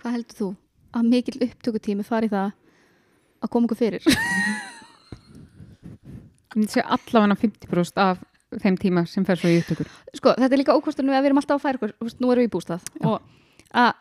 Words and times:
Hvað 0.00 0.14
heldur 0.16 0.38
þú 0.40 0.48
að 0.96 1.08
mikil 1.12 1.36
upptökutími 1.46 2.04
fari 2.06 2.28
það 2.32 2.52
að 3.44 3.50
koma 3.52 3.68
okkur 3.68 3.78
fyrir? 3.80 4.02
Ég 6.50 6.56
myndi 6.58 6.72
segja 6.72 6.88
allavega 6.96 7.36
50% 7.38 8.00
af 8.02 8.22
þeim 8.60 8.76
tíma 8.82 9.04
sem 9.06 9.24
fer 9.28 9.38
svo 9.38 9.50
í 9.52 9.60
upptökur. 9.62 9.86
sko, 10.18 10.32
þetta 10.34 10.50
er 10.56 10.58
líka 10.58 10.74
ókostunum 10.74 11.12
við 11.12 11.18
að 11.20 11.22
við 11.22 11.30
erum 11.30 11.38
alltaf 11.42 11.60
að 11.60 11.66
færa 11.66 11.78
okkur, 11.78 11.92
nú 12.18 12.32
erum 12.32 12.42
við 12.42 12.48
í 12.48 12.52
bústað 12.56 12.82
Já. 12.98 13.06
og 13.06 13.20
að 13.70 13.92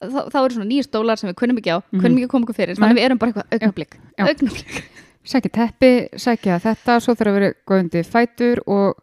þá, 0.00 0.20
þá 0.30 0.38
eru 0.44 0.54
svona 0.54 0.68
nýjir 0.70 0.86
stólar 0.86 1.18
sem 1.18 1.30
við 1.32 1.36
kunnum 1.40 1.58
ekki 1.58 1.74
á, 1.74 1.78
Mhm. 1.82 2.00
kunnum 2.00 2.18
ekki 2.20 2.28
að 2.28 2.34
koma 2.36 2.46
okkur 2.46 2.58
fyrir 2.60 2.76
þannig 2.78 2.94
að 2.94 3.00
við 3.00 3.06
erum 3.08 3.18
bara 3.18 3.32
eitthvað 3.32 3.56
augnablik 3.58 3.92
Já. 4.18 4.24
augnablik, 4.28 4.84
Sækja 5.30 5.50
teppi, 5.52 5.90
sækja 6.16 6.54
þetta, 6.64 6.94
svo 7.04 7.12
þarf 7.14 7.28
að 7.28 7.34
vera 7.36 7.50
góðundi 7.68 8.00
fætur 8.08 8.62
og 8.66 8.94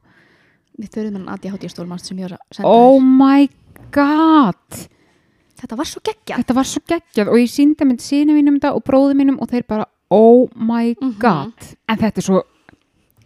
við 0.80 0.90
þurfum 0.96 1.28
að 1.30 1.44
ég 1.46 1.52
hátt 1.54 1.64
í 1.68 1.70
stólmann 1.70 2.00
sem 2.02 2.18
ég 2.18 2.30
var 2.32 2.38
að 2.40 2.56
senda 2.58 2.72
oh 2.72 3.00
my 3.04 3.50
god 3.92 4.88
þetta 5.62 5.78
var 5.78 5.86
svo 5.90 6.02
geggjað. 6.06 6.42
Þetta 6.44 6.56
var 6.58 6.68
svo 6.72 6.82
geggjað 6.94 7.32
og 7.34 7.38
ég 7.42 7.50
síndi 7.52 7.86
mynd 7.90 8.04
síni 8.04 8.36
mínum 8.38 8.60
þetta 8.60 8.74
og 8.78 8.84
bróði 8.88 9.16
mínum 9.20 9.40
og 9.42 9.50
þeir 9.52 9.66
bara 9.68 9.86
oh 10.12 10.48
my 10.56 10.96
Mhm. 11.02 11.16
god. 11.20 11.54
En 11.90 11.98
þetta 11.98 12.18
er 12.18 12.28
svo 12.30 12.44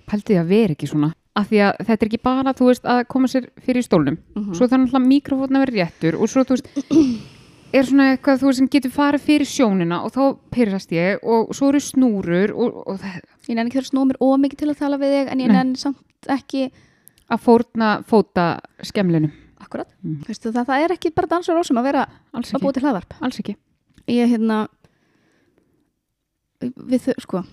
pældi 0.08 0.36
ég 0.36 0.42
að 0.44 0.48
vera 0.48 0.74
ekki 0.76 0.88
svona. 0.90 1.14
Af 1.36 1.48
því 1.50 1.60
að 1.64 1.78
þetta 1.88 2.02
er 2.04 2.08
ekki 2.10 2.22
bara 2.24 2.54
þú 2.54 2.66
veist 2.68 2.84
að 2.84 3.06
koma 3.08 3.28
sér 3.28 3.46
fyrir 3.64 3.84
stólnum. 3.84 4.18
Mhm. 4.36 4.54
svo 4.56 4.68
þannig 4.68 4.92
að 4.92 5.08
mikrofótna 5.08 5.60
vera 5.66 5.86
réttur 5.86 6.16
og 6.20 6.28
svo 6.28 6.44
þú 6.44 6.58
veist 6.58 6.68
er 7.74 7.84
svona 7.88 8.18
eitthvað 8.18 8.40
þú 8.42 8.46
veist 8.50 8.58
sem 8.60 8.68
getur 8.68 8.92
farið 8.92 9.22
fyrir 9.22 9.48
sjónina 9.48 10.04
og 10.04 10.12
þá 10.12 10.38
pyrrast 10.52 10.92
ég 10.92 11.20
og 11.24 11.54
svo 11.56 11.70
eru 11.70 11.80
snúrur 11.80 12.52
og, 12.52 12.84
og 12.88 13.00
ég 13.48 13.56
nenni 13.56 13.70
ekki 13.72 13.80
að 13.80 13.92
snúa 13.94 14.10
mér 14.10 14.20
ómikið 14.20 14.58
til 14.60 14.70
að 14.74 14.78
tala 14.82 14.98
við 15.00 15.14
þig 15.16 15.32
en 15.32 15.40
ég 15.40 15.48
nenni 15.56 15.78
samt 15.80 16.28
ekki 16.28 16.72
að 17.32 17.40
fórna 17.40 18.04
fóta 18.04 18.60
skemlinu 18.84 19.32
akkurat, 19.62 19.90
Mm. 20.04 20.22
Veistu, 20.28 20.52
það, 20.52 20.66
það 20.70 20.84
er 20.86 20.92
ekki 20.96 21.12
bara 21.16 21.28
dansar 21.28 21.60
ósum 21.62 21.78
að 21.80 21.84
vera 21.90 22.06
að 22.34 22.46
ekki, 22.68 22.74
til 22.74 22.84
hlaðvarp 22.84 23.14
alls 23.22 23.40
ekki. 23.40 23.56
ég 24.08 24.30
hérna 24.32 24.68
við 26.62 27.02
þau, 27.08 27.14
sko 27.26 27.44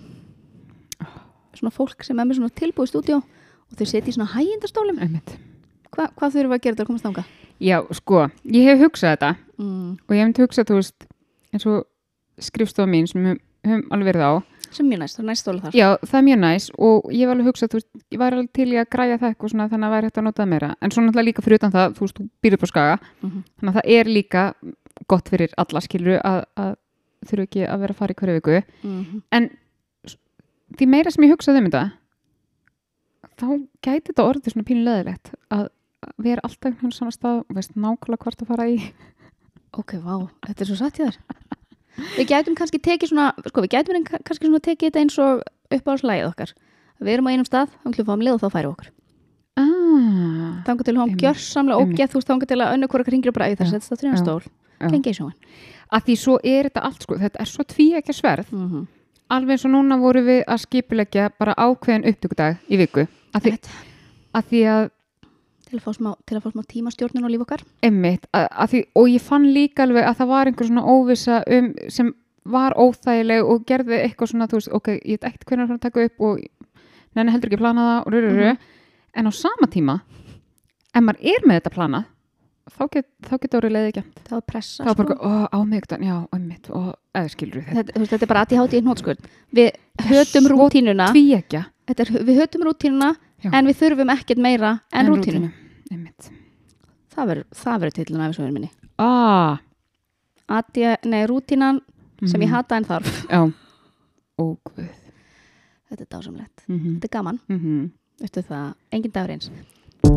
svona 1.59 1.73
fólk 1.75 2.05
sem 2.07 2.19
er 2.21 2.27
með 2.29 2.39
svona 2.39 2.55
tilbúið 2.55 2.91
stúdíó 2.93 3.19
og 3.23 3.77
þau 3.79 3.87
setja 3.89 4.13
í 4.13 4.15
svona 4.15 4.31
hægindastólum. 4.35 4.99
Hva, 5.91 6.07
hvað 6.15 6.35
þurfum 6.37 6.53
við 6.53 6.59
að 6.59 6.65
gera 6.67 6.77
til 6.79 6.85
að 6.85 6.91
komast 6.93 7.07
þangað? 7.09 7.31
já 7.59 7.79
sko, 7.99 8.21
ég 8.47 8.69
hef 8.69 8.79
hugsað 8.85 9.15
þetta 9.17 9.31
Mm. 9.59 9.97
og 10.07 10.13
ég 10.15 10.27
hef 10.29 10.37
hugsað 10.39 10.69
þú 10.71 10.75
veist 10.79 11.07
eins 11.53 11.67
og 11.67 11.87
skrifstofa 12.39 12.87
mín 12.87 13.09
sem 13.11 13.25
við 13.25 13.41
höfum 13.67 13.89
alveg 13.91 14.13
verið 14.13 14.23
á 14.23 14.33
sem 14.71 14.87
er 14.87 14.91
mjög 14.91 15.01
næst, 15.03 15.17
það 15.19 15.23
er 15.25 15.29
næst 15.31 15.45
stóla 15.47 15.61
þar 15.65 15.75
Já, 15.79 15.89
það 16.05 16.19
er 16.19 16.25
mjög 16.29 16.39
næs 16.45 16.67
og 16.79 17.09
ég 17.13 17.21
hef 17.25 17.31
alveg 17.35 17.47
hugsað, 17.49 17.69
þú 17.73 17.79
veist, 17.79 17.89
ég 18.13 18.19
væri 18.23 18.37
alveg 18.39 18.51
til 18.59 18.69
í 18.73 18.77
að 18.83 18.89
græja 18.95 19.19
það 19.19 19.29
eitthvað 19.33 19.51
svona 19.53 19.69
þannig 19.73 19.89
að 19.89 19.95
væri 19.97 20.09
hægt 20.09 20.19
að 20.19 20.27
nota 20.29 20.43
það 20.43 20.49
meira. 20.53 20.71
En 20.83 20.91
svo 20.91 21.03
náttúrulega 21.03 21.29
líka 21.29 21.43
fyrir 21.47 21.59
utan 21.61 21.73
það, 21.73 21.95
þú 21.97 22.01
veist, 22.07 22.19
þú 22.19 22.29
býrður 22.43 22.61
på 22.65 22.67
skaga, 22.73 22.99
Mhm. 23.23 23.45
þannig 23.61 23.73
að 23.73 23.79
það 23.79 23.91
er 23.99 24.05
líka 24.05 24.43
gott 25.09 25.29
fyrir 25.29 25.51
alla 25.59 25.81
skilur 25.81 26.21
að, 26.25 26.45
að 26.57 26.75
þurfu 27.27 27.43
ekki 27.49 27.63
að 27.69 27.81
vera 27.81 27.93
að 27.95 27.97
fara 27.99 28.13
í 28.13 28.19
hverju 28.21 28.35
viku. 28.41 28.63
mm 28.85 29.23
En 29.33 29.51
s- 30.07 30.17
því 30.77 30.87
meira 30.89 31.11
sem 31.11 31.25
ég 31.25 31.33
hugsaði 31.35 31.59
um 31.59 31.71
þetta, 31.71 31.93
þá 33.39 33.47
gæti 33.83 34.07
þetta 34.13 34.27
orðið 34.29 34.53
svona 34.53 34.67
pínu 34.69 34.85
leðilegt 34.85 35.33
að 35.51 35.69
að 35.99 36.13
vera 36.23 36.41
alltaf 36.45 36.75
að 38.55 38.69
í. 38.71 38.93
Við 42.17 42.29
gætum 42.33 42.55
kannski 42.59 42.79
tekið 42.79 43.13
svona 43.13 43.33
sko, 43.47 43.65
við 43.65 43.75
gætum 43.75 44.05
kannski 44.25 44.47
svona 44.47 44.61
tekið 44.61 44.89
þetta 44.89 45.01
eins 45.03 45.19
og 45.19 45.43
upp 45.79 45.89
á 45.89 45.93
slæðið 46.03 46.29
okkar 46.31 46.55
við 47.01 47.13
erum 47.15 47.29
á 47.29 47.33
einum 47.33 47.47
stað, 47.49 47.69
þá 47.83 47.89
ætlum 47.91 48.05
við 48.05 48.09
fá 48.09 48.15
um 48.15 48.25
leið 48.27 48.35
og 48.37 48.43
þá 48.43 48.51
færi 48.55 48.71
okkur 48.73 48.95
Ah, 49.59 50.63
þangar 50.63 50.87
til 50.87 50.95
hún 50.95 51.09
Einmitt. 51.09 51.23
gjörsamlega 51.25 51.81
Einmitt. 51.83 51.99
ógeð 51.99 52.13
þú 52.13 52.21
þangar 52.29 52.47
til 52.47 52.59
að 52.63 52.73
önnu 52.77 52.89
hvora 52.89 53.05
ringir 53.11 53.31
og 53.33 53.35
bara 53.35 53.49
æði 53.51 53.57
Já. 53.59 53.71
þess 53.73 53.75
að 53.75 53.89
þetta 53.91 54.07
er 54.07 54.13
Já. 54.15 54.23
stól, 54.23 54.43
lengi 54.93 55.11
í 55.11 55.17
sjóin 55.19 55.35
að 55.91 56.05
því 56.07 56.15
svo 56.23 56.35
er 56.45 56.69
þetta 56.69 56.85
allt 56.87 57.03
sko, 57.03 57.19
þetta 57.19 57.41
er 57.43 57.51
svo 57.51 57.65
tví 57.65 57.87
ekki 57.99 58.15
sverð 58.15 58.53
mm 58.53 58.69
-hmm. 58.69 58.87
alveg 59.35 59.51
eins 59.57 59.65
og 59.65 59.73
núna 59.73 59.99
voru 59.99 60.23
við 60.23 60.45
að 60.47 60.63
skipulegja 60.63 61.31
bara 61.39 61.55
ákveðin 61.59 62.07
upptökudag 62.07 62.57
í 62.69 62.77
viku 62.77 63.07
að 63.35 63.43
því 63.43 63.59
að, 64.35 64.45
því 64.49 64.61
að 64.75 64.91
til 65.69 65.79
að 65.79 65.85
fá 65.85 65.93
smá, 65.97 66.11
að 66.17 66.43
fá 66.45 66.51
smá 66.55 66.63
tímastjórnun 66.73 67.27
á 67.27 67.31
líf 67.33 67.45
okkar. 67.45 67.63
Emmitt, 67.85 68.25
og 68.33 69.07
ég 69.13 69.21
fann 69.25 69.47
líka 69.53 69.85
alveg 69.85 70.05
að 70.09 70.19
það 70.23 70.29
var 70.33 70.51
einhver 70.51 70.67
svona 70.71 70.85
óvissa 70.89 71.43
um, 71.47 71.73
sem 71.93 72.13
var 72.49 72.73
óþægileg 72.81 73.45
og 73.45 73.65
gerði 73.69 73.99
eitthvað 74.07 74.31
svona, 74.33 74.47
þú 74.49 74.57
veist, 74.61 74.71
ok, 74.73 74.89
ég 75.05 75.19
veit 75.19 75.27
ekkert 75.29 75.45
hvernig 75.51 75.71
að 75.75 75.81
taka 75.85 76.05
upp 76.09 76.21
og 76.21 76.39
neina 77.17 77.33
heldur 77.35 77.51
ekki 77.51 77.59
að 77.59 77.65
plana 77.67 77.89
það 77.89 77.99
og 78.07 78.13
rururu, 78.15 78.53
Mhm. 78.53 78.59
en 79.19 79.27
á 79.29 79.33
sama 79.33 79.67
tíma 79.69 80.01
ef 80.95 81.03
maður 81.03 81.21
er 81.35 81.45
með 81.49 81.61
þetta 81.61 81.75
plana 81.75 82.05
þá 82.69 82.83
get, 82.93 83.07
þá 83.25 83.35
getur 83.41 83.61
orðið 83.61 83.73
leiði 83.77 83.89
ekki 83.93 84.03
það 84.29 84.33
var 84.37 84.43
pressa 84.49 84.85
þá 84.85 84.89
er 84.91 84.95
bara, 84.95 85.09
sko. 85.09 85.17
ó, 85.25 85.49
á 85.53 85.59
miðgdan, 85.65 86.03
já, 86.05 86.17
emmitt 86.37 86.71
og 86.71 86.89
eða 87.15 87.31
skilur 87.33 87.63
þetta, 87.65 87.75
þetta, 87.85 87.99
veist, 87.99 88.13
þetta 88.13 88.23
er 88.27 88.33
bara 88.33 88.43
að 88.45 88.53
ég 88.53 88.61
háti 88.63 88.79
í 88.79 88.83
hnótskurð 88.85 89.19
við 89.53 89.71
hötum 90.09 90.49
svo 90.49 90.57
rútínuna. 90.57 91.07
þetta 91.89 92.01
er, 92.05 92.11
við 92.29 92.41
hötum 92.43 92.65
rútínuna 92.69 93.11
Já. 93.39 93.53
en 93.55 93.71
við 93.71 93.77
þurfum 93.79 94.11
ekkert 94.17 94.41
meira 94.43 94.81
en, 94.91 95.13
emmitt 95.93 96.31
það 97.19 97.31
verður, 97.33 97.49
það 97.59 97.81
verður 97.83 97.97
tillin 97.99 98.23
af 98.23 98.33
þessu 98.33 98.53
minni. 98.55 98.71
Ah, 98.99 99.59
ég, 100.79 101.07
nei, 101.07 101.23
rútínan 101.31 101.81
sem 102.25 102.43
ég 102.43 102.49
mhm. 102.49 102.55
hata 102.57 102.79
en 102.79 102.89
þarf. 102.89 103.17
Þetta 105.89 106.05
er 106.05 106.09
dásamlegt, 106.13 106.65
mm 106.69 106.79
þetta 106.99 107.07
er 107.09 107.13
gaman. 107.15 107.39
-hmm. 107.49 107.91
veistu 108.21 108.43
það, 108.45 108.75
engin 108.93 109.13
dagur 109.15 109.31
eins 109.33 109.49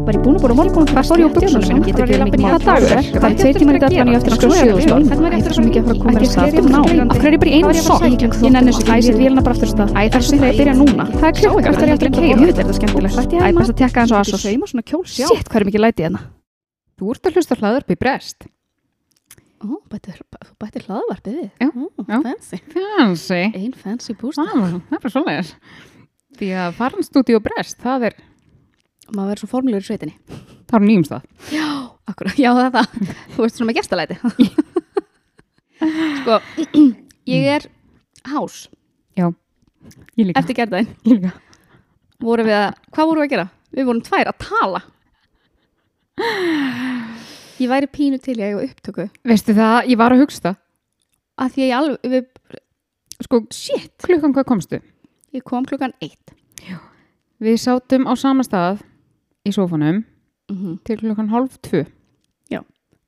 Var 0.01 0.15
ég 0.17 0.23
búin 0.25 0.37
að 0.37 0.41
búin 0.41 0.51
að 0.51 0.57
morgun 0.57 0.81
og 0.81 1.05
fór 1.05 1.19
ég 1.21 1.27
á 1.29 1.35
buksum 1.35 1.61
sinum 1.61 1.83
Getur 1.85 2.07
Getur 2.09 2.09
ekki 2.09 2.17
ekki 2.17 2.31
mikið 2.31 2.41
mikið 2.41 2.63
dagur. 2.65 2.89
Það 3.21 3.25
er 3.27 3.35
tveir 3.41 3.55
tímar 3.61 3.75
í 3.75 3.81
og 3.81 4.09
ég 4.11 4.17
eftir 4.17 4.31
að 4.31 4.39
skoða 4.39 4.55
sjöðustól 4.61 5.01
ég 5.01 5.35
eftir 5.37 5.53
svo 5.53 5.63
mikið 5.65 5.79
að 5.81 5.85
fara 5.85 5.93
að 5.93 6.01
koma 6.01 6.11
ég 6.11 6.21
að 6.21 6.31
skrifa 6.31 6.47
stað 6.51 6.61
um 6.61 6.69
ná? 6.71 6.79
Af 6.81 7.19
hverju 7.21 7.29
er 7.29 7.35
ég 7.35 7.41
bara 7.41 7.51
í 7.51 7.59
einu 7.61 7.73
sokk? 7.77 8.05
Ég 8.41 8.53
nenni 8.55 8.71
þessu 8.71 8.81
ekki, 8.81 8.95
æsir 8.97 9.19
vélina 9.21 9.43
bara 9.45 9.53
aftur 9.53 9.67
af 9.67 9.73
stað 9.75 9.89
Æ, 9.91 10.01
það 10.01 10.17
er 10.17 10.25
svo 10.25 10.39
þegar 10.41 10.49
ég 10.51 10.57
byrja 10.61 10.75
núna 10.79 11.05
Það 11.11 11.27
er 11.29 11.35
klukka, 11.37 11.61
það 11.61 11.81
er 11.81 11.91
ég 11.91 11.95
eftir 11.95 12.09
að 12.09 12.15
keira 12.17 12.41
Jú, 12.41 12.49
þetta 12.49 12.65
er 12.65 12.77
skemmtilegt 12.79 13.19
Æ, 13.21 13.49
best 13.59 13.71
að 13.71 13.77
tekka 13.81 14.01
eins 14.01 14.13
og 14.15 15.05
sjá 15.05 15.27
Shit, 15.29 15.45
hvað 15.51 15.61
er 15.61 15.67
mikið 15.69 15.85
læti 15.85 16.05
hérna 16.07 16.23
Þú 16.97 17.13
ert 17.13 17.29
að 17.29 17.37
hlusta 17.37 17.59
hlaðarp 17.61 17.93
í 17.93 17.99
brest 18.01 18.49
Ó, 19.61 19.77
bætti, 19.93 20.15
þú 20.17 20.53
bætti 20.57 20.81
hlaðvarpið 20.87 21.37
við 21.37 21.49
Já, 21.61 21.69
Ó, 21.69 21.85
já. 22.09 22.17
fancy, 22.25 22.57
Fancy 22.73 23.41
ein 23.53 23.73
fancy 23.77 24.17
búst 24.17 24.41
Það 24.41 24.49
það 24.57 24.97
er 24.97 25.03
bara 25.05 25.13
svoleiðis 25.13 25.53
Því 26.41 26.49
að 26.63 26.77
faranstúdíu 26.79 27.41
brest, 27.43 27.77
það 27.83 28.07
er 28.09 28.15
maður 29.09 29.31
verður 29.31 29.41
svo 29.43 29.49
formlegur 29.51 29.83
í 29.83 29.87
sveitinni. 29.89 30.15
Það 30.69 30.77
er 30.77 30.83
á 30.83 30.87
nýjum 30.87 31.05
stað. 31.07 31.25
Já, 31.51 31.67
akkurat, 32.11 32.37
já 32.39 32.49
það 32.55 32.65
er 32.67 32.75
það. 32.77 33.15
Þú 33.35 33.45
veist 33.45 33.57
svona 33.59 33.69
með 33.71 33.79
gestalæti. 33.81 34.15
Sko, 36.21 36.37
ég 37.31 37.47
er 37.57 37.65
hás. 38.29 38.61
Ég 39.17 40.27
líka, 40.27 40.39
eftir 40.43 40.55
gerðaðin 40.59 40.89
ég 41.09 41.15
líka. 41.17 41.31
vorum 42.21 42.45
við 42.45 42.53
að, 42.53 42.75
hvað 42.93 43.07
vorum 43.09 43.23
við 43.23 43.25
að 43.25 43.31
gera? 43.33 43.45
Við 43.73 43.87
vorum 43.87 44.01
tvær 44.05 44.29
að 44.29 44.37
tala. 44.45 44.81
Ég 47.61 47.69
væri 47.71 47.89
pínu 47.89 48.19
til 48.21 48.37
ég 48.37 48.57
á 48.57 48.61
upptöku. 48.61 49.07
Veistu 49.27 49.55
það, 49.57 49.77
ég 49.89 49.97
var 50.01 50.13
að 50.15 50.21
hugsa 50.23 50.43
það. 50.45 50.59
Að 51.41 51.55
því 51.55 51.63
að 51.63 51.67
ég 51.71 51.77
alveg, 51.79 52.13
við, 52.13 52.59
Sko, 53.21 53.39
shit, 53.53 53.91
klukkan 54.01 54.33
hvað 54.33 54.47
komstu? 54.49 54.79
ég 55.31 55.43
kom 55.47 55.63
klukkan 55.65 55.93
eitt. 56.03 56.33
Við 57.41 57.57
sátum 57.61 58.05
á 58.09 58.13
sama 58.19 58.43
stað 58.45 58.81
í 59.47 59.53
sófanum 59.53 60.03
mm 60.03 60.57
-hmm. 60.57 60.77
til 60.83 60.97
klukkan 60.97 61.29
hálf 61.29 61.57
tvö. 61.61 61.85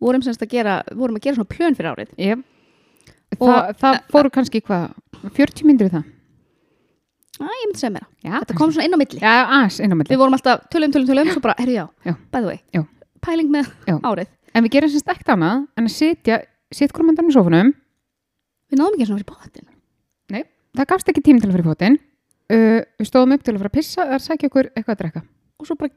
Vorum 0.03 0.21
semst 0.21 0.41
að 0.41 0.49
gera, 0.49 0.83
vorum 0.91 1.15
að 1.15 1.21
gera 1.21 1.35
svona 1.35 1.47
plön 1.47 1.75
fyrir 1.75 1.93
árið. 1.93 2.09
Yep. 2.17 2.39
Og- 3.39 3.47
Það, 3.47 3.77
það 3.79 3.99
fóru 4.11 4.29
kannski 4.29 4.61
hvað 4.61 4.91
40 5.33 5.63
myndir 5.65 5.89
það? 5.89 6.03
Æ, 7.39 7.45
ég 7.45 7.67
myndi 7.67 7.79
segja 7.79 7.93
mér 7.95 8.05
Já, 8.23 8.39
þetta 8.39 8.57
kom 8.57 8.71
svona 8.71 8.85
inn 8.85 8.93
á 8.93 8.99
milli. 8.99 9.19
Já, 9.19 9.45
aðeins, 9.47 9.79
inn 9.79 9.91
á 9.91 9.95
milli. 9.95 10.11
Við 10.11 10.17
vorum 10.19 10.33
alltaf 10.33 10.59
tölum, 10.69 10.91
tölum, 10.91 11.07
tölum 11.07 11.31
svo 11.31 11.41
bara, 11.41 11.55
herru 11.57 11.71
já, 11.71 11.87
Já. 12.05 12.13
by 12.31 12.39
the 12.39 12.45
way 12.45 12.59
Já. 12.73 12.83
pæling 13.21 13.49
með 13.49 13.71
Já. 13.87 13.99
árið. 14.03 14.27
En 14.53 14.63
við 14.63 14.71
gerum 14.71 14.89
semst 14.89 15.07
ekkert 15.07 15.29
annað 15.29 15.67
en 15.77 15.85
að 15.85 15.91
hvort 16.91 17.05
myndan 17.07 17.29
í 17.29 17.33
sófanum. 17.33 17.73
Við 18.69 18.77
náðum 18.77 18.93
ekki 18.93 19.05
svona 19.07 19.19
fyrir 19.23 19.31
bóttin 19.33 19.73
það 20.77 20.89
gafst 20.89 21.11
ekki 21.11 21.23
tím 21.23 21.39
til 21.41 21.49
að 21.49 21.57
fyrir 21.57 21.67
fótinn 21.67 21.97
uh, 21.99 22.81
við 22.99 23.09
stóðum 23.09 23.35
upp 23.35 23.45
til 23.45 23.53
að 23.53 23.61
fara 23.61 23.71
að 23.71 23.77
pissa 23.77 24.05
eða 24.07 24.21
sækja 24.23 24.49
okkur 24.49 24.69
eitthvað 24.73 24.95
að 24.95 25.01
drekka. 25.03 25.23
Og 25.59 25.69
svo 25.69 25.77
bara, 25.79 25.93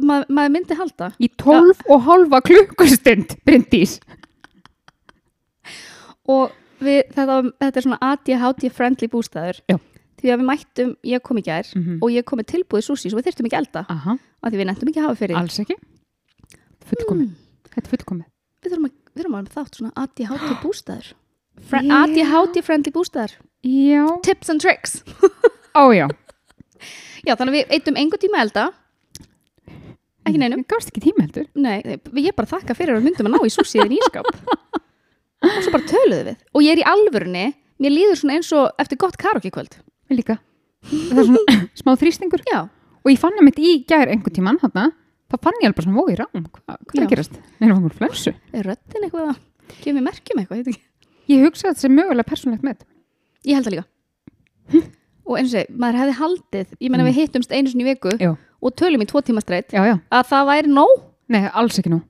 mað, 0.00 0.24
maður 0.28 0.52
myndi 0.54 0.76
halda. 0.78 1.10
Í 1.20 1.28
12 1.36 1.84
og 1.90 2.02
halva 2.06 2.40
klukkustund 2.46 3.36
Bryndís. 3.46 3.98
Og 6.30 6.52
við, 6.80 7.02
þetta, 7.14 7.38
þetta 7.60 7.80
er 7.80 7.86
svona 7.86 8.00
ADHD 8.10 8.68
friendly 8.72 9.08
bústæður 9.12 9.60
Já. 9.70 9.76
því 10.20 10.32
að 10.34 10.40
við 10.42 10.46
mættum, 10.50 10.90
ég 11.10 11.22
kom 11.26 11.40
í 11.40 11.44
gær 11.46 11.66
Mhm. 11.76 11.98
og 12.02 12.10
ég 12.14 12.24
kom 12.24 12.38
með 12.38 12.50
tilbúið 12.54 12.84
sushi 12.86 13.10
svo 13.10 13.18
við 13.20 13.28
þyrftum 13.30 13.46
ekki 13.48 13.58
elda. 13.60 13.84
Aha, 13.88 14.16
af 14.42 14.52
því 14.52 14.56
við 14.60 14.66
nefndum 14.70 14.88
ekki 14.92 15.00
að 15.00 15.08
hafa 15.08 15.20
fyrir. 15.20 15.36
Alls 15.36 15.58
ekki. 15.60 15.76
Fullkomið, 16.90 17.28
Mm. 17.30 18.24
við 18.62 18.72
þurfum 18.72 18.86
að, 18.86 18.92
við 19.14 19.22
þurfum 19.24 19.38
að 19.40 19.48
þátt 19.54 19.74
svona 19.76 19.92
ADHD 19.96 20.54
bústæður 20.64 21.12
Fre 21.60 21.80
Já. 21.82 21.92
ADHD 22.04 22.62
friendly 22.64 22.90
bústæður 22.92 23.32
já, 23.62 24.06
tips 24.22 24.48
and 24.48 24.60
tricks. 24.60 25.02
Ó 25.76 25.92
já. 25.92 26.08
Þannig 27.26 27.50
að 27.52 27.56
við 27.58 27.66
eittum 27.76 27.96
engu 28.00 28.16
tíma 28.16 28.40
elda 28.40 28.72
ekki 30.28 30.40
neinum. 30.42 30.62
Við 30.62 30.70
gafst 30.72 30.90
ekki 30.92 31.02
tíma 31.06 31.24
heldur. 31.26 31.46
Nei, 31.54 31.78
ég 32.24 32.36
bara 32.36 32.50
þakka 32.50 32.76
fyrir 32.78 32.98
að 32.98 33.06
myndum 33.06 33.30
að 33.30 33.36
ná 33.36 33.40
í 33.46 33.52
sushiðin 33.54 33.96
í 33.96 34.00
skáp 34.08 34.28
svo 35.40 35.72
bara 35.72 35.86
töluðu 35.88 36.24
við. 36.28 36.36
Og 36.52 36.60
ég 36.64 36.74
er 36.74 36.82
í 36.82 36.88
alvörunni, 36.88 37.46
mér 37.80 37.94
líður 37.94 38.18
svona 38.20 38.36
eins 38.36 38.50
og 38.56 38.64
eftir 38.82 39.00
gott 39.00 39.16
karaoke 39.20 39.52
kvöld. 39.54 39.72
Mér 40.10 40.20
líka. 40.20 40.36
Það 40.90 41.20
er 41.22 41.28
svona 41.30 41.56
smá 41.80 41.90
þrýstingur. 42.00 42.42
Já, 42.50 42.60
og 43.00 43.08
ég 43.12 43.20
fann 43.20 43.36
það 43.38 43.46
mitt 43.48 43.60
í 43.60 43.72
gær 43.88 44.10
einhvern 44.12 44.36
tímann 44.36 44.60
þarna, 44.60 44.84
þá 45.30 45.36
fann 45.46 45.60
ég 45.62 45.70
alveg 45.70 45.78
bara 45.78 45.86
svona 45.88 46.00
vói 46.00 46.14
rám 46.18 46.44
Hva, 46.44 46.76
hvað 46.76 46.94
er 46.94 47.00
Já. 47.00 47.04
að 47.06 47.12
gerast? 47.14 47.34
Neina 47.60 47.76
fangur 47.76 47.96
flensu 47.96 48.32
er 48.52 48.64
röddin 48.66 49.04
eitthvað 49.06 49.26
að 49.30 49.36
mér 49.94 50.06
merkjum 50.08 50.40
eitthvað, 50.42 50.58
ég 50.60 50.66
ég 51.30 51.44
hugsa 51.46 51.62
að 51.68 51.72
þetta 51.72 51.84
sé 51.84 51.88
mögulega 51.94 52.26
Og 58.62 58.70
Mm. 58.70 58.72
við 58.72 58.76
tölum 58.80 59.02
í 59.02 59.06
tvo 59.08 59.20
tíma 59.24 59.40
streitt 59.40 59.72
Að 59.72 60.26
það 60.28 60.46
væri 60.50 60.68
nóg. 60.68 61.02
Nei, 61.28 61.48
alls 61.52 61.78
ekki 61.78 61.90
nú 61.90 62.02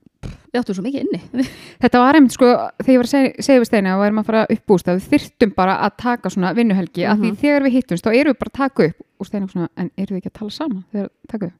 Við 0.51 0.59
áttum 0.59 0.75
svo 0.75 0.83
mikið 0.83 1.05
inni. 1.05 1.19
Þetta 1.81 1.99
var 1.99 2.13
einmitt 2.15 2.33
sko, 2.35 2.45
þegar 2.83 2.91
ég 2.91 2.97
var 2.99 3.07
að 3.07 3.11
segja, 3.39 3.59
við 3.61 3.65
Steina 3.69 3.93
og 3.97 4.03
erum 4.05 4.19
að 4.19 4.25
fara 4.27 4.41
upp 4.51 4.65
búst 4.67 4.85
að 4.91 4.97
við 4.99 5.05
þyrftum 5.13 5.53
bara 5.55 5.77
að 5.87 5.93
taka 5.97 6.29
svona 6.29 6.49
vinnuhelgi, 6.53 7.05
af 7.07 7.17
því 7.21 7.29
Mhm. 7.31 7.37
þegar 7.39 7.63
við 7.63 7.71
hittumst 7.77 8.03
þá 8.03 8.11
erum 8.19 8.33
við 8.33 8.39
bara 8.41 8.51
að 8.51 8.57
taka 8.59 8.83
upp. 8.89 8.97
Og 9.21 9.25
Steina 9.29 9.47
svona, 9.47 9.69
en 9.77 9.91
erum 9.97 10.17
við 10.17 10.19
ekki 10.21 10.29
að 10.31 10.39
tala 10.41 10.51
saman 10.51 10.83
þegar 10.91 11.09
taka 11.31 11.45
upp? 11.45 11.53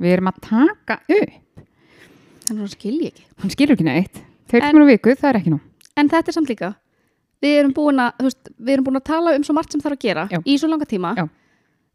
Við 0.00 0.12
erum 0.16 0.28
að 0.32 0.40
taka 0.40 0.96
upp. 1.10 1.30
Þannig 2.48 2.62
að 2.64 2.70
skil 2.72 2.96
ég 3.04 3.12
ekki. 3.12 3.24
Hann 3.44 3.50
skilur 3.54 3.76
ekki 3.76 3.84
neitt, 3.86 4.22
þeir 4.48 4.62
En- 4.64 4.72
komur 4.74 4.86
á 4.88 4.90
viku, 4.90 5.14
það 5.20 5.28
er 5.34 5.38
ekki 5.42 5.50
nú 5.52 5.60
En 6.00 6.08
þetta 6.08 6.28
er 6.28 6.32
samt 6.32 6.48
líka 6.48 6.74
Við 7.42 7.58
erum 7.60 7.72
búin 7.76 8.00
að, 8.00 8.12
veist, 8.24 8.48
við 8.60 8.72
erum 8.74 8.84
búin 8.88 8.96
að 9.00 9.04
tala 9.04 9.34
um 9.36 9.42
svo 9.44 9.52
margt 9.54 9.72
sem 9.72 9.80
þarf 9.80 9.96
að 9.96 10.00
gera 10.00 10.28
Já. 10.32 10.38
Í 10.44 10.56
svo 10.58 10.68
langa 10.68 10.84
tíma. 10.88 11.14
Já. 11.16 11.28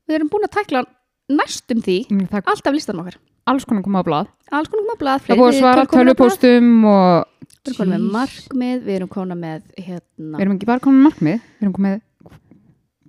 Við 0.08 0.16
erum 0.20 0.30
búin 0.30 0.46
að 0.46 0.54
tækla 0.62 0.86
næstum 1.32 1.82
því 1.86 1.98
það 2.30 2.38
er 2.40 2.50
Alltaf 2.52 2.76
listan 2.76 3.00
okkar. 3.02 3.18
Alls 3.46 3.66
konar 3.70 3.84
koma 3.86 4.02
á 4.02 4.06
blað. 4.06 4.30
Alls 4.52 4.70
konar 4.72 4.84
koma 4.86 4.96
að 4.96 5.02
blað 5.04 5.24
það 5.26 5.34
er 5.36 5.40
búið 5.42 5.52
að 5.52 5.60
svara 5.62 5.86
tölvupóstum 5.94 6.70
og 6.90 7.32
Við 7.66 7.72
erum 7.72 7.78
komin 7.80 7.94
með 7.96 8.12
markmið 8.14 8.84
Við 8.86 8.96
erum 9.00 9.10
komin 9.10 9.40
með 9.42 9.62
hérna 9.82 10.38
við 10.38 10.44
erum 10.46 10.56
ekki 10.56 10.70
bara 10.70 10.84
komin 10.86 11.00
með 11.02 11.08
markmið 11.10 11.38
við 11.46 11.66
erum 11.66 11.76
komin 11.76 11.96
með, 11.96 12.02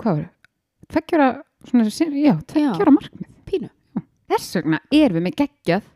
hvað 0.01 0.17
var 0.17 0.27
tveggjara, 0.97 1.27
svona, 1.67 1.89
já, 2.21 2.35
tveggjara 2.53 2.93
markmið. 2.95 3.29
Pínu. 3.49 3.69
Þess 4.31 4.57
vegna 4.59 4.81
erum 4.95 5.19
við 5.19 5.25
með 5.27 5.37
geggjað 5.43 5.89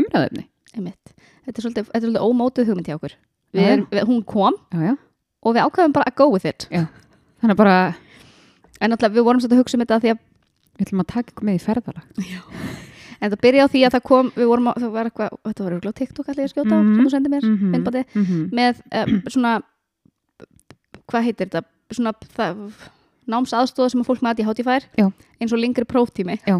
umræðefni 0.00 0.44
einmitt. 0.76 1.14
Þetta 1.44 1.56
er 1.58 1.64
svolítið, 1.66 1.88
þetta 1.90 1.98
er 1.98 2.04
svolítið 2.06 2.26
ómótuð 2.28 2.70
hugmynd 2.70 2.88
hjá 2.90 2.96
okkur. 2.96 3.14
Við 3.50 3.60
Já, 3.60 3.66
já. 3.66 3.72
erum, 3.74 3.86
við, 3.90 4.04
Hún 4.06 4.20
kom 4.28 4.56
já, 4.70 4.80
já. 4.86 4.94
og 5.42 5.56
við 5.56 5.64
ákveðum 5.66 5.94
bara 5.96 6.06
að 6.12 6.16
go 6.20 6.28
with 6.30 6.46
it. 6.46 6.68
Þannig 6.70 7.56
að 7.56 7.60
bara 7.64 7.76
En 8.80 8.88
náttúrulega 8.94 9.16
við 9.18 9.26
vorum 9.26 9.40
svolítið 9.42 9.58
að 9.58 9.60
hugsa 9.64 9.76
um 9.76 9.82
þetta 9.84 9.98
því 10.00 10.10
að 10.14 10.20
við 10.80 10.86
ætlum 10.88 11.04
að 11.04 11.10
taka 11.12 11.32
ykkur 11.34 11.48
með 11.50 11.58
í 11.60 11.64
ferðalag 11.68 12.04
En 13.20 13.28
það 13.28 13.40
byrja 13.44 13.64
á 13.64 13.68
því 13.68 13.80
að 13.84 13.92
það 13.92 14.02
kom, 14.08 14.28
við 14.32 14.46
vorum 14.48 14.68
á, 14.70 14.72
það 14.80 14.92
var 14.94 15.08
eitthvað, 15.10 15.34
þetta 15.44 15.64
var 15.66 15.74
á 15.76 15.92
TikTok 16.00 16.28
allir 16.32 16.46
að 16.46 16.52
skjóta 16.54 16.72
á, 16.72 16.78
Mhm. 16.80 16.94
sem 16.96 17.04
þú 17.04 17.10
sendið 17.12 17.32
mér, 17.34 17.44
mm 17.44 17.56
Mhm. 17.60 17.70
myndbandi, 17.74 18.02
með 18.56 18.78
um, 18.96 19.18
svona, 19.28 19.50
hvað 21.10 21.26
heitir 21.26 21.50
þetta, 21.50 21.62
svona 21.92 22.12
námsaðstóð 23.30 23.90
sem 23.92 24.00
að 24.02 24.08
fólk 24.08 24.22
með 24.24 24.32
ADHD 24.40 24.64
fær, 24.66 24.86
Já. 24.98 25.06
eins 25.40 25.52
og 25.52 25.60
lengri 25.60 25.84
próftími. 25.84 26.38
Já. 26.48 26.56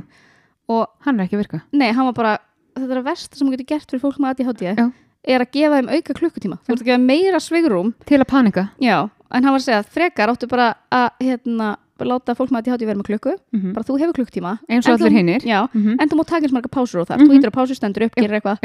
Og 0.71 0.87
hann 1.07 1.19
er 1.19 1.25
ekki 1.27 1.39
að 1.39 1.43
virka 1.47 1.63
nei, 1.73 1.91
hann 1.97 2.05
var 2.11 2.13
bara, 2.21 2.35
þetta 2.77 2.93
er 2.93 3.01
að 3.01 3.09
versta 3.09 3.37
sem 3.41 3.51
getur 3.51 3.67
gert 3.73 3.91
fyrir 3.91 4.03
fólk 4.05 4.21
með 4.21 4.35
ADHD, 4.35 4.77
Já. 4.77 4.93
er 5.25 5.41
að 5.41 5.51
gefa 5.57 5.81
þeim 5.81 5.91
auka 5.97 6.15
klukkutíma. 6.21 6.59
Þú 6.67 6.73
ert 6.77 6.83
að 6.85 6.91
gefa 6.93 7.01
meira 7.09 7.41
svigrum, 7.41 7.95
til 8.05 8.19
að 8.21 8.29
panika 8.29 8.69
já, 8.81 9.09
en 9.33 9.43
hann 9.45 9.53
var 9.53 9.61
að 9.61 9.67
segja 9.67 9.81
að 9.83 9.91
frekar 9.97 10.29
áttu 10.29 10.47
bara 10.49 10.75
að, 10.93 11.11
hérna, 11.21 11.77
láta 12.09 12.35
fólk 12.35 12.51
með 12.51 12.59
ADHD 12.69 12.87
vera 12.87 12.99
með 12.99 13.09
klukku, 13.11 13.35
mm 13.53 13.73
bara 13.73 13.85
þú 13.85 13.99
hefur 14.01 14.15
klukkutíma. 14.15 14.59
eins 14.69 14.87
og 14.87 15.01
allir 15.01 15.13
hinnir 15.13 15.41
mm 15.43 15.97
en 16.01 16.09
þú 16.09 16.17
má 16.21 16.25
taka 16.27 16.47
eins 16.47 16.53
marga 16.53 16.69
pásur 16.69 17.01
og 17.01 17.09
Mhm. 17.09 17.27
þú 17.29 17.39
ítur 17.39 17.51
á 17.51 17.55
pásu, 17.59 17.75
stendur 17.75 18.03
upp, 18.07 18.15
gerir 18.17 18.41
eitthvað. 18.41 18.59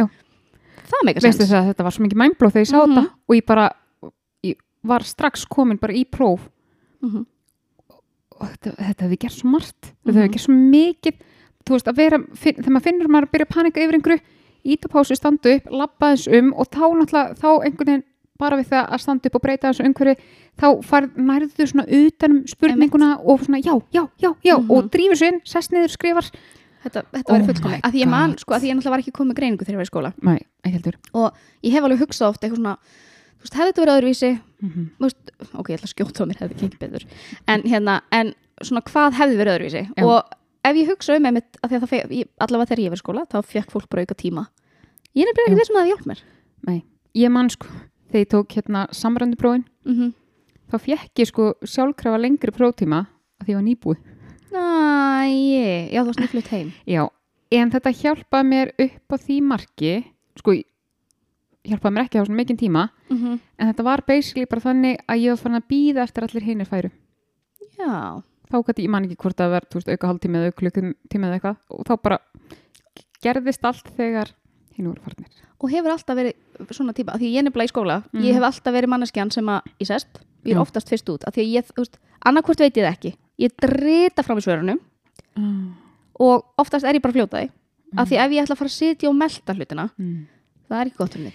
Það 0.86 1.04
meika 1.06 1.20
veistu 1.20 1.42
sens. 1.44 1.50
það 1.52 1.62
að 1.64 1.68
þetta 1.74 1.84
var 1.84 1.92
svo 1.92 2.04
mikið 2.06 2.20
mæmblóð 2.22 2.52
þegar 2.54 2.66
ég 2.66 2.72
sá 2.72 2.78
Mhm. 2.86 2.96
þetta 2.96 3.10
og 3.30 3.36
ég 3.36 3.46
bara 3.46 3.70
ég 4.44 4.56
var 4.84 5.00
strax 5.02 5.46
komin 5.48 5.78
bara 5.80 5.94
í 5.94 6.06
próf 6.06 6.40
Mhm. 7.02 7.26
og 8.40 8.48
þetta, 8.50 8.76
þetta 8.76 9.02
hefði 9.06 9.20
gert 9.20 9.34
svo 9.34 9.50
margt 9.50 9.82
þetta 9.82 10.14
Mhm. 10.14 10.16
hefði 10.22 10.32
gert 10.32 10.46
svo 10.46 10.54
mikið 10.54 11.14
þú 11.66 11.72
veist 11.74 11.88
að 11.88 11.96
vera, 11.96 12.18
finn, 12.36 12.56
þegar 12.56 12.74
maður 12.76 12.84
finnur 12.84 13.08
maður 13.10 13.26
að 13.26 13.32
byrja 13.32 13.46
að 13.46 13.56
panika 13.56 13.80
yfir 13.82 13.96
einhverju, 13.98 14.22
íta 14.66 14.88
pásu, 14.90 15.16
standa 15.16 15.56
upp 15.56 15.64
labba 15.72 16.14
þess 16.14 16.28
um 16.38 16.54
og 16.54 16.70
þá 16.70 16.84
náttúrulega 16.94 17.38
þá 17.40 17.50
einhvern 17.66 17.86
veginn 17.90 18.04
bara 18.40 18.58
við 18.60 18.68
það 18.74 18.90
að 18.92 19.02
standa 19.02 19.30
upp 19.30 19.36
og 19.36 19.42
breyta 19.46 19.70
þessu 19.72 19.86
umhverju, 19.88 20.16
þá 20.60 20.68
nærðu 21.16 21.50
þú 21.56 21.68
svona 21.72 21.86
utanum 22.00 22.44
spurninguna 22.48 23.10
og 23.24 23.46
svona 23.46 23.62
já, 23.64 23.74
já, 23.94 24.04
já, 24.22 24.32
já 24.44 24.58
Mhm. 24.58 24.72
og 24.72 24.92
drífur 24.92 25.16
svo 25.18 25.28
inn, 25.28 25.42
sest 25.46 25.72
niður, 25.72 25.92
skrifar 25.96 26.32
Þetta, 26.86 27.02
þetta 27.10 27.34
Oh 27.34 27.40
my 27.40 27.46
fullkomi. 27.48 27.80
Að 27.82 27.96
því 27.96 28.02
ég 28.04 28.10
man, 28.12 28.34
sko, 28.38 28.54
að 28.54 28.62
því 28.62 28.70
ég 28.70 28.76
náttúrulega 28.78 28.94
var 28.94 29.02
ekki 29.02 29.14
komið 29.18 29.38
greiningu 29.40 29.66
þegar 29.66 29.74
ég 29.74 29.80
var 29.82 29.88
í 29.88 29.90
skóla. 29.90 30.12
Nei, 30.22 30.40
ekki 30.62 30.76
heldur 30.78 30.98
Ég 31.66 31.74
hef 31.74 31.84
alveg 31.88 32.02
hugsað 32.04 32.30
oft 32.30 32.44
eitthvað 32.46 32.60
svona, 32.62 32.74
þú 33.40 33.46
veist, 33.46 33.56
hefði 33.58 33.72
þetta 33.72 33.82
verið 33.82 33.96
öðruvísi, 33.96 34.30
mm 34.62 34.70
-hmm. 34.70 34.86
veist, 35.00 35.32
ok, 35.56 35.70
ég 35.70 35.80
ætla 35.80 35.90
að 35.90 35.94
skjóta 35.96 36.22
á 36.22 36.26
mér, 36.30 36.40
hefði 36.44 36.56
ekki 36.68 36.80
betur. 36.80 37.06
En 37.48 37.62
hérna, 37.64 38.02
en 38.12 38.34
svona 38.62 38.82
hvað 38.86 39.18
hefði 39.18 39.36
verið 39.42 39.54
öðruvísi? 39.56 39.84
Já. 39.98 40.04
Og 40.06 40.24
ef 40.64 40.76
ég 40.76 40.88
hugsa 40.90 41.16
um 41.18 41.26
einmitt, 41.26 41.58
að 41.64 41.72
að 41.82 41.88
feg, 41.90 42.12
ég, 42.12 42.28
allavega 42.40 42.70
þegar 42.70 42.84
ég 42.86 42.90
var 42.94 42.98
í 42.98 43.04
skóla, 43.06 43.26
þá 43.26 43.38
fekk 43.42 43.72
fólk 43.72 43.90
bara 43.90 44.02
auka 44.02 44.14
tíma. 44.16 44.48
Ég 45.16 45.26
er 45.26 45.34
nefnilega 45.34 45.50
ekki 45.50 45.62
þessum 45.62 45.76
að 45.76 45.82
það 45.82 45.90
hjálp 45.90 46.06
mér. 46.06 46.22
Nei, 46.68 46.84
ég 47.16 47.32
man 47.32 47.50
sko 47.50 47.66
þegar 48.10 48.22
ég 48.24 48.30
tók 48.30 48.52
hérna 48.58 48.86
samrönduprófin 48.92 49.66
Mm 49.86 50.14
þá 50.66 50.78
fekk 50.82 51.20
ég 51.22 51.28
sko 51.30 51.44
sjálfkrafa 51.62 52.18
lengri 52.18 52.52
próftíma 52.52 53.04
að 53.40 53.46
því 53.46 53.52
ég 53.54 53.58
var 53.60 53.66
nýbúið 53.68 54.00
Næ, 54.56 55.92
já, 55.94 56.00
þú 56.02 56.06
varst 56.08 56.20
nýflutt 56.24 56.48
heim. 56.54 56.72
Já, 56.88 57.04
en 57.52 57.72
þetta 57.72 57.92
hjálpaði 57.92 58.48
mér 58.50 58.72
upp 58.80 59.14
á 59.14 59.16
því 59.20 59.36
marki 59.44 59.92
sko, 60.40 60.56
hjálpaði 61.68 61.94
mér 61.94 62.06
ekki 62.06 62.18
á 62.18 62.26
svona 62.26 62.40
mikinn 62.40 62.58
tíma 62.58 62.90
Mm 63.10 63.18
-hmm. 63.18 63.40
en 63.60 63.68
þetta 63.70 63.84
var 63.84 64.02
basically 64.08 64.46
bara 64.50 64.62
þannig 64.62 64.98
að 65.08 65.20
ég 65.22 65.30
var 65.30 65.38
farin 65.38 65.62
að 65.62 65.68
býða 65.70 66.04
eftir 66.04 66.24
að 66.24 66.30
allir 66.30 66.44
hinir 66.44 66.66
færu 66.66 66.90
Já, 67.78 68.24
þá 68.50 68.56
gæti 68.66 68.84
ég 68.84 68.90
man 68.90 69.04
ekki 69.06 69.16
hvort 69.22 69.38
það 69.38 69.52
verð 69.52 69.74
veist, 69.76 69.90
auka 69.90 70.08
hálftíma 70.08 70.38
eða 70.38 70.46
auka 70.48 70.60
klukkutíma 70.62 71.28
eða 71.28 71.36
eitthvað 71.36 71.58
og 71.70 71.86
þá 71.86 72.02
bara 72.02 72.20
gerðist 73.22 73.66
allt 73.66 73.88
þegar 73.98 74.32
hinn 74.78 74.88
voru 74.90 75.02
farnir 75.06 75.28
og 75.60 75.72
hefur 75.72 75.92
alltaf 75.94 76.18
verið 76.20 76.72
svona 76.76 76.94
típa, 76.94 77.16
af 77.16 77.22
því 77.22 77.32
ég 77.34 77.40
er 77.42 77.48
nefnilega 77.48 77.70
í 77.70 77.74
skóla 77.74 77.98
Mhm. 78.12 78.24
ég 78.24 78.34
hef 78.38 78.44
alltaf 78.44 78.74
verið 78.76 78.92
manneskjan 78.94 79.32
sem 79.32 79.46
að 79.46 79.62
ég 79.80 79.88
sest, 79.88 80.20
ég 80.46 80.52
er 80.54 80.58
Já. 80.60 80.62
oftast 80.62 80.90
fyrst 80.90 81.10
út 81.10 81.24
af 81.28 81.34
því 81.36 81.48
ég, 81.56 81.66
þú 81.72 81.82
veist, 81.84 81.98
annarkvort 82.26 82.60
veit 82.60 82.76
ég 82.78 82.86
það 82.86 82.94
ekki 82.98 83.16
ég 83.40 83.52
drita 83.62 84.24
fram 84.24 84.38
í 84.38 84.42
svörunum 84.46 84.80
mm. 85.36 85.74
og 86.20 86.46
oftast 86.58 86.86
er 86.86 86.96
ég 86.96 87.02
bara 87.02 87.14
að 87.14 87.20
fljóta 87.20 87.42
því 87.42 87.50
af 87.98 88.08
því 88.10 88.18
ef 88.20 88.32
ég 88.32 88.44
ætla 88.44 88.56
að 88.56 88.62
fara 88.62 88.70
að 88.70 88.80
sitja 88.80 89.10
og 89.10 89.16
melta 89.16 89.54
hlutina 89.56 89.90
Mm. 89.98 90.28
það 90.70 90.80
er 90.82 90.86
ekki 90.86 90.98
gott 90.98 91.14
fyrir 91.14 91.24
mig 91.24 91.34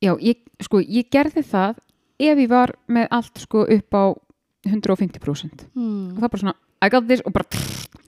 Já, 0.00 0.16
ég, 0.16 0.36
sko, 0.64 0.78
ég 0.80 1.10
gerði 1.12 1.42
það 1.44 1.76
ef 2.20 2.38
ég 2.38 2.48
var 2.48 2.72
með 2.88 3.08
allt 3.10 3.38
sko 3.38 3.66
upp 3.68 3.90
á 3.92 4.04
150% 4.66 5.64
og 5.64 5.68
hmm. 5.74 6.16
það 6.16 6.28
bara 6.28 6.40
svona, 6.42 6.54
I 6.82 6.88
got 6.92 7.06
this 7.08 7.22
og 7.24 7.32
bara 7.32 7.44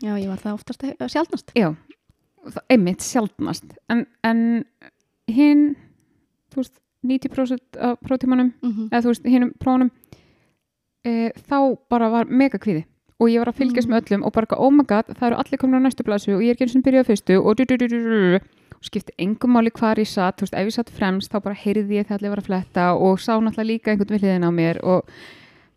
já, 0.02 0.12
ég 0.20 0.28
var 0.28 0.40
það 0.40 0.56
oftast 0.58 0.84
eh, 0.84 0.94
sjaldnast 1.08 1.52
Já, 1.56 1.70
einmitt 2.68 3.04
sjaldnast 3.04 3.74
en, 3.92 4.06
en 4.24 4.64
hinn 5.30 5.74
þú 6.52 6.62
veist, 6.62 6.78
90% 7.02 7.78
af 7.78 7.98
prótímanum 8.02 8.52
mm 8.62 8.72
-hmm. 8.72 8.88
eða 8.90 9.02
þú 9.02 9.12
veist, 9.12 9.26
hinnum 9.26 9.52
prófunum 9.58 9.90
e, 11.04 11.32
þá 11.48 11.76
bara 11.90 12.08
var 12.10 12.26
mega 12.26 12.58
kvíði 12.58 12.84
og 13.18 13.28
ég 13.30 13.38
var 13.38 13.48
að 13.48 13.60
fylgjast 13.60 13.88
Mm. 13.88 13.94
með 13.94 14.02
öllum 14.02 14.24
og 14.26 14.32
bara, 14.32 14.46
eitthvað, 14.46 14.64
oh 14.64 14.72
my 14.72 14.84
god, 14.84 15.04
það 15.18 15.26
eru 15.26 15.36
allir 15.36 15.58
komin 15.58 15.78
á 15.78 15.84
næstu 15.86 16.02
blæsu 16.02 16.34
og 16.34 16.42
ég 16.42 16.48
er 16.50 16.54
ekki 16.54 16.64
eins 16.66 16.76
og 16.76 16.82
byrjað 16.82 17.04
á 17.04 17.10
fyrstu 17.10 17.34
og, 17.38 17.46
og 18.78 18.84
skipti 18.84 19.12
engum 19.18 19.52
máli 19.54 19.70
hvar 19.70 19.98
ég 19.98 20.08
satt, 20.10 20.36
þú 20.36 20.42
veist, 20.42 20.54
ef 20.54 20.66
ég 20.66 20.74
satt 20.74 20.90
fremst 20.90 21.32
þá 21.32 21.38
bara 21.42 21.54
heyrði 21.54 21.98
ég 21.98 22.06
þegar 22.06 22.18
allir 22.18 22.30
var 22.30 22.42
að 22.42 22.48
fletta 22.50 22.84
og 22.94 23.20
sá 23.20 23.38
náttúrulega 23.38 23.70
líka 23.70 23.90
einhvern 23.92 24.14
við 24.14 24.22
hliðin 24.22 24.48
á 24.48 24.50
mér 24.50 24.80
og 24.82 25.06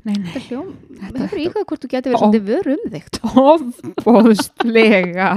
nei, 0.06 0.16
nei, 0.18 0.32
þetta 0.34 1.20
hefur 1.26 1.44
íhuga 1.44 1.66
hvort 1.66 1.84
þú 1.84 1.90
getur 1.92 2.12
verið 2.12 2.18
Ó. 2.18 2.24
svolítið 2.24 2.46
vör 2.50 2.68
um 2.74 2.84
þig 2.94 3.06
ofbóðslega 4.06 5.30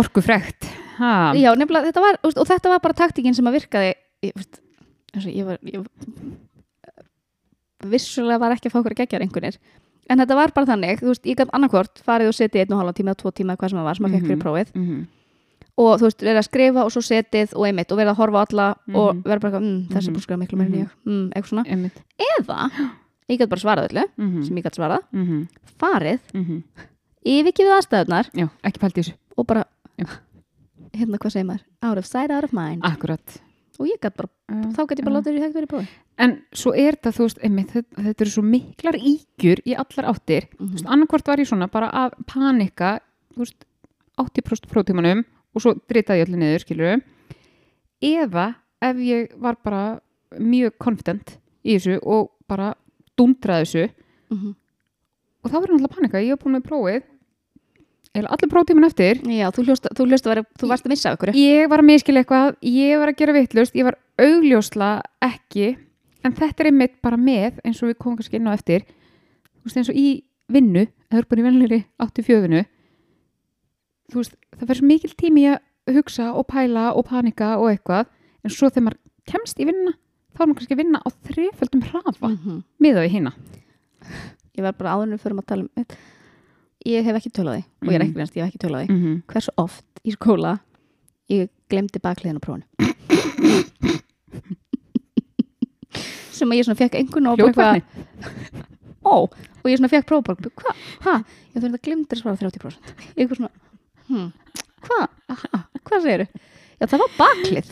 orkufrekt. 0.00 0.66
Ha, 0.98 1.32
já, 1.34 1.50
nefnilega, 1.58 1.90
þetta 1.90 2.02
var, 2.04 2.18
og 2.22 2.46
þetta 2.46 2.70
var 2.74 2.80
bara 2.84 2.94
taktikinn 2.94 3.34
sem 3.34 3.46
að 3.50 3.56
virkaði 3.60 3.94
ég, 4.22 4.44
ég 5.26 5.44
var 5.48 5.58
ég, 5.62 5.86
vissulega 7.84 8.38
var 8.40 8.54
ekki 8.54 8.70
að 8.70 8.74
fá 8.74 8.78
okkur 8.80 8.94
að 8.94 9.00
gegja 9.02 9.20
einhvernir. 9.24 9.58
En 10.12 10.20
þetta 10.20 10.36
var 10.36 10.52
bara 10.56 10.68
þannig, 10.68 11.00
þú 11.00 11.10
veist, 11.10 11.26
ég 11.28 11.38
gæt 11.40 11.52
annarkvort 11.56 12.00
farið 12.04 12.30
og 12.30 12.36
setið 12.36 12.62
einn 12.64 12.74
og 12.76 12.80
halva 12.82 12.94
tíma, 12.96 13.14
tvo 13.16 13.32
tíma, 13.32 13.56
hvað 13.56 13.72
sem 13.72 13.78
það 13.80 13.86
var 13.88 13.98
sem 13.98 14.06
að 14.08 14.14
fekk 14.16 14.26
fyrir 14.26 14.36
Mhm. 14.38 14.44
prófið. 14.44 14.72
mhm, 14.74 15.06
og 15.76 15.92
þú 16.00 16.04
veist, 16.08 16.20
verið 16.22 16.38
að 16.40 16.48
skrifa 16.48 16.84
og 16.84 16.90
svo 16.92 17.02
setið 17.02 17.54
og 17.56 17.66
einmitt 17.66 17.90
og 17.92 17.98
verið 17.98 18.12
að 18.12 18.20
horfa 18.20 18.46
alla 18.48 18.68
og 18.94 19.14
Mhm. 19.14 19.22
verið 19.24 19.40
bara, 19.40 19.60
mm, 19.60 19.88
þessi 19.88 20.10
Mhm. 20.10 20.20
skrifa 20.20 20.38
miklu 20.38 20.58
meira 20.58 20.70
en 20.74 20.80
ég 20.84 20.90
mm, 21.06 21.32
eitthvað 21.32 21.48
svona, 21.50 21.66
einmitt. 21.66 21.96
Eða 22.38 22.70
ég 23.28 23.38
gæt 23.38 23.48
bara 23.48 23.60
svarað 23.60 23.88
öllu, 23.90 24.04
mhm, 24.18 24.44
sem 24.44 24.56
ég 24.56 24.62
gæt 24.64 24.76
svarað. 24.78 25.02
Farið, 25.78 26.20
yfirgefið 27.26 27.74
aðstæðunar 27.78 28.30
já, 28.34 28.48
og 29.36 29.46
bara. 29.46 29.64
hérna 30.98 31.18
hvað 31.18 31.34
segir 31.34 31.46
maður, 31.48 31.64
out 31.82 31.98
of 31.98 32.06
sight, 32.06 32.30
out 32.30 32.44
of 32.44 32.52
mind. 32.56 32.82
Akkurat. 32.86 33.40
Og 33.82 33.88
ég 33.90 33.98
gæt 33.98 34.14
bara, 34.14 34.28
Já, 34.46 34.70
þá 34.76 34.80
gæt 34.86 34.98
ég 35.00 35.04
bara 35.04 35.14
já. 35.14 35.18
látið 35.18 35.30
þér 35.32 35.38
í 35.38 35.42
hægt 35.44 35.56
verið 35.58 35.70
prófið 35.72 35.92
en 36.24 36.32
svo 36.54 36.70
er 36.78 36.94
þetta, 36.94 37.10
þú 37.16 37.24
veist, 37.26 37.38
einmitt, 37.42 37.70
þetta, 37.74 38.02
þetta 38.04 38.22
eru 38.22 38.30
svo 38.30 38.42
miklar 38.46 38.94
ígjur 39.00 39.62
í 39.66 39.72
allar 39.74 40.06
áttir. 40.12 40.44
Mm 40.60 40.68
þú 40.68 40.76
veist, 40.76 40.86
annarkvort 40.94 41.26
var 41.32 41.40
ég 41.42 41.48
svona 41.50 41.66
bara 41.72 41.88
að 41.90 42.12
panika 42.30 42.90
þú 43.34 43.42
veist, 43.42 43.64
80% 44.22 44.68
prótímanum 44.70 45.24
og 45.54 45.64
svo 45.64 45.72
dritaði 45.90 46.22
allir 46.22 46.38
niður, 46.38 46.62
skilur 46.62 47.02
eða 48.04 48.46
ef 48.84 48.96
ég 49.02 49.34
var 49.42 49.58
bara 49.64 49.82
mjög 50.38 50.76
confident 50.82 51.36
í 51.64 51.74
þessu 51.74 51.98
og 52.02 52.30
bara 52.50 52.74
dundraði 53.18 53.64
þessu 53.66 53.84
Mhm. 54.30 54.54
og 55.44 55.50
þá 55.50 55.54
verður 55.60 55.74
náttúrulega 55.80 55.94
panika, 55.96 56.22
ég 56.22 56.30
hef 56.34 56.38
búin 56.44 56.54
með 56.56 56.66
prófið 56.70 57.02
allir 58.14 58.50
próftíminn 58.50 58.86
eftir 58.86 59.20
Já, 59.26 59.48
þú 59.54 59.64
hljóst, 59.66 59.88
að 59.90 60.30
vera, 60.30 60.44
þú 60.60 60.68
varst 60.70 60.86
að 60.86 60.92
missa 60.94 61.10
af 61.10 61.16
ykkur 61.18 61.38
ég 61.38 61.70
var 61.70 61.82
að 61.82 61.88
miskila 61.88 62.22
eitthvað, 62.22 62.58
ég 62.62 63.00
var 63.00 63.10
að 63.10 63.18
gera 63.20 63.34
vittlust 63.36 63.74
ég 63.78 63.88
var 63.88 63.98
augljósla 64.22 64.90
ekki 65.24 65.72
en 66.24 66.36
þetta 66.36 66.64
er 66.64 66.70
einmitt 66.70 67.00
bara 67.02 67.18
með 67.20 67.58
eins 67.64 67.82
og 67.82 67.90
við 67.90 67.98
komum 67.98 68.20
kannski 68.20 68.38
inn 68.38 68.46
á 68.46 68.54
eftir 68.54 68.86
þú 68.86 69.66
veist 69.66 69.80
eins 69.82 69.90
og 69.90 69.98
í 69.98 70.08
vinnu 70.54 70.86
það 71.10 71.20
er 71.20 71.28
bara 71.30 71.78
í 71.78 71.80
áttu 72.04 72.26
fjöfinu 72.26 72.64
þú 74.12 74.20
veist, 74.20 74.38
það 74.54 74.70
fer 74.70 74.80
svo 74.80 74.88
mikil 74.92 75.12
tími 75.18 75.48
að 75.50 75.98
hugsa 75.98 76.30
og 76.32 76.46
pæla 76.48 76.92
og 76.94 77.08
panika 77.10 77.56
og 77.58 77.72
eitthvað, 77.72 78.06
en 78.44 78.52
svo 78.52 78.70
þegar 78.70 78.86
maður 78.88 79.00
kemst 79.28 79.60
í 79.60 79.66
vinnuna, 79.68 79.96
þá 80.32 80.40
er 80.40 80.46
maður 80.46 80.58
kannski 80.60 80.76
að 80.76 80.82
vinna 80.82 81.00
á 81.02 81.08
þreföldum 81.28 81.84
hrafa, 81.90 82.28
mm. 82.28 82.38
Mhm. 82.38 82.64
miða 82.78 83.04
við 83.04 83.14
hina 83.18 83.34
Ég 84.54 84.62
var 84.62 84.76
bara 84.78 84.94
áðurnum 84.94 85.18
fyrir 85.18 85.40
að 85.40 85.46
tala 85.50 85.64
um 85.64 85.70
þetta. 85.74 85.96
Ég 86.84 87.04
hef 87.04 87.16
ekki 87.16 87.30
tölað 87.32 87.54
því 87.56 87.64
og 87.64 87.88
ég 87.88 87.94
er 87.94 88.00
Mhm. 88.00 88.08
ekki 88.10 88.18
reynst, 88.20 88.34
ég 88.36 88.42
hef 88.44 88.50
ekki 88.54 88.62
tölað 88.66 88.80
því 88.84 88.88
mm 88.90 89.00
-hmm. 89.04 89.22
Hversu 89.32 89.50
oft 89.56 89.84
í 90.04 90.12
skóla 90.12 90.58
ég 91.30 91.48
glemdi 91.70 91.98
bakliðin 91.98 92.36
á 92.36 92.44
prófunu 92.44 92.64
sem 96.34 96.50
að 96.50 96.58
ég 96.58 96.64
svona 96.66 96.78
fekk 96.78 96.94
einhvern 96.98 97.26
og 97.30 97.54
bara 97.54 97.80
ó, 99.04 99.14
og 99.28 99.66
ég 99.70 99.78
svona 99.78 99.88
fekk 99.92 100.06
próf 100.08 100.24
bara, 100.24 100.36
hvað, 100.36 100.74
hæ, 101.04 101.24
ég 101.54 101.62
þurfti 101.62 101.78
að 101.78 101.84
glemdi 101.86 102.16
að 102.16 102.20
svara 102.22 102.36
30% 102.36 102.78
ég 103.16 103.22
eitthvað 103.22 103.36
svona, 103.36 103.50
hm, 104.08 104.32
hvað 104.84 105.08
hvað 105.84 106.02
segirðu? 106.02 106.26
Já, 106.80 106.86
það 106.90 106.98
var 107.04 107.12
baklið. 107.18 107.66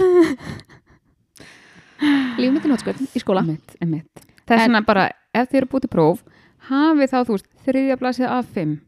Lífum 2.39 2.55
mitt 2.55 2.67
í 3.17 3.21
skóla. 3.21 3.41
Einmitt, 3.43 3.75
einmitt. 3.83 4.23
það 4.47 4.55
er 4.57 4.61
En- 4.61 4.71
svona 4.71 4.87
bara, 4.87 5.11
ef 5.35 5.49
þið 5.51 5.57
eru 5.57 5.67
búið 5.67 5.81
til 5.81 5.91
próf 5.91 6.23
hafið 6.69 7.11
þá, 7.11 7.19
þú 7.27 7.33
veist, 7.35 7.49
þriðja 7.67 7.97
blasið 7.99 8.29
af 8.31 8.47
fimm 8.55 8.81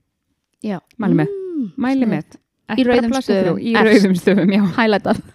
Já. 0.65 0.79
Mæli 1.01 1.21
með. 1.21 1.35
Mm, 1.35 1.69
mæli 1.87 2.11
með. 2.11 2.39
Í 2.75 2.85
rauðum 2.89 3.17
þrjú, 3.21 3.55
í 3.61 3.75
rauðum 3.77 4.15
stöfum, 4.19 4.55
já. 4.57 4.63
Highlightað. 4.81 5.23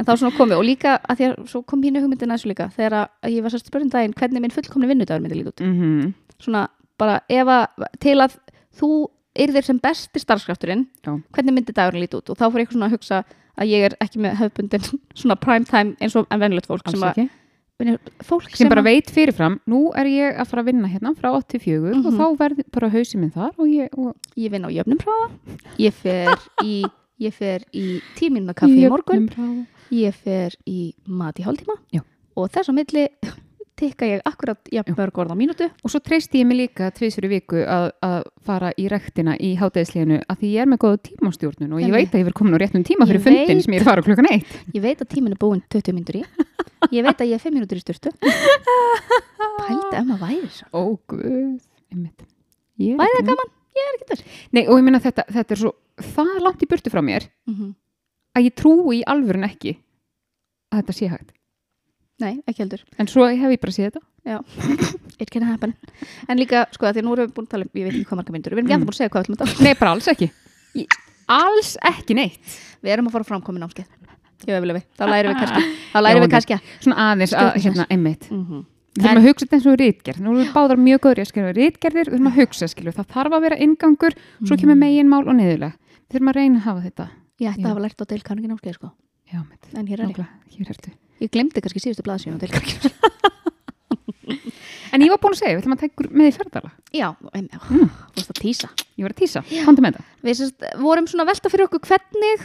En 0.00 0.06
þá 0.08 0.14
svona 0.16 0.32
komið 0.32 0.56
og 0.56 0.62
líka 0.64 0.94
að 1.04 1.18
því 1.18 1.24
að 1.26 1.32
svo 1.50 1.58
kom 1.68 1.82
hínu 1.84 2.00
hugmyndin 2.00 2.30
að 2.32 2.38
þessu 2.38 2.48
líka 2.48 2.66
þegar 2.72 2.94
að 2.96 3.34
ég 3.34 3.42
var 3.44 3.52
sérst 3.52 3.66
spurning 3.68 3.90
daginn 3.92 4.14
hvernig 4.16 4.40
minn 4.40 4.54
fullkomni 4.54 4.88
vinnudagur 4.88 5.20
myndi 5.20 5.36
líta 5.36 5.52
út. 5.52 5.60
Mm 5.60 6.14
svona 6.40 6.68
bara 7.00 7.20
ef 7.32 7.48
að 7.48 7.88
til 8.02 8.16
að 8.20 8.36
þú 8.80 8.90
yrðir 9.40 9.66
sem 9.66 9.80
besti 9.82 10.22
starfskrafturinn 10.22 10.86
hvernig 11.04 11.54
myndi 11.54 11.74
dagurinn 11.76 12.04
líta 12.04 12.20
út? 12.20 12.32
Og 12.32 12.38
þá 12.38 12.46
fór 12.48 12.62
ég 12.62 12.72
svona 12.72 12.88
að 12.90 12.96
hugsa 12.96 13.22
að 13.60 13.72
ég 13.72 13.86
er 13.88 13.96
ekki 14.02 14.22
með 14.24 14.38
höfbundin 14.40 14.88
svona 15.20 15.38
prime 15.40 15.68
time 15.68 15.96
eins 16.00 16.16
og 16.18 16.28
en 16.30 16.42
venjulegt 16.42 16.70
fólk 16.70 16.90
sem, 16.90 17.04
að, 17.04 17.22
fólk 18.22 18.50
sem 18.56 18.68
bara 18.68 18.82
að- 18.82 18.84
veit 18.90 19.10
fyrirfram, 19.10 19.58
nú 19.66 19.90
er 19.96 20.04
ég 20.06 20.36
að 20.38 20.46
fara 20.46 20.62
að 20.62 20.66
vinna 20.72 20.88
hérna 20.88 21.14
frá 21.16 21.30
84 21.32 21.90
og 21.96 22.04
Mhm. 22.12 22.18
þá 22.18 22.36
verður 22.38 22.64
bara 22.72 22.90
hausið 22.90 23.20
minn 23.20 23.30
þar 23.32 23.52
og 23.58 23.66
ég, 23.68 23.88
og 23.98 24.16
ég 24.36 24.50
vinn 24.50 24.64
á 24.64 24.70
jöfnum 24.70 24.98
práfa 24.98 25.30
ég 25.78 25.92
fer 25.92 26.36
í 26.62 26.84
ég 27.20 27.32
fer 27.32 27.60
í 27.74 28.00
tíminn 28.16 28.46
kaffi 28.54 28.84
í 28.84 28.88
morgun 28.88 29.66
ég 29.90 30.14
fer 30.14 30.50
í 30.66 30.94
mat 31.06 31.36
í 31.38 31.42
hálftíma 31.44 31.76
Já. 31.92 32.00
og 32.36 32.50
þess 32.50 32.68
á 32.68 32.72
milli 32.72 33.08
tikka 33.80 34.08
ég 34.08 34.22
akkurat 34.28 34.70
jafn 34.72 34.96
mörg 34.98 35.20
orð 35.22 35.34
á 35.34 35.36
mínútu 35.40 35.68
og 35.68 35.92
svo 35.92 36.00
treysti 36.04 36.42
ég 36.42 36.48
mig 36.48 36.58
líka 36.60 36.90
tvisur 36.96 37.26
í 37.26 37.32
viku 37.34 37.60
að, 37.64 37.90
að 38.04 38.18
fara 38.46 38.72
í 38.76 38.88
rektina 38.92 39.36
í 39.40 39.54
hátæðisleginu 39.60 40.22
að 40.26 40.42
því 40.42 40.52
ég 40.54 40.64
er 40.64 40.70
með 40.70 40.82
góða 40.84 41.02
tímastjórnun 41.10 41.76
og 41.76 41.84
ég 41.84 41.94
veit 41.94 42.10
að 42.14 42.20
ég 42.22 42.28
verið 42.28 42.38
komin 42.40 42.56
á 42.56 42.60
réttum 42.62 42.86
tíma 42.86 43.08
fyrir 43.10 43.24
fundin 43.24 43.56
veit. 43.56 43.64
sem 43.64 43.76
ég 43.76 43.80
er 43.80 43.86
að 43.86 43.90
fara 43.90 44.06
klukkan 44.06 44.30
eitt. 44.30 44.58
Ég 44.74 44.84
veit 44.84 45.00
að 45.00 45.12
tíminn 45.14 45.36
er 45.36 45.40
búinn 45.40 45.62
20 45.72 45.96
mínútur 45.96 46.20
í. 46.20 46.24
Ég 46.96 47.04
veit 47.06 47.20
að 47.20 47.32
ég 47.32 47.36
er 47.36 47.44
5 47.44 47.56
mínútur 47.56 47.80
í 47.80 47.84
styrtu 47.84 48.12
pældi 49.60 49.96
ef 49.96 50.04
maður 50.08 50.20
væri 50.26 50.52
svo. 50.54 50.68
Ó 50.72 50.82
guð. 51.10 51.64
Einmitt. 51.92 52.28
Ég 52.80 52.94
er 52.94 53.00
væri 53.00 53.18
það 53.20 53.32
gaman? 53.32 53.56
ég 53.76 53.88
er 53.88 53.98
ekki 53.98 54.08
þess 54.10 54.40
Nei, 54.54 54.64
og 54.66 54.78
ég 54.78 54.86
meina 54.86 55.02
þetta, 55.02 55.26
þetta 55.30 55.56
er 55.56 55.62
svo 55.62 55.72
það 56.14 56.32
langt 56.44 56.64
í 56.64 56.70
burtu 56.70 56.92
frá 56.92 57.02
mér 57.04 57.26
mm 57.48 57.54
-hmm. 57.54 57.74
að 58.36 58.46
ég 58.48 58.56
trúi 58.56 59.00
í 59.00 59.06
alvörun 59.14 59.46
ekki 59.48 59.76
að 60.70 60.82
þetta 60.82 60.96
sé 60.98 61.10
hægt 61.12 61.32
nei, 62.20 62.40
ekki 62.46 62.62
heldur. 62.64 62.82
En 62.98 63.06
svo 63.10 63.26
hef 63.28 63.50
ég 63.54 63.60
bara 63.60 63.72
séð 63.76 63.90
þetta. 63.90 64.02
It 65.22 65.30
can 65.32 65.42
happen. 65.48 65.74
En 66.28 66.38
líka, 66.40 66.66
sko, 66.72 66.86
að 66.88 66.98
því 66.98 67.04
nú 67.06 67.12
erum 67.16 67.28
við 67.30 67.34
búin 67.36 67.46
að 67.48 67.52
tala 67.54 67.64
um 67.66 67.70
ég 67.80 67.86
veit 67.88 67.94
ekki 67.94 68.06
hvað 68.08 68.20
marga 68.20 68.32
mínútur, 68.36 68.52
við 68.54 68.58
erum 68.58 68.66
ekki 68.68 68.76
Mm. 68.76 68.80
mm. 68.80 68.88
búin 68.88 68.94
að 68.94 69.00
segja 69.00 69.10
hvað 69.10 69.20
við 69.20 69.26
ætlum 69.26 69.36
að 69.36 69.42
tala 69.44 69.56
um. 69.58 69.64
Nei, 69.64 69.74
bara 69.80 69.90
alls 69.96 70.08
ekki. 70.12 70.30
Í- 70.76 70.86
Alls 71.30 71.76
ekki 71.86 72.14
neitt. 72.18 72.58
Við 72.82 72.92
erum 72.96 73.06
að 73.08 73.12
fara 73.16 73.24
framkomin 73.28 73.62
námskeið. 73.64 73.88
Ég 74.48 74.56
vefli 74.56 74.72
við, 74.72 74.84
þá 74.96 75.04
lærum 75.04 75.34
við 75.34 75.40
kannski 75.42 75.62
þá 75.92 75.98
lærum 76.00 76.20
Já, 76.20 76.24
við 76.24 76.30
kannski 76.32 76.56
Svona 76.80 76.96
aðeins 77.10 77.32
að, 77.36 77.48
hérna, 77.60 77.84
einmitt. 77.92 78.22
Mm 78.30 78.44
-hmm. 78.46 78.62
Við 78.96 79.04
þurfum 79.04 79.20
að 79.20 79.26
hugsa 79.28 79.44
þetta 79.46 79.56
eins 79.58 79.66
og 79.70 79.76
rítgerð 79.80 80.20
Nú 80.24 80.30
erum 80.30 80.40
við 80.40 80.52
báðar 80.54 80.78
mjög 80.80 81.00
góður 81.04 81.18
í 81.20 81.22
að 81.22 81.28
skrifa 81.28 81.52
rítgerðir 81.58 82.06
Við 82.08 82.14
þurfum 82.16 82.30
að 82.30 82.38
hugsa, 82.40 82.68
skilju, 82.72 82.92
það 82.96 83.06
þarf 83.12 83.32
að 83.36 83.42
vera 83.44 83.56
ingangur 83.60 84.14
Svo 84.48 84.56
kemur 84.56 84.78
meginmál 84.80 85.28
og 85.28 85.34
niðurleg 85.36 85.72
Við 85.76 86.10
þurfum 86.16 86.28
að 86.32 86.38
reyna 86.40 86.56
að 86.58 86.64
hafa 86.64 86.80
þetta. 86.88 87.06
Ég 87.40 87.48
ætti 87.52 87.60
Já. 87.60 87.66
að 87.66 87.70
hafa 87.70 87.80
lært 87.84 88.00
á 88.00 88.04
deilkanningi 88.10 88.48
námskeið 88.48 88.74
sko. 88.80 88.88
Já, 89.30 89.40
en 89.76 89.86
hér 89.86 90.00
er 90.00 90.08
ég. 90.08 90.26
Hér 90.56 90.70
ertu 90.72 90.90
ég 91.20 91.30
glemdi 91.30 91.60
kannski 91.60 91.82
síðustu 91.84 92.06
blaðsíðan 92.06 92.40
En 94.90 95.02
ég 95.04 95.10
var 95.12 95.20
búin 95.22 95.34
að 95.36 95.40
segja, 95.40 95.54
við 95.54 95.62
ætlum 95.62 95.76
að 95.76 95.82
taka 95.84 96.08
með 96.10 96.28
í 96.28 96.32
ferðala 96.34 96.70
já, 96.94 97.08
Mm. 97.70 97.90
þú 98.10 98.18
veist 98.18 98.32
að 98.32 98.40
tísa. 98.40 98.68
Ég 98.98 99.04
var 99.06 99.12
að 99.14 99.20
tísa, 99.20 99.42
komdu 99.64 99.84
með 99.84 99.96
þetta. 99.96 100.04
Við 100.26 100.34
sérst, 100.40 100.64
vorum 100.82 101.06
svona 101.06 101.26
velta 101.28 101.52
fyrir 101.52 101.66
okkur 101.68 101.82
hvernig 101.86 102.44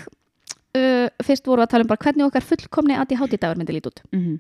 uh, 0.75 1.07
fyrst 1.25 1.47
vorum 1.47 1.63
við 1.63 1.65
að 1.65 1.71
tala 1.73 1.85
um 1.85 1.91
bara 1.91 2.03
hvernig 2.05 2.27
okkar 2.27 2.45
fullkomni 2.45 2.97
ADHD 2.99 3.39
dagur 3.41 3.59
myndi 3.59 3.75
lít 3.75 3.89
út. 3.89 4.01
Mm 4.11 4.21
-hmm. 4.21 4.37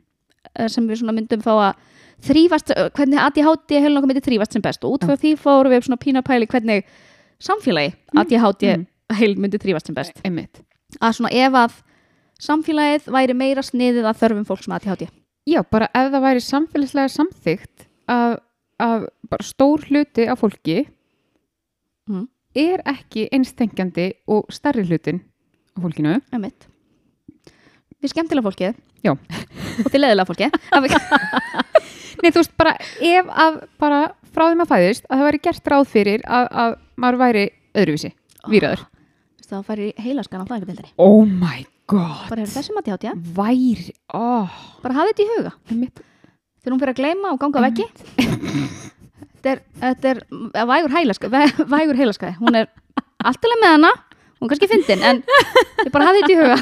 uh, 0.59 0.67
sem 0.69 0.87
við 0.87 1.01
svona 1.01 1.15
myndum 1.17 1.41
fá 1.41 1.53
að 1.55 1.73
þrýfast, 2.29 2.75
uh, 2.75 2.89
hvernig 2.93 3.19
ADHD 3.19 3.81
heilun 3.81 3.97
okkur 3.97 4.11
myndi 4.11 4.25
þrýfast 4.27 4.53
sem 4.53 4.61
best. 4.61 4.83
Og 4.83 4.93
út 4.95 5.05
frá 5.05 5.15
því 5.17 5.35
fórum 5.37 5.71
við 5.71 5.85
svona 5.85 6.03
pína 6.05 6.21
pæli 6.21 6.45
hvernig 6.45 6.85
samfélagi 7.39 7.95
ADHD 8.15 8.77
mm. 8.77 8.85
heil 9.17 9.35
myndi 9.35 9.57
þrýfast 9.57 9.87
sem 9.87 9.95
best. 9.95 10.21
Einmitt. 10.23 10.61
Að 11.01 11.11
svona 11.17 11.33
ef 11.33 11.53
að 11.53 11.81
samfélagið 12.41 13.07
væri 13.15 13.33
meira 13.37 13.63
sniðið 13.63 14.07
að 14.09 14.19
þörfum 14.23 14.45
fólks 14.49 14.67
með 14.71 14.75
ADHD 14.89 15.07
Já, 15.45 15.61
bara 15.69 15.87
ef 15.93 16.07
það 16.11 16.23
væri 16.25 16.41
samfélagslega 16.41 17.11
samþygt 17.13 17.85
að, 18.09 18.37
að 18.81 19.03
bara 19.29 19.45
stór 19.45 19.85
hluti 19.89 20.27
af 20.31 20.41
fólki 20.43 20.85
Mm. 22.05 22.27
er 22.53 22.83
ekki 22.85 23.23
einstengjandi 23.33 24.03
og 24.29 24.51
stærri 24.53 24.83
hlutin 24.85 25.23
af 25.73 25.81
fólkinu 25.81 26.19
Einmitt. 26.31 26.67
við 27.97 28.11
skemmtilega 28.13 28.45
fólkið 28.45 28.75
Já. 29.01 29.15
og 29.15 29.89
til 29.89 30.01
leðilega 30.03 30.27
fólkið 30.29 30.53
Nei, 32.21 32.29
þú 32.29 32.39
veist, 32.43 32.53
bara 32.57 32.75
ef 33.01 33.25
að 33.33 33.57
bara 33.81 33.97
frá 34.33 34.45
því 34.51 34.59
maður 34.59 34.69
fæðist 34.75 35.07
að 35.09 35.17
það 35.17 35.25
væri 35.31 35.41
gert 35.47 35.71
ráð 35.73 35.87
fyrir 35.91 36.23
að, 36.29 36.45
að 36.63 36.75
maður 37.03 37.19
væri 37.23 37.43
öðruvísi, 37.75 38.11
víraður. 38.53 38.85
Veistu, 39.35 39.49
þá 39.51 39.65
færi 39.67 39.89
heilaskan 40.05 40.45
á 40.45 40.49
fæðingadildinni 40.49 40.93
Oh 41.01 41.25
my 41.25 41.65
god. 41.65 41.74
Bara 42.29 42.41
hefur 42.41 42.55
þessum 42.55 42.79
ADHD 42.81 43.11
Væri, 43.37 43.93
oh, 44.17 44.49
bara 44.83 44.97
hafið 44.99 45.11
þetta 45.11 45.25
í 45.25 45.29
huga 45.33 45.51
þegar 46.65 46.73
hún 46.73 46.81
fyrir 46.81 46.93
að 46.95 47.01
gleyma 47.01 47.33
og 47.35 47.39
ganga 47.43 47.65
veggi 47.67 47.85
þetta 48.15 49.53
er, 49.53 49.61
þetta 49.83 50.11
er 50.13 50.23
vægur 50.71 50.95
heilaska, 50.97 51.29
væ- 51.29 51.65
vægur 51.75 51.99
heilaska 52.01 52.33
hún 52.39 52.57
er 52.57 52.71
alltilega 53.25 53.61
með 53.61 53.75
hana 53.77 53.93
hún 54.39 54.47
er 54.47 54.53
kannski 54.55 54.71
fyndin 54.71 55.05
en 55.05 55.23
ég 55.85 55.93
bara 55.93 56.09
hafði 56.09 56.25
þetta 56.25 56.33
í 56.33 56.41
huga 56.41 56.57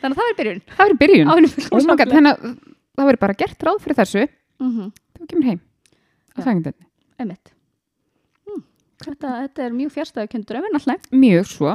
þannig 0.00 0.14
að 0.14 0.20
það 0.20 0.30
er 0.30 0.38
byrjun 0.40 0.62
Það 0.70 0.82
væri 0.84 0.98
byrjun. 1.02 1.30
Oh 1.30 1.82
god, 1.90 2.12
þannig 2.12 2.32
að 2.32 2.56
það 2.96 3.08
væri 3.10 3.20
bara 3.22 3.36
gert 3.42 3.66
ráð 3.66 3.82
fyrir 3.84 3.98
þessu 4.00 4.24
mm 4.26 4.72
-hmm. 4.72 4.90
þú 5.16 5.28
kemur 5.30 5.48
heim. 5.50 5.60
Já. 5.60 6.36
Á 6.36 6.38
fæðingadildinni. 6.46 6.88
Einmitt. 7.18 7.52
Hm, 8.46 8.62
þetta, 9.04 9.32
þetta 9.42 9.64
er 9.66 9.72
mjög 9.72 9.90
náttúrulega 9.96 11.00
Mjög 11.12 11.46
svo. 11.46 11.74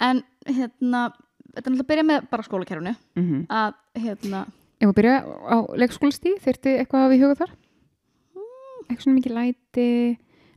En 0.00 0.22
hérna, 0.46 1.12
þetta 1.54 1.64
er 1.64 1.74
náttúrulega 1.74 1.84
að 1.84 1.90
byrja 1.92 2.06
með 2.08 2.30
bara 2.30 2.46
skólakerfunu 2.46 2.94
Mm 3.18 3.46
að 3.48 3.74
hérna, 3.98 4.46
Ef 4.78 4.86
við 4.86 4.94
byrja 5.00 5.14
á 5.26 5.56
leikskólastíð, 5.74 6.36
þyrfti 6.44 6.74
eitthvað 6.78 7.04
að 7.04 7.14
í 7.16 7.22
huga 7.22 7.36
þar? 7.40 7.54
Eitthvað 8.86 9.00
svona 9.02 9.16
mikið 9.16 9.34
læti, 9.34 9.86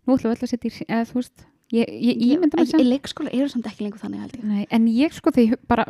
nú 0.05 0.13
ætlum 0.13 0.29
við 0.29 0.35
alltaf 0.35 0.45
að 0.45 0.51
setja 0.51 0.69
í, 0.69 0.85
eða 0.85 1.07
þú 1.09 1.17
veist, 1.17 1.45
ég, 1.73 1.89
ég 1.89 2.21
ímynda 2.27 2.59
mér 2.59 2.67
í 2.67 2.69
sem, 2.69 2.83
leikskóla 2.85 3.33
eru 3.33 3.49
samt 3.49 3.69
ekki 3.71 3.87
lengur 3.87 4.03
þannig 4.03 4.21
held 4.21 4.37
ég 4.37 4.45
nei, 4.45 4.67
en 4.77 4.85
ég 4.93 5.17
sko 5.17 5.33
þegar 5.33 5.55
ég 5.55 5.65
bara 5.71 5.87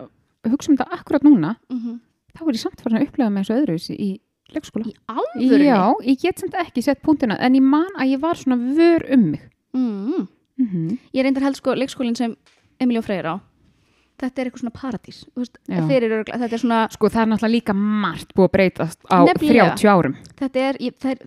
hugsa 0.48 0.72
um 0.72 0.80
þetta 0.80 0.96
akkurat 0.96 1.28
núna, 1.28 1.52
mm 1.68 1.82
-hmm. 1.82 1.98
þá 2.38 2.42
er 2.46 2.56
ég 2.56 2.64
samt 2.64 2.84
farin 2.86 3.02
að 3.02 3.08
upplega 3.10 3.34
með 3.36 3.44
þessu 3.44 3.58
öðruvísi 3.60 3.98
í 4.00 4.10
leikskóla. 4.56 4.88
í 4.88 4.96
alvörunni 5.12 5.68
Já, 5.68 5.84
ég 6.08 6.22
get 6.24 6.40
samt 6.40 6.56
ekki 6.56 6.84
sett 6.88 7.04
punktina, 7.04 7.36
en 7.36 7.56
ég 7.60 7.62
man 7.62 7.92
að 8.00 8.16
ég 8.16 8.20
var 8.24 8.40
svona 8.40 8.56
vör 8.56 9.12
um 9.12 9.32
mig. 9.32 9.44
mm 9.74 10.28
Mm 10.62 10.68
-hmm. 10.68 10.98
ég 11.14 11.24
reyndar 11.24 11.44
held 11.44 11.56
sko 11.56 11.74
leikskólinn 11.74 12.16
sem 12.16 12.36
Emilí 12.82 13.02
og 13.02 13.08
Freyr 13.08 13.30
á 13.32 13.36
þetta 14.22 14.42
er 14.44 14.50
eitthvað 14.50 14.62
svona 14.62 14.74
paradís 14.76 15.20
veist, 15.38 15.56
örgla, 15.72 16.38
þetta 16.44 16.56
er 16.58 16.62
svona 16.62 16.80
Sko 16.94 17.10
það 17.12 17.22
er 17.24 17.30
náttúrulega 17.32 17.54
líka 17.56 17.76
margt 17.78 18.34
búið 18.38 18.48
að 18.48 18.52
breytast 18.56 19.00
á 19.10 19.18
Nefnilega. 19.26 19.68
30 19.80 19.90
árum. 19.92 20.16
þetta 20.42 20.64
er, 20.68 20.80
ég, 20.86 20.98
það 21.02 21.14
er, 21.16 21.24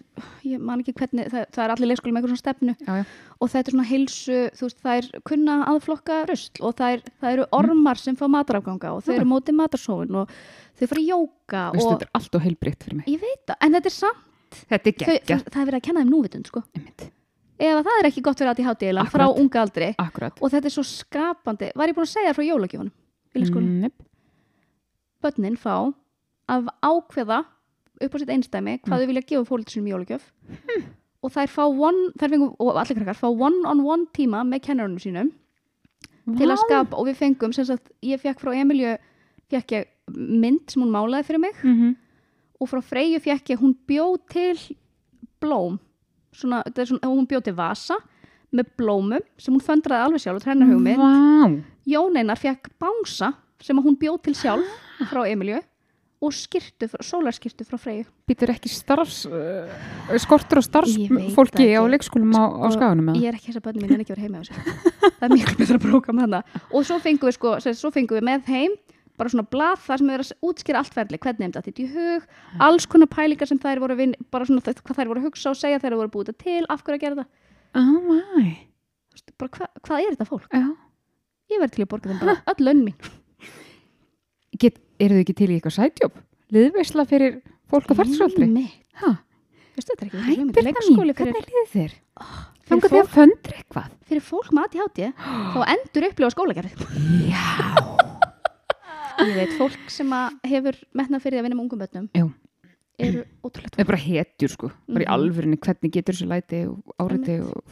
ég 0.50 0.62
man 0.68 0.82
ekki 0.84 0.94
hvernig 1.00 1.30
það, 1.32 1.46
það 1.56 1.64
er 1.64 1.74
allir 1.74 1.90
leikskóli 1.90 2.12
með 2.14 2.20
eitthvað 2.20 2.34
svona 2.34 2.42
stefnu 2.44 2.74
Já, 2.78 2.98
já. 3.00 3.06
og 3.40 3.52
þetta 3.54 3.72
er 3.72 3.76
svona 3.76 3.88
heilsu, 3.90 4.38
þú 4.58 4.68
veist, 4.68 4.82
það 4.84 5.00
er 5.00 5.24
kunna 5.30 5.56
aðflokka 5.72 6.20
rusl 6.30 6.62
og 6.68 6.76
það, 6.78 6.98
er, 6.98 7.04
það 7.24 7.36
eru 7.38 7.48
ormar 7.60 8.02
sem 8.04 8.20
fá 8.20 8.24
matarafganga 8.36 8.94
og 8.94 9.02
þau 9.06 9.14
eru 9.16 9.30
mótið 9.32 9.58
matarsóin 9.58 10.20
og 10.22 10.36
þau 10.78 10.86
fara 10.92 11.02
í 11.02 11.08
jóka 11.10 11.64
Veistu, 11.74 11.88
og 11.88 11.96
þetta 11.96 12.08
er 12.08 12.14
allt 12.20 12.38
og 12.38 12.46
heilbritt 12.46 12.86
fyrir 12.86 13.00
mig. 13.02 13.10
ég 13.10 13.26
veit 13.26 13.42
það, 13.50 13.58
en 13.66 13.78
þetta 13.80 13.90
er 13.92 13.98
samt 13.98 14.30
Þetta 14.70 14.86
er 14.86 14.94
geggja. 14.94 15.36
það, 15.40 15.48
það 15.50 15.60
er 15.60 15.66
verið 15.66 15.80
að 15.80 15.86
kenna 15.88 16.02
þeim 16.04 16.10
núvitund, 16.14 16.46
sko 16.46 16.60
Einmitt. 16.78 17.08
Ef 17.58 17.84
það 17.86 17.98
er 18.00 18.08
ekki 18.10 18.22
gott 18.22 18.38
fyrir 18.38 18.50
að 18.52 18.62
í 18.62 18.66
hátíðilega 18.68 19.10
frá 19.12 19.26
unga 19.30 19.60
aldri. 19.62 19.94
Akkurat. 19.98 20.38
og 20.42 20.50
þetta 20.50 20.66
er 20.70 20.74
svo 20.74 20.82
skapandi, 20.82 21.70
var 21.76 21.88
ég 21.88 21.94
búin 21.94 22.06
að 22.08 22.14
segja 22.16 22.34
frá 22.34 22.44
leikskóla, 23.34 23.66
Mm, 23.66 23.80
Nepp. 23.80 24.02
börnin 25.22 25.56
fá 25.58 25.92
að 26.48 26.68
ákveða 26.82 27.44
upp 28.02 28.14
á 28.14 28.18
sitt 28.18 28.28
einstæmi 28.30 28.80
hvað 28.84 29.00
þau 29.00 29.06
vilja 29.06 29.22
gefa 29.26 29.44
fólk 29.48 29.70
sinum 29.70 29.86
í 29.88 29.92
jólagjöf 29.94 30.22
og 31.24 31.32
þær 31.32 31.48
fá 31.48 31.64
one, 31.66 32.12
þær 32.20 32.30
fengum, 32.30 32.54
og 32.60 32.76
allir 32.76 32.98
krakkar 32.98 33.16
fá 33.18 33.28
one 33.32 33.64
on 33.66 33.80
one 33.80 34.06
tíma 34.12 34.42
með 34.46 34.62
kennarunum 34.68 34.98
sínum 35.00 35.32
til 36.38 36.48
að 36.48 36.58
skapa 36.62 36.96
og 36.96 37.06
við 37.08 37.16
fengum 37.16 37.52
sem 37.52 37.64
sagt, 37.64 37.90
ég 38.02 38.20
fekk 38.20 38.38
frá 38.40 38.54
Emilju 38.60 38.96
fekk 39.50 39.72
ég 39.72 39.86
mynd 40.14 40.70
sem 40.70 40.82
hún 40.82 40.92
málaði 40.92 41.24
fyrir 41.24 41.40
mig. 41.40 41.54
Mhm. 41.62 41.96
og 42.60 42.68
frá 42.68 42.80
Freyju 42.82 43.18
fekk 43.20 43.50
ég, 43.50 43.58
hún 43.58 43.74
bjó 43.86 44.16
til 44.28 44.56
blóm 45.40 45.78
svona, 46.34 46.62
er 46.66 46.90
svona, 46.90 47.10
hún 47.10 47.28
bjó 47.30 47.40
til 47.44 47.56
vasa 47.58 47.98
með 48.54 48.72
blómum 48.78 49.22
sem 49.40 49.54
hún 49.54 49.62
föndraði 49.64 50.08
alveg 50.08 50.24
sjálf 50.24 50.40
og 50.40 50.46
trennar 50.46 50.70
hugmynd 50.70 51.00
Vá. 51.02 51.62
Jón 51.90 52.18
Einar 52.20 52.40
fekk 52.40 52.70
bánsa 52.80 53.32
sem 53.62 53.78
hún 53.82 53.96
bjó 53.98 54.16
til 54.22 54.36
sjálf 54.38 54.68
frá 55.10 55.24
Emilju 55.30 55.60
og 56.24 56.32
skirtu, 56.32 56.86
sólarskirtu 57.04 57.66
frá 57.68 57.76
Freyju. 57.76 58.06
Býtur 58.28 58.52
ekki 58.54 58.70
starfs, 58.72 59.24
uh, 59.28 60.14
skortur 60.22 60.62
og 60.62 60.64
starfsfólki 60.64 61.66
það 61.66 61.74
á 61.76 61.82
leikskólum 61.92 62.32
á, 62.32 62.44
á 62.48 62.64
Og 62.64 62.72
skaganum 62.72 63.10
ég 63.18 63.28
er 63.28 63.36
ekki 63.36 63.50
þess 63.50 63.60
að 63.60 63.66
börnum 63.66 63.84
mín 63.84 63.98
en 63.98 64.04
ekki 64.04 64.14
verið 64.14 64.24
heima 64.28 64.40
á 64.40 64.44
sig 64.48 64.56
það 65.18 65.26
er 65.26 65.34
miklu 65.34 65.58
betra 65.60 65.76
að 65.76 65.84
bróka 65.84 66.14
með 66.14 66.26
hana 66.28 66.40
og 66.70 66.86
svo 66.86 66.98
fengum 67.04 67.28
við 67.28 67.36
sko, 67.36 67.52
svo 67.76 67.92
fengum 67.92 68.16
við 68.20 68.26
með 68.30 68.48
heim 68.54 68.78
bara 69.18 69.30
svona 69.30 69.44
blað 69.46 69.78
þar 69.84 70.00
sem 70.00 70.08
við 70.10 70.14
erum 70.16 70.26
að 70.26 70.48
útskýra 70.50 70.80
allt 70.82 70.94
ferli, 70.96 71.18
hvernig 71.22 71.44
þeim 71.44 71.54
þetta 71.54 71.82
í 71.84 71.88
hug 71.94 72.28
alls 72.66 72.86
konar 72.90 73.10
pælingar 73.12 73.46
sem 73.50 73.60
þær 73.62 73.82
voru 73.84 73.96
vin, 74.00 74.14
bara 74.34 74.44
svona 74.48 74.64
það- 74.66 74.82
hvað 74.82 74.98
þær 75.00 75.10
voru 75.12 75.20
að 75.22 75.26
hugsa 75.28 75.50
og 75.52 75.56
segja 75.60 75.78
þær 75.82 75.96
voru 76.00 76.10
búið 76.16 76.30
þetta 76.32 76.44
til, 76.44 76.64
af 76.68 76.82
hverju 76.84 76.98
að 76.98 77.04
gera 77.04 77.18
það 77.20 77.28
Oh 77.74 78.00
my. 78.06 78.46
Bara, 79.38 79.50
hva, 79.58 79.66
hvað 79.82 80.04
er 80.04 80.14
þetta 80.14 80.26
fólk? 80.30 80.48
Já. 80.54 80.66
Ég 81.50 81.60
verði 81.62 81.74
til 81.74 81.84
að 81.84 81.90
borga 81.94 82.10
þeim 82.10 82.20
bara 82.22 82.36
öll 82.54 82.64
laun 82.66 82.82
mín 82.86 82.94
Get, 84.62 84.78
eru 85.02 85.16
þið 85.18 85.22
ekki 85.24 85.34
til 85.40 85.50
í 85.50 85.56
eitthvað 85.58 85.76
sætjóp? 85.78 86.18
Liðveisla 86.54 87.04
fyrir 87.10 87.40
fólk 87.70 87.90
á 87.90 87.94
færtsvöldri? 87.98 88.46
Einmitt. 88.46 88.76
Hæ? 89.00 89.10
Veistu, 89.74 89.90
þetta 89.90 90.04
er 90.04 90.08
ekki 90.08 90.18
Hæ, 90.22 90.30
hugmynd. 90.30 90.54
Birna 90.54 90.84
mín, 90.86 91.14
hvernig 91.18 91.48
liðið 91.50 91.72
þér? 91.74 91.94
Þannig 92.64 92.84
að 92.86 92.92
þið 92.94 93.00
að 93.02 93.10
föndra 93.18 93.58
eitthvað? 93.58 93.88
fyrir 94.08 94.22
fólk 94.24 94.52
með 94.54 94.68
ADHD 94.68 95.00
þá 95.54 95.58
endur 95.74 96.06
upplifa 96.08 96.30
skólagerð 96.32 96.84
Já. 97.26 98.13
Ég 99.22 99.34
veit, 99.38 99.52
fólk 99.58 99.90
sem 99.92 100.10
hefur 100.44 100.78
metnað 100.96 101.22
fyrir 101.24 101.40
að 101.40 101.46
vinna 101.48 101.58
með 101.58 101.64
ungum 101.66 101.82
bönnum 101.84 102.08
Já. 102.14 102.26
eru 102.98 103.24
ótrúlegt 103.44 103.74
Það 103.76 103.84
er 103.84 103.90
bara 103.90 104.02
hetjur 104.04 104.52
sko, 104.54 104.70
bara 104.88 105.04
í 105.04 105.08
Mhm. 105.08 105.14
alvörinni 105.16 105.58
hvernig 105.58 105.92
getur 105.92 106.14
þessu 106.14 106.28
læti 106.30 106.60
og 106.68 106.94
áriti 106.98 107.40
og 107.42 107.62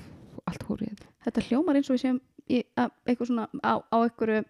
allt 0.46 0.64
hórið. 0.68 0.99
þetta 1.25 1.44
hljómar 1.49 1.76
eins 1.78 1.90
og 1.90 1.96
við 1.96 2.02
séum 2.06 2.20
í, 2.50 2.64
að, 2.76 2.90
eitthvað 3.06 3.26
svona 3.30 3.46
á, 3.62 3.72
á 3.78 3.96
einhverju 4.02 4.44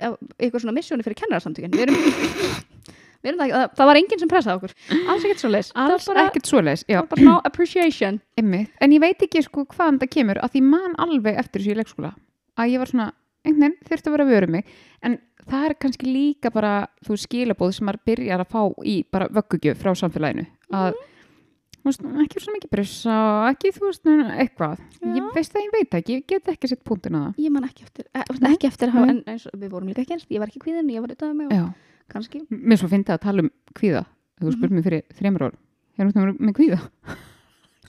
á, 0.00 0.08
eitthvað 0.38 0.60
svona 0.62 0.76
missjóni 0.76 1.02
fyrir 1.06 1.18
kennararsamtökin 1.22 1.70
við 1.74 1.86
erum, 1.86 1.96
við 3.22 3.30
erum 3.32 3.40
það, 3.40 3.74
það, 3.74 3.86
var 3.90 3.96
enginn 4.00 4.22
sem 4.22 4.28
pressaði 4.30 4.56
okkur 4.60 4.74
alls 5.10 5.24
ekkert 5.26 5.42
svo 5.42 5.50
leis 5.50 5.72
Alls 5.74 6.08
ekkert 6.08 6.46
já, 6.86 7.00
það 7.00 7.02
var 7.02 7.08
bara 7.10 7.22
smá 7.26 7.40
appreciation 7.44 8.20
einmitt. 8.38 8.70
En 8.80 8.92
ég 8.94 9.00
veit 9.02 9.18
ekki 9.26 9.42
sko 9.42 9.64
hvaðan 9.66 9.98
það 10.02 10.12
kemur 10.14 10.38
að 10.42 10.52
því 10.54 10.62
man 10.62 10.94
alveg 11.02 11.38
eftir 11.42 11.60
þessu 11.64 11.74
í 11.74 11.78
leikskóla 11.80 12.12
að 12.56 12.70
ég 12.70 12.78
var 12.78 12.86
svona, 12.92 13.08
einhvern 13.46 13.62
veginn 13.66 13.88
þurfti 13.88 14.10
að 14.10 14.16
vera 14.16 14.26
vöru 14.30 14.48
mig. 14.56 14.64
En 15.06 15.18
það 15.46 15.66
er 15.70 15.74
kannski 15.84 16.06
líka 16.10 16.50
bara 16.52 16.72
þú 17.06 17.18
skilabóð 17.22 17.74
sem 17.76 17.86
maður 17.86 18.02
byrjar 18.10 18.42
að 18.44 18.50
fá 18.52 18.62
í 18.84 18.96
bara 19.14 19.28
vöggugjöf 19.30 19.78
frá 19.82 19.92
samfélaginu. 19.96 20.46
Að 20.74 20.96
þú 20.96 21.90
veist, 21.92 22.06
ekki 22.26 22.40
svo 22.42 22.52
mikið 22.56 22.70
brissa 22.74 23.16
ekki 23.52 23.70
þú 23.76 23.84
veist, 23.86 24.08
eitthvað. 24.10 24.80
Ég 25.06 25.20
Já. 25.22 25.28
veist 25.36 25.52
það, 25.54 25.62
ég 25.66 25.74
veit 25.76 25.90
það 25.92 26.00
ekki, 26.02 26.16
ég 26.16 26.26
get 26.32 26.48
ekki 26.50 26.68
sett 26.72 26.82
punktin 26.84 27.14
að 27.14 27.26
það. 27.28 27.44
Ég 27.46 27.54
man 27.54 27.68
ekki 27.68 27.84
eftir, 27.86 28.08
e, 28.10 28.24
Nei. 28.40 28.50
ekki 28.56 28.66
eftir 28.72 28.90
að 28.90 29.08
en 29.12 29.20
eins 29.30 29.46
við 29.54 29.70
vorum 29.70 29.88
líka 29.92 30.02
ekki 30.02 30.18
ég 30.34 30.42
var 30.42 30.50
ekki 30.50 30.64
kvíðin, 30.66 30.90
ég 30.90 31.00
var 31.04 31.14
auðvitað 31.14 31.36
með 31.38 31.46
og 31.46 31.52
Já, 31.54 31.64
kannski. 32.10 32.42
Mér 32.50 32.80
svo 32.82 32.88
fyndi 32.90 33.14
að 33.14 33.20
tala 33.22 33.46
um 33.46 33.50
kvíða. 33.78 34.02
Þú 34.40 34.46
Mhm. 34.50 34.56
spurt 34.58 34.70
mér 34.74 34.82
fyrir 34.82 35.02
þreymur 35.14 35.42
ár 35.46 35.54
ég 35.96 36.02
er 36.04 36.32
út 36.34 36.40
með 36.42 36.56
kvíða. 36.58 36.80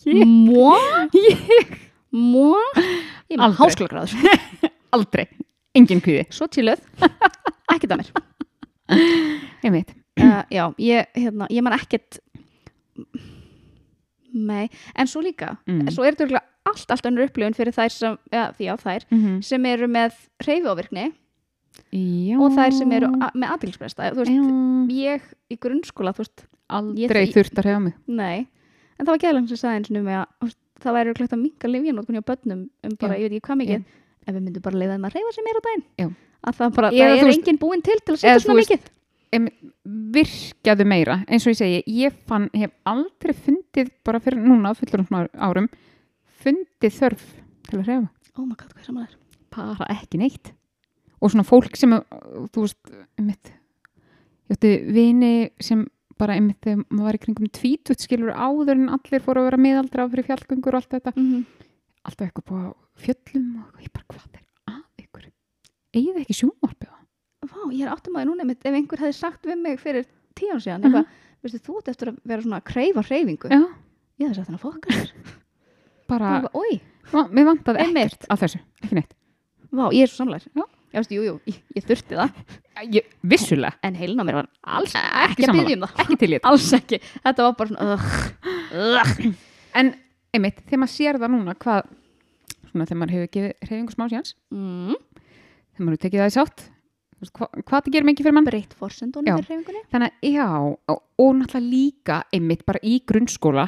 Mó? 0.05 0.77
ég, 1.25 1.73
Mó? 2.13 2.53
Ég? 3.27 3.33
Er 3.33 3.35
með 3.35 3.43
Aldrei. 3.43 3.57
háskólagráður 3.59 4.13
aldrei, 4.95 5.25
engin 5.77 6.01
kvíði. 6.03 6.25
Svo 6.33 6.47
tíluð, 6.51 6.81
ekki 7.73 7.87
það 7.89 8.01
mér. 8.03 8.11
Einmitt, 9.67 9.93
uh, 10.21 10.43
Já, 10.53 10.63
ég, 10.81 11.09
hérna, 11.17 11.47
ég 11.53 11.63
man 11.65 11.75
ekkert. 11.77 12.19
Nei, 14.37 14.67
en 14.95 15.07
svo 15.09 15.21
líka 15.23 15.55
Mm. 15.67 15.87
Svo 15.93 16.03
er 16.05 16.15
þetta 16.17 16.41
allt, 16.67 16.91
allt 16.91 17.05
önnur 17.07 17.25
upplifun 17.29 17.55
fyrir 17.55 17.73
þær 17.73 17.91
sem, 17.93 18.17
ja, 18.33 18.49
því 18.57 18.67
á 18.69 18.75
þær 18.81 19.05
mm 19.13 19.37
sem 19.47 19.65
eru 19.65 19.87
með 19.87 20.17
hreyfiávirkni 20.43 21.05
já. 21.93 22.35
og 22.41 22.51
þær 22.57 22.73
sem 22.75 22.91
eru 22.97 23.07
með 23.15 23.47
aðtilspresta 23.55 24.09
já, 24.11 24.13
ég 24.91 25.21
í 25.49 25.57
grunnskóla, 25.57 26.13
veist, 26.17 26.45
aldrei 26.69 27.23
ég- 27.25 27.33
þurft 27.33 27.57
að 27.61 27.65
reyða 27.69 27.81
mig. 27.87 27.93
Nei 28.07 28.47
En 28.99 29.05
það 29.05 29.13
var 29.13 29.19
gæðlega 29.21 29.47
sem 29.53 29.57
sagði 29.61 29.77
eins 29.77 29.89
og 29.91 29.93
nú 29.95 30.01
með 30.07 30.15
að 30.17 30.53
það 30.81 30.95
væri 30.97 31.11
hægt 31.21 31.33
að 31.35 31.41
minka 31.43 31.67
lifjanótkun 31.69 32.15
hjá 32.17 32.23
börnum 32.25 32.61
um 32.83 32.95
bara, 32.97 33.13
Já. 33.13 33.19
ég 33.21 33.29
veit 33.29 33.35
ekki 33.37 33.45
hvað 33.47 33.59
mikið 33.61 33.83
ef 34.27 34.33
við 34.35 34.41
myndum 34.43 34.61
bara 34.67 34.77
leiða 34.81 34.97
þeim 34.97 35.07
að 35.09 35.15
reyfa 35.17 35.33
sér 35.37 35.45
meira 35.47 35.61
á 35.61 35.65
daginn 35.67 35.85
Já. 36.03 36.07
að 36.47 36.57
það 36.59 36.75
bara, 36.77 36.91
Eða 36.91 37.07
það 37.07 37.17
er 37.21 37.25
veist- 37.31 37.39
enginn 37.41 37.59
búinn 37.63 37.83
til 37.87 37.99
til 38.05 38.13
að 38.15 38.19
setja 38.21 38.39
svona 38.43 38.61
mikið 38.61 38.93
virkjaðu 40.17 40.85
meira 40.87 41.17
eins 41.27 41.45
og 41.47 41.53
ég 41.53 41.59
segi, 41.59 41.81
ég 41.99 42.15
fann, 42.29 42.49
hef 42.55 42.71
aldrei 42.87 43.33
fundið 43.35 43.89
bara 44.07 44.21
fyrir 44.23 44.39
núna 44.43 44.73
fullur 44.77 45.27
árum 45.35 45.67
fundið 46.43 46.95
þörf 47.01 47.25
til 47.69 47.79
að 47.81 47.87
reyfa 47.91 48.09
Oh 48.37 48.45
my 48.45 48.53
god, 48.53 48.69
hvað 48.69 48.83
er 48.83 48.85
saman 48.85 49.07
þér? 49.07 49.15
bara 49.57 49.87
ekki 49.95 50.19
neitt 50.21 50.51
og 51.17 51.31
svona 51.33 51.43
fólk 51.47 51.75
sem 51.79 51.93
uh, 51.97 52.01
þú 52.53 52.67
veist, 52.67 52.91
einmitt 53.17 53.51
ég 54.47 54.57
ætti 54.57 54.73
vini 54.93 55.31
sem 55.59 55.85
bara 56.17 56.35
einmitt 56.37 56.61
þegar 56.65 56.83
maður 56.89 57.07
var 57.07 57.17
í 57.17 57.21
kringum 57.23 57.49
tvítut 57.53 58.01
skilur 58.03 58.31
áður 58.37 58.75
en 58.77 58.89
allir 58.93 59.21
fóru 59.25 59.41
að 59.41 59.49
vera 59.49 59.59
miðaldra 59.61 60.05
fyrir 60.13 60.27
fjallgöngur 60.29 60.77
og 60.77 60.81
allt 60.83 60.93
þetta 60.95 61.13
Mm 61.17 61.27
-hmm. 61.33 61.45
Alltaf 62.07 62.27
eitthvað 62.27 62.47
búið 62.49 62.67
á 62.67 62.71
fjöllum 63.03 63.47
og 63.63 63.81
ég 63.83 63.91
bara 63.93 64.05
hvað 64.13 64.37
er 64.37 64.43
að 64.73 65.03
ykkur 65.03 65.27
eigið 65.97 66.21
ekki 66.23 66.37
sjónvarpið 66.41 66.93
Vá, 67.47 67.59
ég 67.71 67.83
er 67.85 67.91
áttum 67.93 68.15
að 68.17 68.25
núna 68.27 68.43
einmitt, 68.43 68.63
ef 68.65 68.73
einhver 68.75 68.99
hefði 69.03 69.13
sagt 69.15 69.45
við 69.47 69.59
mig 69.61 69.77
fyrir 69.79 70.07
tíu 70.35 70.49
án 70.55 70.59
síðan, 70.63 70.81
Mhm. 70.81 70.87
eitthvað, 70.89 71.05
veistu, 71.43 71.59
þú 71.63 71.75
ert 71.77 71.87
eftir 71.93 72.09
að 72.11 72.17
vera 72.25 72.41
svona 72.41 72.57
að 72.59 72.65
kreyfa 72.71 73.03
hreyfingu. 73.07 73.49
já, 73.53 73.59
Ég 74.19 74.25
hefði 74.27 74.35
sagt 74.35 74.47
hann 74.49 74.57
að 74.57 74.63
fokka 74.65 74.89
sér. 74.97 75.11
bara, 76.09 76.31
Va- 77.13 77.27
mér 77.31 77.45
vantaði 77.47 77.83
ekkert 77.85 78.25
að 78.27 78.41
þessu, 78.41 78.59
ekki 78.83 78.95
neitt 78.97 79.13
vá, 79.71 79.85
ég 79.93 80.01
er 80.03 80.07
svo 80.11 80.25
samlæg. 80.25 80.47
Já. 80.57 80.63
Já, 80.87 80.99
veistu, 81.03 81.15
jú, 81.15 81.23
jú, 81.27 81.39
ég, 81.51 81.55
ég 81.77 81.83
þurfti 81.85 82.15
það, 82.17 82.33
ég, 82.97 83.05
vissulega, 83.23 83.73
en 83.83 83.95
heilin 83.99 84.19
á 84.19 84.25
mér 84.25 84.37
var 84.41 84.47
alls 84.63 84.93
Ekki 84.95 85.43
ekki 85.45 85.51
byggja 85.53 85.77
um 85.77 85.83
ekki 85.87 86.17
til 86.17 86.29
ég 86.33 86.41
ekki. 86.81 86.99
Þetta 87.23 87.43
var 87.47 87.53
bara 87.59 87.69
svona, 87.69 87.93
ugh, 87.93 88.07
ugh. 88.73 89.35
en 89.75 89.93
einmitt, 90.35 90.61
þegar 90.67 90.81
maður 90.83 90.93
sér 90.95 91.19
það 91.21 91.31
núna 91.35 91.55
hvað, 91.63 91.91
svona 92.71 92.85
þegar 92.89 92.99
maður 93.01 93.15
hefur 93.17 93.29
gefið 93.37 93.69
reyfingu 93.71 93.95
smá 93.95 94.07
síðans, 94.11 94.33
Mm, 94.51 94.95
þegar 95.73 95.85
maður 95.85 95.95
hefur 95.95 96.03
tekið 96.07 96.23
það 96.23 96.31
í 96.31 96.35
sátt 96.37 96.65
hva, 97.33 97.47
hvað 97.65 97.81
það 97.81 97.91
gerir 97.95 98.05
mikið 98.11 98.27
fyrir 98.27 98.35
mann 98.37 98.45
breytt 98.45 98.73
forsendunum 98.77 99.25
Já. 99.31 99.35
fyrir 99.39 99.47
hreyfingunni. 99.49 99.83
þannig 99.91 100.11
að 100.11 100.31
já, 100.35 100.47
og, 100.93 100.99
og 101.17 101.31
náttúrulega 101.39 101.71
líka 101.71 102.17
einmitt 102.33 102.65
bara 102.67 102.79
í 102.85 102.99
grunnskóla 103.09 103.67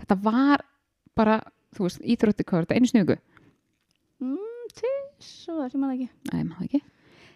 þetta 0.00 0.16
var 0.24 0.64
bara 1.14 1.36
þú 1.76 1.86
veist, 1.86 2.00
íþrótti 2.02 2.44
hvað 2.48 2.58
er 2.58 2.66
þetta, 2.66 2.78
einu 2.80 2.90
snugu 2.90 3.18
Mm, 4.20 4.46
Svo 5.20 5.58
það 5.60 5.70
sem 5.72 5.80
maður 5.82 5.94
ekki. 5.96 6.08
Nei, 6.32 6.42
maður 6.48 6.64
ekki. 6.66 6.78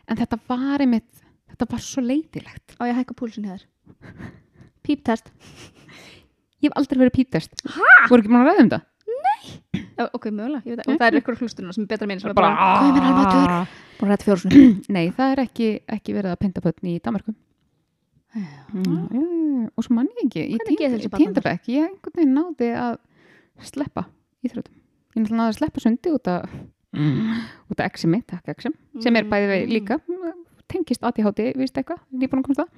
En 0.09 0.17
þetta 0.21 0.37
var 0.49 0.81
einmitt, 0.85 1.23
þetta 1.53 1.67
var 1.69 1.83
svo 1.85 2.01
leiðilegt. 2.05 2.75
Á 2.81 2.83
ég 2.89 2.93
að 2.95 2.99
hækka 3.03 3.17
púlsun 3.19 3.45
hér. 3.49 3.65
Píptest. 4.85 5.29
Ég 6.65 6.71
hef 6.73 6.77
aldrei 6.81 7.01
verið 7.05 7.15
pítest. 7.19 7.53
Hæ? 7.69 7.85
Voru 8.09 8.25
ekki 8.25 8.33
múin 8.33 8.43
að 8.43 8.51
ræða 8.51 8.65
um 8.65 8.73
það? 8.75 8.91
Já, 9.95 10.05
Ok, 10.17 10.25
mögulega. 10.33 10.63
ég. 10.67 10.81
Og 10.89 10.97
það 10.99 11.07
er 11.07 11.17
ykkur 11.21 11.37
hlusturinn 11.39 11.75
sem 11.77 11.87
betra 11.87 12.07
mín 12.09 12.19
sem 12.23 12.31
er 12.33 12.35
Bara, 12.35 12.51
hvað 12.57 12.89
er 12.89 13.05
mér 13.05 13.09
alveg? 13.13 13.75
Búin 14.01 14.15
að 14.15 14.25
fjórusunni. 14.27 14.63
Nei, 14.97 15.05
það 15.15 15.35
er 15.35 15.43
ekki, 15.45 15.69
ekki 15.99 16.15
verið 16.17 16.33
að 16.35 16.41
pynta 16.41 16.63
börn 16.65 16.89
í 16.91 16.95
Danmarku. 17.05 17.35
Mm. 18.75 19.69
Og 19.77 19.85
svo 19.87 19.95
mann 19.95 20.09
ég 20.11 20.25
ekki, 20.27 20.43
í 20.57 21.11
tíndabæk, 21.15 21.69
ég 21.71 21.87
einhvern 21.87 22.17
veginn 22.19 22.35
náði 22.35 22.71
að 22.75 22.97
sleppa 23.69 24.07
íþrótum. 24.45 24.75
Ég 25.15 25.23
náttúrulega 25.23 25.39
náði 25.39 25.53
að 25.53 25.59
sleppa 25.61 25.85
sundi 25.85 26.15
út 26.17 26.31
að 26.33 26.49
út 27.71 27.81
af 27.83 27.87
eximi, 27.91 28.21
takk 28.31 28.51
exim 28.55 28.75
sem 29.03 29.17
er 29.19 29.27
bæði 29.31 29.61
Mm. 29.65 29.71
líka 29.71 29.97
mm, 30.03 30.43
tengist 30.71 31.03
ADHD, 31.07 31.53
víst 31.59 31.79
eitthvað, 31.79 32.03
nýbúin 32.15 32.43
að 32.43 32.47
komast 32.49 32.61
það 32.63 32.69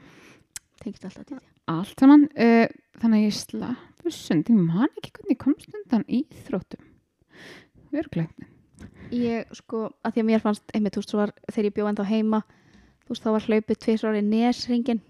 Tengist 0.86 1.06
alltaf 1.08 1.26
til 1.26 1.38
því. 1.40 1.46
allt 1.72 2.02
saman 2.02 2.26
uh, 2.38 2.66
þannig 3.02 3.18
að 3.18 3.24
ég 3.26 3.34
slapp 3.34 4.12
sund, 4.14 4.46
ég 4.52 4.58
man 4.60 4.86
ekki 5.00 5.10
hvernig 5.16 5.34
ég 5.34 5.40
komst 5.42 5.72
undan 5.74 6.04
íþróttum. 6.06 6.84
Örglega 7.96 8.52
Ég, 9.14 9.46
sko, 9.54 9.84
að 10.06 10.16
því 10.16 10.22
að 10.22 10.26
mér 10.28 10.42
fannst, 10.42 10.64
einmitt, 10.74 10.94
þú 10.96 11.02
veist, 11.02 11.12
var, 11.14 11.32
þegar 11.50 11.66
ég 11.68 11.74
bjóð 11.76 11.88
ennþá 11.92 12.06
heima, 12.10 12.40
þú 13.06 13.12
veist, 13.12 13.22
þá 13.22 13.28
var 13.36 13.44
hlaupið 13.46 13.78
tvisar 13.84 14.16
í 14.18 14.22
nesringin, 14.26 15.00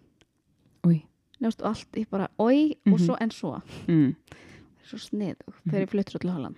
nefnst 1.36 1.60
og 1.60 1.68
allt, 1.68 1.88
ég 2.00 2.08
bara, 2.12 2.28
oi, 2.40 2.76
og 2.86 2.94
Mhm. 2.94 3.02
svo 3.06 3.16
en 3.20 3.30
svo, 3.30 3.50
mm. 3.88 4.14
svo 4.88 4.98
snið, 5.00 5.36
þegar 5.68 5.82
ég 5.84 5.90
flyttur 5.92 6.12
svo 6.16 6.20
til 6.24 6.30
Holland. 6.32 6.56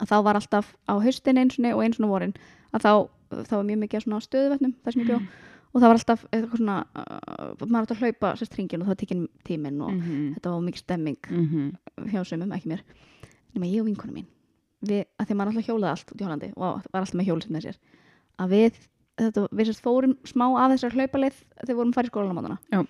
Að 0.00 0.08
þá 0.12 0.16
var 0.24 0.34
alltaf 0.36 0.74
á 0.88 0.94
haustin 1.00 1.40
sinni 1.50 1.72
og 1.72 1.80
sinni 1.96 2.08
á 2.08 2.12
vorin, 2.12 2.34
að 2.74 2.80
þá, 2.84 2.92
þá 3.48 3.54
var 3.56 3.64
mjög 3.64 3.80
mikið 3.84 4.04
svona 4.04 4.20
stöðuvötnum, 4.20 4.74
þar 4.84 4.92
sem 4.92 5.02
ég 5.02 5.08
bjó, 5.08 5.20
og 5.68 5.80
það 5.82 5.88
var 5.88 5.98
alltaf 5.98 6.24
eitthvað 6.32 6.60
svona, 6.62 6.76
uh, 6.96 7.66
maður 7.66 7.84
átti 7.84 7.94
að 7.94 8.02
hlaupa 8.02 8.32
sérst 8.40 8.56
hringin 8.56 8.82
og 8.82 8.88
það 8.90 8.98
tekinn 9.02 9.28
tíminn 9.44 9.80
og 9.84 9.92
-hmm. 9.92 10.34
þetta 10.36 10.50
var 10.54 10.66
mikið 10.66 10.84
stemming 10.84 11.30
Mm 11.30 11.72
hjá 12.08 12.24
sumum, 12.24 12.52
ekki 12.52 12.68
mér. 12.68 12.82
Nema 13.54 13.66
ég 13.66 13.80
og 13.80 13.86
vinkonu 13.86 14.12
mín. 14.12 14.26
Við, 14.80 15.04
að 15.18 15.26
því 15.26 15.32
að 15.32 15.36
maður 15.36 15.50
alltaf 15.50 15.66
hjólaði 15.66 15.90
allt 15.90 16.12
út 16.12 16.20
í 16.20 16.24
Hollandi 16.24 16.52
og 16.56 16.82
var 16.92 17.00
alltaf 17.00 17.14
með 17.18 17.26
hjólið 17.26 17.50
með 17.50 17.62
sér 17.62 17.78
að 18.38 18.48
við, 18.54 18.74
þetta, 19.18 19.48
við 19.50 19.66
sérst 19.66 19.82
fórum 19.82 20.14
smá 20.24 20.46
af 20.54 20.70
þessar 20.72 20.94
hlaupaleið 20.94 21.34
þegar 21.34 21.68
við 21.68 21.78
vorum 21.80 21.90
að 21.90 21.94
fara 21.98 22.06
í 22.06 22.12
skólan 22.12 22.30
á 22.30 22.36
mótana 22.38 22.58
Já. 22.70 22.80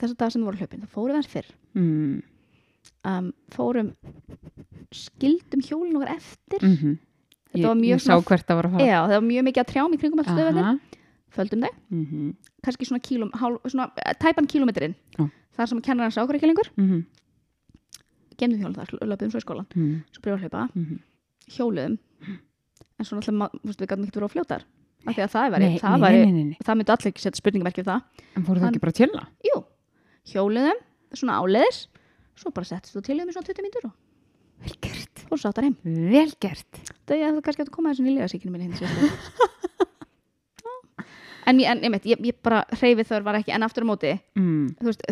þessar 0.00 0.16
dag 0.16 0.32
sem 0.32 0.40
við 0.40 0.46
vorum 0.48 0.60
hlaupin, 0.60 0.80
þá 0.80 0.88
fórum 0.88 1.12
við 1.12 1.18
hans 1.20 1.32
fyrr. 1.34 1.48
Mm. 1.74 2.22
um, 3.04 3.32
fórum 3.52 3.92
skildum 4.90 5.60
hjólin 5.60 5.96
okkar 6.00 6.16
eftir. 6.16 6.64
Mm 6.64 6.98
Þetta 7.50 7.66
var 7.66 7.78
mjög 7.80 7.98
svona- 8.00 8.14
það 8.14 8.20
að 8.20 8.86
já, 8.86 8.98
það 9.10 9.16
var 9.16 9.26
mjög 9.26 9.44
mikið 9.48 9.62
að 9.62 9.70
trjám 9.72 9.94
í 9.94 9.98
kringum 9.98 10.20
allt 10.22 10.30
stöðvöldin, 10.30 10.68
Aha. 10.68 10.78
Földum 11.34 11.62
þau 11.64 11.72
mm 11.90 12.04
-hmm. 12.04 12.34
kannski 12.64 12.84
svona, 12.84 13.00
kílum, 13.00 13.30
hálf, 13.34 13.60
svona 13.66 13.90
eh, 14.04 14.14
tæpan 14.20 14.46
kílómetrin 14.46 14.94
Já. 15.18 15.30
þar 15.56 15.66
sem 15.66 15.82
kennar 15.82 16.04
hans 16.04 16.18
ákvæður 16.18 16.34
ekki 16.36 16.46
lengur. 16.46 16.68
Mm 16.76 16.88
-hmm. 16.88 17.02
gemdum 18.36 18.60
hjólin 18.60 18.74
þar, 18.74 18.88
löpum 19.06 19.30
svo 19.30 19.38
í 19.38 19.46
skólan 19.46 19.66
Mm 19.74 20.02
svo 20.12 20.20
byrjuðum 20.22 20.40
við 20.40 20.44
að 20.44 20.50
hlaupa, 20.50 20.68
-hmm. 20.74 20.98
hjóluðum 21.54 21.98
en 22.98 23.04
svo 23.04 23.20
þú 23.20 23.48
veist, 23.64 23.80
við 23.80 23.88
gætum 23.88 24.04
ekki 24.04 24.18
verið 24.18 24.28
á 24.28 24.34
fljótar. 24.34 24.62
Af 25.06 25.14
því 25.16 25.22
að 25.22 25.32
það 25.32 25.42
nei, 25.42 25.52
væri, 25.52 25.78
það 25.80 25.90
nei, 25.90 26.00
væri 26.04 26.18
nei, 26.24 26.32
nei, 26.32 26.44
nei. 26.44 26.56
það 26.64 26.76
myndi 26.76 26.92
allir 26.92 27.08
ekki 27.08 27.22
setja 27.22 27.40
spurningamerki 27.40 27.80
um 27.80 27.88
það. 27.88 28.00
En 28.36 28.44
fóru 28.44 28.60
það 28.60 28.68
ekki 28.68 28.82
bara 28.84 28.92
að 28.92 28.98
tjela? 29.00 29.22
jú, 29.48 29.56
hjóluðum, 30.32 30.78
svona 31.14 31.38
áleiðis. 31.40 31.78
Svo 32.36 32.50
bara 32.50 32.68
settist 32.68 32.96
þú 32.96 33.02
til 33.04 33.20
um 33.20 33.28
í 33.28 33.32
svona 33.32 33.48
20 33.48 33.64
mínútur 33.64 33.86
og 33.88 33.94
vel 34.60 34.76
gert. 34.84 35.24
Fór 35.30 35.40
sáttar 35.40 35.66
heim. 35.66 35.76
Vel 35.84 36.32
gert. 36.42 36.80
Það 37.08 37.16
er 37.16 37.34
það 37.36 37.44
kannski 37.46 37.64
að 37.64 37.72
koma 37.74 37.92
þessu 37.92 38.06
nýlega 38.06 38.28
síkinu 38.28 38.52
minni 38.52 38.68
vegar 38.74 39.88
en 41.46 41.60
ég, 41.62 41.66
en, 41.70 41.98
ég, 42.04 42.20
ég, 42.30 42.36
bara 42.44 42.64
hreyfið 42.76 43.10
þör 43.10 43.26
var 43.26 43.40
ekki, 43.40 43.54
en 43.56 43.66
aftur 43.66 43.86
á 43.86 43.90
móti 43.90 44.12
mm. 44.36 44.66
veist, 44.84 45.02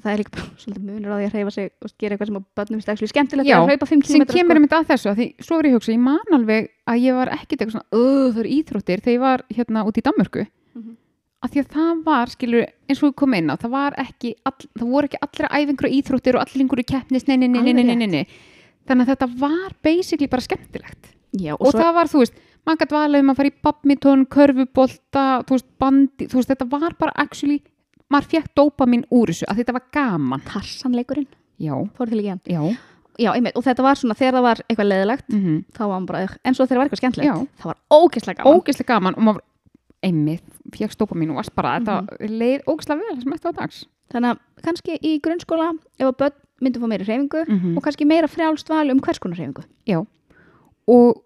það 0.00 0.10
er 0.12 0.22
líka 0.22 0.34
bara 0.36 0.48
svolítið 0.62 0.88
munur 0.88 1.12
á 1.12 1.16
því 1.18 1.28
að 1.28 1.36
hreyfa 1.36 1.54
sig 1.54 1.70
og 1.74 1.94
gera 2.00 2.16
eitthvað 2.16 2.30
sem 2.30 2.40
á 2.40 2.42
börnum 2.58 2.82
actually 2.84 3.12
skemmtilegt 3.12 3.50
Já, 3.50 3.56
að 3.60 3.70
hlaupa 3.72 3.90
5 3.92 4.04
sem 4.08 4.24
km 4.24 4.34
kemur 4.34 4.60
einmitt 4.60 4.76
að 4.76 4.90
þessu 4.92 5.12
að 5.12 5.20
því 5.20 5.28
svo 5.44 5.60
er 5.60 5.68
ég 5.68 5.74
að 5.74 5.78
hugsa, 5.78 5.94
ég 5.94 6.04
man 6.04 6.36
alveg 6.38 6.68
að 6.90 7.00
ég 7.04 7.18
var 7.20 7.32
ekkit 7.36 7.58
eitthvað 7.60 7.76
svona, 7.78 7.88
öð, 8.00 8.28
það 8.34 8.42
eru 8.44 8.54
íþróttir 8.58 9.04
þegar 9.04 9.16
ég 9.16 9.24
var 9.24 9.46
hérna 9.58 9.86
út 9.88 10.00
í 10.00 10.04
Danmörku 10.04 10.46
Mhm. 10.74 10.96
að 11.44 11.50
því 11.52 11.60
að 11.60 11.68
það 11.74 11.98
var, 12.04 12.30
skilur, 12.32 12.64
eins 12.88 13.02
og 13.02 13.10
við 13.10 13.16
komum 13.20 13.36
inn 13.38 13.52
á 13.52 13.54
það 13.60 13.70
var 13.74 13.96
ekki, 14.00 14.34
all, 14.48 14.56
það 14.74 14.88
voru 14.90 15.10
ekki 15.10 15.20
allra 15.26 15.50
æfingur 15.54 15.88
og 15.88 15.96
íþróttir 15.98 16.38
og 16.38 16.42
allir 16.42 16.64
einhverju 16.64 16.86
keppnis 16.88 17.28
nei, 17.28 17.36
nei, 17.36 17.48
nei, 17.48 17.60
nei, 17.62 17.74
nei, 17.76 17.84
nei, 17.84 17.98
nei, 18.00 18.08
nei. 18.10 18.24
þannig 18.88 19.04
að 19.04 19.12
þetta 19.12 19.28
var 19.44 19.76
basically 19.84 20.26
bara 20.32 20.46
skemmtilegt 20.46 21.12
Já, 21.34 21.52
og, 21.54 21.66
og, 21.66 21.70
svo, 21.74 21.80
það 21.82 21.94
var, 21.98 22.10
þú 22.10 22.22
veist, 22.24 22.42
maður 22.66 22.78
gætt 22.84 22.94
valið 22.96 23.20
um 23.24 23.30
að 23.30 23.36
fara 23.36 23.50
í 23.50 23.54
badminton, 23.66 24.26
körfubolta 24.26 25.24
þú 25.44 25.56
veist, 25.58 25.68
bandi, 25.78 26.26
þú 26.30 26.40
veist, 26.40 26.48
þetta 26.54 26.68
var 26.70 26.94
bara 26.98 27.12
actually, 27.16 27.60
maður 28.12 28.30
fekk 28.34 28.50
dópa 28.56 28.86
mín 28.88 29.04
úr 29.12 29.32
þessu 29.32 29.46
að 29.50 29.56
þetta 29.62 29.72
var 29.78 29.84
gaman. 29.92 30.42
Tarsanleikurinn 30.48 31.26
fór 31.96 32.08
til 32.10 32.18
ekki 32.20 32.28
hann 32.34 32.40
já, 32.46 32.76
Já, 33.16 33.30
einmitt, 33.30 33.54
og 33.54 33.62
þetta 33.62 33.82
var 33.86 33.94
svona, 33.94 34.14
þegar 34.18 34.34
það 34.34 34.42
var 34.42 34.60
eitthvað 34.68 34.88
leðilegt 34.90 35.28
mm 35.30 35.58
þá 35.76 35.80
var 35.86 35.92
hann 35.94 36.06
bara, 36.06 36.22
en 36.44 36.54
svo 36.54 36.64
þegar 36.66 36.74
það 36.74 36.80
var 36.80 36.88
eitthvað 36.88 37.02
skemmtilegt 37.02 37.60
það 37.62 37.68
var 37.70 37.76
ógeðslega 37.94 38.38
gaman. 38.42 38.58
Ógeðslega 38.58 38.88
gaman 38.90 39.14
og 39.14 39.22
maður 39.28 39.44
einmitt, 40.02 40.42
fekk 40.74 40.92
stópa 40.96 41.14
mín 41.14 41.30
og 41.30 41.36
varst 41.38 41.54
bara 41.54 41.76
Mhm. 41.78 41.84
þetta 41.86 42.28
leið 42.40 42.64
ógeðslega 42.66 42.98
vel 43.04 43.20
sem 43.22 43.32
eftir 43.36 43.48
á 43.48 43.58
dags. 43.60 43.84
Þannig 44.12 44.30
að 44.34 44.38
kannski 44.66 44.98
í 45.00 45.20
grunnskóla 45.22 45.68
ef 45.98 46.06
að 46.10 46.16
börn 46.18 46.34
myndu 46.60 46.80
fá 46.82 46.86
meiri 46.90 47.04
hreyfingu 47.06 47.44
Mhm. 47.48 47.76
og 47.76 47.82
kannski 47.84 48.04
meira 48.04 48.26
frjálst 48.26 48.68
val 48.68 48.90
um 48.90 48.98
hvers 49.00 49.18
konar 49.20 49.36
hreyfingu. 49.38 49.62
Já. 49.86 50.04
Og, 50.88 51.22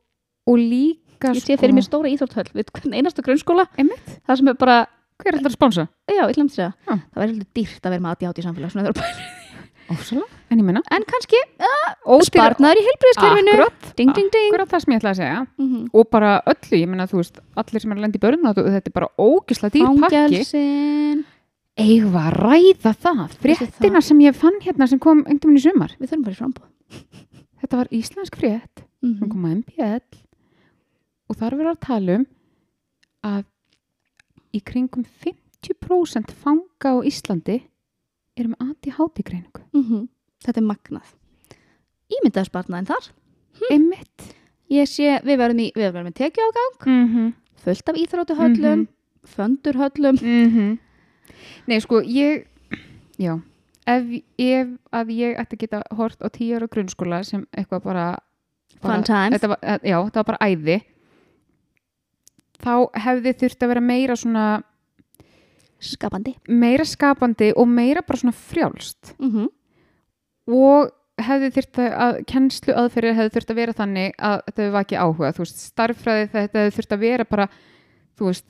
og 0.47 0.57
líka 0.59 1.01
ég 1.25 1.43
sé 1.43 1.57
fyrir 1.59 1.75
mér 1.77 1.87
stóra 1.87 2.11
íþrótthöll. 2.13 2.51
Við 2.55 2.95
einastu 2.95 3.25
grunnskóla. 3.27 3.67
Einmitt, 3.79 4.15
það 4.29 4.41
sem 4.41 4.51
er 4.53 4.57
bara, 4.61 4.77
hver 5.19 5.33
er 5.33 5.39
þetta 5.41 5.51
að 5.51 5.57
sponsa? 5.57 5.89
já, 6.09 6.23
ég 6.23 6.39
að 6.39 6.55
segja. 6.55 6.71
Já. 6.87 6.95
það 6.95 7.21
væri 7.23 7.35
svolítið 7.35 7.53
dýrt 7.59 7.85
að 7.89 7.95
vera 7.95 8.05
með 8.05 8.15
aðjátt 8.15 8.39
í 8.39 8.47
samfélag 8.47 8.73
svona 8.75 8.87
þegar 8.87 8.97
að 8.97 9.03
pæla. 9.03 9.35
Ósala, 9.89 10.25
en 10.53 10.59
ég 10.61 10.67
menna 10.69 10.83
en 10.93 11.05
kannski 11.09 11.39
ódýr- 12.05 12.27
sparnaður 12.29 12.77
í 12.77 12.83
heilbriðiskerfinu 12.85 13.53
Akkurat, 13.55 13.87
ding, 13.97 14.11
ding, 14.13 14.29
ding. 14.35 14.51
Akkurat 14.53 14.69
það 14.75 14.83
sem 14.85 14.93
ég 14.93 14.99
ætla 15.01 15.13
að 15.15 15.21
segja. 15.23 15.39
Mm 15.57 15.87
og 15.97 16.11
bara 16.13 16.33
öllu, 16.45 16.77
ég 16.77 16.91
menna 16.93 17.07
þú 17.09 17.23
veist 17.23 17.41
allir 17.57 17.81
sem 17.81 17.95
er 17.95 17.97
að 17.97 18.05
lenda 18.05 18.21
í 18.21 18.23
börnum 18.27 18.51
þetta 18.53 18.91
er 18.93 18.97
bara 18.99 19.09
ógeðslega 19.17 19.73
dýr 19.79 19.87
pakki. 20.03 20.19
Fangelsin. 20.19 21.25
Eigum 21.79 22.13
við 22.13 22.21
að 22.21 22.37
ræða 22.37 22.93
það? 23.01 23.39
Fréttina 23.41 24.03
sem 24.05 24.21
ég 24.27 24.37
fann 24.37 24.61
hérna 24.61 24.91
sem 24.93 25.01
kom 25.01 25.25
einhvern 25.25 25.57
veginn 25.57 25.63
í 25.63 25.65
sumar. 25.65 25.97
Við 25.97 26.13
þurfum 26.13 26.27
bara 26.29 26.37
í 26.37 26.41
frambúð 26.43 26.69
þetta 27.69 27.81
var 27.83 27.91
íslensk 27.95 28.39
frétt 28.39 28.85
mm 29.05 29.19
sem 29.19 29.31
kom 29.31 29.45
á 29.47 29.51
MBL 29.53 30.03
og 31.29 31.37
þar 31.37 31.57
verður 31.59 31.71
að 31.75 31.81
tala 31.87 32.17
um 32.19 32.27
að 33.29 33.45
í 34.55 34.61
kringum 34.65 35.05
50% 35.05 36.33
fanga 36.33 36.93
á 36.95 36.97
Íslandi 37.05 37.59
eru 38.39 38.49
með 38.55 38.61
ADHD 38.71 39.23
greiningu. 39.27 39.63
-hmm. 39.75 40.09
þetta 40.45 40.61
er 40.61 40.67
magnað. 40.67 41.09
Ímyndaði 42.09 42.47
sparnaðin 42.49 42.87
þar. 42.89 43.09
Einmitt. 43.71 44.35
Ég 44.71 44.87
sé, 44.89 45.19
við 45.25 45.39
verðum 45.41 45.61
í, 45.65 45.73
við 45.75 45.93
verðum 45.93 46.13
í 46.13 46.17
tekjuágang. 46.17 46.87
Mm 46.87 47.07
-hmm. 47.15 47.33
fullt 47.65 47.89
af 47.89 47.97
íþrótuhöllum 47.97 48.79
Mhm. 48.81 48.89
föndurhöllum. 49.25 50.17
Mm 50.23 50.79
nei 51.67 51.81
sko 51.81 52.01
ég 52.01 52.47
já. 53.19 53.41
Ef, 53.87 54.23
ef 54.39 54.69
að 54.93 55.07
ég 55.11 55.37
ætti 55.39 55.57
að 55.57 55.61
geta 55.61 55.83
hort 55.97 56.21
á 56.23 56.29
tíu 56.29 56.57
ára 56.57 56.67
grunnskóla 56.69 57.23
sem 57.25 57.47
eitthvað 57.57 57.83
bara, 57.83 58.19
bara 58.83 58.95
fun 58.95 59.05
times. 59.05 59.33
Þetta 59.41 59.49
var, 59.49 59.59
já, 59.83 60.05
þetta 60.05 60.15
var 60.15 60.25
bara 60.25 60.39
æði 60.41 60.83
þá 62.63 62.75
hefði 63.07 63.35
þurft 63.43 63.63
að 63.63 63.73
vera 63.73 63.85
meira 63.85 64.17
svona 64.19 64.47
skapandi. 65.79 66.35
meira 66.49 66.85
skapandi 66.85 67.53
og 67.55 67.69
meira 67.71 68.03
bara 68.03 68.19
svona 68.19 68.35
frjálst. 68.35 69.15
Mm 69.19 69.31
-hmm. 69.33 69.49
og 70.49 70.95
hefði 71.19 71.51
þurft 71.57 71.81
að, 71.83 72.21
kennslu 72.31 72.75
aðferðir 72.75 73.17
hefði 73.19 73.35
þurft 73.35 73.51
að 73.51 73.61
vera 73.61 73.73
þannig 73.73 74.15
að 74.19 74.41
þetta 74.47 74.71
var 74.71 74.87
ekki 74.87 74.97
áhuga, 75.03 75.33
þú 75.35 75.45
veist, 75.45 75.61
starffræði 75.73 76.31
þetta 76.33 76.63
hefði 76.63 76.77
þurft 76.77 76.95
að 76.95 77.05
vera 77.05 77.25
bara 77.25 77.49
þú 78.19 78.31
veist 78.31 78.47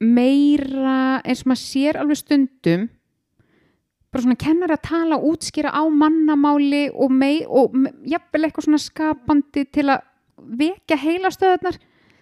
meira 0.00 1.20
eins 1.24 1.44
og 1.44 1.50
maður 1.50 1.62
sér 1.62 2.00
alveg 2.00 2.20
stundum 2.20 2.88
bara 4.10 4.24
svona 4.24 4.40
kennar 4.40 4.74
að 4.74 4.86
tala 4.88 5.20
útskýra 5.22 5.70
á 5.70 5.82
mannamáli 5.86 6.88
og, 6.90 7.12
mei, 7.12 7.44
og 7.46 7.76
jafnvel 8.08 8.46
eitthvað 8.46 8.66
svona 8.66 8.82
skapandi 8.82 9.66
til 9.70 9.86
að 9.92 10.06
vekja 10.60 10.98
heila 10.98 11.30
stöðunar 11.34 11.78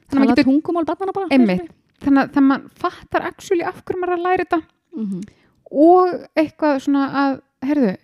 þannig 0.08 0.18
að 0.18 0.24
maður 0.24 0.34
getur 0.34 0.48
tungumál 0.50 0.88
barnana 0.88 1.16
bara 1.16 1.30
þannig 1.98 2.22
að 2.22 2.34
það 2.34 2.44
maður 2.48 2.82
fattar 2.82 3.24
actually 3.28 3.64
af 3.66 3.80
hverju 3.82 4.00
maður 4.00 4.12
er 4.14 4.18
að 4.18 4.26
læra 4.26 4.44
þetta. 4.44 4.60
Mm 4.98 5.06
-hmm. 5.08 5.22
og 5.84 6.12
eitthvað 6.38 6.78
svona 6.84 7.02
að, 7.22 7.40
herðu 7.68 7.94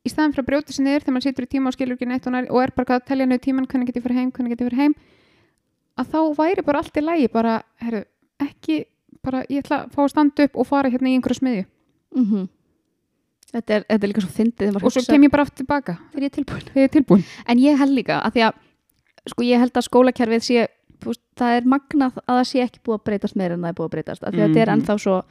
í 0.00 0.10
staðan 0.10 0.32
fyrir 0.32 0.44
að 0.44 0.48
brjóta 0.50 0.74
sér 0.74 0.86
niður 0.86 1.04
þegar 1.04 1.14
maður 1.14 1.26
situr 1.28 1.46
í 1.46 1.50
tíma 1.54 1.70
og 1.70 1.76
skilur 1.76 1.96
ekki 1.96 2.08
neitt 2.08 2.26
og, 2.26 2.32
nær, 2.32 2.46
og 2.48 2.62
er 2.62 2.72
bara 2.76 2.96
að 2.96 3.06
telja 3.10 3.26
niður 3.28 3.42
tíman 3.44 3.66
hvernig 3.68 3.90
get 3.90 3.98
ég 4.00 4.04
fyrir 4.06 4.18
heim, 4.20 4.30
hvernig 4.32 4.54
get 4.54 4.62
ég 4.64 4.70
fyrir 4.70 4.80
heim 4.80 4.94
að 6.00 6.14
þá 6.14 6.20
væri 6.38 6.64
bara 6.64 6.80
allt 6.80 6.96
í 6.96 7.04
lægi 7.04 7.28
bara, 7.32 7.58
herðu, 7.82 8.04
ekki 8.40 8.78
bara, 9.24 9.42
ég 9.52 9.64
ætla 9.64 9.82
að 9.82 9.92
fá 9.92 10.00
að 10.04 10.10
standa 10.14 10.46
upp 10.48 10.56
og 10.56 10.68
fara 10.68 10.92
hérna 10.92 11.10
í 11.10 11.18
einhverju 11.18 11.40
smiðju. 11.40 11.66
Þetta, 13.50 13.74
er, 13.74 13.84
þetta 13.90 14.06
er 14.06 14.10
líka 14.12 14.22
svo 14.24 14.30
fyndið 14.30 14.76
og 14.78 14.92
svo 14.94 15.02
kem 15.10 15.24
ég 15.26 15.32
bara 15.32 15.42
aftur 15.42 15.64
tilbaka 15.64 15.96
þegar 16.12 16.22
ég 16.78 16.84
er 16.86 16.92
tilbúin? 16.94 17.24
En 17.50 17.58
ég 17.58 17.78
held 17.80 17.96
líka 17.96 18.20
að 18.22 18.36
því 18.36 18.44
að 18.46 18.60
sko 19.28 19.42
ég 19.42 19.58
held 19.58 19.72
að 19.72 19.86
skólakerfið 19.88 20.42
sé 20.42 20.66
veist, 21.04 21.20
það 21.36 21.56
er 21.56 21.62
magnað 21.64 22.12
að 22.26 22.34
það 22.40 22.44
sé 22.46 22.62
ekki 22.64 22.80
búið 22.84 22.98
að 22.98 23.04
breytast 23.04 23.36
meira 23.36 23.54
en 23.54 23.60
það 23.60 23.68
er 23.68 23.74
búið 23.78 23.88
að 23.88 23.94
breytast 23.94 24.22
af 24.24 24.32
því 24.34 24.40
að 24.40 24.48
þetta 24.48 24.60
er 24.60 24.68
Mhm. 24.70 24.80
ennþá 24.80 24.98
svo 25.00 25.22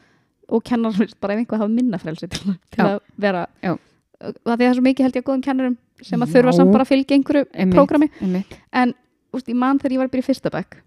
og 0.50 0.64
kennar 0.64 0.94
bara 1.22 1.34
ef 1.34 1.40
einhvað 1.40 1.60
hafa 1.60 1.68
minna 1.70 1.98
frelsi 1.98 2.28
til, 2.28 2.56
til 2.72 2.84
að 2.86 3.00
vera 3.18 3.48
Já. 3.64 3.78
að 4.20 4.36
það 4.58 4.62
er 4.70 4.74
svo 4.74 4.82
mikið 4.82 5.04
held 5.06 5.16
ég 5.16 5.24
að 5.24 5.28
góðum 5.30 5.44
kennarum 5.46 5.78
sem 6.02 6.20
að 6.22 6.34
þurfa 6.34 6.54
samt 6.56 6.72
bara 6.72 6.84
að 6.84 6.88
fylgja 6.90 7.16
einhverju 7.18 7.46
Einmitt, 7.54 7.76
prógrami 7.76 8.10
einmitt. 8.22 8.58
en 8.74 8.94
úst, 9.34 9.46
ég 9.48 9.56
man 9.56 9.78
þegar 9.80 9.92
ég 9.92 9.98
var 9.98 10.08
að 10.08 10.12
byrja 10.12 10.24
í 10.26 10.30
fyrsta 10.30 10.50
bekk 10.52 10.78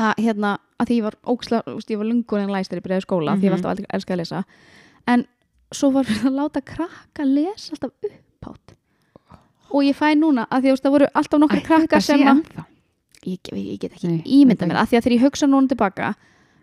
að 0.00 0.14
hérna 0.24 0.58
að 0.80 0.86
því 0.88 0.96
ég 0.98 1.02
var 1.04 1.16
óksla, 1.28 1.60
úst, 1.76 1.90
ég 1.90 1.98
var 2.00 2.06
lungur 2.08 2.40
en 2.40 2.48
læst 2.50 2.70
þegar 2.70 2.80
ég 2.80 2.86
byrjaði 2.88 3.04
í 3.04 3.06
skóla 3.06 3.36
því 3.36 3.44
ég 3.44 3.50
var 3.50 3.58
Mhm. 3.58 3.64
alltaf 3.64 3.70
aldrei 3.70 3.86
elskað 3.94 4.14
að 4.14 4.22
lesa 4.22 4.44
en 5.06 5.26
svo 5.72 5.90
var 5.92 6.04
við 6.04 6.22
að 6.24 6.34
láta 6.40 6.60
krakka 6.64 7.24
lesa 7.24 7.72
alltaf 7.74 7.90
uppátt 8.02 8.74
og 9.74 9.82
ég 9.86 9.96
fæ 9.98 10.12
núna 10.18 10.46
að 10.48 10.66
því 10.68 10.72
að 10.74 10.82
það 10.84 10.94
voru 10.96 11.08
alltaf 11.20 11.42
nokkru 11.42 11.58
Ætli 11.60 11.68
krakkar 11.70 12.04
sem 12.04 12.22
að 12.30 12.42
ég, 13.24 13.40
ég, 13.52 13.78
get 13.82 13.92
ekki 13.96 14.14
ímynda 14.38 14.68
mér 14.70 14.82
að 14.82 14.92
því 14.92 14.98
að 15.00 15.04
þegar 15.06 15.16
ég 15.18 15.24
hugsa 15.26 15.48
núna 15.50 15.70
tilbaka 15.72 16.12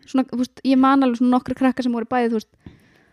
svona, 0.08 0.26
veist, 0.39 0.62
ég 0.67 0.80
man 0.80 1.04
alveg 1.04 1.19
svona 1.21 1.36
nokkru 1.38 1.58
krakkar 1.58 1.86
sem 1.88 1.93
voru 1.95 2.08
bæði 2.10 2.32
þú 2.32 2.39
veist, 2.39 2.52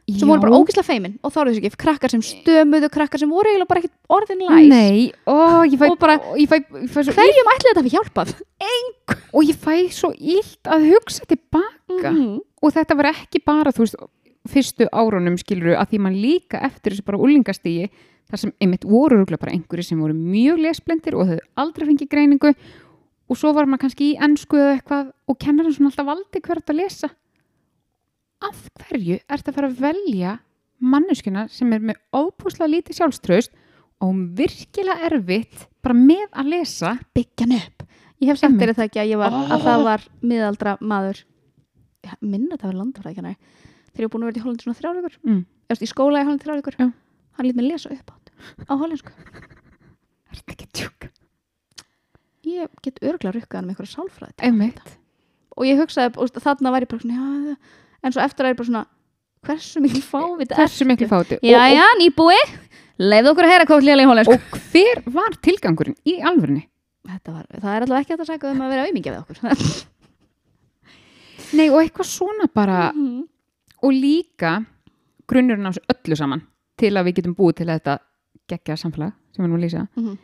sem 0.09 0.29
voru 0.31 0.41
bara 0.41 0.53
Já. 0.55 0.59
ógislega 0.63 0.87
feimin. 0.89 1.19
Og 1.21 1.33
þá 1.35 1.39
eru 1.43 1.51
þessu 1.53 1.61
ekki, 1.69 1.79
krakkar 1.83 2.13
sem 2.15 2.23
stömuðu 2.25 2.89
krakkar 2.95 3.21
sem 3.21 3.29
voru 3.29 3.51
eiginlega 3.51 3.69
bara 3.69 3.83
ekkert 3.83 3.97
orðin 4.17 4.41
læs. 4.47 4.69
Nei, 4.71 5.13
ó, 5.29 5.37
ég 5.69 5.77
fæ, 5.77 5.85
Og 5.91 5.99
bara- 6.01 6.17
ó, 6.17 6.33
ég 6.41 6.49
fæ, 6.49 6.57
ég 6.65 6.89
fæ 6.89 7.03
hverjum 7.13 7.51
ætli 7.53 7.69
þetta 7.69 7.83
hafi 7.83 7.93
hjálpað? 7.93 8.33
Og 9.37 9.43
ég 9.45 9.57
fæ 9.61 9.75
svo 9.93 10.09
illt 10.17 10.65
að 10.65 10.89
hugsa 10.95 11.27
tilbaka. 11.29 12.13
Mhm. 12.13 12.41
og 12.63 12.73
þetta 12.75 12.97
var 12.97 13.07
ekki 13.13 13.39
bara 13.45 13.71
þú 13.71 13.85
veist, 13.85 13.95
fyrstu 14.49 14.89
árunum 14.93 15.39
skiluru 15.41 15.77
að 15.79 15.93
því 15.93 16.01
maður 16.05 16.23
líka 16.25 16.61
eftir 16.69 16.95
þessu 16.95 17.07
bara 17.07 17.21
úlingastígi 17.25 17.89
þar 18.29 18.43
sem 18.43 18.53
einmitt 18.61 18.85
voru 18.89 19.19
örugglega 19.19 19.43
bara 19.45 19.55
einhverju 19.57 19.87
sem 19.89 20.01
voru 20.03 20.17
mjög 20.17 20.61
lesblindir 20.65 21.17
og 21.17 21.31
þau 21.31 21.39
aldrei 21.63 21.89
fengið 21.89 22.11
greiningu 22.13 22.53
og 23.29 23.39
svo 23.39 23.53
var 23.57 23.69
maður 23.69 23.87
kannski 23.87 24.11
í 24.13 24.19
ennsku 24.25 24.59
eða 24.59 24.75
eitthvað 24.77 25.09
og 25.29 25.39
kennarinn 25.41 25.77
svona 25.77 25.93
alltaf 25.93 26.09
valdi 26.09 26.43
hvert 26.45 26.73
að 26.73 26.81
lesa. 26.81 27.11
Af 28.45 28.61
hverju 28.85 29.19
ert 29.27 29.49
að 29.49 29.57
fara 29.57 29.71
að 29.71 29.81
velja 29.83 30.37
manneskuna 30.79 31.49
sem 31.53 31.73
er 31.75 31.83
með 31.91 31.99
ópúslega 32.15 32.71
lítið 32.71 33.01
sjálfströst 33.01 33.57
og 34.05 34.21
virkilega 34.39 35.09
erfitt 35.09 35.67
bara 35.83 35.97
með 35.99 36.29
að 36.31 36.53
lesa? 36.55 36.95
Byggjan 37.17 37.57
upp. 37.59 37.85
Ég 38.19 38.33
hef 38.33 38.41
sagt 38.41 38.59
þér 38.59 38.75
það 38.75 38.89
ekki 38.89 39.03
að, 39.03 39.17
var, 39.21 39.35
að 39.39 39.59
Ó. 39.59 39.65
það 39.67 39.85
var 39.89 40.07
miðaldra 40.23 40.77
maður. 40.81 41.25
Minna 42.23 42.55
þetta 42.55 42.71
var 42.71 42.79
landafræðikennari 42.79 43.67
þegar 43.99 44.07
ég 44.07 44.09
var 44.09 44.15
búin 44.15 44.25
að 44.25 44.31
vera 44.31 44.39
í 44.39 44.45
Hollandi 44.47 44.65
svona 44.69 44.79
þrjár 44.79 44.99
vikur. 45.03 45.19
Mm. 45.27 45.43
Í 45.75 45.91
skóla 45.91 46.23
í 46.23 46.27
Hollandi 46.29 46.47
þrjár 46.47 46.61
vikur. 46.63 46.79
Já. 46.79 46.89
hann 47.39 47.47
lít 47.47 47.59
mig 47.59 47.69
lesa 47.71 47.91
upp 47.95 48.11
á 48.71 48.73
hollensku. 48.79 49.13
Er 50.29 50.39
þetta 50.39 50.55
ekki 50.55 50.67
tjúk 50.75 51.09
ég 52.49 52.71
get 52.83 53.01
örglega 53.05 53.35
rukkað 53.35 53.67
með 53.67 53.75
einhverja 53.75 53.95
sálfræði 53.95 54.71
og 55.59 55.67
ég 55.67 55.81
hugsaði, 55.81 56.15
og 56.17 56.31
þarna 56.39 56.71
var 56.73 56.85
ég 56.85 56.91
bara 56.91 57.03
svona 57.03 57.57
en 58.03 58.15
svo 58.15 58.23
eftir 58.23 58.47
að 58.47 58.53
ég 58.53 58.59
bara 58.61 58.69
svona 58.71 58.85
hversu 59.49 59.83
mikil 59.83 60.03
fávit 60.07 60.55
hversu 60.55 60.87
miklu 60.89 61.09
fáti 61.11 61.39
já, 61.43 61.59
já, 61.75 61.85
nýbúi, 61.99 62.39
leiðu 63.03 63.33
okkur 63.33 63.47
að 63.47 63.53
heyra 63.55 63.67
hvað 63.69 63.83
hljóðlega 63.85 64.07
í 64.07 64.11
hollensku. 64.13 64.37
Og, 64.39 64.61
hver 64.73 65.03
var 65.19 65.39
tilgangurinn 65.43 65.99
í 66.07 66.19
var, 67.29 67.47
það 67.59 67.75
er 67.75 67.85
allavega 67.87 68.01
ekki 68.05 68.17
að 68.19 68.29
segja 68.29 68.53
um 68.53 68.63
að 68.63 68.73
vera 68.75 68.87
auðmingja 68.87 69.15
við 69.15 69.21
okkur. 69.23 69.37
Nei 71.59 71.69
og 71.73 71.79
eitthvað 71.81 72.09
svona 72.11 72.49
bara 72.53 72.93
Mhm. 72.93 73.23
Og 73.83 73.93
líka 73.93 74.64
grunnurinn 75.29 75.67
á 75.67 75.73
þessu 75.73 75.85
öllu 75.95 76.17
saman 76.17 76.43
til 76.79 76.93
að 76.97 77.05
við 77.09 77.14
getum 77.21 77.35
búið 77.38 77.57
til 77.61 77.67
þetta 77.73 77.99
geggja 78.49 78.77
samfélag 78.81 79.12
sem 79.35 79.45
við 79.45 79.51
nú 79.53 79.59
lýsa 79.61 79.88
Mhm. 79.97 80.19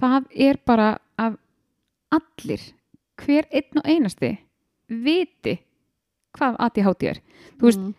það 0.00 0.24
er 0.36 0.56
bara 0.66 0.98
að 1.18 1.38
allir 2.12 2.60
hver 3.18 3.46
einn 3.52 3.78
og 3.80 3.84
einasti 3.88 4.38
viti 4.88 5.58
hvað 6.38 6.56
ADHD 6.58 7.02
er 7.10 7.20
veist, 7.60 7.78
Mhm. 7.80 7.94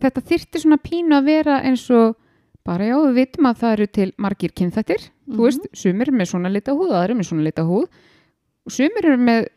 þetta 0.00 0.20
þyrfti 0.22 0.60
svona 0.60 0.76
pínu 0.78 1.14
að 1.14 1.24
vera 1.24 1.60
eins 1.62 1.88
og 1.90 2.16
bara 2.64 2.84
já, 2.84 2.96
við 2.96 3.14
vitum 3.14 3.44
að 3.46 3.58
það 3.60 3.72
eru 3.72 3.86
til 3.86 4.12
margir 4.18 4.50
kynþættir 4.52 5.10
þú 5.28 5.36
Mhm. 5.36 5.44
veist, 5.44 5.66
sumir 5.74 6.06
með 6.10 6.26
svona 6.32 6.50
lita 6.52 6.72
húð 6.72 6.90
aðrir 6.92 7.16
með 7.16 7.28
svona 7.30 7.44
lita 7.44 7.62
húð 7.62 7.88
og 8.66 8.72
sumir 8.72 9.04
eru 9.04 9.16
með 9.18 9.48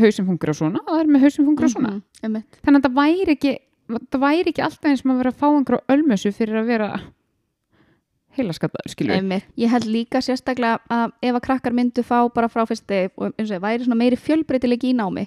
haus 0.00 0.14
sem 0.16 0.26
fungur 0.26 0.50
á 0.50 0.54
svona 0.54 0.78
og 0.86 0.88
aðrir 0.98 1.10
með 1.14 1.20
haus 1.20 1.34
sem 1.34 1.46
fungur 1.46 1.64
á 1.64 1.68
svona 1.70 1.90
Mhm, 1.90 2.02
einmitt. 2.24 2.44
þannig 2.64 2.80
að 2.82 2.82
það 2.82 2.94
væri 2.94 3.36
ekki 3.36 3.58
það 4.10 4.20
væri 4.26 4.52
ekki 4.52 4.62
alltaf 4.66 4.90
eins 4.90 5.04
og 5.04 5.10
að 5.14 5.22
vera 5.22 5.32
að 5.34 5.40
fá 5.40 5.48
einhverja 5.48 5.96
ölmössu 5.96 6.32
fyrir 6.36 6.60
að 6.60 6.70
vera 6.70 6.90
heilaskattaður, 8.38 8.92
skilur. 8.92 9.42
Ég 9.58 9.72
held 9.72 9.88
líka 9.90 10.22
sérstaklega 10.22 10.78
að 10.88 11.12
ef 11.26 11.34
að 11.34 11.44
krakkar 11.48 11.74
myndu 11.74 12.04
fá 12.06 12.28
bara 12.32 12.48
frá 12.48 12.62
fyrst 12.68 12.86
degi 12.86 13.10
og 13.16 13.32
eins 13.34 13.50
og 13.50 13.56
ég 13.56 13.64
væri 13.64 13.84
svona 13.84 13.98
meiri 13.98 14.18
fjölbreytilegi 14.20 14.92
í 14.92 14.96
námi 14.96 15.26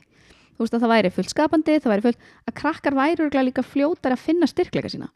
þú 0.53 0.65
veist 0.65 0.77
að 0.77 0.83
það 0.85 0.93
væri 0.93 1.11
fullt 1.13 1.33
skapandi, 1.33 1.77
það 1.81 1.93
væri 1.93 2.05
fullt 2.07 2.25
að 2.47 2.55
krakkar 2.59 2.97
væri 2.97 3.15
örugglega 3.19 3.47
líka 3.47 3.65
fljótar 3.65 4.15
að 4.15 4.25
finna 4.27 4.49
styrkleika 4.49 4.91
sína. 4.91 5.09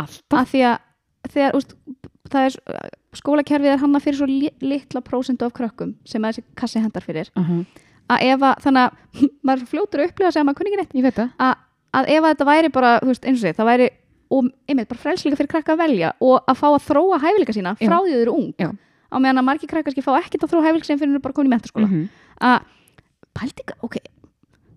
Alltaf. 0.00 0.36
Af 0.40 0.52
því 0.52 0.62
að 0.68 1.32
þegar, 1.34 1.56
úst, 1.58 1.74
það 2.32 2.48
er 2.48 2.58
skólakerfið 3.18 3.72
er 3.72 3.82
hanna 3.82 4.02
fyrir 4.02 4.20
svo 4.20 4.28
li, 4.30 4.50
litla 4.62 5.02
prósentu 5.04 5.46
af 5.46 5.54
krökkum 5.56 5.94
sem 6.08 6.24
að 6.24 6.38
þessi 6.38 6.58
kassi 6.60 6.82
hendar 6.82 7.06
fyrir. 7.06 7.30
Uh 7.38 7.50
-huh. 7.50 7.64
að 8.14 8.26
ef 8.30 8.42
að 8.42 8.64
þannig 8.66 8.82
að 8.82 8.90
maður 9.46 9.70
fljótur 9.72 10.00
að 10.00 10.10
upplifa 10.10 10.30
að 10.40 10.46
maður 10.46 10.58
kunni 10.58 10.76
ekki 10.78 11.02
neitt. 11.02 11.14
Það. 11.14 11.30
Að, 11.38 11.54
að 11.94 12.08
ef 12.14 12.22
að 12.24 12.30
þetta 12.34 12.46
væri 12.50 12.70
bara, 12.74 12.92
þú 13.00 13.10
veist, 13.12 13.24
eins 13.28 13.38
og 13.38 13.44
sé, 13.46 13.52
það 13.56 13.68
væri 13.70 13.88
og 14.34 14.48
einmitt 14.68 14.88
bara 14.90 14.98
frelsleika 15.04 15.36
fyrir 15.38 15.50
krakka 15.52 15.74
að 15.76 15.82
velja 15.84 16.12
og 16.20 16.44
að 16.50 16.56
fá 16.58 16.66
að 16.72 16.82
þróa 16.88 17.18
hæfileika 17.22 17.54
sína 17.54 17.74
frá 17.78 17.96
því 18.02 18.14
þau 18.14 18.22
eru 18.24 18.32
ung 18.34 18.48
Já. 18.58 18.70
á 19.12 19.16
meðan 19.20 19.38
að 19.42 19.46
margir 19.48 19.68
krakkar 19.70 19.92
skil 19.94 20.02
fá 20.06 20.14
ekkert 20.18 20.46
að 20.46 20.50
þróa 20.54 20.64
hæfileika 20.66 20.88
sína 20.88 20.98
fyrir 21.02 21.12
eru 21.14 21.22
bara 21.26 21.36
komin 21.36 21.50
í 21.50 21.54
mentaskóla 21.54 21.86
Mhm. 21.86 22.08
að 22.40 22.58
pældi 23.34 23.62
ekki, 23.62 23.76
ok 23.84 23.96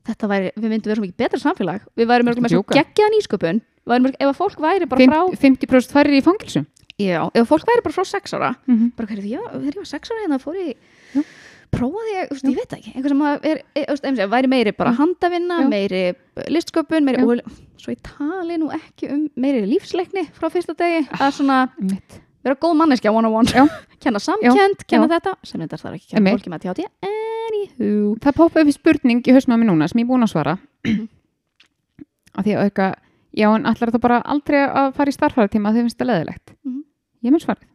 þetta 0.08 0.27
væri, 0.32 0.51
við 0.56 0.69
myndum 0.71 0.89
vera 0.91 0.99
svo 0.99 1.06
mikið 1.08 1.17
betra 1.23 1.39
samfélag 1.41 1.82
við 1.97 2.06
Ertu 2.08 2.27
mörgum 2.27 2.43
með 2.43 2.49
að 2.51 2.53
svo 2.56 2.62
djóka? 2.63 2.75
geggjaðan 2.77 3.17
ísköpun 3.21 3.62
örugglega- 3.88 4.19
ef 4.19 4.27
að 4.27 4.38
fólk 4.38 4.60
væri 4.67 4.86
bara 4.88 5.08
frá 5.08 5.19
50% 5.36 5.91
færri 5.95 6.17
í 6.19 6.23
fangilsum 6.23 6.65
já, 6.99 7.19
ef 7.34 7.41
að 7.43 7.47
fólk 7.51 7.65
væri 7.67 7.84
bara 7.84 7.93
frá 7.97 8.06
sex 8.06 8.34
ára 8.34 8.56
mm 8.67 8.75
-hmm. 8.77 8.91
bara 8.95 9.08
hverju, 9.08 9.27
já, 9.27 9.41
þegar 9.51 9.73
ég 9.73 9.75
var 9.75 9.86
sex 9.86 10.12
ára 10.12 10.21
hérna 10.23 10.39
fór 10.39 10.56
ég 10.56 10.75
Ég, 11.77 12.30
þú 12.30 12.34
veist, 12.34 12.45
ég 12.47 12.56
veit 12.58 12.69
það 12.71 12.77
ekki. 12.80 12.91
Einhver 12.95 13.12
sem 13.13 13.23
að 13.27 13.43
er, 13.51 13.60
er, 13.75 14.30
væri 14.32 14.47
meiri 14.49 14.71
bara 14.73 14.93
handavinna, 14.97 15.58
Já. 15.62 15.67
meiri 15.69 15.99
listsköpun 16.49 17.06
meiri, 17.06 17.21
og, 17.21 17.41
svo 17.77 17.91
ég 17.93 17.99
tali 18.08 18.58
nú 18.58 18.69
ekki 18.73 19.10
um 19.13 19.25
meiri 19.38 19.65
lífsleikni 19.69 20.23
frá 20.34 20.49
fyrsta 20.53 20.73
degi. 20.80 21.03
Að 21.19 21.36
svona 21.38 21.58
Einmitt. 21.77 22.17
vera 22.47 22.56
góð 22.56 22.77
manneskja 22.80 23.12
one 23.13 23.27
on 23.30 23.36
one 23.43 23.67
kenna 23.99 24.19
samkend, 24.23 24.86
kenna 24.88 25.06
Já. 25.10 25.13
þetta 25.19 25.36
sem 25.43 25.62
þetta 25.62 25.77
þarf 25.84 25.99
ekki 25.99 26.08
að 26.08 26.15
kenna 26.17 26.34
fólki 26.38 26.49
með 26.49 26.58
að 26.58 26.65
tjáti 26.65 26.88
anywho. 27.12 28.17
Það 28.25 28.38
poppaði 28.41 28.67
upp 28.71 28.77
spurning 28.80 29.21
í 29.27 29.36
hausnum 29.38 29.56
á 29.56 29.58
mig 29.62 29.69
núna 29.69 29.88
sem 29.91 29.99
ég 30.01 30.08
er 30.08 30.12
búin 30.15 30.25
að 30.25 30.34
svara. 30.34 30.58
Að 32.38 32.43
því 32.47 32.53
að 32.58 32.63
auka 32.71 32.88
já 33.38 33.47
en 33.53 33.65
allar 33.69 33.91
það 33.93 34.01
bara 34.01 34.21
aldrei 34.25 34.62
að 34.65 34.93
fara 34.97 35.12
í 35.12 35.15
starfæratíma 35.15 35.71
þegar 35.75 35.86
finnst 35.88 35.99
það 36.01 36.10
leðilegt 36.13 36.53
Mhm. 36.65 36.82
ég 37.25 37.32
mun 37.32 37.39
svarið 37.43 37.67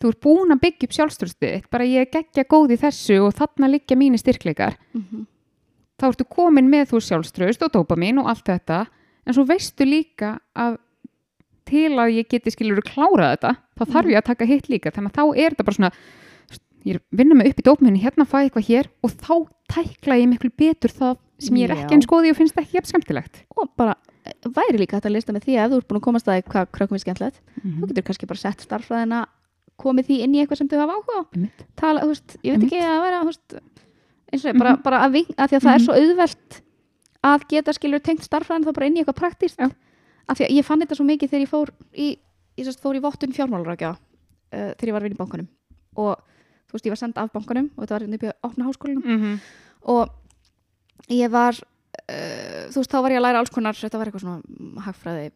þú 0.00 0.10
ert 0.12 0.20
búin 0.26 0.54
að 0.54 0.62
byggja 0.64 0.88
upp 0.88 0.96
sjálfströstið 0.98 1.54
þitt, 1.54 1.70
bara 1.72 1.88
ég 1.88 2.04
er 2.04 2.10
geggja 2.12 2.44
góð 2.50 2.74
í 2.76 2.80
þessu 2.82 3.20
og 3.24 3.34
þarna 3.38 3.70
liggja 3.72 3.96
mínir 3.96 4.22
styrkleikar. 4.22 4.76
Mhm. 4.94 5.26
þá 5.96 6.10
ertu 6.12 6.24
komin 6.28 6.68
með 6.68 6.90
þú 6.90 6.98
sjálfströst 7.00 7.62
og 7.64 7.72
dopamin 7.72 8.18
og 8.20 8.26
allt 8.28 8.44
þetta 8.44 8.86
en 9.26 9.32
svo 9.32 9.46
veistu 9.48 9.86
líka 9.88 10.38
að 10.54 10.76
til 11.64 11.96
að 11.96 12.12
ég 12.20 12.28
geti 12.28 12.52
skilur 12.52 12.84
klára 12.84 13.32
þetta 13.32 13.56
þá 13.78 13.84
þarf 13.94 14.10
ég 14.12 14.20
að 14.20 14.28
taka 14.28 14.44
hitt 14.44 14.68
líka 14.68 14.92
þannig 14.92 15.10
að 15.10 15.16
þá 15.16 15.24
er 15.40 15.54
þetta 15.54 15.64
bara 15.64 15.78
svona 15.78 15.92
ég 16.86 17.00
að 17.00 17.18
vinna 17.18 17.34
mig 17.34 17.50
upp 17.50 17.62
í 17.62 17.66
dopaminu 17.66 18.02
hérna 18.02 18.26
fæ 18.28 18.36
ég 18.44 18.50
eitthvað 18.50 18.68
hér 18.68 18.90
og 19.02 19.14
þá 19.16 19.32
tækla 19.72 20.18
ég 20.20 20.28
miklu 20.30 20.50
betur 20.54 20.92
það 20.94 21.16
sem 21.42 21.58
ég 21.60 21.68
er 21.68 21.74
ekki 21.76 21.96
eins 21.96 22.08
góði 22.08 22.32
og 22.32 22.38
finnst 22.38 22.58
ekki 22.60 22.78
jafn 22.78 22.92
skemmtilegt. 22.92 23.42
Og 23.58 23.72
bara 23.76 23.96
eh, 24.24 24.36
væri 24.46 24.80
líka 24.80 24.96
hægt 24.96 25.08
að 25.10 25.16
lista 25.16 25.34
með 25.34 25.48
því 25.48 25.56
að 25.60 25.74
þú 25.74 25.80
ert 25.80 25.88
búin 25.90 26.00
að 26.00 26.06
komast 26.06 26.30
að 26.30 26.38
því 26.38 26.44
hvað 26.52 26.70
krökkum 26.76 26.98
er 26.98 27.02
skemmtilegt. 27.02 27.40
Mm 27.62 27.74
þú 27.80 27.88
getur 27.90 28.06
kannski 28.06 28.30
bara 28.30 28.42
sett 28.42 28.64
starffræðina 28.64 29.24
komið 29.78 30.06
því 30.08 30.18
inn 30.24 30.34
í 30.34 30.40
eitthvað 30.42 30.58
sem 30.58 30.68
þau 30.68 30.78
hafa 30.80 30.96
áhuga 30.98 31.48
tala, 31.76 32.04
veist, 32.06 32.36
ég 32.42 32.56
veit 32.56 32.64
ekki 32.66 32.80
að 32.80 33.02
vera 33.04 33.24
veist, 33.24 33.54
eins 34.32 34.44
og 34.44 34.50
ég, 34.54 34.58
bara, 34.58 34.72
Mhm. 34.76 34.82
bara 34.82 35.00
að, 35.06 35.12
ving, 35.12 35.26
að 35.36 35.48
því 35.50 35.56
að 35.56 35.64
það 35.66 35.74
er 35.74 35.78
Mhm. 35.80 35.84
svo 35.86 35.94
auðvelt 36.00 36.60
að 37.24 37.48
geta 37.48 37.72
skilur 37.72 38.00
tengt 38.02 38.22
starffræðin 38.22 38.64
þá 38.64 38.72
bara 38.74 38.86
inn 38.86 38.96
í 38.96 39.00
eitthvað 39.04 39.20
praktíst 39.20 39.58
Já. 39.58 39.68
að 40.28 40.36
því 40.36 40.44
að 40.46 40.56
ég 40.56 40.64
fann 40.64 40.80
þetta 40.80 40.96
svo 40.96 41.04
mikið 41.06 41.30
þegar 41.30 41.44
ég 41.44 41.48
fór 41.48 41.68
í, 41.94 42.18
ég 42.56 42.64
sérst, 42.66 42.80
fór 42.80 42.94
í 42.96 43.00
vottun 43.00 43.32
fjármálarákja 43.32 43.90
uh, 43.96 44.72
þegar 44.74 44.88
ég 44.88 44.92
var 44.92 45.00
að 45.02 45.06
vinna 45.08 45.16
í 45.16 45.22
bankanum 45.24 45.48
og 45.96 46.16
þú 46.68 46.72
veist, 46.72 46.86
ég 46.86 46.90
var 46.90 46.96
senda 46.96 47.20
af 47.22 47.32
bankanum 47.32 47.70
og 47.76 47.84
þetta 47.84 47.90
var 47.94 48.00
hérna 48.06 48.14
upp 48.14 48.22
í 48.22 48.32
opna 48.42 48.64
háskólinum 48.66 49.04
Mm 49.04 49.18
-hmm. 49.22 49.40
og 49.84 50.10
ég 51.10 51.30
var 51.30 51.52
uh, 51.54 52.68
þú 52.70 52.76
veist, 52.80 52.90
þá 52.90 53.02
var 53.02 53.10
ég 53.10 53.18
að 53.18 53.22
læra 53.22 53.38
alls 53.38 53.50
konar 53.50 53.74
þetta 53.74 53.98
var 53.98 54.06
eitthvað 54.06 54.20
svona 54.20 54.42
hagfræði 54.86 55.32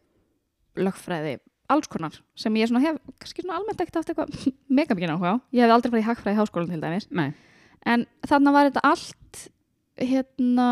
lögfræði, 0.77 1.39
alls 1.73 1.87
konar 1.91 2.13
sem 2.35 2.53
ég 2.59 2.67
svona 2.69 2.81
hef, 2.85 2.97
kannski 3.19 3.41
svona 3.45 3.57
almennt 3.59 3.81
ekkert 3.81 3.95
haft 4.01 4.09
eitthvað 4.13 4.51
mega 4.79 4.95
mikið 4.97 5.13
áhuga 5.15 5.33
á, 5.33 5.35
ég 5.55 5.61
hef 5.65 5.71
aldrei 5.75 5.91
farið 5.91 6.03
í 6.03 6.09
hagfræði 6.09 6.35
í 6.35 6.39
háskólan 6.41 6.69
til 6.73 6.81
dæmis, 6.83 7.07
Nei. 7.11 7.31
en 7.85 8.05
þannig 8.27 8.53
var 8.57 8.69
þetta 8.71 8.85
allt 8.91 9.47
hérna 10.01 10.67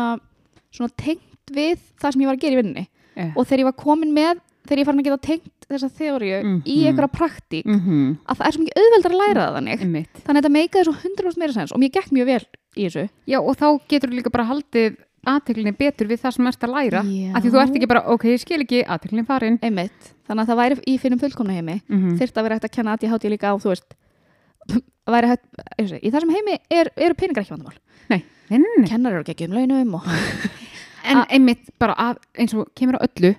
svona 0.74 0.92
tengt 0.96 1.50
við 1.54 1.80
það 2.00 2.14
sem 2.14 2.22
ég 2.24 2.30
var 2.30 2.38
að 2.38 2.44
gera 2.46 2.56
í 2.58 2.62
vinninni 2.62 2.86
Yeah. 3.18 3.32
og 3.36 3.42
þegar 3.44 3.58
ég 3.58 3.66
var 3.66 3.74
komin 3.74 4.12
með 4.14 4.38
þegar 4.70 4.78
ég 4.80 4.86
farin 4.86 5.00
að 5.00 5.06
geta 5.08 5.24
tengt 5.26 5.64
þessa 5.66 5.88
þeóriu 5.98 6.28
í 6.30 6.44
Mhm. 6.46 6.86
einhverja 6.86 7.10
praktík 7.10 7.66
Mm 7.66 7.80
-hmm. 7.80 8.18
að 8.24 8.36
það 8.38 8.46
er 8.46 8.52
svo 8.54 8.62
mikið 8.62 8.78
auðveldar 8.80 9.10
að 9.10 9.20
læra 9.20 9.40
það 9.42 9.56
þannig 9.56 9.80
Einmitt. 9.82 10.14
þannig 10.24 10.38
að 10.38 10.44
þetta 10.44 10.52
meikaði 10.56 10.84
svo 10.84 10.94
100% 10.94 11.36
meira 11.42 11.52
sens 11.52 11.72
og 11.72 11.78
mér 11.80 11.90
gekk 11.90 12.10
mjög 12.14 12.26
vel 12.30 12.46
í 12.76 12.86
þessu 12.86 13.08
Já 13.26 13.38
og 13.42 13.56
þá 13.58 13.66
getur 13.88 14.08
þú 14.10 14.14
líka 14.14 14.30
bara 14.30 14.44
haldið 14.46 14.96
aðteklinni 15.28 15.72
betur 15.76 16.08
við 16.08 16.22
það 16.22 16.36
sem 16.36 16.46
ert 16.50 16.64
að 16.64 16.74
læra 16.74 17.02
Já. 17.04 17.32
af 17.34 17.42
því 17.42 17.50
þú 17.52 17.60
ert 17.62 17.74
ekki 17.76 17.88
bara, 17.90 18.04
ok, 18.14 18.24
ég 18.30 18.40
skil 18.40 18.60
ekki 18.64 18.80
aðteklinni 18.86 19.26
farin 19.28 19.58
Einmitt. 19.60 20.12
Þannig 20.28 20.42
að 20.42 20.52
það 20.52 20.60
væri 20.62 20.78
í 20.86 20.94
finnum 21.02 21.20
fullkomna 21.20 21.56
heimi 21.56 21.76
mm 21.80 21.98
-hmm. 21.98 22.16
þyrfti 22.20 22.40
að 22.40 22.46
vera 22.46 22.54
hægt 22.56 22.68
að 22.68 22.76
kenna 22.76 22.94
að 22.94 23.04
ég 23.04 23.12
háti 23.12 23.32
líka 23.32 23.52
á 23.52 23.54
þú 23.60 23.68
veist 23.74 23.94
væri 25.14 25.28
hægt, 25.28 25.44
og, 25.78 25.98
í 26.00 26.10
þessum 26.10 26.34
heimi 26.34 26.58
er, 26.70 26.90
eru 26.96 27.14
peningar 27.14 27.44
ekki 27.44 27.54
vandamál 27.54 27.76
Nei, 28.08 28.24
nei, 28.50 28.88
kennar 28.88 29.12
eru 29.12 29.24
ekki 29.26 29.48
um 29.48 29.54
launum 29.54 29.94
og 29.94 30.08
En 31.10 31.24
einmitt 31.32 31.70
bara 31.80 31.94
að, 31.96 32.20
eins 32.36 32.54
og 32.54 32.68
kemur 32.76 33.00
á 33.00 33.04
öllu 33.08 33.34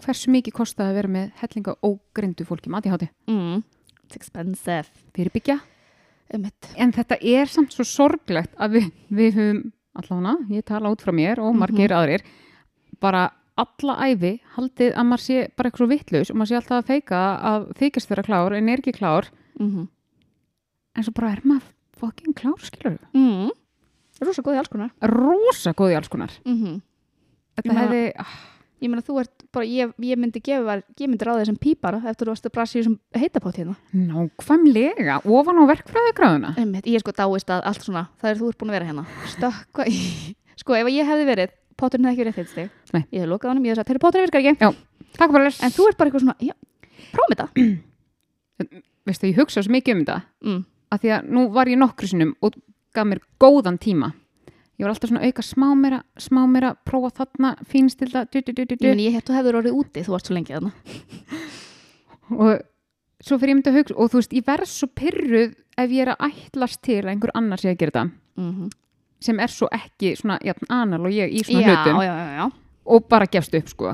hversu 0.00 0.30
mikið 0.32 0.56
kostaði 0.56 0.92
að 0.92 0.98
vera 1.00 1.12
með 1.16 1.28
hellinga 1.40 1.74
ógrindu 1.84 2.46
fólki 2.48 2.70
með 2.72 2.86
ADHD 2.86 3.08
mm. 3.28 3.60
It's 4.04 4.16
expensive 4.16 4.88
fyrirbyggja 5.16 5.60
Einmitt. 6.30 6.70
en 6.76 6.92
þetta 6.94 7.18
er 7.20 7.50
samt 7.50 7.74
svo 7.74 7.84
sorglegt 7.84 8.54
að 8.56 8.78
við, 8.78 8.90
við 9.08 9.38
höfum 9.38 9.62
allavega, 9.98 10.36
ég 10.54 10.66
tala 10.66 10.92
út 10.92 11.02
frá 11.02 11.12
mér 11.14 11.40
og 11.42 11.56
margir 11.58 11.94
aðrir 11.94 12.24
bara 13.02 13.28
alla 13.60 13.96
æfi 14.08 14.36
haldið 14.54 14.94
að 14.94 15.08
maður 15.08 15.24
sé 15.24 15.40
bara 15.56 15.70
eitthvað 15.70 15.92
vittlaus 15.94 16.30
og 16.30 16.38
maður 16.38 16.50
sé 16.50 16.58
alltaf 16.60 16.76
að 16.78 16.90
feika 16.92 17.22
að 17.50 17.66
þykist 17.80 18.12
vera 18.12 18.26
klár 18.26 18.56
en 18.56 18.70
er 18.72 18.82
ekki 18.82 18.96
klár. 18.96 19.30
Mm 19.60 19.88
en 20.98 21.06
svo 21.06 21.12
bara 21.14 21.34
er 21.36 21.42
maður 21.46 21.68
fucking 22.00 22.34
klár 22.36 22.62
skilur 22.66 22.96
við 22.96 23.18
mm. 23.20 23.50
Rosa 24.20 24.42
góð 24.44 24.56
í 24.56 24.60
alls 24.60 24.70
konar. 24.72 24.90
Rosa 25.06 25.72
góð 25.76 25.92
í 25.94 25.98
alls 26.00 26.10
konar. 26.12 26.32
Mm 26.44 26.80
þetta 27.60 27.76
hefði, 27.76 28.02
ah, 28.22 28.34
Ég 28.80 28.88
meina 28.88 29.02
þú 29.04 29.18
ert 29.20 29.44
bara, 29.52 29.66
ég, 29.68 29.90
ég 30.00 30.18
myndi 30.20 30.40
gefa 30.40 30.78
ég 30.80 31.08
myndi 31.10 31.26
ráða 31.26 31.42
þessum 31.42 31.58
pípara 31.60 32.00
eftir 32.08 32.26
þú 32.26 32.32
varst 32.32 32.46
að 32.48 32.54
brasi 32.54 32.78
þessum 32.80 32.96
heitapátt 33.16 33.58
hérna. 33.60 33.74
Nákvæmlega 33.92 35.18
ofan 35.28 35.60
á 35.60 35.64
verkfræðigráðuna. 35.68 36.54
Einmitt, 36.60 36.88
Ég 36.88 36.96
er 37.00 37.04
sko 37.04 37.12
dáist 37.16 37.52
að 37.52 37.66
allt 37.68 37.84
svona 37.84 38.06
það 38.22 38.30
er 38.30 38.40
þú 38.40 38.48
ert 38.50 38.60
búin 38.60 38.72
að 38.72 38.76
vera 38.78 38.88
hérna. 38.88 39.04
Stökkva 39.34 39.86
í 39.90 39.98
Sko 40.60 40.76
ef 40.76 40.90
ég 40.92 41.08
hefði 41.08 41.28
verið, 41.28 41.52
potturinn 41.80 42.08
hefði 42.08 42.24
ekki 42.24 42.40
verið 42.40 42.50
stig. 42.52 42.72
Nei. 42.92 43.02
Ég 43.08 43.22
hefði 43.22 43.30
lokað 43.30 43.52
honum, 43.52 43.64
ég 43.64 43.72
hefði 43.72 43.80
sagt, 43.80 43.90
þeirri 43.90 44.02
potturinn 44.04 44.26
virkar 44.28 44.40
ekki. 44.44 44.80
Takk 45.16 45.32
bara 45.32 45.48
En 45.50 45.72
þú 45.76 45.86
ert 45.88 46.00
bara 46.00 46.10
eitthvað 46.10 46.24
svona, 46.26 46.36
já, 46.44 46.54
prófum 47.14 47.32
þetta. 47.36 47.46
Veistu, 49.08 49.30
ég 49.30 49.40
hugsa 49.40 49.64
svo 49.64 49.72
mikið 49.72 49.94
um 49.96 50.02
þetta. 50.04 50.18
Mm. 50.44 50.60
Ég 54.80 54.86
ég 54.86 54.88
var 54.88 54.94
alltaf 54.94 55.10
svona 55.12 55.28
auka 55.28 55.44
smá 55.44 55.68
meira 55.76 56.00
smá 56.16 56.40
meira, 56.48 56.72
prófa 56.88 57.12
þarna, 57.20 57.52
fínstilda 57.68 58.24
du, 58.32 58.40
du, 58.40 58.52
du, 58.64 58.76
Ég 58.80 59.04
ég 59.04 59.16
hættu 59.18 59.36
hefur 59.36 59.60
orðið 59.60 59.76
úti, 59.76 60.04
þú 60.06 60.16
varst 60.16 60.30
svo 60.30 60.36
lengi 60.38 60.56
þarna. 60.56 60.72
Og 62.40 62.62
svo 63.20 63.36
fyrir 63.36 63.52
ég 63.52 63.58
myndi 63.58 63.72
að 63.72 63.80
hugsa 63.80 63.96
og 64.00 64.12
þú 64.12 64.20
veist, 64.22 64.36
ég 64.38 64.46
verð 64.46 64.70
svo 64.72 64.88
pyrruð 64.96 65.56
ef 65.76 65.90
ég 65.92 66.04
er 66.06 66.14
að 66.14 66.30
ætlast 66.30 66.80
til 66.86 67.02
að 67.02 67.12
einhver 67.12 67.32
annar 67.36 67.60
sé 67.60 67.74
að 67.74 67.82
gera 67.82 67.92
þetta. 67.92 68.04
Mm 68.40 68.70
sem 69.20 69.40
er 69.40 69.52
svo 69.52 69.68
ekki 69.68 70.14
svona 70.16 70.38
jafn 70.40 70.70
anal 70.72 71.04
og 71.04 71.12
ég 71.12 71.28
í 71.28 71.42
svona 71.44 71.60
Já, 71.60 71.74
hlutum. 71.74 71.98
já, 72.00 72.14
já, 72.16 72.28
já. 72.38 72.46
Og 72.86 73.08
bara 73.08 73.26
gefst 73.28 73.54
upp 73.54 73.68
sko. 73.68 73.90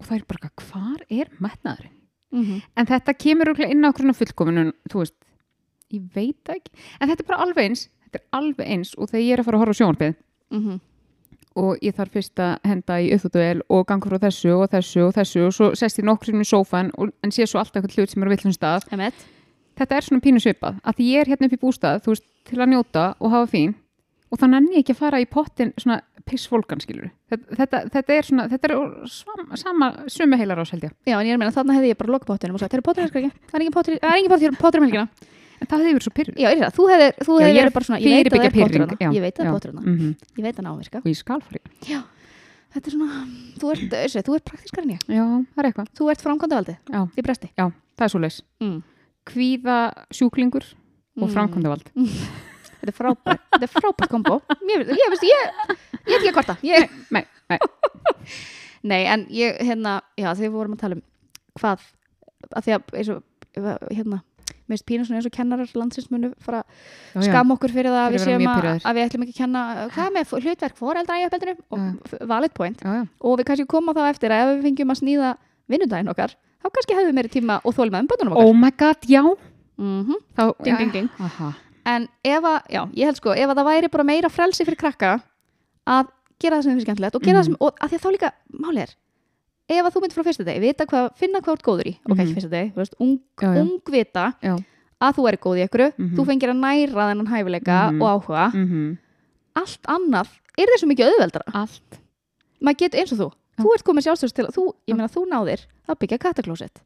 Og 0.00 0.04
það 0.04 0.18
er 0.18 0.26
bara, 0.28 0.50
hvar 0.60 1.00
er 1.08 1.30
metnaðurinn? 1.40 1.96
mm 2.30 2.44
-hmm. 2.44 2.62
En 2.76 2.86
þetta 2.86 3.14
kemur 3.14 3.60
inn 3.60 3.84
á 3.84 3.92
fullkominun, 3.92 4.72
þú 4.90 4.98
veist, 4.98 5.14
ég 5.90 6.02
veit 6.14 6.48
ekki, 6.48 6.70
en 7.00 7.08
þetta 7.08 7.22
er 7.22 7.26
bara 7.26 7.42
alveg 7.42 7.64
eins, 7.64 7.88
þetta 8.10 8.20
er 8.20 8.38
alveg 8.40 8.66
eins 8.74 8.94
og 8.98 9.08
þegar 9.10 9.24
ég 9.26 9.32
er 9.32 9.42
að 9.42 9.44
fara 9.48 9.58
að 9.58 9.64
horfa 9.64 9.74
á 9.74 9.80
sjónarpið 9.80 10.14
Mhm. 10.50 10.80
og 11.56 11.78
ég 11.82 11.94
þarf 11.94 12.10
fyrst 12.14 12.38
að 12.42 12.58
henda 12.64 12.94
í 13.02 13.10
uppþóttuvel 13.14 13.60
og 13.70 13.86
ganga 13.86 14.06
frá 14.10 14.18
þessu 14.22 14.52
og 14.62 14.70
þessu 14.70 15.06
og 15.08 15.14
þessu 15.14 15.46
og 15.46 15.52
svo 15.54 15.68
sest 15.78 15.98
ég 15.98 16.04
nokkur 16.06 16.26
sem 16.30 16.40
í 16.40 16.46
sófan 16.46 16.90
og, 16.98 17.12
en 17.24 17.30
sé 17.30 17.46
svo 17.46 17.58
alltaf 17.60 17.82
eitthvað 17.82 17.98
hlut 17.98 18.10
sem 18.10 18.22
er 18.22 18.28
á 18.30 18.34
villum 18.34 18.54
stað. 18.56 18.86
Emmett 18.92 19.14
Þetta 19.80 19.96
er 19.96 20.02
svona 20.04 20.20
pínu 20.20 20.40
svipað, 20.42 20.80
að 20.84 20.96
því 20.98 21.04
ég 21.08 21.20
er 21.22 21.28
hérna 21.30 21.46
upp 21.46 21.54
í 21.56 21.60
bústað, 21.62 22.02
veist, 22.04 22.24
til 22.44 22.58
að 22.60 22.68
njóta 22.68 23.14
og 23.18 23.30
hafa 23.32 23.46
fín 23.48 23.74
og 24.30 24.38
þá 24.38 24.44
nenni 24.50 24.74
ég 24.76 24.82
ekki 24.84 24.92
að 24.92 24.98
fara 25.00 25.20
í 25.22 25.24
pottin 25.26 25.72
svona 25.80 26.02
pissvolgan 26.28 26.80
skilur. 26.82 27.10
Þetta, 27.30 27.56
þetta, 27.56 27.78
þetta 27.94 28.12
er 28.14 28.22
svona, 28.28 28.44
þetta 28.50 28.68
er 28.68 28.74
svam, 29.08 29.56
sama, 29.56 29.88
sömu 30.06 30.36
heilar 30.36 30.58
ás 30.60 30.70
held 30.70 30.84
ég. 30.84 30.92
Já, 31.06 31.16
en 31.18 31.26
ég 31.26 31.32
er 31.32 31.38
að 31.38 31.40
meina, 31.40 31.54
þarna 31.56 31.74
hefði 31.78 31.88
ég 31.94 31.98
bara 31.98 32.12
lokað 32.12 32.26
pottinum 32.34 32.54
og 32.54 32.60
sagt, 32.60 32.76
potturinn 32.84 33.08
virkar 33.08 33.24
ekki 33.24 33.32
Það 33.50 33.54
er 33.56 33.60
engin 33.64 33.72
pottur, 33.78 33.96
það 33.98 34.10
er 34.12 34.18
engin 34.20 34.30
pottur, 34.34 34.56
pottur 34.60 34.80
um 34.82 34.86
helgina 34.86 35.08
En 35.60 35.66
það 35.68 35.82
hefði 35.82 35.92
verið 35.96 36.06
svo 36.06 36.12
pyrrð. 36.16 36.34
Já, 36.40 36.48
er 36.50 36.58
það, 36.60 36.72
þú 36.76 36.84
Já, 36.90 36.96
ég 37.00 37.50
er 37.50 37.60
verið 37.60 37.74
bara 37.76 37.84
svona, 37.84 38.00
ég 38.00 38.10
veit 38.10 38.26
að 38.26 38.30
það 38.30 38.44
er 38.44 38.50
pottur 38.50 38.56
fyrirbyggja 38.56 38.60
hana 38.60 38.70
pirring, 38.70 39.00
já, 39.00 39.10
Ég 39.12 39.20
veit 39.20 39.34
að 39.34 39.40
það 39.40 39.44
já. 39.44 39.50
er 39.50 39.54
pottur 39.56 39.70
hana, 39.70 39.82
Mhm. 39.90 40.14
ég 40.38 40.42
veit 40.46 40.56
að 40.56 40.64
ná 40.64 40.70
virka 40.80 40.98
Og 40.98 41.08
ég 41.10 41.16
skal 41.20 41.40
fara 41.40 41.58
í. 41.60 42.02
Þetta 42.70 42.86
er 42.86 42.92
svona, 42.94 43.26
þú 43.58 43.70
ert, 43.74 43.84
þessi, 43.90 44.22
þú 44.22 44.34
ert 44.36 44.44
praktískar 44.46 44.82
en 44.84 44.90
ég 44.94 45.00
Já, 45.10 45.24
það 45.26 45.58
er 45.60 45.68
eitthvað. 45.70 45.88
Þú 45.98 46.10
ert 46.10 46.22
framkvæmdavaldi 46.22 46.76
Já. 46.90 47.00
í 47.18 47.22
bresti 47.26 47.48
Já, 47.58 47.66
það 47.98 48.04
er 48.06 48.08
svo 48.14 48.20
leis. 48.20 48.42
mm. 48.60 48.82
Kvíða 49.26 49.78
sjúklingur 50.10 50.64
og 51.20 51.28
Mm. 51.28 51.34
framkvæmdavald. 51.34 51.90
Þetta 52.80 52.88
er 52.88 52.96
frábært, 52.96 53.40
þetta 53.52 53.66
er 53.66 53.72
frábært 53.74 54.08
kombo 54.08 54.40
Ég, 54.64 54.86
ég 54.88 55.08
veist, 55.12 55.24
ég, 55.28 55.76
ég 56.08 56.14
er 56.14 56.20
ekki 56.22 56.30
að 56.30 56.36
kvarta 56.38 56.56
ég, 56.64 56.88
Nei, 57.10 57.24
nei. 57.50 57.58
Nei, 58.84 59.04
en 59.12 59.26
ég, 59.28 59.58
hérna, 59.60 60.00
já, 60.16 60.32
að 64.70 64.76
að 64.76 64.76
að 64.76 64.76
mér 64.76 64.78
finnst 64.78 64.88
pínu 64.90 65.06
svona 65.06 65.18
eins 65.20 65.28
og 65.28 65.34
kennarar 65.36 65.72
landsins 65.80 66.08
munu 66.10 66.30
fara 66.40 66.60
já. 67.14 67.22
skam 67.26 67.50
okkur 67.54 67.72
fyrir 67.74 67.90
það 67.90 68.04
að 68.06 68.16
Fyrir 68.16 68.38
við 68.40 68.48
að 68.48 68.68
að, 68.70 68.84
að 68.86 68.94
við 68.98 69.06
ætlum 69.06 69.24
ekki 69.26 69.34
að 69.34 69.40
kenna 69.40 69.62
hvað 69.94 70.12
með 70.16 70.34
hlutverk 70.44 70.76
foreldra 70.80 71.18
í 71.20 71.24
uppeldinu 71.26 71.54
og 71.70 71.80
valid 72.30 72.54
point 72.54 72.80
Já, 72.84 72.90
já. 73.00 73.04
og 73.20 73.38
við 73.40 73.48
kannski 73.50 73.66
koma 73.70 73.94
þá 73.96 74.02
eftir 74.10 74.30
að 74.34 74.44
ef 74.44 74.52
við 74.54 74.62
fengjum 74.68 74.94
að 74.94 75.00
snýða 75.02 75.32
vinnudaginn 75.70 76.12
okkar 76.14 76.36
þá 76.60 76.68
kannski 76.76 76.94
hefðum 76.98 77.10
við 77.10 77.18
meiri 77.20 77.32
tíma 77.34 77.58
og 77.64 77.74
þólum 77.76 77.92
með 77.96 78.06
umböndunum 78.06 78.36
okkar 78.36 78.46
Oh 78.50 78.54
my 78.54 78.70
god, 78.76 79.00
já. 79.08 79.22
mm 79.80 80.14
Þá, 80.36 80.44
Ding, 80.64 80.78
ding, 80.78 80.92
ding. 80.92 81.10
Aha. 81.18 81.52
en 81.90 82.08
ef 82.24 82.44
að, 82.44 82.58
já, 82.70 82.82
ég 82.94 83.04
held 83.10 83.16
sko 83.20 83.34
ef 83.34 83.48
að 83.48 83.56
það 83.60 83.70
væri 83.72 83.88
bara 83.96 84.04
meira 84.04 84.28
frelsi 84.32 84.64
fyrir 84.68 84.78
krakka 84.80 85.14
að 85.88 86.10
gera 86.40 86.56
það 86.60 86.62
sem 86.66 86.72
finnst 86.76 86.86
skemmtilegt 86.86 87.16
og 87.16 87.24
gera 87.24 87.40
það 87.40 87.48
sem, 87.50 87.56
og 87.60 87.80
að 87.80 87.88
því 87.92 87.96
að 87.98 88.04
þá 88.04 88.10
líka, 88.16 88.30
máli 88.60 88.82
er 88.84 88.92
ef 89.70 89.86
að 89.86 89.92
þú 89.94 90.00
myndir 90.02 90.16
frá 90.18 90.24
fyrsta 90.26 90.44
degi, 90.48 90.60
vita 90.64 90.86
hvað, 90.90 91.08
finna 91.20 91.40
hvað 91.40 91.50
þú 91.52 91.56
ert 91.58 91.66
góður 91.68 91.86
í 91.86 91.94
ok, 92.00 92.10
Mhm. 92.10 92.20
ekki 92.24 92.34
fyrsta 92.38 92.50
degi, 92.50 92.72
þú 92.74 92.80
veist, 92.82 92.94
ung, 93.00 93.14
Já, 93.40 93.48
já. 93.54 93.60
ung 93.62 93.80
vita 93.94 94.24
Já. 94.42 94.54
að 95.00 95.14
þú 95.16 95.28
er 95.30 95.36
góð 95.38 95.58
í 95.60 95.64
ykkur, 95.68 95.92
Mhm. 95.98 96.16
þú 96.16 96.26
fengir 96.26 96.50
að 96.50 96.60
næra 96.60 97.04
þennan 97.10 97.30
hæfileika 97.30 97.78
Mhm. 97.92 98.02
og 98.02 98.08
áhuga 98.26 98.50
Mm 98.54 98.98
allt 99.54 99.82
annað 99.90 100.28
er 100.56 100.66
þessu 100.70 100.86
mikið 100.86 101.10
auðveldara 101.10 101.52
Allt. 101.54 101.98
maður 102.62 102.76
getur 102.78 103.00
eins 103.00 103.12
og 103.12 103.18
þú, 103.18 103.32
þú 103.58 103.74
ert 103.74 103.84
komið 103.84 104.04
sjálfstöðs 104.06 104.32
til 104.32 104.44
að 104.46 104.54
þú, 104.54 104.74
ég 104.88 104.94
meina 104.96 105.08
þú 105.08 105.26
náðir 105.28 105.66
að 105.88 105.98
byggja 105.98 106.18
kataklósett 106.18 106.76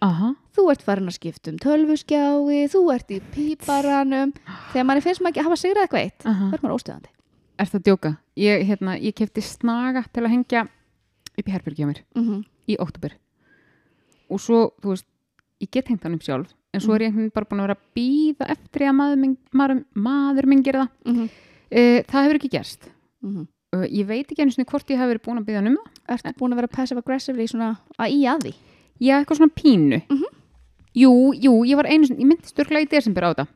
Aha. 0.00 0.34
þú 0.56 0.70
ert 0.70 0.82
farin 0.82 1.08
að 1.10 1.18
skipta 1.18 1.50
um 1.50 1.58
tölvuskjái 1.58 2.70
þú 2.70 2.94
ert 2.94 3.10
í 3.10 3.20
píparanum 3.34 4.32
þegar 4.72 4.86
manni 4.86 5.02
finnst 5.02 5.20
maður 5.20 5.32
ekki 5.34 5.40
að 5.42 5.48
hafa 5.50 5.58
sigrað 5.60 5.82
eitthvað 5.88 6.04
eitt 6.06 6.24
verður 6.24 6.62
maður 6.62 6.76
óstöðandi 6.78 7.10
Er 7.60 7.66
það 7.66 7.82
djóka? 7.82 8.16
Ég, 8.38 8.62
hérna, 8.66 8.94
ég 9.02 9.12
kefti 9.14 9.42
snaga 9.44 10.04
til 10.14 10.22
að 10.24 10.30
hengja 10.30 10.68
upp 11.40 11.50
í 11.50 11.54
herbyrgi 11.54 11.84
á 11.84 11.90
mér 11.90 12.02
mm 12.14 12.24
-hmm. 12.24 12.40
í 12.68 12.76
oktober. 12.78 13.16
Og 14.30 14.40
svo, 14.40 14.72
þú 14.82 14.94
veist, 14.94 15.06
ég 15.60 15.70
get 15.70 15.88
hengt 15.88 16.02
hann 16.04 16.14
upp 16.14 16.22
sjálf, 16.22 16.54
en 16.72 16.80
svo 16.80 16.94
er 16.94 17.10
ég 17.10 17.32
bara 17.34 17.46
búin 17.46 17.60
að 17.60 17.66
vera 17.68 17.78
að 17.78 17.86
býða 17.96 18.50
eftir 18.50 18.82
að 18.82 18.94
maður 18.94 19.16
minn, 19.16 19.36
maður, 19.52 19.84
maður 19.94 20.46
minn 20.46 20.62
gera 20.62 20.86
það. 20.86 20.90
Mm 21.04 21.16
-hmm. 21.16 21.28
Uh, 21.70 22.02
það 22.02 22.22
hefur 22.24 22.36
ekki 22.36 22.56
gerst. 22.56 22.90
Mm 23.22 23.46
Uh, 23.70 23.86
ég 23.86 24.02
veit 24.02 24.26
ekki 24.26 24.42
einu 24.42 24.50
sinni 24.50 24.66
hvort 24.66 24.88
ég 24.90 24.98
hef 24.98 25.06
verið 25.06 25.22
búin 25.22 25.38
að 25.38 25.44
býða 25.46 25.60
hann 25.60 25.70
um 25.70 25.76
það. 25.78 25.98
Ertu 26.10 26.30
búin 26.40 26.54
að 26.54 26.58
vera 26.58 26.70
passive-aggressively 26.74 27.44
svona 27.46 27.68
að 28.02 28.14
í 28.16 28.24
að 28.26 28.40
því? 28.42 28.52
Já, 28.98 29.12
eitthvað 29.20 29.38
svona 29.38 29.54
pínu. 29.54 30.00
Mhm. 30.10 30.24
Jú, 30.98 31.12
jú, 31.38 31.52
ég 31.64 31.78
var 31.78 31.86
einu 31.86 32.08
ég 32.10 32.26
myndi 32.26 32.50
störglega 32.50 32.82
í 32.82 32.90
desember 32.90 33.22
á 33.22 33.30
þetta. 33.30 33.46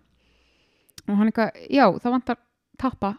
Og 1.08 1.16
hann 1.18 1.32
eitthvað, 1.32 1.50
já, 1.66 1.84
það 1.98 2.14
vantar 2.14 2.38
tappa, 2.78 3.10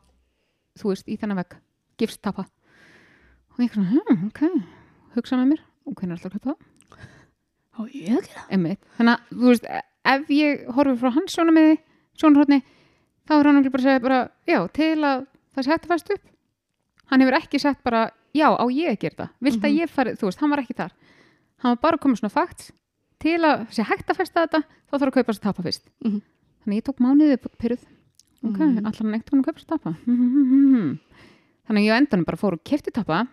þú 0.80 0.94
veist, 0.94 1.08
í 1.12 1.18
þennan 1.20 1.42
vegg, 1.42 1.58
gifst 2.00 2.22
tappa. 2.24 2.48
Og 3.56 3.60
ég 3.64 3.70
eitthvað, 3.70 3.92
hm, 3.92 4.26
ok, 4.28 4.42
hugsa 5.16 5.38
með 5.40 5.48
mér, 5.54 5.62
og 5.88 5.94
hvernig 5.96 6.12
er 6.12 6.18
alltaf 6.18 6.34
hvað 6.36 6.50
það? 6.50 6.58
Ó, 7.76 7.80
ég 7.92 8.18
ekki 8.20 8.34
það. 8.36 8.50
Þannig 8.98 9.14
að, 9.16 9.30
þú 9.32 9.48
veist, 9.52 9.66
ef 10.06 10.30
ég 10.36 10.66
horfi 10.76 10.96
frá 11.02 11.10
hans 11.16 11.34
svona 11.36 11.52
með 11.56 11.72
sjónarhóttni, 12.20 12.62
þá 13.28 13.34
er 13.40 13.48
hann 13.50 13.60
örugglega 13.62 13.72
bara 13.76 13.82
að 13.82 13.88
segja 13.90 14.04
bara, 14.06 14.20
já, 14.48 14.60
til 14.76 14.92
að 15.04 15.26
það 15.56 15.64
að 15.76 15.90
fæst 15.92 16.14
upp. 16.16 16.26
Hann 17.12 17.22
hefur 17.22 17.38
ekki 17.40 17.60
sett 17.62 17.84
bara, 17.84 18.04
já, 18.36 18.48
á 18.52 18.66
ég 18.72 18.92
að 18.92 19.00
gera 19.00 19.16
það. 19.24 19.30
Vilt 19.42 19.62
að 19.64 19.70
Mhm. 19.72 19.80
ég 19.80 19.90
fari, 19.90 20.12
þú 20.20 20.26
veist, 20.30 20.40
hann 20.40 20.50
var 20.50 20.60
ekki 20.60 20.76
þar. 20.76 20.92
Hann 21.64 21.72
var 21.76 21.82
bara 21.82 21.98
komið 21.98 22.20
svona 22.20 22.32
fakt, 22.32 22.72
til 23.20 23.40
að 23.40 23.68
sé 23.72 23.84
hægt 23.84 24.08
að 24.10 24.16
festa 24.18 24.46
þetta, 24.48 24.64
þá 24.92 24.94
þarf 25.00 25.08
að 25.08 25.14
kaupa 25.16 25.32
þess 25.32 25.40
að 25.40 25.48
tapa 25.48 25.64
fyrst. 25.64 25.84
Mhm. 26.04 26.22
Þannig 26.66 26.76
að 26.76 26.80
ég 26.82 26.84
tók 26.84 27.00
mánuðið 27.00 27.38
pyrruð. 27.60 27.84
Ok, 28.46 28.58
Mhm. 28.60 28.78
allar 28.86 28.94
hann 29.00 29.14
eitt 29.16 29.30
hún 29.32 29.40
að 29.42 29.46
kaupa 29.46 29.60
þess 29.60 29.66
að 29.66 29.80
tapa. 29.80 29.96
Þannig 31.66 31.82
að 31.82 31.86
ég 31.86 31.94
á 31.94 32.00
endanum 32.00 32.26
bara 32.26 32.38
fór 32.38 32.54
og 32.54 32.64
kefti 32.64 32.92
tapa, 32.94 33.28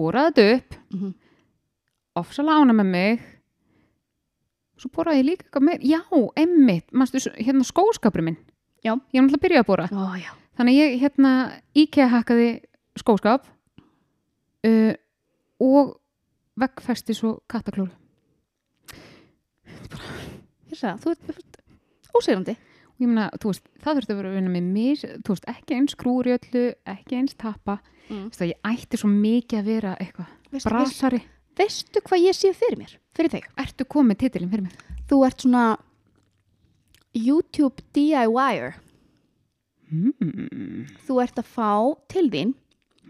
bóraði 0.00 0.32
þetta 0.32 0.56
upp, 0.56 0.78
Mhm. 0.96 1.12
ofsalega 2.16 2.62
ána 2.64 2.74
með 2.80 2.90
mig. 2.96 3.20
Svo 4.80 4.88
boraði 4.96 5.20
ég 5.20 5.26
líka 5.28 5.44
eitthvað 5.44 5.66
meir 5.68 5.80
já, 5.84 6.00
emmitt, 6.40 6.86
hérna 7.36 7.64
skóskapur 7.68 8.22
minn? 8.24 8.36
Já. 8.82 8.94
ég 9.12 9.20
var 9.20 9.28
náttúrulega 9.28 9.36
að 9.36 9.44
byrja 9.44 9.60
að 9.60 9.66
bora 9.66 9.88
Ó, 9.92 10.16
þannig 10.56 10.76
ég 10.80 11.00
hérna 11.02 11.32
IKEA 11.76 12.06
hakkaði 12.08 12.62
skóskap 12.96 13.44
uh, 14.64 14.94
og 15.60 16.00
veggfesti 16.56 17.12
svo 17.14 17.34
kattaklóru 17.46 17.90
Ég 20.70 20.78
sagði 20.78 20.96
það, 20.96 21.00
þú 21.04 21.10
ert- 21.10 21.60
og 22.14 22.56
ég 23.00 23.06
meina, 23.08 23.30
þú 23.40 23.50
veist, 23.52 23.64
það 23.82 23.96
þurfti 23.98 24.12
að 24.12 24.18
vera 24.20 24.28
að 24.30 24.34
vinna 24.38 24.50
með 24.54 24.66
mis, 24.74 25.02
þú 25.24 25.34
veist, 25.34 25.46
ekki 25.48 25.76
eins 25.78 25.94
skrúri 25.96 26.34
öllu 26.36 26.64
ekki 26.94 27.16
eins 27.20 27.34
tappa 27.40 27.78
Mm. 28.10 28.24
þú 28.26 28.30
veist 28.32 28.42
að 28.42 28.48
ég 28.50 28.60
ætti 28.66 28.98
svo 28.98 29.08
mikið 29.08 29.58
að 29.60 29.64
vera 29.70 29.96
eitthvað 30.00 30.64
brasari, 30.66 31.20
veistu 31.56 32.00
hvað 32.02 32.24
ég 32.26 32.34
sé 32.34 32.50
fyrir 32.52 32.78
mér? 32.80 32.96
Fyrir 33.14 33.30
þig? 33.30 33.44
ertu 33.56 33.84
komið 33.86 34.18
titilin 34.24 34.50
fyrir 34.50 34.62
mig 34.62 34.72
Þú 35.10 35.26
ert 35.26 35.40
svona 35.42 35.76
YouTube 37.14 37.82
DIYer. 37.92 38.74
mm. 39.92 40.86
Þú 41.06 41.16
ert 41.22 41.38
að 41.40 41.48
fá 41.50 41.70
til 42.08 42.28
þín, 42.30 42.54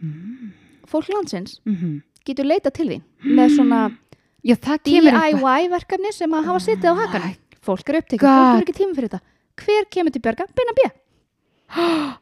Mm. 0.03 0.53
fólk 0.86 1.09
landsins, 1.12 1.61
Mm 1.66 2.03
getur 2.24 2.45
leita 2.45 2.70
til 2.70 2.86
þín 2.88 3.03
með 3.24 3.57
svona 3.57 3.97
já, 4.45 4.55
DIY 4.84 5.68
verkefni 5.72 6.12
sem 6.12 6.30
að 6.30 6.45
hafa 6.45 6.59
sittið 6.61 6.93
á 6.93 6.95
hakanum. 7.01 7.30
Æ, 7.32 7.36
fólk 7.64 7.88
er 7.88 8.01
upptekið, 8.01 8.20
God. 8.20 8.36
fólk 8.36 8.57
er 8.61 8.64
ekki 8.64 8.76
tíma 8.84 8.95
fyrir 8.95 9.09
þetta 9.09 9.20
hver 9.65 9.89
kemur 9.93 10.15
til 10.15 10.23
bjarga? 10.25 10.47
Beina 10.57 10.75
B. 10.79 10.89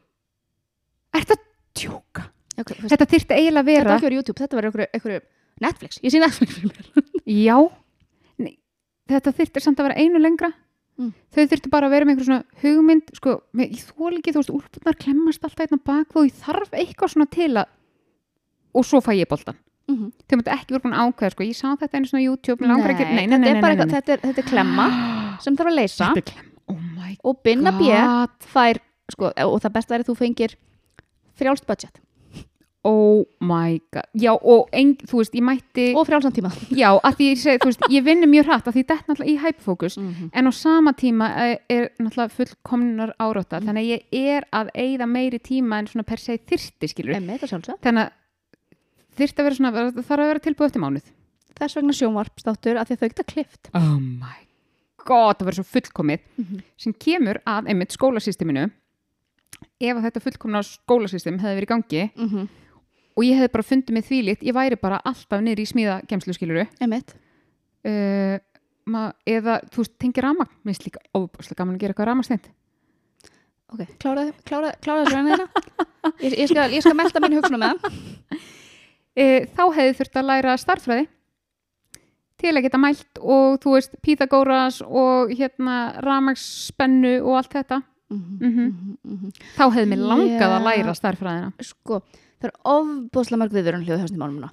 Er 1.17 1.25
þetta 1.25 1.37
tjóka? 1.79 2.25
Já, 2.59 2.63
ok, 2.65 2.73
veist, 2.83 2.93
Þetta 2.93 3.07
þyrfti 3.13 3.37
eiginlega 3.39 3.63
að 3.63 3.69
þetta 3.69 3.73
vera 3.73 3.89
var 3.89 3.97
ekki 3.99 4.09
verið 4.09 4.19
YouTube, 4.19 4.39
þetta 4.43 4.59
var 4.59 4.67
einhverju, 4.69 4.89
einhverju 4.99 5.21
Netflix, 5.65 6.01
ég 6.05 6.13
sé 6.15 6.21
Netflix 6.23 6.59
Já. 7.49 7.57
Nei, 8.43 8.55
Þetta 9.11 9.33
þyrfti 9.39 9.63
samt 9.65 9.81
að 9.83 9.89
vera 9.89 10.03
einu 10.05 10.21
lengra. 10.23 10.51
Mm. 10.99 11.13
Þau 11.35 11.41
þyrfti 11.53 11.71
bara 11.73 11.87
að 11.89 11.95
vera 11.95 12.07
með 12.09 12.15
einhver 12.17 12.27
svona 12.29 12.61
hugmynd 12.65 13.11
sko, 13.15 13.35
með, 13.55 13.73
ég 13.79 13.87
þól 13.93 14.13
ekki, 14.19 14.35
þú 14.35 14.41
veist, 14.43 14.53
úlpunar 14.59 14.99
klemmast 14.99 15.45
alltaf 15.47 15.65
einna 15.69 15.79
bak 15.87 16.17
og 16.19 16.27
ég 16.27 16.39
þarf 16.43 16.75
eitthvað 16.75 17.13
svona 17.15 17.29
til 17.31 17.53
að 17.63 17.69
og 18.79 18.85
svo 18.87 19.01
fæ 19.03 19.13
ég 19.21 19.31
boltan 19.31 19.57
Mhm. 19.89 20.11
þau 20.29 20.35
myndi 20.37 20.51
ekki 20.53 20.75
vera 20.75 20.83
búin 20.85 20.97
ákveða, 21.01 21.31
sko, 21.33 21.45
ég 21.49 21.57
sá 21.57 21.71
þetta 21.81 21.97
einu 21.97 22.09
svona 22.11 22.21
YouTube, 22.21 22.61
nei, 22.61 22.75
nei, 22.77 23.39
nei, 23.39 23.39
þetta 23.39 23.55
er 23.57 23.63
bara 23.63 23.87
þetta 23.89 24.13
er, 24.13 24.21
þetta 24.27 24.43
er 24.43 24.49
klemma 24.51 24.85
sem 25.47 25.57
þarf 25.57 25.71
að 25.71 25.77
leysa. 25.79 26.09
Þetta 26.13 26.21
er 26.21 26.27
klemm, 26.29 26.45
my 26.45 26.48
og 27.29 27.41
binna 27.45 27.73
B 27.79 27.93
fær, 28.53 28.81
sko, 29.13 29.31
og 29.33 29.61
það 29.63 29.73
besta 29.79 29.95
er 29.99 30.05
að 30.05 30.11
þú 30.13 30.19
fengir 30.25 30.55
frjálst 31.39 31.67
budget. 31.69 32.01
Oh 32.89 33.25
my 33.43 33.81
god, 33.93 34.07
já 34.17 34.31
og 34.39 34.69
ein, 34.73 34.93
þú 35.03 35.19
veist, 35.19 35.35
ég 35.35 35.43
mætti 35.45 35.89
og 35.99 36.07
frjálsan 36.07 36.33
tíma. 36.33 36.49
Já, 36.71 36.93
að 37.05 37.17
því 37.19 37.27
ég 37.33 37.41
segi, 37.43 37.59
þú 37.61 37.69
veist, 37.73 37.83
ég 37.91 38.05
vinni 38.07 38.29
mjög 38.31 38.47
hratt 38.49 38.69
að 38.71 38.77
því 38.79 38.85
þetta 38.85 38.95
er 38.95 39.09
náttúrulega 39.11 39.33
í 39.33 39.39
hyperfocus 39.43 39.97
Mhm. 39.99 40.31
en 40.33 40.47
á 40.47 40.53
sama 40.55 40.93
tíma 40.95 41.27
er, 41.37 41.59
er 41.69 41.91
náttúrulega 41.99 42.31
fullkomnar 42.39 43.11
Mm. 43.13 43.19
árátta 43.19 43.61
þannig 43.61 43.83
að 43.83 43.91
ég 43.91 44.03
er 44.39 44.47
að 44.53 44.71
eigða 44.75 45.07
meiri 45.11 45.39
tíma 45.43 45.79
en 45.81 45.87
svona 45.87 46.07
per 46.07 46.17
se 46.19 46.39
þyrsti 46.39 46.89
skilur 46.89 47.15
þannig 47.19 47.43
að 47.43 48.11
þyrfti 49.19 49.39
að 49.39 49.45
vera 49.45 49.55
svona 49.59 49.73
þarf 49.93 50.11
að 50.23 50.29
vera 50.31 50.39
tilbúið 50.47 50.67
eftir 50.71 50.81
mánuð. 50.81 51.07
Þess 51.59 51.75
vegna 51.75 51.93
sjónvarpstáttur 51.99 52.79
að 52.79 52.87
því 52.87 52.95
að 52.95 53.01
þau 53.03 53.09
geta 53.09 53.25
klift. 53.35 53.71
Oh 53.75 53.99
my 53.99 54.39
god, 55.09 55.39
það 55.41 55.49
verður 55.49 55.59
svo 55.63 55.67
fullkomið 55.73 56.21
Mhm. 56.39 56.63
sem 56.77 56.93
kemur 56.95 57.41
að 57.49 57.69
einmitt 57.73 57.97
skólasysteminu. 57.97 58.69
Ef 59.81 59.97
þetta 60.05 60.23
fullkomna 60.23 60.61
skólasystem 60.67 61.39
hefði 61.41 61.57
verið 61.59 61.69
í 61.69 61.73
gangi 61.75 62.03
mm 62.15 62.49
og 63.19 63.25
ég 63.27 63.35
hefði 63.35 63.51
bara 63.53 63.67
fundið 63.67 63.95
mig 63.97 64.05
þvílíkt, 64.07 64.43
ég 64.47 64.55
væri 64.55 64.77
bara 64.81 65.01
alltaf 65.05 65.41
niður 65.43 65.59
í 65.65 65.67
smíða 65.67 65.97
gemslu 66.07 66.35
skiluru 66.37 66.63
uh, 67.85 68.39
ma, 68.87 69.13
eða 69.27 69.57
þú 69.75 69.85
tengir 69.99 70.23
ramagn 70.23 70.53
minnst 70.63 70.85
líka 70.87 71.01
óbúslega 71.17 71.59
gaman 71.59 71.75
að 71.75 71.81
gera 71.83 71.95
eitthvað 71.97 72.07
ramagsteint 72.13 72.47
ok, 73.75 73.83
klára, 73.99 74.71
þessu 75.03 75.17
þeirna 75.33 75.49
ég, 76.23 76.39
ég, 76.39 76.49
skal, 76.53 76.69
skal 76.87 76.95
melda 76.95 77.21
mín 77.25 77.35
hugsunum 77.41 77.61
með 77.65 77.83
það. 77.83 77.99
Uh, 79.19 79.41
þá 79.59 79.63
hefði 79.75 79.97
þurft 79.99 80.17
að 80.23 80.29
læra 80.31 80.55
starffræði 80.63 81.09
til 82.39 82.55
að 82.55 82.63
geta 82.69 82.79
mælt 82.81 83.19
og 83.21 83.59
þú 83.63 83.75
veist, 83.77 83.97
Pythagoras 84.05 84.81
og 84.87 85.33
hérna 85.35 85.79
ramagsspennu 86.05 87.17
og 87.25 87.37
allt 87.43 87.53
þetta. 87.59 87.83
Mhm, 88.09 88.37
Mhm. 88.41 88.67
mhm, 88.69 88.97
mhm. 89.05 89.33
þá 89.59 89.65
hefði 89.75 89.89
mér 89.91 90.05
langað 90.09 90.53
að 90.55 90.61
Já. 90.63 90.67
læra 90.69 90.95
starffræðina 90.97 91.53
sko, 91.61 91.99
það 92.41 92.49
er 92.49 92.53
ofbúslega 92.65 93.41
mörg 93.43 93.53
viðvörun 93.53 93.85
hljóð 93.85 94.01
höfst 94.01 94.15
í 94.17 94.21
málumuna 94.23 94.49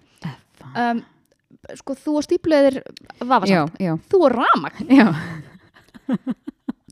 um, 0.76 1.00
sko, 1.80 1.96
þú 1.96 2.16
og 2.20 2.26
stípleðir 2.26 2.82
já, 2.82 3.24
vafasamt, 3.30 3.78
já, 3.80 3.94
þú 4.12 4.20
og 4.28 4.36
ramagn 4.36 4.92
já. 4.92 5.08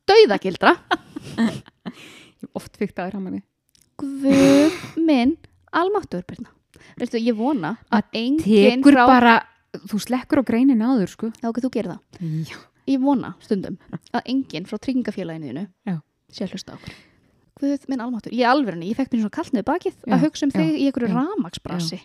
Dauðagildra. 0.08 0.74
Oft 2.58 2.76
fyrkt 2.80 2.98
að 3.00 3.14
ramagni 3.16 3.42
Guð 4.00 4.74
minn 5.00 5.36
almáttur 5.74 6.24
Birna. 6.28 6.50
Veistu, 7.00 7.20
ég 7.22 7.36
vona 7.38 7.76
að 7.94 8.18
enginn 8.20 8.84
frá 8.84 9.04
bara, 9.08 9.36
þú 9.90 10.00
slekkur 10.06 10.42
á 10.42 10.48
greinin 10.48 10.84
áður 10.86 11.12
sko. 11.12 11.32
Já, 11.42 11.50
ok, 11.50 11.62
þú 11.64 11.72
gerir 11.74 11.96
það. 11.96 12.22
Já, 12.50 12.58
Ég 12.84 13.00
vona 13.00 13.34
stundum 13.40 13.78
að 14.12 14.26
enginn 14.28 14.66
frá 14.68 14.76
tryggingafélaginu 14.78 15.68
sé 16.34 16.44
að 16.44 16.56
hlusta 16.56 16.74
okkur. 16.76 16.96
Guð 17.62 17.86
minn 17.88 18.02
almáttur, 18.04 18.34
ég 18.36 18.50
alveg 18.50 18.82
ég 18.84 18.98
fekk 18.98 19.14
mér 19.14 19.22
svona 19.24 19.36
kalt 19.38 19.54
niður 19.54 19.68
bakið 19.70 19.94
Já, 19.96 20.16
að 20.16 20.26
hugsa 20.26 20.48
um 20.48 20.52
já, 20.52 20.58
þig 20.58 20.80
í 20.82 20.88
einhverju 20.90 21.12
ramagsbrasi. 21.14 22.00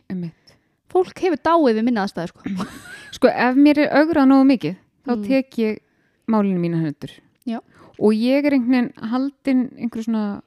Fólk 0.88 1.18
hefur 1.20 1.40
dáið 1.44 1.78
við 1.80 1.84
minna 1.88 2.04
aðstæður 2.06 2.30
sko. 2.32 2.68
sko 3.16 3.32
ef 3.32 3.58
mér 3.58 3.80
er 3.82 3.96
augrað 3.98 4.30
nógu 4.30 4.46
mikið 4.52 4.76
þá 5.08 5.12
Mm. 5.16 5.24
tek 5.24 5.58
ég 5.58 5.78
málinu 6.28 6.60
mína 6.60 6.82
höndur 6.84 7.12
Já. 7.48 7.58
og 7.98 8.12
ég 8.12 8.44
er 8.44 8.52
einhvern 8.52 8.70
veginn 8.92 9.08
haldin 9.10 9.62
einhverju 9.80 10.04
svona 10.04 10.42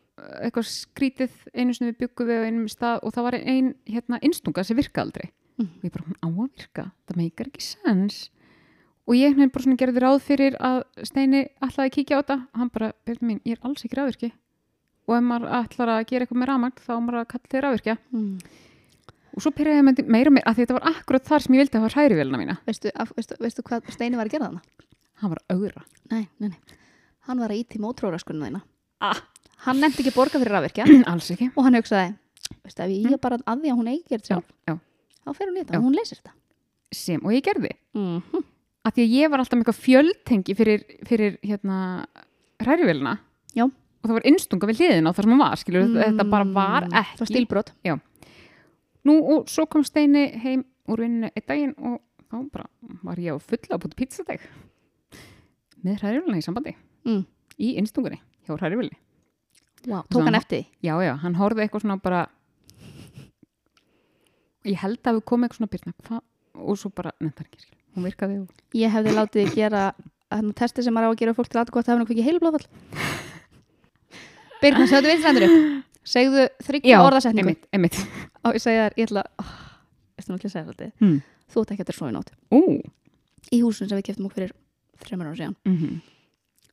eitthvað 0.46 0.68
skrítið 0.70 1.32
einu 1.58 1.74
sinni 1.74 1.92
við 1.92 2.04
byggum 2.06 2.30
við 2.30 2.42
á 2.42 2.46
einum 2.46 2.68
stað 2.70 3.00
og 3.02 3.14
það 3.16 3.26
var 3.28 3.38
ein 3.42 3.72
hérna 3.90 4.20
innstunga 4.22 4.64
sem 4.64 4.78
virka 4.78 5.02
aldrei 5.02 5.32
Mm. 5.60 5.68
og 5.68 5.88
ég 5.88 5.96
bara, 5.96 6.06
hún 6.08 6.20
á 6.22 6.28
að 6.28 6.38
virka, 6.58 6.86
það 7.08 7.20
meikar 7.22 7.50
ekki 7.52 7.66
sens. 7.66 8.22
Og 9.10 9.18
ég 9.18 9.36
veginn 9.36 9.52
bara 9.52 9.66
svona 9.66 9.82
gerði 9.82 10.04
ráð 10.04 10.20
fyrir 10.24 10.56
að 10.62 10.84
Steini 11.04 11.42
ætlaði 11.60 11.88
að 11.88 11.96
kíkja 11.98 12.18
á 12.18 12.22
þetta. 12.22 12.38
Og 12.52 12.62
hann 12.62 12.72
bara, 12.72 12.92
byrjum 13.06 13.28
mín, 13.28 13.42
ég 13.46 13.58
er 13.58 13.68
alls 13.68 13.86
ekki 13.86 13.98
ráðvirki 13.98 14.32
og 15.10 15.16
ef 15.18 15.24
maður 15.26 15.56
ætlar 15.58 15.92
að 15.96 16.04
gera 16.10 16.26
eitthvað 16.26 16.40
með 16.42 16.50
rafmagn 16.52 16.84
þá 16.86 16.92
maður 17.02 17.18
að 17.22 17.30
kalla 17.32 17.52
þið 17.52 17.64
ráðvirkja 17.66 17.96
mm. 18.14 18.36
og 19.34 19.44
svo 19.44 19.52
byrjaði 19.58 19.82
ég 19.82 20.12
meira 20.14 20.32
og 20.32 20.36
meira 20.38 20.52
að 20.52 20.62
þetta 20.62 20.78
var 20.78 20.88
akkurat 20.92 21.28
þar 21.28 21.46
sem 21.46 21.56
ég 21.56 21.64
vildi 21.64 21.80
að 21.80 21.86
hafa 21.86 21.96
hrærivelina 21.98 22.42
mína 22.42 22.58
veistu, 22.68 22.92
af, 22.94 23.12
veistu, 23.18 23.38
veistu 23.42 23.66
hvað 23.68 23.90
Steini 23.96 24.20
var 24.20 24.30
að 24.30 24.36
gera 24.36 24.50
þarna? 24.52 24.88
hann 25.22 25.34
var 25.34 25.42
að 25.46 25.60
augra. 25.60 25.84
Nei, 26.12 26.24
nei, 26.42 26.50
nei. 26.50 26.78
Hann 27.28 27.42
var 27.42 27.54
að 27.54 27.62
íti 27.62 27.82
mótróðraskunna 27.82 28.50
þína. 28.50 28.64
Ah. 29.06 29.20
Hann 29.68 29.82
nefndi 29.82 30.02
ekki 30.02 30.16
borga 30.16 30.42
fyrir 30.42 30.56
rafvirkja. 30.56 30.88
Alls 31.12 31.30
ekki. 31.34 31.52
Og 31.54 31.68
hann 31.68 31.78
hugsaði 31.78 32.16
veistu, 32.66 32.82
ef 32.84 32.94
ég 32.96 33.14
er 33.14 33.22
bara 33.22 33.38
að 33.46 33.62
því 33.62 33.74
að 33.74 33.82
hún 33.82 33.92
eigi 33.92 34.18
já, 35.22 35.28
já, 35.28 35.32
þá 35.32 35.38
fer 35.38 35.48
hún 35.50 35.58
í 35.58 35.62
þetta 35.62 35.74
Já. 35.74 35.80
og 35.80 35.86
hún 35.86 35.98
leysir 35.98 36.20
þetta 36.22 36.34
sem, 36.92 37.22
og 37.24 37.32
ég 37.32 37.44
gerði 37.46 37.72
mm 37.94 38.22
-hmm. 38.22 38.44
að 38.84 38.94
því 38.96 39.04
að 39.06 39.14
ég 39.16 39.32
var 39.32 39.40
alltaf 39.40 39.58
með 39.58 39.64
eitthvað 39.64 39.84
fjöldtengi 39.86 40.56
fyrir, 40.56 40.86
fyrir 41.08 41.38
hérna 41.44 42.06
hrærivelina 42.60 43.18
Já. 43.56 43.66
og 43.66 44.06
það 44.06 44.18
var 44.18 44.28
innstunga 44.28 44.68
við 44.68 44.82
hliðina 44.82 45.10
á 45.10 45.16
þar 45.16 45.24
sem 45.24 45.32
hann 45.32 45.44
var 45.46 45.58
skilur, 45.58 45.88
þetta 45.96 46.30
bara 46.30 46.46
var 46.46 46.84
Mm, 46.84 46.92
það 46.92 47.20
var 47.20 47.28
ekki 47.28 47.34
stílbrot 47.34 47.74
nú 49.04 49.18
og 49.24 49.50
svo 49.50 49.66
kom 49.66 49.84
Steini 49.84 50.32
heim 50.38 50.66
úr 50.88 51.00
vinninu 51.00 51.32
einn 51.32 51.48
daginn 51.48 51.76
og 51.78 52.02
þá 52.30 52.52
bara 52.52 52.66
var 53.04 53.18
ég 53.18 53.34
á 53.34 53.38
fulla 53.40 53.78
að 53.78 53.82
búti 53.86 53.96
pizzadeg 53.96 54.42
með 55.82 56.02
hrærivelina 56.02 56.38
í 56.38 56.46
sambandi 56.46 56.76
mm. 57.06 57.24
í 57.58 57.78
innstungunni 57.82 58.22
hjá 58.46 58.58
hrærivelinni 58.58 58.98
wow. 59.88 60.04
tók 60.10 60.22
hann 60.22 60.34
Svona- 60.34 60.38
eftir 60.38 60.66
já 60.82 60.94
já, 61.02 61.16
hann 61.18 61.36
horfði 61.36 61.66
eitthvað 61.66 61.82
svona 61.86 61.98
bara 62.02 62.28
ég 64.68 64.78
held 64.82 65.02
að 65.08 65.20
við 65.20 65.28
komum 65.32 65.48
eitthvað 65.48 65.62
svona 65.62 65.74
byrna 65.76 65.94
hva? 66.08 66.22
og 66.62 66.78
svo 66.80 66.92
bara, 66.94 67.14
nefndar 67.22 67.48
ekki 67.48 67.70
hún 67.96 68.08
virkaði 68.08 68.40
og 68.44 68.78
ég 68.78 68.94
hefði 68.94 69.16
látið 69.16 69.48
þig 69.48 69.56
gera 69.58 69.84
þannig 70.32 70.58
testi 70.62 70.86
sem 70.86 70.96
maður 70.96 71.12
á 71.12 71.14
að 71.14 71.20
gera 71.22 71.36
fólk 71.38 71.52
til 71.52 71.60
aðgótt 71.62 71.88
að 71.88 71.94
hafa 71.94 72.04
náttúrulega 72.04 72.28
heilu 72.28 72.42
blóðfall. 72.44 72.68
Birna, 74.62 74.86
segðu 74.88 75.16
strendur 75.20 75.46
upp. 75.48 75.66
Segðu 76.12 76.46
þryggja 76.66 77.02
orðasetningu. 77.04 77.56
einmitt, 77.56 77.68
einmitt. 77.74 77.98
og 78.46 78.56
ég 78.56 78.64
segja 78.64 78.86
þér, 78.88 78.96
ég 78.98 79.10
ætla 79.10 79.24
oh, 79.42 79.52
ekki 80.22 80.48
að 80.48 80.72
þetta 80.72 80.92
Hmm. 81.02 81.18
þú 81.52 81.62
ert 81.62 81.74
ekki 81.74 81.82
að 81.82 81.86
þetta 81.86 81.98
svo 81.98 82.08
í 82.08 82.16
nótt. 82.16 82.32
Ú, 82.54 82.62
í 83.52 83.60
húsun 83.62 83.90
sem 83.90 84.00
við 84.00 84.08
keftum 84.08 84.30
okkur 84.30 84.40
fyrir 84.40 84.54
þreymur 85.04 85.30
ára 85.30 85.38
síðan. 85.42 85.56
Mhm, 85.66 86.00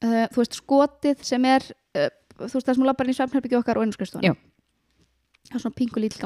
uh, 0.05 0.27
þú 0.33 0.43
veist 0.43 0.59
skotið 0.61 1.25
sem 1.27 1.45
er 1.49 1.67
uh, 1.97 2.09
þú 2.39 2.53
veist 2.55 2.69
það 2.69 2.79
sem 2.79 2.87
lappar 2.89 3.09
inn 3.09 3.15
í 3.15 3.19
svefnherbyggju 3.19 3.59
okkar 3.61 3.81
og 3.81 3.89
einskristofunni 3.89 4.37
það 5.49 5.57
er 5.57 5.65
svona 5.65 5.79
pingu 5.79 6.03
lítil 6.03 6.23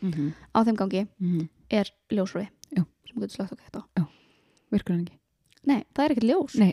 gangur 0.00 0.18
mhm, 0.18 0.32
á 0.54 0.58
þeim 0.66 0.76
gangi 0.80 1.02
mhm. 1.20 1.48
er 1.70 1.90
ljósröði 2.10 2.48
Já. 2.76 2.82
sem 3.06 3.20
getur 3.22 3.34
slagt 3.36 3.52
okkur 3.52 3.64
þetta 3.68 3.84
á 4.00 4.02
virkur 4.72 4.94
hann 4.96 5.04
ekki 5.06 5.18
nei, 5.70 5.80
það 5.94 6.04
er 6.04 6.10
ekkert 6.16 6.28
ljós 6.30 6.58
Nei, 6.60 6.72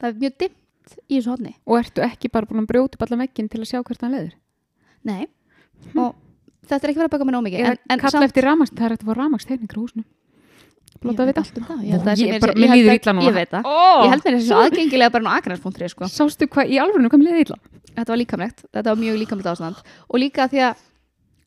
það 0.00 0.08
er 0.10 0.18
mjög 0.24 0.36
dimmt 0.44 0.94
í 1.08 1.16
þessu 1.18 1.30
hodni 1.34 1.54
Og 1.64 1.78
ertu 1.80 2.02
ekki 2.04 2.30
bara 2.32 2.46
búin 2.48 2.62
að 2.64 2.68
brjóta 2.72 2.96
upp 2.98 3.06
alla 3.08 3.20
vegginn 3.24 3.48
til 3.52 3.60
að 3.62 3.70
sjá 3.70 3.80
hvert 3.84 4.02
hann 4.04 4.14
leður? 4.16 4.34
nei, 5.04 5.26
og 5.94 6.14
þetta 6.64 6.80
er 6.86 6.90
ekki 6.92 7.00
verið 7.02 7.08
að 7.10 7.14
baka 7.18 7.24
með 7.28 7.36
nóg 7.38 7.46
mikið 7.48 7.58
Hm. 7.58 7.64
Ég 7.64 7.70
en, 7.74 7.78
en 7.92 8.00
kalla 8.00 8.16
samt- 8.18 8.28
eftir 8.30 8.44
ramagst, 8.48 8.74
það 8.74 8.84
er 8.86 8.94
hægt 8.94 9.04
að 9.04 9.08
fá 9.10 9.16
ramagsteiningur 9.20 9.76
á 9.76 9.82
húsinu 9.84 10.04
Blóta 11.04 11.24
að 11.24 11.28
vita 11.32 11.40
allt 11.42 11.56
um 11.58 11.64
það. 11.68 11.80
Ég 11.84 11.90
held 11.90 12.00
að 12.00 12.06
það 12.06 12.16
sé 12.16 12.24
Ég 12.24 12.40
bara- 12.40 12.52
ég 12.54 12.60
mér 12.62 12.70
held 12.70 12.78
líður 12.80 12.90
að- 12.94 13.00
illa 13.02 13.12
núna. 13.12 13.24
Ég 13.26 13.34
veit 13.34 13.50
það. 13.50 13.64
oh, 13.66 14.04
Ég 14.04 14.10
held 14.14 14.22
mér 14.24 14.34
þessi 14.38 14.54
aðgengilega 14.60 15.10
bara 15.12 15.24
á 15.28 15.32
Akranesbúntri 15.36 15.88
sko. 15.90 16.04
Sástu 16.08 16.46
hvað 16.48 16.70
í 16.70 16.78
alvörinu 16.80 17.10
kom 17.10 17.20
liðið 17.20 17.42
illa? 17.44 17.58
Þetta 17.98 18.08
var 18.14 18.18
líkamlegt. 18.22 18.62
Þetta 18.72 18.88
var 18.94 19.00
mjög 19.02 19.18
líkamlegt 19.20 19.48
ástand. 19.52 19.82
Og 20.08 20.16
líka 20.22 20.46
því 20.48 20.62
að 20.64 20.76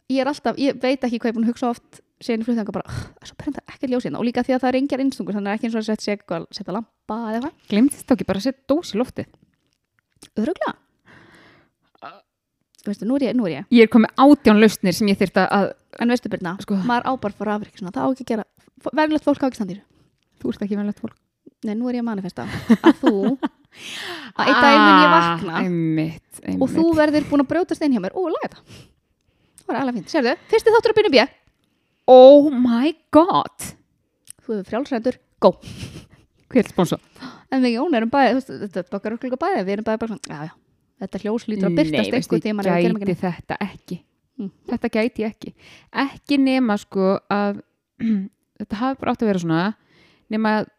ég 0.09 0.19
er 0.23 0.29
alltaf, 0.31 0.57
ég 0.61 0.77
veit 0.81 1.03
ekki 1.03 1.19
hvað 1.19 1.29
ég 1.29 1.33
er 1.33 1.37
búin 1.37 1.45
að 1.47 1.51
hugsa 1.53 1.69
oft 1.73 2.01
síðan 2.23 2.41
í 2.41 2.47
flutþanga 2.47 2.73
bara, 2.73 2.87
"Ugh, 2.87 3.01
það 3.13 3.21
er 3.23 3.27
svo 3.29 3.37
brenda 3.37 3.61
ekkert 3.67 3.91
ljós 3.91 4.03
hérna. 4.07 4.19
Og 4.19 4.25
líka 4.25 4.43
því 4.43 4.53
að 4.55 4.61
það 4.63 4.69
er 4.69 4.79
engjar 4.79 4.99
innstungur, 5.03 5.33
þannig 5.35 5.51
að 5.51 5.55
ekki 5.57 5.65
eins 5.67 5.75
og 5.75 5.81
að 5.81 5.87
setja 5.87 6.45
setja 6.51 6.73
lampa 6.73 7.15
eða 7.27 7.35
eitthvað. 7.37 7.53
Glemtist 7.69 8.05
þá 8.07 8.13
ekki 8.15 8.25
bara 8.27 8.39
að 8.39 8.43
setja 8.47 8.63
dós 8.67 8.93
í 8.93 8.97
loftið? 8.97 9.27
Öruglega. 10.37 10.73
Veistu, 12.87 13.03
nú 13.05 13.17
er 13.17 13.27
ég, 13.27 13.35
nú 13.35 13.45
er 13.47 13.51
ég. 13.51 13.65
Ég 13.69 13.83
er 13.83 13.91
komið 13.91 14.13
átján 14.15 14.61
lausnir 14.61 14.93
sem 14.95 15.07
ég 15.09 15.17
þyrta 15.19 15.47
að 15.51 15.73
En 15.99 16.07
veistu 16.09 16.29
Birna, 16.29 16.57
Sko. 16.61 16.75
maður 16.75 17.07
ábar 17.09 17.33
fyrir 17.33 17.53
afrik 17.55 17.75
það 17.75 17.97
á 17.99 18.07
ekki 18.13 18.23
að 18.23 18.29
gera, 18.31 18.43
verðilegt 18.93 19.25
fólk 19.25 19.41
á 19.43 19.47
ekki 19.49 19.55
standir. 19.59 19.81
Þú 20.39 20.49
ert 20.53 20.61
ekki 20.61 20.77
venlegt 20.77 20.99
fólk 21.01 21.15
Nei, 21.65 21.73
nú 21.73 21.89
er 21.89 21.97
ég 21.97 22.03
að 22.03 22.09
manifesta 22.11 22.43
að 22.45 22.99
þú, 23.01 23.13
að 24.37 24.45
einn 24.45 24.59
dag 24.61 24.75
mun 24.77 24.99
ég 25.01 25.09
vakna 25.15 25.53
Ah, 25.57 25.63
einmitt, 25.63 26.39
einmitt. 26.43 26.61
og 26.61 26.69
þú 26.69 26.83
verður 26.95 27.25
búin 27.31 27.41
að 27.43 27.49
brjótast 27.49 27.81
inn 27.81 27.95
hjá 27.95 28.01
mér 28.03 28.13
og 28.13 28.29
laga 28.29 28.49
þetta 28.51 28.96
var 29.69 29.81
alveg 29.81 29.99
fint, 29.99 30.13
sérðu, 30.13 30.35
fyrsti 30.51 30.75
þáttur 30.75 30.93
að 30.93 30.99
byrja 31.01 31.13
B. 31.15 31.25
Oh 32.11 32.51
my 32.53 32.93
god. 33.15 33.71
Þú 34.43 34.55
hefur 34.55 34.69
frjálsrættur, 34.71 35.19
go. 35.43 35.57
Er 36.57 36.63
sponsor? 36.63 37.01
en 37.51 37.63
við 37.63 37.75
Jón 37.75 37.95
erum 37.97 38.11
bæði, 38.11 38.31
þú 38.31 38.39
veist, 38.39 38.53
þetta 38.63 38.81
er 38.81 38.87
bakkar 38.91 39.15
okkur 39.17 39.39
bæði 39.39 39.65
við 39.67 39.73
erum 39.75 39.87
bæði 39.87 39.99
bara 40.01 40.15
svona, 40.15 40.27
já 40.31 40.47
já 40.47 40.55
þetta 40.97 41.21
hljós 41.23 41.45
lítur 41.47 41.69
að 41.69 41.77
byrtast 41.77 42.15
einhver 42.17 42.43
tíma 42.43 42.63
ef 42.65 42.77
við 42.77 43.01
gæti 43.03 43.17
þetta 43.21 43.57
ekki. 43.61 43.97
Mm. 44.37 44.49
þetta 44.69 44.89
gæti 44.93 45.23
ég 45.23 45.33
ekki. 45.33 45.51
Ekki 46.05 46.39
nema 46.41 46.77
sko 46.81 47.17
að 47.33 47.61
þetta 48.61 48.81
hafi 48.81 48.99
bara 49.01 49.13
átt 49.13 49.25
að 49.25 49.31
vera 49.31 49.43
svona 49.43 49.61
nema 50.33 50.55
að 50.59 50.71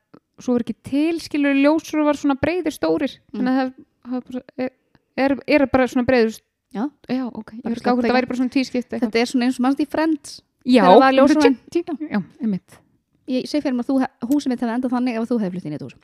svo 0.42 0.54
er 0.54 0.64
ekki 0.64 0.76
tilskilur 0.86 1.58
ljósur 1.58 2.04
var 2.06 2.18
svona 2.18 2.38
breyðir 2.38 2.74
stórir. 2.74 3.16
Mm. 3.30 3.38
þannig 3.38 3.62
að 3.62 3.72
það 4.08 4.26
bara, 4.28 4.44
er, 4.58 4.74
er, 5.18 5.36
er 5.46 5.66
bara 5.70 5.88
svona 5.90 6.08
breyður 6.08 6.38
Já. 6.74 6.84
já, 7.08 7.24
ok, 7.32 7.52
ég 7.56 7.62
verði 7.64 7.80
gáður 7.80 7.80
skemmtilega. 7.80 8.08
það 8.08 8.16
væri 8.18 8.28
bara 8.28 8.38
svona 8.38 8.52
tískipt 8.52 8.92
eitthvað. 8.92 9.00
þetta 9.08 9.18
er 9.22 9.26
svona 9.30 9.44
eins 9.48 9.56
og 9.58 9.62
mannst 9.64 9.80
í 9.80 9.86
Friends 9.88 10.34
já, 10.68 10.82
það 10.84 11.00
var 11.00 11.32
tjing. 11.72 11.86
já, 12.12 12.20
einmitt 12.42 12.78
ég 13.28 13.46
sé 13.48 13.60
fyrir 13.64 13.74
mér 13.78 13.88
að 13.88 14.28
húsið 14.28 14.48
mitt 14.52 14.60
hefði 14.60 14.74
endað 14.76 14.92
þannig 14.92 15.16
ef 15.16 15.28
þú 15.30 15.38
hefði 15.40 15.50
flutt 15.54 15.64
inn 15.68 15.72
í 15.72 15.78
þetta 15.78 15.88
hús 15.88 15.96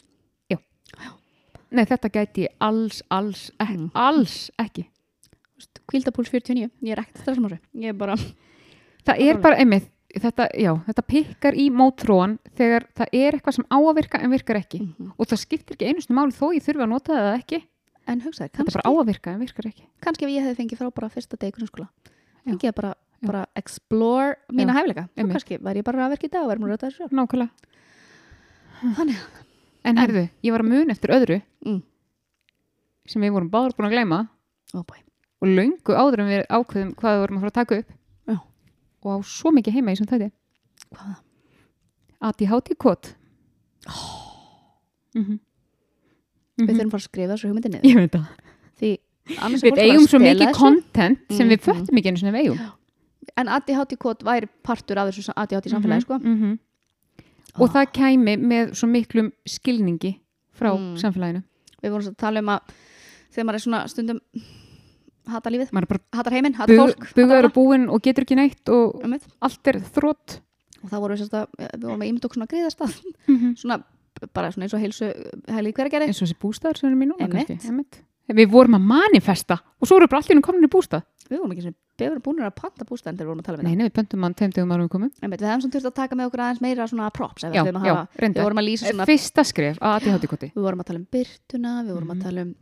nei, 1.75 1.85
þetta 1.91 2.11
gæti 2.15 2.45
ég 2.47 2.53
alls, 2.63 3.03
alls, 3.11 3.51
ek, 3.59 3.71
Mm. 3.75 3.91
alls 3.95 4.51
ekki 4.63 4.87
kvíldapúls 5.91 6.31
49, 6.31 6.71
ég 6.83 6.93
er 6.93 7.01
ekkert 7.03 7.21
stressum 7.25 7.47
á 7.47 7.51
þessu 7.51 7.83
ég 7.83 7.89
er 7.91 7.93
bara, 7.99 8.15
það 9.05 9.21
er 9.21 9.39
bara 9.43 9.57
einmitt 9.59 9.91
þetta, 10.15 10.47
já, 10.55 10.71
þetta 10.87 11.03
pikkar 11.11 11.55
í 11.59 11.69
mótróan 11.75 12.39
þegar 12.57 12.87
það 12.95 13.09
er 13.13 13.33
eitthvað 13.37 13.55
sem 13.59 13.67
á 13.69 13.79
að 13.83 13.95
virka 13.99 14.21
en 14.23 14.31
virkar 14.31 14.57
ekki 14.63 14.81
Mhm. 14.81 15.13
og 15.19 15.27
það 15.27 15.43
skiptir 15.45 15.75
ekki 15.77 15.89
einustu 15.91 16.15
máli 16.15 16.33
þó 16.33 16.55
ég 16.55 16.63
þurfi 16.63 16.85
að 16.85 16.89
nota 16.89 17.13
það 17.13 17.39
ekki 17.43 17.63
en 18.07 18.21
hugsaði, 18.25 18.51
þetta 18.51 18.59
kannski, 18.63 18.75
bara 18.79 18.89
á 18.89 18.93
að 19.01 19.07
virka 19.11 19.33
en 19.35 19.41
virkar 19.45 19.69
ekki. 19.71 19.87
Kannski 20.05 20.27
ef 20.27 20.31
ég 20.35 20.45
hefði 20.45 20.59
fengið 20.61 20.81
frá 20.83 20.91
bara 20.95 21.09
fyrsta 21.15 21.39
deg 21.41 21.53
í 21.53 21.57
grunnskóla. 21.59 21.89
Fengið 22.45 22.71
að 22.71 22.77
bara, 22.81 22.91
bara 23.25 23.43
explore 23.57 24.37
mína 24.53 24.75
hæfileika, 24.77 25.07
þá 25.17 25.23
kannski 25.33 25.59
væri 25.65 25.81
ég 25.81 25.87
bara 25.89 26.05
að 26.07 26.15
verka 26.17 26.29
í 26.29 26.33
dag 26.35 26.45
og 26.45 26.51
verður 26.53 26.65
mér 26.65 26.69
að 26.69 26.77
röta 26.77 26.91
þessu 26.91 27.09
nákvæmlega. 27.21 27.51
Þannig, 28.99 29.25
en 29.89 30.01
herðu, 30.03 30.25
ég 30.45 30.53
var 30.57 30.65
að 30.65 30.71
mun 30.75 30.91
eftir 30.95 31.15
öðru 31.17 31.41
Mm. 31.65 31.83
sem 33.09 33.23
við 33.23 33.33
vorum 33.33 33.51
báður 33.51 33.73
búin 33.79 33.87
að 33.89 33.95
gleyma. 33.97 34.19
Bæ, 34.75 34.97
og 35.41 35.49
löngu 35.49 35.95
áður 35.97 36.21
en 36.25 36.29
við 36.29 36.43
ákveðum 36.49 36.95
hvað 36.99 37.15
við 37.15 37.21
vorum 37.25 37.37
að 37.39 37.41
fara 37.45 37.53
að 37.53 37.59
taka 37.61 37.79
upp. 37.81 37.93
Já. 38.29 38.37
og 39.05 39.09
á 39.13 39.17
svo 39.25 39.51
mikið 39.53 39.73
heima 39.79 39.93
í 39.93 39.97
sem 39.97 40.07
þetta 40.07 40.31
hvaða? 40.93 41.17
ADHD 42.25 42.75
kót 42.81 43.15
mm 45.15 45.39
-hmm. 46.59 46.67
við 46.69 46.77
þurfum 46.77 46.91
bara 46.91 47.03
að 47.03 47.09
skrifa 47.09 47.33
þessu 47.35 47.49
veit 47.95 48.13
það 48.13 48.27
því 48.81 48.91
við 49.65 49.79
eigum 49.79 50.05
að 50.05 50.09
svo 50.11 50.19
mikið 50.19 50.47
þessu. 50.47 50.59
content 50.59 51.19
sem 51.31 51.49
við 51.49 51.59
Mhm. 51.59 51.65
föttum 51.65 51.99
ekki 51.99 52.09
einu 52.09 52.19
sinni 52.19 52.33
við 52.33 52.43
eigum 52.45 52.59
en 53.37 53.49
ADHD 53.49 53.97
kót 53.99 54.23
væri 54.23 54.49
partur 54.63 54.99
af 54.99 55.09
þessu 55.11 55.33
ADHD 55.37 55.71
samfélagi 55.71 56.03
sko. 56.03 56.19
Mhm. 56.19 56.59
og 57.59 57.71
það 57.71 57.87
kæmi 57.93 58.37
með 58.39 58.75
svo 58.75 58.87
miklum 58.89 59.33
skilningi 59.47 60.19
frá 60.55 60.75
Mm. 60.77 60.97
samfélaginu 60.99 61.43
við 61.83 61.91
vorum 61.91 62.09
að 62.11 62.17
tala 62.17 62.39
um 62.41 62.47
að 62.49 62.61
þegar 63.33 63.45
maður 63.47 63.55
er 63.55 63.65
svona 63.65 63.89
stundum 63.89 64.21
hata 65.27 65.51
lífið, 65.51 65.71
hatar 66.13 66.33
heiminn, 66.33 66.55
hatar 66.55 66.77
fólk 66.77 67.15
bugaður 67.17 67.45
og 67.49 67.53
búinn 67.55 67.89
og 67.91 68.03
getur 68.03 68.25
ekki 68.25 68.37
neitt 68.37 68.69
og 68.69 69.01
Einmitt. 69.03 69.23
allt 69.41 69.67
er 69.69 69.81
þrótt 69.81 70.41
og 70.85 70.91
það 70.91 71.01
voru 71.01 71.17
við, 71.17 71.31
að, 71.33 71.47
við 71.59 71.81
vorum 71.89 72.01
að 72.03 72.09
ímynda 72.11 72.25
okkur 72.29 72.39
svona 72.39 72.51
greiðastað 72.53 72.93
svona 73.57 73.83
bara 74.35 74.51
svona 74.55 74.67
eins 74.69 74.75
og 74.77 74.81
heilsu 74.83 75.09
helgi 75.51 75.73
hverjargerði 75.77 76.11
eins 76.11 76.21
og 76.23 76.29
þessi 76.29 76.39
bústaður 76.43 76.79
sem 76.81 76.89
erum 76.91 77.03
í 77.03 77.09
núna 77.11 77.27
Einmitt. 77.27 77.49
kannski 77.51 77.71
Einmitt. 77.71 77.99
við 78.41 78.51
vorum 78.53 78.77
að 78.79 78.85
manifesta 78.93 79.59
og 79.81 79.89
svo 79.89 79.97
eru 79.99 80.09
bara 80.09 80.23
allir 80.23 80.41
komin 80.45 80.65
í 80.65 80.71
bústað. 80.71 81.03
Við 81.29 81.39
vorum 81.41 81.53
ekki 81.55 81.65
svona 81.65 81.79
beður 81.99 82.19
búinir 82.25 82.45
að 82.45 82.55
panta 82.59 82.85
bústæðin 82.85 83.17
þegar 83.17 83.25
við 83.25 83.31
vorum 83.33 83.41
að 83.43 83.47
tala 83.49 83.59
við 83.59 83.65
nei, 83.65 83.75
nei, 83.79 83.85
við 83.89 83.95
pöntum 83.97 84.25
hann 84.27 84.35
tveim 84.35 84.53
dögum 84.53 84.73
árum 84.75 84.85
við 84.89 84.93
komum. 84.93 85.11
Einmitt, 85.23 85.41
við 85.41 85.49
hefum 85.49 85.63
svona 85.65 85.75
þurft 85.77 85.89
að 85.91 85.95
taka 85.99 86.17
með 86.19 86.27
okkur 86.29 86.43
aðeins 86.45 86.61
meira 86.65 86.87
svona 86.91 87.11
props 87.17 87.43
já, 87.45 87.49
við 87.55 87.61
að 87.61 87.87
já, 87.89 87.95
hafa, 87.95 88.05
við 88.21 88.41
vorum 88.45 88.61
að 88.61 88.67
lýsa 88.69 88.91
svona 88.91 89.07
fyrsta 89.09 89.45
skref 89.49 89.79
að 89.81 89.95
ADHD 90.01 90.29
koti 90.29 90.51
við 90.55 90.67
vorum 90.67 90.83
að 90.85 90.89
tala 90.91 91.01
um 91.01 91.07
byrtuna, 91.17 91.73
við 91.87 91.95
vorum 91.95 92.11
Mhm. 92.11 92.19
að 92.19 92.23
tala 92.29 92.41
um 92.45 92.55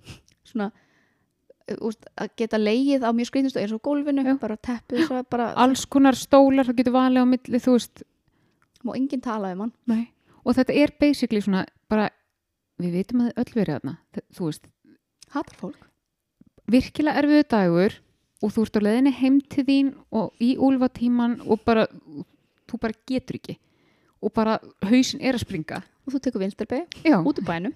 svona 0.52 0.68
uh, 0.72 1.76
úst, 1.88 2.06
að 2.18 2.28
geta 2.36 2.58
leið 2.62 3.02
á 3.02 3.10
mjög 3.10 3.36
eins 3.42 3.72
og 3.72 3.82
gólfinu, 3.82 4.22
Já. 4.26 4.38
bara 4.38 4.56
teppu 4.56 5.06
svo 5.06 5.22
bara, 5.30 5.52
alls 5.56 5.84
konar 5.86 6.14
stólar, 6.14 6.66
það 6.66 6.76
getur 6.82 6.92
valið 6.98 7.22
á 7.22 7.26
milli 7.26 7.58
þú 7.62 7.72
veist, 7.78 8.02
má 8.84 8.94
enginn 8.96 9.20
tala 9.22 9.52
um 9.54 9.60
hann. 9.66 9.72
Nei 9.86 10.08
og 10.44 10.56
þetta 10.56 10.74
er 10.74 10.92
basically 11.00 11.40
svona 11.40 11.64
bara, 11.90 12.08
við 12.80 12.92
vitum 12.98 13.24
að 13.26 13.32
öll 13.42 13.52
verið 13.54 13.80
Þe- 14.14 14.26
þú 14.36 14.48
veist, 14.48 14.66
hatar 15.30 15.56
fólk. 15.60 15.88
virkilega 16.70 17.18
erfiðu 17.22 17.48
dagur 17.48 17.98
og 18.42 18.50
þú 18.52 18.62
ert 18.66 18.76
á 18.78 18.80
leiðinni 18.86 19.12
heim 19.20 19.40
til 19.40 19.64
þín 19.64 19.92
og 20.10 20.32
í 20.40 20.56
úlfatíman 20.56 21.40
og 21.46 21.60
bara 21.64 21.86
þú 22.68 22.80
bara 22.80 22.94
getur 23.06 23.36
ekki. 23.38 23.58
Og 24.22 24.32
bara 24.32 24.58
hausin 24.82 25.20
er 25.20 25.34
að 25.34 25.42
springa. 25.44 25.82
Og 26.06 26.14
þú 26.14 26.20
tekur 26.22 26.40
vinstirbeig 26.42 26.86
Já. 27.04 27.18
út 27.22 27.38
úr 27.38 27.44
bænum. 27.46 27.74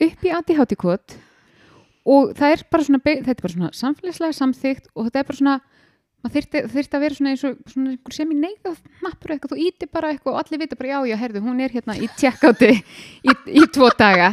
Upp 0.00 0.22
í 0.24 0.76
kvot 0.76 1.16
og 2.06 2.32
það 2.34 2.52
er 2.54 2.62
bara 2.70 2.84
svona 2.84 3.00
þetta 3.04 3.30
er 3.30 3.42
bara 3.42 3.52
svona 3.52 3.70
samfélagslega 3.76 4.32
samþygt 4.36 4.86
og 4.96 5.04
þetta 5.06 5.20
er 5.20 5.26
bara 5.28 5.36
svona 5.36 5.60
maður 6.24 6.46
þyrfti 6.70 6.96
að 6.96 7.04
vera 7.04 7.16
svona 7.16 7.32
eins 7.34 7.44
og 7.48 7.58
svona 7.70 7.94
sem 8.14 8.32
í 8.32 8.36
neyða 8.36 8.74
hnappur 9.00 9.34
eitthvað, 9.34 9.54
þú 9.54 9.66
íti 9.68 9.88
bara 9.90 10.12
eitthvað 10.12 10.34
og 10.34 10.40
allir 10.42 10.62
vita 10.62 10.78
bara 10.78 10.92
já, 10.92 10.98
já, 11.10 11.16
herðu, 11.22 11.42
hún 11.46 11.62
er 11.64 11.74
hérna 11.74 11.96
í 11.96 12.08
tjekkáti 12.20 12.70
í, 12.76 13.34
í 13.60 13.64
tvo 13.72 13.88
daga. 13.98 14.32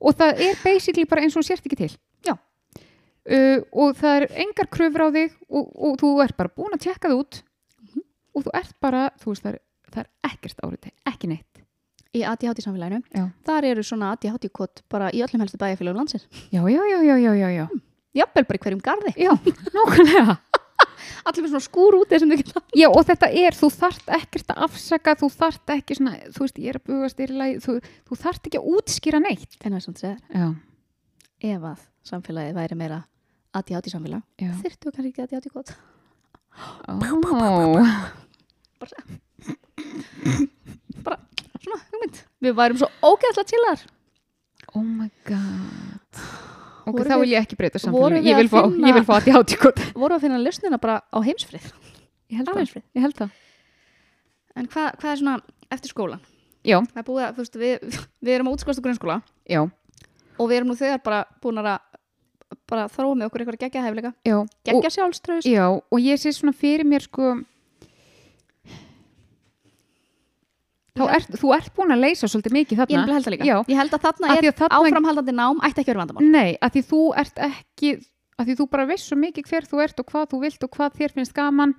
Og 0.00 0.16
það 0.16 0.42
er 0.46 0.60
basically 0.64 1.06
bara 1.08 1.24
eins 1.24 1.36
og 1.36 1.42
hún 1.42 1.48
sért 1.48 1.64
ekki 1.64 1.78
til. 1.80 1.90
Já. 2.24 2.34
uh, 2.36 3.60
og 3.72 3.96
það 4.00 4.16
er 4.18 4.26
engar 4.44 4.70
kröfur 4.72 5.04
á 5.04 5.08
þig 5.14 5.36
og, 5.48 5.68
og 5.88 5.98
þú 6.00 6.14
ert 6.24 6.36
bara 6.40 6.52
búin 6.52 6.76
að 6.76 6.86
tjekka 6.86 7.12
það 7.12 7.20
út. 7.22 7.42
Og 8.34 8.46
þú 8.46 8.54
ert 8.58 8.74
bara, 8.82 9.04
þú 9.22 9.32
veist, 9.32 9.44
það 9.44 9.52
er, 9.52 9.60
það 9.92 10.02
er 10.04 10.32
ekkert 10.32 10.64
árið 10.66 10.90
ekki 11.12 11.30
neitt. 11.30 11.62
Í 12.14 12.22
ADHD 12.30 12.62
samfélaginu. 12.62 13.02
Já. 13.10 13.24
þar 13.46 13.66
eru 13.72 13.82
svona 13.86 14.12
ADHD 14.14 14.48
kott 14.54 14.84
bara 14.92 15.08
í 15.10 15.22
öllum 15.24 15.42
helstu 15.42 15.58
bæjarfélagum 15.58 16.04
landsins. 16.04 16.28
Já, 16.54 16.62
já, 16.62 16.80
já, 16.86 16.98
já, 17.02 17.16
já, 17.18 17.32
já, 17.34 17.48
já. 17.50 17.64
jafnvel 18.14 18.46
bara 18.50 18.60
í 18.60 18.64
hverjum 18.66 18.84
garði. 18.84 19.14
Já 19.18 19.32
allir 21.24 21.44
með 21.44 21.52
svona 21.54 21.66
skúr 21.66 21.96
úti 22.00 22.18
sem 22.20 22.30
þau 22.30 22.38
geta 22.40 22.62
Já 22.80 22.88
og 22.90 23.02
þetta 23.08 23.30
er, 23.44 23.56
þú 23.58 23.70
þarft 23.74 24.12
ekkert 24.18 24.52
að 24.54 24.62
afsaka, 24.68 25.16
þú 25.22 25.30
þarft 25.34 25.74
ekki 25.76 25.96
svona, 25.98 26.12
þú 26.34 26.44
veist, 26.44 26.60
ég 26.60 26.68
er 26.74 26.78
að 26.80 26.86
bugast 26.90 27.20
í 27.24 27.28
lagi, 27.32 27.58
þú, 27.64 27.78
þú 28.10 28.20
þarft 28.24 28.48
ekki 28.50 28.60
að 28.60 28.68
útskýra 28.74 29.22
neitt. 29.24 29.58
en 29.62 29.70
það 29.72 29.80
er 29.80 29.84
svona 29.88 30.14
Já, 30.34 30.46
ef 31.54 31.66
að 31.72 31.82
samfélagið 32.10 32.54
væri 32.60 32.78
meira 32.78 33.00
ADHD 33.54 33.90
samfélag 33.94 34.22
já. 34.42 34.50
þyrftu 34.62 34.92
kannski 34.92 35.10
ekki 35.12 35.26
ADHD 35.28 35.50
kott 35.54 35.74
Ó, 36.86 36.92
svona 41.64 41.80
hugmynd. 41.90 42.18
Við 42.44 42.56
værum 42.58 42.80
svo 42.80 42.88
ógeðslega 43.02 43.50
chillar 43.50 43.84
oh 44.74 44.82
my 44.84 45.08
god. 45.28 46.24
Vorum 46.84 47.08
þá 47.08 47.16
vil 47.22 47.32
ég 47.32 47.40
ekki 47.44 47.58
breyta 47.60 47.80
samfélaginu, 47.82 48.28
ég 48.28 48.38
ég 48.84 48.98
vil 48.98 49.04
fá 49.06 49.16
að 49.16 49.30
ég 49.30 49.38
átti 49.40 49.58
gott. 49.60 49.80
voru 49.96 50.18
að 50.18 50.26
finna 50.26 50.42
lausnina 50.42 50.78
bara 50.82 51.00
á 51.08 51.18
heimsfrið? 51.24 51.70
Ég 52.30 52.40
held 52.40 52.52
heimsfrið. 52.60 52.84
Ég 52.94 53.06
held 53.06 53.18
það. 53.18 53.34
en 54.54 54.68
hvað, 54.70 54.90
hvað 55.00 55.10
er 55.12 55.20
svona 55.22 55.36
eftir 55.74 55.94
skólan 55.94 56.22
Já, 56.64 56.78
búið 57.04 57.24
veist, 57.36 57.56
við, 57.60 57.98
við 58.24 58.36
erum 58.38 58.48
á 58.48 58.54
útskóðast 58.56 58.84
grunnskóla. 58.84 59.18
Já, 59.44 59.66
og 60.38 60.48
við 60.48 60.56
erum 60.56 60.70
nú 60.72 60.76
þegar 60.78 61.02
bara 61.04 61.24
búin 61.44 61.60
að 61.60 61.66
bara 62.70 62.86
þróa 62.88 63.18
með 63.18 63.28
okkur 63.28 63.44
eitthvað 63.44 64.12
já. 64.24 64.36
Og, 64.38 64.48
geggja 64.64 64.92
sjálfströðust 64.96 65.48
já, 65.48 65.66
og 65.68 66.00
ég 66.00 66.20
sé 66.20 66.32
svona 66.32 66.54
fyrir 66.56 66.86
mér 66.88 67.04
sko, 67.04 67.34
Ég 70.94 71.10
ert, 71.10 71.32
þú 71.40 71.48
ert 71.56 71.70
búin 71.74 71.90
að 71.90 72.04
leysa 72.04 72.28
svolítið 72.30 72.52
mikið 72.54 72.74
ég 72.74 72.78
þarna. 72.78 72.98
nefnilega 73.02 73.14
held 73.16 73.24
það 73.26 73.32
líka 73.34 73.46
Já. 73.48 73.56
ég 73.66 73.78
held 73.80 73.94
að 73.96 74.02
þarna 74.04 74.28
því 74.28 74.38
er 74.38 74.44
að 74.46 74.58
þarna- 74.60 74.76
áframhaldandi 74.78 75.32
nám 75.34 75.62
ætti 75.66 75.80
ekki 75.82 75.90
að 75.90 75.94
vera 75.94 76.02
vandamál 76.04 76.28
Nei, 76.30 76.58
að 76.62 76.70
því 76.70 76.82
þú 76.90 77.00
ert 77.18 77.40
ekki 77.42 77.90
að 78.38 78.46
því 78.46 78.54
þú 78.60 78.66
bara 78.70 78.86
veist 78.86 79.08
svo 79.08 79.16
mikið 79.18 79.48
hver 79.50 79.66
þú 79.66 79.80
ert 79.82 79.98
og 80.00 80.06
hvað 80.06 80.28
þú 80.30 80.40
vilt 80.44 80.62
og 80.62 80.70
hvað 80.70 80.94
þér 81.00 81.14
finnst 81.16 81.34
gaman 81.34 81.74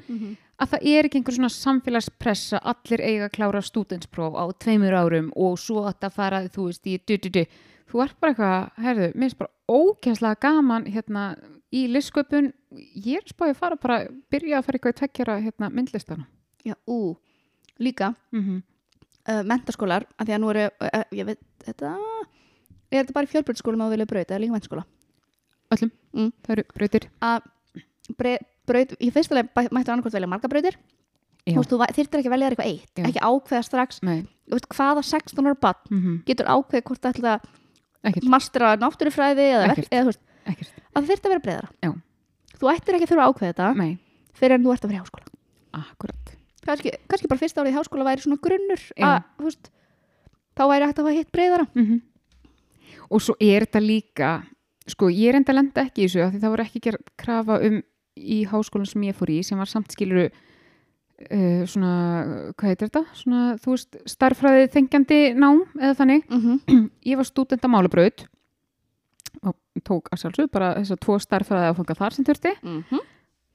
að 0.59 0.67
það 0.73 0.83
er 0.91 1.07
ekki 1.07 1.17
einhver 1.21 1.35
svona 1.37 1.49
samfélagspressa 1.55 2.59
allir 2.59 3.01
eiga 3.07 3.29
að 3.29 3.33
klára 3.37 3.61
stúdenspróf 3.63 4.35
á 4.35 4.43
tveimur 4.59 4.93
árum 4.99 5.31
og 5.35 5.57
svo 5.59 5.85
að 5.87 5.95
það 6.03 6.11
fara 6.19 6.43
þú 6.51 6.67
veist 6.67 6.85
í 6.87 6.99
du, 7.07 7.15
du, 7.17 7.29
du. 7.29 7.45
þú 7.91 8.03
ert 8.03 8.19
bara 8.19 8.31
eitthvað, 8.35 8.83
herðu, 8.83 9.09
minnst 9.15 9.37
bara 9.37 9.51
ógæslega 9.71 10.39
gaman 10.43 10.85
hérna 10.91 11.35
í 11.71 11.87
listsköpun, 11.87 12.51
ég 12.99 13.19
er 13.23 13.27
spáði 13.31 13.55
að 13.55 13.59
fara 13.63 13.75
bara, 13.75 14.07
byrja 14.31 14.59
að 14.59 14.65
fara 14.65 14.75
eitthvað 14.75 14.95
í 14.95 14.99
tveggjara 14.99 15.39
hérna 15.39 15.69
myndlistana 15.71 16.27
já, 16.65 16.75
ú, 16.87 17.15
líka 17.79 18.13
mm 18.31 18.41
-hmm. 18.43 18.63
Uh, 19.29 19.41
mentaskólar, 19.43 20.05
af 20.19 20.27
því 20.27 20.35
að 20.35 20.41
nú 20.43 20.49
eru 20.53 20.65
uh, 20.69 21.03
ég 21.11 21.25
veit, 21.25 21.39
þetta 21.65 21.95
er 22.91 23.01
þetta 23.03 23.13
bara 23.13 23.25
í 23.27 23.31
fjölbreytskólum 23.33 23.81
á 23.85 23.87
vilja 23.91 24.05
braut 24.09 24.29
eða 24.31 24.41
líka 24.43 24.55
mentaskóla 24.57 24.85
öllum, 25.75 25.91
Mm. 26.15 26.31
það 26.45 26.51
eru 26.55 26.63
brautir. 26.77 27.05
Að 27.21 27.41
braut, 28.15 28.91
fyrsta 29.11 29.35
leið 29.35 29.49
bæ- 29.51 29.71
mættu 29.73 29.91
annarkvæmt 29.91 30.13
velja 30.15 30.29
marga 30.29 30.47
brautir. 30.47 30.77
Þyrftir 31.45 32.19
ekki 32.21 32.29
að 32.29 32.33
velja 32.33 32.47
eitthvað 32.49 32.69
eitt 32.69 32.95
Já. 32.97 33.03
ekki 33.05 33.19
ákveða 33.21 33.63
strax, 33.65 33.99
veist, 34.01 34.67
hvaða 34.69 35.03
16 35.03 35.45
ára 35.45 35.55
bann 35.61 35.75
mm 35.91 35.99
-hmm. 36.01 36.23
getur 36.25 36.45
ákveðið 36.45 36.83
hvort 36.87 37.01
það 37.01 37.13
ætla 37.15 37.33
að 38.05 38.29
mastera 38.29 38.75
náttúrufræði 38.77 39.45
eða, 39.53 39.67
Ekkert. 39.73 39.89
eða 39.91 40.05
veist, 40.05 40.19
að 40.95 41.05
þyrfti 41.09 41.25
að 41.25 41.33
vera 41.33 41.45
breyðara 41.45 41.69
þú 42.55 42.71
ættir 42.73 42.95
ekki 42.95 43.05
að 43.05 43.11
þurfa 43.11 43.25
að 43.25 43.29
ákveða 43.33 43.51
þetta 43.53 43.97
fyrir 44.33 44.55
en 44.55 44.63
þú 44.63 44.73
ert 44.73 44.85
að 44.85 44.89
vera 44.89 44.97
í 44.97 45.03
háskóla. 45.03 45.25
Akkurat 45.73 46.34
kannski, 46.65 46.93
kannski 47.07 47.31
bara 47.31 47.41
fyrsta 47.43 47.63
árið 47.63 47.73
í 47.73 47.77
háskóla 47.77 48.07
væri 48.09 48.25
svona 48.25 48.41
grunnur 48.41 48.83
að, 48.97 49.17
veist, 49.45 49.71
þá 50.57 50.63
væri 50.71 50.89
hægt 50.89 50.99
að 50.99 51.07
hafa 51.07 51.17
hitt 51.19 51.31
breyðara 51.35 51.69
mm 51.73 52.01
og 53.05 53.21
svo 53.21 53.35
er 53.39 53.67
þetta 53.67 53.79
líka 53.83 54.29
sko 54.89 55.11
ég 55.13 55.29
er 55.29 55.35
enda 55.37 55.51
að 55.53 55.59
lenda 55.59 55.83
ekki 55.85 56.01
í 56.01 56.07
þessu 56.07 56.39
það 56.39 56.49
voru 56.49 56.63
ekki 56.63 56.79
gerð 56.87 57.11
krafa 57.21 57.59
um 57.67 57.75
í 58.15 58.45
háskólan 58.49 58.89
sem 58.89 59.03
ég 59.05 59.17
fór 59.17 59.29
í 59.29 59.43
sem 59.45 59.59
var 59.59 59.69
samt 59.69 59.93
skiluru 59.93 60.29
uh, 60.29 61.63
svona, 61.69 61.91
hvað 62.55 62.71
heitir 62.71 62.89
þetta? 62.89 63.03
Svona, 63.17 63.41
þú 63.61 63.75
veist, 63.75 63.99
starffræði 64.09 64.69
þengjandi 64.75 65.19
nám 65.39 65.65
eða 65.79 65.97
þannig. 65.99 66.25
Mm 66.29 66.41
-hmm. 66.45 66.87
ég 67.11 67.19
var 67.19 67.29
stúdenda 67.29 67.71
málabraut 67.71 68.25
og 69.43 69.55
tók 69.83 70.09
að 70.11 70.21
sjálfsög 70.23 70.51
bara 70.51 70.75
þess 70.79 70.95
að 70.95 71.03
tvo 71.03 71.19
starffræði 71.19 71.69
að 71.69 71.77
fanga 71.77 71.99
þar 72.01 72.13
sem 72.13 72.25
þurfti. 72.25 72.55
Mhm. 72.63 72.99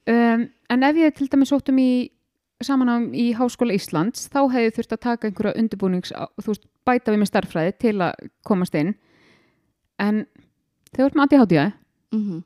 um, 0.06 0.48
en 0.70 0.82
ef 0.82 0.96
ég 0.96 1.14
til 1.14 1.28
dæmis 1.28 1.48
sóttum 1.48 1.78
í 1.78 2.10
samanám 2.66 3.06
í 3.16 3.30
Háskóla 3.38 3.74
Íslands 3.76 4.28
þá 4.32 4.40
hefði 4.52 4.72
þurft 4.76 4.94
að 4.96 5.00
taka 5.06 5.28
einhverja 5.30 5.56
undirbúnings 5.60 6.12
þú 6.12 6.46
veist, 6.52 6.66
bæta 6.86 7.12
við 7.14 7.22
með 7.22 7.30
starffræði 7.30 7.72
til 7.80 7.94
að 8.04 8.28
komast 8.46 8.74
inn. 8.78 8.94
En 10.00 10.24
þau 10.96 11.04
eru 11.06 11.20
með 11.20 11.24
ADHD 11.26 11.56
Mhm. 12.12 12.42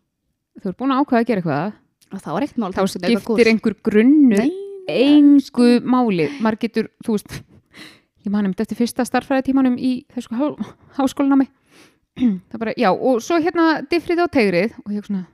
þau 0.61 0.69
eru 0.71 0.77
búin 0.79 0.93
að 0.95 1.01
ákveða 1.05 1.21
að 1.23 1.27
gera 1.27 1.41
eitthvað. 1.43 1.73
Og 2.13 2.21
þá 2.21 2.29
er 2.37 2.43
ekkert 2.47 2.59
mál 2.63 2.73
þá 2.73 2.83
er 2.83 2.93
skiptir 2.93 3.49
einhver 3.51 3.75
grunnur 3.83 4.39
Nei, 4.45 4.51
engu 4.89 5.69
máli. 5.81 6.29
Maður 6.41 6.59
getur, 6.61 6.89
þú 7.03 7.17
veist 7.17 7.43
ég 8.25 8.31
man 8.31 8.47
um 8.47 8.55
eftir 8.57 8.77
fyrsta 8.79 9.05
starffræðitímanum 9.09 9.79
í 9.79 10.05
þessu 10.15 10.37
há, 10.37 10.45
háskólanami 10.99 11.49
það 12.51 12.59
bara, 12.61 12.75
já, 12.79 12.91
og 12.95 13.19
svo 13.25 13.41
hérna 13.43 13.83
diffrið 13.91 14.23
á 14.23 14.27
tegrið 14.31 14.77
og 14.87 14.93
ég 14.95 15.05
svona, 15.09 15.27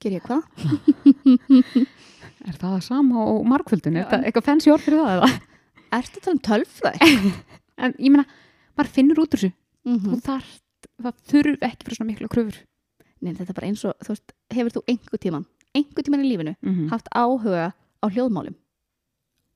ger 0.00 0.16
ég 0.16 0.22
hvað? 0.24 0.42
er 2.46 2.58
það 2.58 2.76
það 2.76 2.84
sama 2.88 3.24
og 3.32 3.46
markvöldun, 3.50 3.96
er 3.96 4.10
það 4.10 4.26
eitthvað 4.28 4.48
fancy 4.48 4.72
orð 4.72 4.86
fyrir 4.86 5.02
það 5.02 5.16
eða? 5.16 5.30
Ertu 5.92 6.18
að 6.18 6.24
tala 6.24 6.34
um 6.34 6.42
tölfræði? 6.48 7.32
en 7.82 7.96
ég 7.98 8.12
meina, 8.12 8.26
maður 8.76 8.94
finnur 8.98 9.22
út 9.22 9.34
úr 9.34 9.42
þessu. 9.42 9.52
Mm 9.86 9.98
þú 10.06 10.20
þarf, 10.26 10.52
það 11.02 11.24
þurf 11.32 11.66
ekki 11.68 11.86
fyrir 11.86 11.98
svona 11.98 12.10
mikla 12.12 12.30
kröfur. 12.32 12.60
Nei, 13.22 13.34
þetta 13.34 13.50
er 13.50 13.58
bara 13.58 13.66
eins 13.70 13.84
og, 13.86 13.94
þú 14.02 14.14
veist, 14.14 14.32
hefur 14.50 14.74
þú 14.76 14.82
einhver 14.90 15.22
tíman 15.22 15.46
einhver 15.76 16.04
tíman 16.04 16.24
í 16.24 16.28
lífinu 16.28 16.54
mm 16.60 16.72
-hmm. 16.72 16.88
haft 16.90 17.08
áhuga 17.14 17.72
á 18.02 18.06
hljóðmálum? 18.08 18.54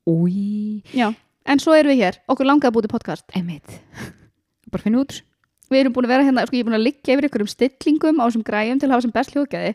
Új, 0.07 0.83
Já, 0.93 1.13
en 1.45 1.59
svo 1.59 1.73
erum 1.73 1.91
við 1.91 2.01
hér, 2.01 2.15
okkur 2.27 2.45
langaði 2.45 2.69
að 2.69 2.73
búti 2.73 2.87
podcast. 2.87 3.25
Einmitt. 3.35 3.81
Bara 4.71 4.83
finna 4.83 4.99
út 4.99 5.11
þessu, 5.11 5.23
Við 5.67 5.79
erum 5.81 5.93
búin 5.93 6.07
að 6.07 6.13
vera 6.13 6.23
hérna, 6.23 6.45
sko 6.47 6.55
ég 6.55 6.63
er 6.63 6.67
búin 6.69 6.77
að 6.77 6.85
liggja 6.85 7.15
yfir 7.15 7.27
ykkur 7.27 7.43
um 7.43 7.51
stillingum 7.51 8.19
á 8.19 8.23
þessum 8.27 8.43
græjum 8.47 8.79
til 8.79 8.87
að 8.87 8.93
hafa 8.95 9.05
sem 9.05 9.15
best 9.15 9.33
hljóðgæði. 9.35 9.71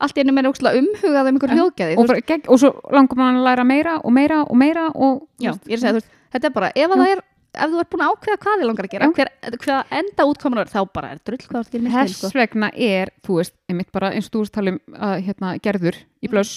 Allt 0.00 0.18
einu 0.18 0.32
meira 0.32 0.52
ókslega 0.52 0.80
umhugað 0.80 1.28
um 1.32 1.40
Ja, 1.42 1.54
hljóðgæði 1.54 1.98
og, 2.00 2.12
gegg, 2.30 2.48
og 2.48 2.60
svo 2.62 2.70
langar 2.90 3.20
maður 3.20 3.40
að 3.40 3.48
læra 3.48 3.64
meira 3.64 3.98
og 4.00 4.12
meira 4.12 4.42
og 4.44 4.56
meira 4.56 4.86
og 4.94 5.26
Já, 5.36 5.52
ég 5.68 5.74
er 5.74 5.76
að 5.76 5.84
segja, 5.84 5.92
þú 5.92 6.00
veist, 6.00 6.14
þetta 6.32 6.48
er 6.48 6.56
bara, 6.56 6.72
ef 6.74 6.96
er 6.96 7.26
ef 7.56 7.72
þú 7.72 7.82
ert 7.82 7.90
búin 7.92 8.04
að 8.04 8.14
ákveða 8.14 8.40
hvað 8.42 8.60
þið 8.60 8.68
langar 8.68 8.88
að 8.88 8.94
gera 8.94 9.10
hver, 9.16 9.30
hver 9.64 9.92
enda 9.98 10.26
útkoman 10.28 10.62
er, 10.62 10.70
þá 10.72 10.80
bara 10.94 11.12
er 11.14 11.20
drull 11.26 11.40
hvað 11.44 11.68
þú 11.68 11.78
ert 11.78 11.92
Þess 11.94 12.18
sko. 12.20 12.32
vegna 12.36 12.70
er, 12.88 13.12
þú 13.26 13.38
veist, 13.40 13.54
einmitt 13.70 13.92
bara 13.94 14.10
eins 14.14 14.28
og 14.28 14.34
þú 14.34 14.42
veist 14.44 14.56
tala 14.56 14.74
um 14.74 14.98
að 15.08 15.14
hérna, 15.28 15.52
gerður 15.64 16.00
í 16.20 16.32
blöss, 16.32 16.54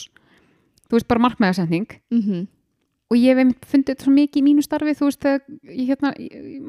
þú 0.88 0.98
veist 0.98 1.10
bara 1.12 1.24
markmiðarsending 1.28 1.88
mm 2.12 2.22
-hmm. 2.22 2.48
og 3.10 3.18
ég 3.18 3.32
hef 3.32 3.44
einmitt 3.44 3.66
fundið 3.66 3.96
þetta 3.96 4.04
svo 4.04 4.14
mikið 4.14 4.42
í 4.42 4.46
mínu 4.48 4.66
starfi, 4.66 4.98
þú 5.00 5.06
veist, 5.10 5.30
hérna, 5.64 6.14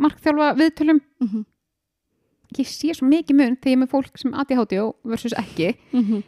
markþjálfa 0.07 0.55
viðtölum, 0.61 1.01
Mm 1.21 1.29
-hmm. 1.29 1.45
Ég 2.59 2.67
sé 2.67 2.95
svo 2.95 3.07
mikið 3.09 3.37
mun 3.37 3.57
þegar 3.57 3.71
ég 3.71 3.77
er 3.77 3.83
með 3.85 3.91
fólk 3.91 4.19
sem 4.19 4.35
ADHD 4.35 4.73
versus 5.05 5.33
ekki, 5.33 5.77
Mm 5.93 6.03
-hmm. 6.05 6.23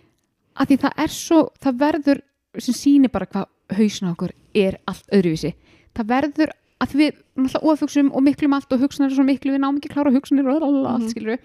að 0.57 0.67
því 0.69 0.77
það 0.79 0.93
er 1.05 1.09
svo, 1.09 1.49
það 1.61 1.79
verður 1.79 2.21
sem 2.59 2.75
sýnir 2.75 3.11
bara 3.13 3.27
hvað 3.27 3.47
hausna 3.77 4.13
okkur 4.13 4.31
er 4.55 4.79
allt 4.87 5.07
öðruvísi, 5.13 5.55
það 5.95 6.07
verður 6.07 6.51
að 6.81 6.93
við 6.95 7.13
náttúrulega 7.37 7.73
ofugsum 7.73 8.13
og 8.13 8.23
miklum 8.23 8.53
allt 8.53 8.73
og 8.73 8.81
hugsanar 8.81 9.11
er 9.11 9.15
svo 9.17 9.25
miklu, 9.25 9.53
við 9.53 9.61
náum 9.61 9.77
ekki 9.79 9.89
klára 9.95 10.13
hugsanir 10.13 10.47
og 10.47 10.63
allt, 10.63 11.03
Mhm. 11.03 11.09
skilur 11.11 11.39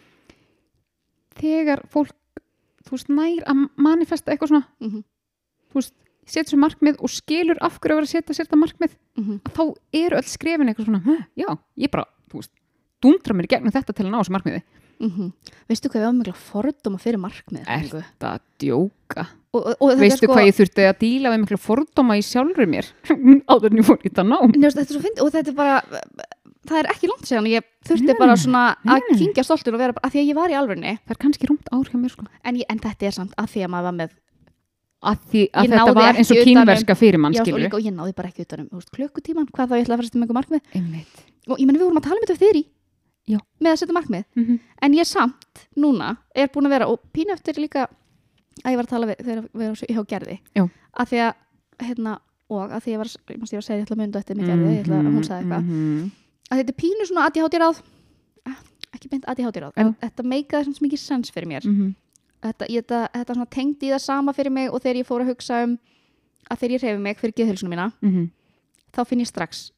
þegar 1.40 1.84
fólk 1.90 2.12
þú 2.86 2.92
veist, 2.96 3.10
nær 3.10 3.44
að 3.48 3.68
manifesta 3.78 4.32
eitthvað 4.32 4.48
svona 4.50 4.66
Mm 4.80 4.90
-hmm. 4.92 5.04
þú 5.72 5.74
veist, 5.74 5.94
setja 6.26 6.52
sér 6.56 6.60
markmið 6.60 6.96
og 7.00 7.10
skilur 7.10 7.58
af 7.62 7.80
hverju 7.80 7.94
að 7.94 7.98
vera 7.98 8.06
að 8.06 8.14
setja 8.14 8.34
sér 8.34 8.46
þetta 8.48 8.64
markmið 8.64 8.92
að 9.18 9.54
þá 9.54 9.76
eru 9.94 10.16
öll 10.18 10.24
skrefin 10.24 10.68
eitthvað 10.70 10.86
svona 10.86 11.04
"Huh, 11.04 11.22
já, 11.38 11.58
ég 11.78 11.92
bara, 11.92 12.06
þú 12.30 12.34
veist, 12.38 12.52
dundra 13.04 13.36
mér 13.38 13.48
í 13.48 13.52
gegnum 13.56 13.76
þetta 13.76 13.96
til 13.96 14.06
að 14.06 14.12
ná 14.14 14.20
þessu 14.22 14.36
markmiði. 14.38 14.62
Mhm. 15.00 15.28
Veistu 15.72 15.88
hvað 15.88 16.02
við 16.04 16.16
mikla 16.18 16.34
fordóma 16.36 16.98
fyrir 17.00 17.22
markmið 17.24 17.70
Er 17.72 17.86
þetta 17.88 18.32
djóka? 18.60 19.24
Og, 19.56 19.62
og, 19.62 19.76
og 19.80 19.94
veistu 20.02 20.26
sko, 20.28 20.34
hvað 20.36 20.50
ég 20.50 20.58
þurfti 20.58 20.88
að 20.90 20.98
díla 21.00 21.32
við 21.32 21.40
miklu 21.46 21.60
fordóma 21.64 22.18
í 22.20 22.24
sjálfur 22.28 22.68
mér? 22.68 22.90
Áður 23.52 23.72
en 23.72 23.80
ég 23.80 23.88
fór 23.88 24.02
í 24.04 24.10
þetta 24.10 24.26
nám. 24.28 24.52
Nei, 24.52 24.66
veist, 24.68 24.76
þetta 24.76 24.92
er 24.92 24.98
svo 24.98 25.04
fyndið 25.06 25.24
og 25.24 25.32
þetta 25.38 25.54
er 25.54 25.58
bara 25.62 25.78
það 26.70 26.82
er 26.82 26.90
ekki 26.92 27.10
langt 27.10 27.30
séðan 27.30 27.48
ég 27.50 27.68
þurfti 27.88 28.12
Nei, 28.12 28.18
bara 28.20 28.36
svona 28.38 28.64
að 28.84 29.06
nei. 29.08 29.20
kingja 29.22 29.46
stoltur 29.48 29.78
og 29.78 29.82
vera 29.82 29.96
bara, 29.96 30.10
að 30.10 30.16
því 30.18 30.22
að 30.22 30.28
ég 30.34 30.38
var 30.38 30.52
í 30.52 30.58
alvörni 30.60 30.96
það 31.00 31.16
er 31.16 31.22
kannski 31.24 31.50
rúmt 31.50 31.72
ár 31.72 31.88
hjá 31.88 31.96
mér 32.02 32.14
sko. 32.14 32.26
En, 32.44 32.60
ég, 32.60 32.68
en 32.70 32.82
þetta 32.84 33.08
er 33.08 33.16
samt 33.16 33.38
að 33.40 33.48
því 33.54 33.64
að 33.66 33.72
maður 33.74 33.88
var 33.88 33.96
með 34.02 34.18
að, 35.00 35.22
því, 35.32 35.46
að 35.56 35.72
þetta 35.72 35.96
var 35.96 36.20
eins 36.20 36.34
og 36.36 36.42
um- 36.42 36.50
kínverska 36.50 36.98
fyrir 37.00 37.24
mann 37.24 37.38
já, 37.40 37.46
og, 37.48 37.62
líka, 37.64 37.80
og 37.80 37.88
ég 37.88 37.96
náði 37.96 38.16
bara 38.20 38.30
ekki 38.34 38.44
utan 38.44 38.66
um 38.66 38.68
þú 38.74 38.82
veist, 38.82 38.92
klukkutíman, 39.00 39.48
hvað 39.56 39.72
þá 39.72 39.78
ég 39.80 39.88
ætla 39.88 39.96
að 39.96 40.02
fara 40.02 40.04
að 40.04 40.12
setja 40.12 40.20
með 40.20 40.28
einhver 40.28 40.40
markmið. 40.42 41.24
Og 41.50 41.56
ég 41.64 41.70
meni 41.70 41.80
við 41.80 41.86
vorum 41.88 42.02
að 42.02 42.08
tala 42.10 42.20
um 42.20 42.26
þetta 42.28 42.42
fyrir 42.44 42.60
í 42.60 42.66
Já. 43.30 43.40
með 43.62 43.72
að 43.72 43.80
setja 43.82 43.98
markmið 43.98 44.24
mm 44.36 44.46
-hmm. 44.46 44.60
en 44.82 44.98
ég 44.98 45.08
samt 45.08 45.68
núna 45.76 46.18
er 46.36 46.50
búin 46.54 46.66
að 46.66 46.76
vera 46.76 46.88
og 46.88 47.00
pínu 47.14 47.34
eftir 47.34 47.60
líka 47.62 47.88
að 48.64 48.72
ég 48.72 48.80
var 48.80 48.86
að 48.86 48.94
tala 48.96 49.08
við 49.08 49.22
þegar 49.26 49.44
við 49.54 49.66
erum 49.66 49.76
hjá 49.96 50.04
gerði 50.08 50.40
Já. 50.56 50.64
að 50.94 51.06
því 51.12 51.22
að 51.28 51.34
hérna 51.86 52.20
og 52.50 52.72
að 52.72 52.84
því 52.84 52.92
ég 52.92 52.98
var, 52.98 53.08
ég 53.30 53.40
var 53.40 53.44
að 53.44 53.66
segja 53.66 53.78
ég 53.78 53.86
ætla 53.86 53.96
að 53.96 54.02
mynda 54.02 54.20
eftir 54.20 54.36
mig 54.36 54.46
gerði, 54.46 54.74
ég 54.74 54.84
ætla 54.84 55.00
að 55.00 55.14
hún 55.14 55.24
sagði 55.24 55.42
eitthvað 55.44 55.64
-hmm. 55.64 56.12
að 56.50 56.58
þetta 56.58 56.74
er 56.74 56.82
pínu 56.84 57.06
svona 57.06 57.26
ADHD 57.26 57.56
ráð 57.60 57.82
Ah, 58.46 58.56
ekki 58.94 59.10
beint 59.10 59.26
ADHD 59.28 59.58
ráð 59.62 59.74
en 59.76 59.96
þetta 60.02 60.24
meikaði 60.24 60.64
sem 60.64 60.74
mikið 60.82 61.00
sens 61.00 61.32
fyrir 61.32 61.48
mér 61.48 61.66
Mm 61.66 61.96
þetta, 62.44 62.68
ég, 62.72 62.86
þetta, 62.86 63.02
þetta 63.16 63.38
svona 63.38 63.52
tengdi 63.54 63.90
í 63.90 63.94
það 63.94 64.04
sama 64.04 64.36
fyrir 64.36 64.56
mig 64.56 64.72
og 64.72 64.84
þegar 64.84 65.02
ég 65.02 65.08
fór 65.08 65.24
að 65.24 65.32
hugsa 65.34 65.64
um 65.66 65.76
að 66.50 66.62
þegar 66.62 66.76
ég 66.76 66.86
reyfi 66.86 67.04
mig 67.04 67.20
fyrir 67.20 67.36
geðhilsuna 67.40 67.74
mína 67.74 67.88
-hmm. 68.00 68.30
þá 68.96 69.02
finn 69.06 69.24
ég 69.24 69.30
strax 69.30 69.72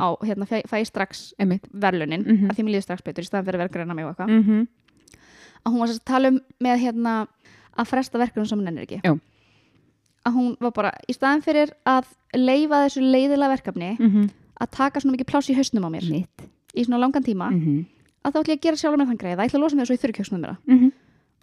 á, 0.00 0.08
hérna, 0.26 0.46
fæ, 0.46 0.62
fæ 0.66 0.84
strax 0.86 1.34
einmitt. 1.38 1.64
verlunin, 1.72 2.24
Mhm. 2.26 2.50
að 2.50 2.56
því 2.56 2.64
mér 2.64 2.74
líður 2.74 2.82
strax 2.82 3.02
betur 3.02 3.24
í 3.24 3.26
staðan 3.28 3.46
fyrir 3.46 3.70
greina 3.70 3.94
mig 3.94 4.04
og 4.04 4.16
eitthvað. 4.16 4.28
Mm 4.28 4.42
-hmm. 4.44 4.66
að 5.64 5.72
hún 5.72 5.78
var 5.78 5.88
að 5.88 6.04
tala 6.04 6.28
um 6.28 6.40
með 6.60 6.78
hérna 6.78 7.26
að 7.78 7.86
fresta 7.86 8.18
verkefnum 8.18 8.46
sem 8.46 8.58
hún 8.58 8.68
ennir 8.68 8.82
ekki. 8.86 9.00
Já. 9.04 9.18
að 10.26 10.34
hún 10.34 10.56
var 10.60 10.72
bara 10.72 10.92
í 11.08 11.12
staðan 11.14 11.42
fyrir 11.42 11.70
að 11.86 12.04
leifa 12.34 12.84
þessu 12.84 13.00
leiðilega 13.00 13.54
verkefni 13.56 13.96
að 14.60 14.70
taka 14.70 15.00
svona 15.00 15.16
mikið 15.16 15.26
pláss 15.26 15.48
í 15.50 15.54
hausnum 15.54 15.84
á 15.86 15.90
mér. 15.90 16.10
Mitt 16.10 16.42
í 16.74 16.84
svona 16.84 16.98
langan 16.98 17.22
tíma. 17.24 17.50
Mm 17.50 17.86
að 18.24 18.34
þá 18.34 18.40
ætla 18.42 18.54
ég 18.54 18.58
að 18.58 18.66
gera 18.66 18.76
sjálf 18.76 18.98
með 18.98 19.10
þann 19.10 19.20
greið 19.22 19.36
það 19.38 19.48
ætla 19.48 19.58
að 19.58 19.62
losa 19.64 19.76
mig 19.78 19.86
þessu 19.86 19.96
í 19.96 20.02
þurrkjöksnum 20.02 20.40
mér 20.42 20.54
-hmm. 20.66 20.92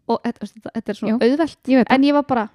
og 0.08 0.22
þetta, 0.26 0.48
þetta, 0.54 0.70
þetta 0.76 0.90
er 0.90 1.00
svona 1.00 1.12
Já. 1.12 1.18
auðvelt. 1.26 1.92
En 1.96 2.04
ég 2.04 2.14
var 2.14 2.24
bara, 2.24 2.50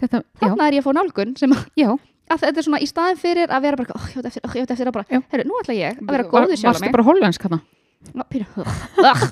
þetta, 0.00 0.22
já, 0.22 0.40
þarna 0.40 0.66
er 0.66 0.72
ég 0.72 0.82
að 0.82 0.86
fá 0.86 0.92
nálgun 0.96 1.36
sem 1.36 1.52
að, 1.52 1.66
já. 1.76 1.90
Að 2.30 2.42
þetta 2.44 2.62
er 2.62 2.66
svona 2.66 2.82
í 2.82 2.88
staðan 2.90 3.20
fyrir 3.20 3.52
að 3.52 3.66
vera 3.66 3.80
bara, 3.80 3.96
oh, 3.96 4.06
ég 4.10 4.18
veit 4.18 4.30
eftir, 4.30 4.44
oh, 4.46 4.54
ég 4.56 4.66
veit 4.66 4.74
eftir 4.74 4.90
að 4.90 4.96
bara. 4.96 5.20
Herru, 5.32 5.46
nú 5.46 5.58
ætla 5.62 5.76
ég 5.76 6.00
að 6.00 6.14
vera 6.14 6.28
góðu 6.30 6.56
sjálf 6.56 6.76
varstu 6.76 6.94
bara 6.96 7.06
hollensk 7.06 7.46
hana 7.48 7.60
Ná, 8.14 8.22
ugh. 8.22 9.22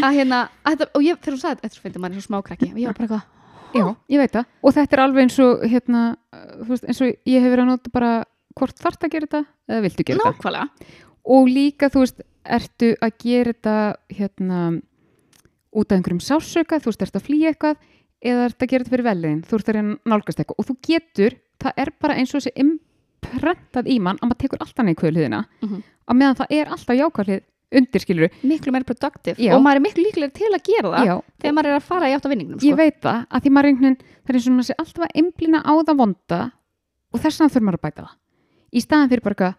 að 0.00 0.14
hérna 0.16 0.38
að 0.64 0.74
þetta, 0.74 0.86
og 0.96 1.02
ég, 1.04 1.18
þegar 1.20 1.34
hún 1.34 1.42
sagði 1.42 1.64
þetta, 1.64 1.80
þetta 1.84 2.02
maður 2.02 2.14
er 2.14 2.22
svo 2.22 2.30
smákrakki. 2.30 2.68
Og 2.72 2.78
ég 2.80 2.88
var 2.88 2.96
bara 2.96 3.04
eitthvað, 3.04 3.26
Já, 3.74 3.88
ég 4.12 4.22
veit 4.22 4.34
það. 4.34 4.50
Og 4.62 4.74
þetta 4.76 4.96
er 4.96 5.02
alveg 5.02 5.24
eins 5.26 5.36
og, 5.42 5.64
hérna, 5.66 6.02
þú 6.60 6.68
veist, 6.70 6.86
eins 6.86 7.00
og 7.02 7.10
ég 7.10 7.42
hef 7.42 7.50
verið 7.50 7.64
að 7.64 7.70
nota 7.72 7.92
bara 7.94 8.12
hvort 8.54 8.82
þarft 8.84 9.06
að 9.06 9.14
gera 9.14 9.28
þetta 9.28 9.40
eða 9.74 9.84
viltu 9.84 10.06
gera 10.06 10.20
þetta. 10.20 10.34
nákvæmlega. 10.36 10.92
Og 11.34 11.48
líka, 11.50 11.90
þú 11.90 12.04
veist, 12.04 12.22
ertu 12.58 12.90
að 13.02 13.16
gera 13.24 13.54
þetta, 13.54 13.76
hérna, 14.18 14.60
út 15.74 15.90
af 15.90 15.98
einhverjum 15.98 16.22
sásöka, 16.22 16.78
þú 16.78 16.92
veist, 16.92 17.02
ertu 17.08 17.20
að 17.20 17.26
flýja 17.26 17.50
eitthvað 17.50 17.90
eða 18.24 18.46
ertu 18.48 18.62
að 18.62 18.70
gera 18.70 18.84
þetta 18.84 18.94
fyrir 18.94 19.08
velin, 19.08 19.40
þú 19.42 19.58
ert 19.58 19.72
að 19.72 19.78
reyna 19.78 19.96
nálgast 20.14 20.42
eitthvað. 20.44 20.60
Og 20.62 20.68
þú 20.70 20.76
getur, 20.86 21.38
það 21.64 21.80
er 21.84 21.90
bara 22.00 22.14
eins 22.20 22.34
og 22.34 22.40
þessi 22.42 22.52
imprentað 22.64 23.88
í 23.90 23.98
mann 24.04 24.20
að 24.20 24.30
maður 24.30 24.40
tekur 24.44 24.62
alltaf 24.64 24.86
neikvöðu 24.86 25.14
hliðina, 25.16 25.42
Mhm. 25.62 25.82
á 26.08 26.12
meðan 26.14 26.38
það 26.40 26.46
er 26.58 26.66
alltaf 26.74 26.96
jákvæðlið 27.00 27.42
undir, 27.74 28.00
skilur 28.04 28.28
miklu 28.44 28.70
meira 28.72 28.84
productive 28.86 29.36
Já. 29.40 29.54
og 29.56 29.62
maður 29.64 29.76
er 29.80 29.84
miklu 29.86 30.04
líklega 30.04 30.32
til 30.36 30.50
að 30.52 30.62
gera 30.68 30.90
það 30.94 31.06
Já, 31.08 31.14
þegar 31.42 31.54
maður 31.56 31.70
er 31.72 31.78
að 31.80 31.86
fara 31.88 32.06
í 32.10 32.14
átt 32.14 32.26
af 32.26 32.30
vinningnum 32.30 32.58
sko. 32.60 32.68
ég 32.68 32.76
veit 32.76 33.00
það, 33.02 33.26
að 33.30 33.42
því 33.42 33.50
maður 33.56 33.68
einhvern 33.70 33.88
veginn, 33.88 33.98
það 34.24 34.30
er 34.30 34.38
eins 34.38 34.46
og 34.48 34.54
maður 34.54 34.68
sé 34.68 34.74
alltaf 34.78 35.04
að 35.04 35.16
einblina 35.18 35.62
á 35.64 35.72
það 35.82 35.96
vonda 35.98 36.40
og 37.14 37.20
þess 37.20 37.38
vegna 37.40 37.50
þurfum 37.54 37.66
maður 37.68 37.78
að 37.80 37.86
bæta 37.88 38.04
það. 38.04 38.14
Í 38.74 38.80
staðan 38.84 39.10
fyrir 39.10 39.22
bara 39.24 39.34
eitthvað, 39.34 39.56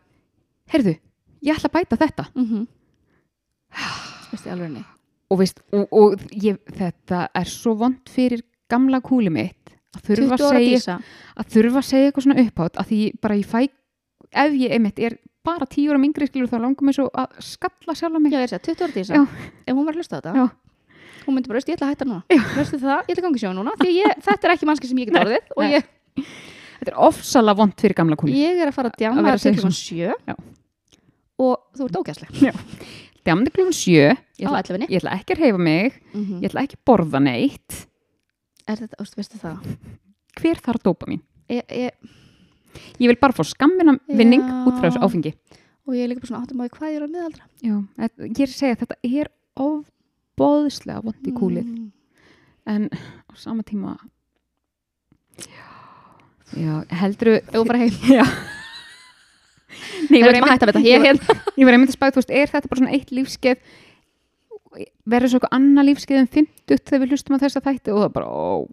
heyrðu, 0.72 0.94
ég 1.42 1.56
ætla 1.56 1.70
að 1.70 1.76
bæta 1.76 1.98
þetta. 1.98 2.26
mm 2.36 2.46
-hmm. 2.46 2.68
Veist 4.32 4.46
í 4.48 4.52
alveg 4.52 4.86
Og 5.30 5.42
og, 5.74 5.88
og 5.92 6.20
ég, 6.32 6.58
þetta 6.70 7.28
er 7.34 7.46
svo 7.50 7.74
vond 7.76 7.98
fyrir 8.10 8.42
gamla 8.70 9.02
kúli 9.02 9.32
mitt 9.34 9.75
að 9.96 10.10
20 10.10 10.20
þurfa 10.20 10.36
að 10.36 10.58
segja, 10.60 10.98
að 11.40 11.50
þurfa 11.56 11.82
að 11.82 11.88
segja 11.90 12.10
eitthvað 12.10 12.26
svona 12.28 12.44
upphátt 12.46 12.80
að 12.82 12.92
því 12.92 13.00
bara 13.24 13.38
ég 13.40 13.48
fæ, 13.52 13.62
ef 14.46 14.58
ég 14.60 14.76
einmitt 14.76 15.00
er 15.00 15.18
bara 15.46 15.66
tíu 15.70 15.92
ára 15.94 16.02
mingri 16.02 16.28
skilur 16.30 16.50
þá 16.50 16.58
langar 16.64 16.86
mér 16.88 16.96
svo 16.98 17.08
að 17.14 17.36
skalla 17.46 17.94
sjálf 17.96 18.18
mig. 18.20 18.34
Já, 18.34 18.40
ég 18.42 18.46
er 18.46 18.50
að 18.50 18.54
segja, 18.56 18.76
20 18.76 18.86
ára 18.86 18.96
dísa. 18.96 19.26
Ef 19.66 19.74
hún 19.78 19.86
var 19.86 19.94
að 19.94 20.00
hlusta 20.02 20.18
á 20.18 20.20
þetta 20.20 20.36
Já. 20.40 20.46
Hún 21.26 21.34
myndi 21.38 21.50
bara, 21.50 21.58
veist, 21.58 21.70
ég 21.70 21.78
ætla 21.78 21.88
að 21.88 21.94
hætta 21.96 22.06
núna 22.06 22.40
Veistu 22.56 22.78
það, 22.82 23.00
ég 23.10 23.16
ætla 23.16 23.22
að 23.22 23.26
gangi 23.26 23.40
sjá 23.42 23.52
núna 23.58 23.72
ég, 23.82 24.18
þetta 24.28 24.46
er 24.46 24.54
ekki 24.56 24.68
mannski 24.70 24.90
sem 24.90 25.00
ég 25.02 25.10
get 25.10 25.18
orðið 25.22 25.48
nei. 25.58 25.72
ég, 25.74 25.88
Þetta 26.76 26.92
er 26.92 27.00
ofsalega 27.08 27.58
vond 27.62 27.74
fyrir 27.82 27.98
gamla 27.98 28.18
kúli. 28.20 28.36
ég 28.38 28.60
er 28.62 28.70
að 28.70 28.76
fara 28.78 28.92
að 28.92 28.98
Að 28.98 29.02
djama 29.02 29.32
að 29.32 29.42
til 29.42 29.54
klukkan 29.56 29.74
sjö 29.80 30.12
Já. 30.30 30.36
og 31.42 31.56
þú 31.80 31.88
ert 31.88 31.98
ógæsleg 32.02 32.30
Djamdi 33.26 33.54
klukkan 33.56 33.74
sjö, 33.74 34.12
ég 34.38 34.46
á 34.46 34.54
ætla, 34.62 34.78
11 34.78 34.94
ég 34.94 35.00
ætla 35.02 35.16
ekki 35.18 35.34
að 35.34 35.42
reyfa 35.42 35.62
mig, 35.66 35.96
mm 36.14 36.44
ég 36.44 36.50
ætla 36.52 36.66
ekki 36.68 36.78
að 36.78 36.84
borða 36.92 37.22
neitt. 37.26 37.80
Er 38.68 38.80
þetta, 38.82 39.00
ástu, 39.02 39.20
veistu 39.20 39.42
það 39.42 39.58
Hver 40.40 40.60
þarf 40.66 40.84
dópa 40.84 41.08
mín? 41.10 41.22
ég, 41.52 41.64
ég, 41.70 41.92
Ég 43.00 43.08
vil 43.08 43.18
bara 43.22 43.32
fá 43.36 43.44
skammina 43.48 43.94
vinning 44.10 44.44
Já. 44.44 44.56
út 44.68 44.80
frá 44.82 44.90
þessu 44.90 45.04
áfengi. 45.06 45.32
og 45.88 45.94
ég 45.96 46.04
er 46.04 46.10
líka 46.12 46.24
bara 46.26 46.32
svona 46.34 46.44
áttum 46.44 46.60
á 46.60 46.64
því 46.66 46.72
hvað 46.76 46.90
ég 46.92 46.98
er 47.00 47.06
að 47.06 47.14
miðaldra 47.14 47.46
Já, 47.64 47.76
þetta- 48.02 48.28
ég 48.28 48.42
er 48.44 48.50
að 48.52 48.58
segja 48.60 48.76
að 48.76 48.82
þetta 48.84 48.98
er 49.22 49.30
ofbóðslega 49.66 51.04
vond 51.06 51.30
í 51.30 51.36
kúlið. 51.38 51.70
mm. 51.70 51.92
En 52.66 52.90
á 52.92 53.34
sama 53.38 53.62
tíma, 53.64 53.94
já, 56.56 56.82
heldur 57.02 57.36
Ef 57.40 57.50
þú 57.54 57.64
fara 57.70 57.82
heim 57.84 57.98
Já. 58.10 58.26
Nei, 60.10 60.20
ég 60.22 60.26
var 60.28 60.36
einmitt, 60.38 60.52
hætta 60.54 60.68
við 60.70 60.78
þetta 60.78 60.86
Ég 60.88 61.06
ég 61.60 61.68
var 61.68 61.76
einmitt 61.76 61.92
að 61.92 61.98
spæða, 61.98 62.14
þú 62.16 62.22
veist, 62.22 62.34
er 62.42 62.52
þetta 62.52 62.70
bara 62.72 62.82
svona 62.82 62.96
eitt 62.96 63.12
lífskeið 63.16 63.58
verður 65.06 65.32
svo 65.32 65.40
eitthvað 65.40 65.56
annað 65.60 65.90
lífskeið 65.90 66.22
en 66.22 66.32
50 66.36 66.84
þegar 66.90 67.04
við 67.06 67.16
hlustum 67.16 67.38
á 67.38 67.44
þessa 67.46 67.64
þætti 67.66 67.96
og 67.96 68.04
það 68.06 68.14
bara, 68.20 68.30
ó, 68.30 68.68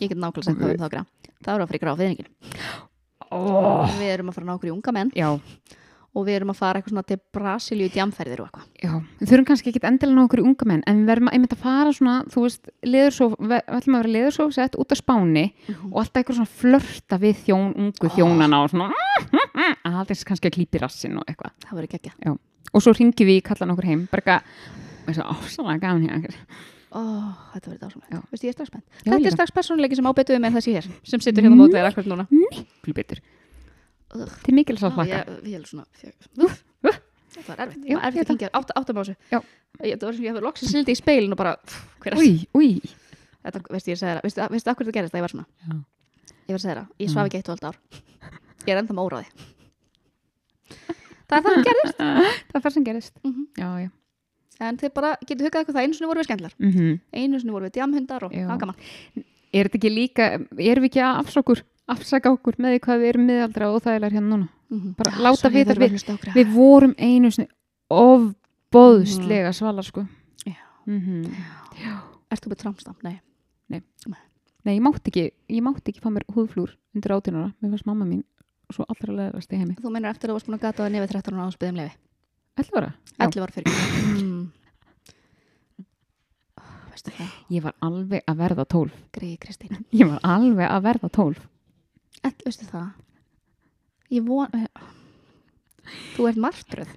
Ég 0.00 0.08
get 0.12 0.20
nákvæmlega 0.20 0.46
sagt 0.48 0.60
hvað 0.60 0.74
um 0.76 0.80
það 0.84 0.94
gra 0.94 1.04
Það 1.40 1.54
eru 1.54 1.64
að 1.64 1.70
fara 1.70 1.80
í 1.80 1.84
gráfiðningin 1.84 2.30
ó, 3.30 3.38
Við 4.00 4.08
erum 4.14 4.30
að 4.32 4.38
fara 4.38 4.48
nákvæmlega 4.50 4.70
í 4.70 4.74
unga 4.76 4.96
menn. 4.96 5.12
Já, 5.16 5.28
og 6.10 6.24
við 6.26 6.36
erum 6.40 6.50
að 6.50 6.58
fara 6.58 6.80
eitthvað 6.80 6.94
svona 6.94 7.06
til 7.06 7.18
Brasilíu 7.36 7.90
djamferðir 7.94 8.40
og 8.42 8.48
eitthvað. 8.48 8.64
Já, 8.82 8.92
við 9.20 9.30
þurfum 9.30 9.46
kannski 9.50 9.70
ekki 9.70 9.82
endilega 9.86 10.16
ná 10.16 10.22
okkur 10.24 10.42
unga 10.42 10.66
menn, 10.66 10.82
en 10.90 11.02
við 11.04 11.10
verðum 11.12 11.30
að 11.30 11.36
einmitt 11.36 11.54
að 11.54 11.62
fara 11.62 11.92
svona, 11.94 12.14
þú 12.32 12.42
veist, 12.46 12.70
leðursóf, 12.82 13.36
við 13.38 13.70
ætlum 13.78 13.94
að 13.98 14.02
vera 14.02 14.14
leðursóf 14.16 14.54
sett 14.56 14.78
út 14.82 14.90
á 14.90 14.96
spáni 14.98 15.44
og 15.70 16.00
alltaf 16.02 16.20
eitthvað 16.22 16.40
svona 16.40 16.54
flörta 16.64 17.20
við 17.22 17.44
þjón, 17.46 17.70
ungu 17.84 18.10
Oh. 18.10 18.14
þjónana 18.16 18.62
og 18.64 18.72
svona, 18.74 18.90
aðeins 19.86 20.26
kannski 20.26 20.50
að 20.50 20.56
klípi 20.58 20.82
rassin 20.82 21.20
og 21.20 21.30
eitthvað. 21.30 21.54
Það 21.68 21.78
verður 21.78 21.94
geggja 21.94 22.36
Og 22.70 22.82
svo 22.84 22.92
ringjum 22.94 23.26
við 23.26 23.38
í 23.40 23.42
kallan 23.46 23.72
okkur 23.74 23.86
heim, 23.88 24.02
bara 24.10 24.40
og 25.10 25.16
svo, 25.18 25.48
svona 25.56 25.78
gaman 25.82 26.06
hér. 26.24 26.36
Ó, 26.90 27.00
þetta 27.54 27.70
verður 27.70 27.76
Já. 27.76 27.82
dásamlega 27.84 28.20
Veistu, 28.32 28.46
ég 28.46 28.50
er 28.50 28.56
strax 28.56 28.68
spennt 28.72 28.86
Þetta 29.04 29.18
líka. 29.18 29.26
er 29.30 29.34
strax 29.36 29.52
persónuleiki 29.54 29.96
sem 29.98 30.08
ábyttuði 30.10 30.40
með 30.42 30.56
þessi 30.58 30.72
hér 30.74 30.86
sem 31.06 31.20
situr 31.22 31.44
hérna 31.46 31.58
mótið 31.60 31.76
þér 31.78 31.88
akkur 31.90 32.08
núna 32.10 32.24
Miklu 32.30 32.94
betur. 32.96 33.20
Til 34.42 34.54
mikils 34.58 34.82
að 34.82 34.90
Ó, 34.90 34.94
hlaka. 34.98 35.20
ég, 35.20 35.44
ég 35.46 35.60
er 35.60 35.66
svona. 35.70 35.86
Þetta 37.30 37.46
var 37.46 37.60
erfitt, 37.62 37.84
það 37.86 37.94
var 37.94 38.06
erfitt 38.08 38.18
ég 38.18 38.24
að 38.26 38.32
hengja 38.34 38.48
átt, 38.58 38.72
áttum 38.74 38.98
á 38.98 39.02
þessu 39.04 39.14
Já. 39.30 39.38
Ég, 39.86 39.94
það 40.00 40.06
var 40.08 40.14
sem 40.18 40.24
ég 40.24 40.32
hefði 40.34 40.42
loksins 40.48 40.72
sildi 40.74 40.90
í 40.90 40.98
speilin 40.98 41.30
og 41.32 41.38
bara 41.38 41.52
er 42.10 42.16
Új, 42.18 42.32
új. 42.58 42.72
þetta, 43.46 43.62
veistu, 43.70 43.92
ég 43.94 44.00
segi 44.00 44.10
það, 44.10 44.22
veistu, 44.26 44.48
veistu 44.50 44.70
akkur 44.74 44.88
þetta 44.90 44.96
gerist 44.98 45.14
að 45.14 45.20
ég 45.20 45.26
var 45.28 45.34
svona 45.36 45.46
Já. 45.46 45.78
ég 46.34 46.50
var 46.50 46.58
að 46.58 46.64
segja 46.66 46.74
það, 46.80 46.88
ég 47.04 47.12
svaf 47.14 47.30
ekki 47.30 47.38
eitt 47.38 47.48
og 47.48 47.54
allt 47.54 47.68
ár 47.70 47.78
ég 48.66 48.74
er 48.74 48.82
ennþá 48.82 48.98
með 48.98 49.06
óráði 49.06 49.30
það 51.30 51.38
er 51.38 51.42
það 51.46 51.54
sem 51.54 51.64
gerist 51.70 52.02
Það 52.50 52.58
er 52.58 52.64
það 52.66 52.74
sem 52.74 52.84
gerist. 52.90 53.14
Mhm. 53.22 53.46
Já, 53.62 53.68
já. 53.86 53.90
En 54.60 54.76
þið 54.80 54.92
bara 54.94 55.10
getur 55.26 55.46
hugað 55.46 55.60
eitthvað 55.62 55.76
það 55.76 55.84
einu 55.86 55.94
sinni 55.98 56.10
voru 56.10 56.20
við 56.22 56.28
skemmlar 56.30 56.54
Mm 56.60 56.98
einu 57.12 57.40
sinni 57.40 57.52
voru 57.56 57.66
við 57.68 57.74
djamhundar 57.78 58.24
og 58.24 58.32
það 58.32 58.58
gaman 58.60 58.76
Er 59.52 59.66
þetta 59.66 59.78
ekki 59.80 59.90
líka, 59.90 60.24
erum 60.62 60.84
við 60.84 60.90
ekki 60.92 61.00
að 61.02 61.16
afsaka 61.24 61.54
afsaka 61.90 62.30
okkur 62.30 62.54
með 62.62 62.76
því 62.76 62.80
hvað 62.84 63.00
við 63.02 63.08
erum 63.10 63.24
miðaldra 63.26 63.70
og 63.74 63.80
það 63.82 63.96
er 63.96 64.10
hérna 64.14 64.28
núna? 64.30 64.48
Mhm. 64.70 64.92
Bara 64.94 65.10
Já, 65.10 65.18
láta 65.26 65.50
við- 65.50 65.66
á 65.66 66.12
okkur. 66.14 66.34
Við 66.36 66.52
vorum 66.54 66.94
einu 66.98 67.30
sinni 67.34 67.48
ofbóðslega 67.90 69.50
svalar, 69.52 69.82
sko. 69.84 70.06
Já. 70.46 70.54
Mhm. 70.86 71.34
Þú 72.30 72.46
með 72.52 72.58
tramstamp? 72.62 73.02
Nei. 73.02 73.20
Nei, 74.62 74.76
ég 74.76 74.82
mátti 74.84 75.08
ekki, 75.10 75.32
ég 75.48 75.62
mátti 75.64 75.88
ekki 75.90 76.00
fá 76.04 76.10
mér 76.12 76.22
húðflúr 76.28 76.74
undir 76.94 77.10
átínara, 77.16 77.52
mér 77.62 77.70
fannst 77.72 77.86
mamma 77.86 78.04
mín 78.04 78.22
svo 78.70 78.84
allra 78.86 79.14
leðast 79.16 79.50
í 79.50 79.56
heimi. 79.56 79.74
Þú 79.80 79.90
meinar 79.90 80.12
eftir 80.14 80.28
að 80.28 80.34
þú 80.34 80.36
varst 80.36 80.46
búin 80.46 80.58
að 80.58 80.60
gata 80.60 80.82
það 80.84 80.92
nefið 80.94 81.10
13 81.14 81.34
ára 81.34 81.46
ánsbyðum 81.48 81.76
lefi? 81.80 81.94
Ætla 82.58 82.74
vera? 82.80 82.90
Já. 83.18 83.26
11 83.26 83.42
ára 83.44 83.52
fyrir. 83.52 83.74
Mm. 84.22 84.48
Það? 87.00 87.28
Ég 87.48 87.62
var 87.64 87.72
alveg 87.80 88.20
að 88.28 88.36
verða 88.42 88.64
tólf. 88.68 88.96
Greið 89.16 89.36
Kristín. 89.40 89.78
Ég 89.96 90.08
var 90.10 90.20
alveg 90.36 90.68
að 90.68 90.82
verða 90.84 91.08
tólf. 91.16 91.38
Ell, 92.20 92.34
veistu 92.44 92.66
það? 92.68 92.90
Ég 94.12 94.26
von... 94.26 94.52
Þú 96.16 96.26
ert 96.28 96.40
martröð. 96.44 96.90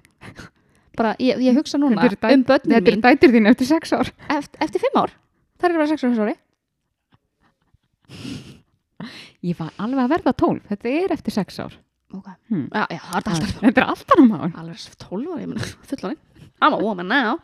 Bara, 0.98 1.14
ég, 1.18 1.40
ég 1.42 1.56
hugsa 1.56 1.80
núna 1.80 2.04
dæ- 2.04 2.34
um 2.36 2.44
börnin 2.44 2.74
Þetta 2.76 2.76
er 2.76 2.84
mín 2.98 3.02
dætur 3.06 3.32
þín 3.32 3.48
eftir 3.50 3.66
sex 3.70 3.94
ár. 3.96 4.12
eftir, 4.30 4.60
eftir 4.62 4.84
5 4.84 5.00
ár. 5.00 5.14
Það 5.58 5.66
er 5.70 5.72
að 5.72 5.80
vera 5.80 5.90
6 5.94 6.04
ára 6.04 6.26
ári. 6.28 6.36
Ég 9.44 9.56
var 9.58 9.72
alveg 9.80 10.04
að 10.04 10.12
verða 10.14 10.32
tólf. 10.44 10.68
Þetta 10.68 10.92
er 11.00 11.16
eftir 11.16 11.32
sex 11.40 11.58
ár. 11.64 11.74
Ok. 12.14 12.28
Hmm. 12.48 12.66
Já, 12.70 12.84
já, 12.94 13.00
það 13.10 13.18
er 13.18 13.32
alltaf. 13.34 13.54
Þetta 13.64 13.80
er 13.82 13.86
alltaf 13.90 14.18
náma. 14.22 14.50
Alveg 14.62 14.82
12 15.04 15.30
ára, 15.34 15.40
ég 15.42 15.48
menn, 15.52 15.70
fullaninn. 15.90 16.20
I'm 16.62 16.72
a 16.76 16.78
woman 16.80 17.08
now. 17.10 17.38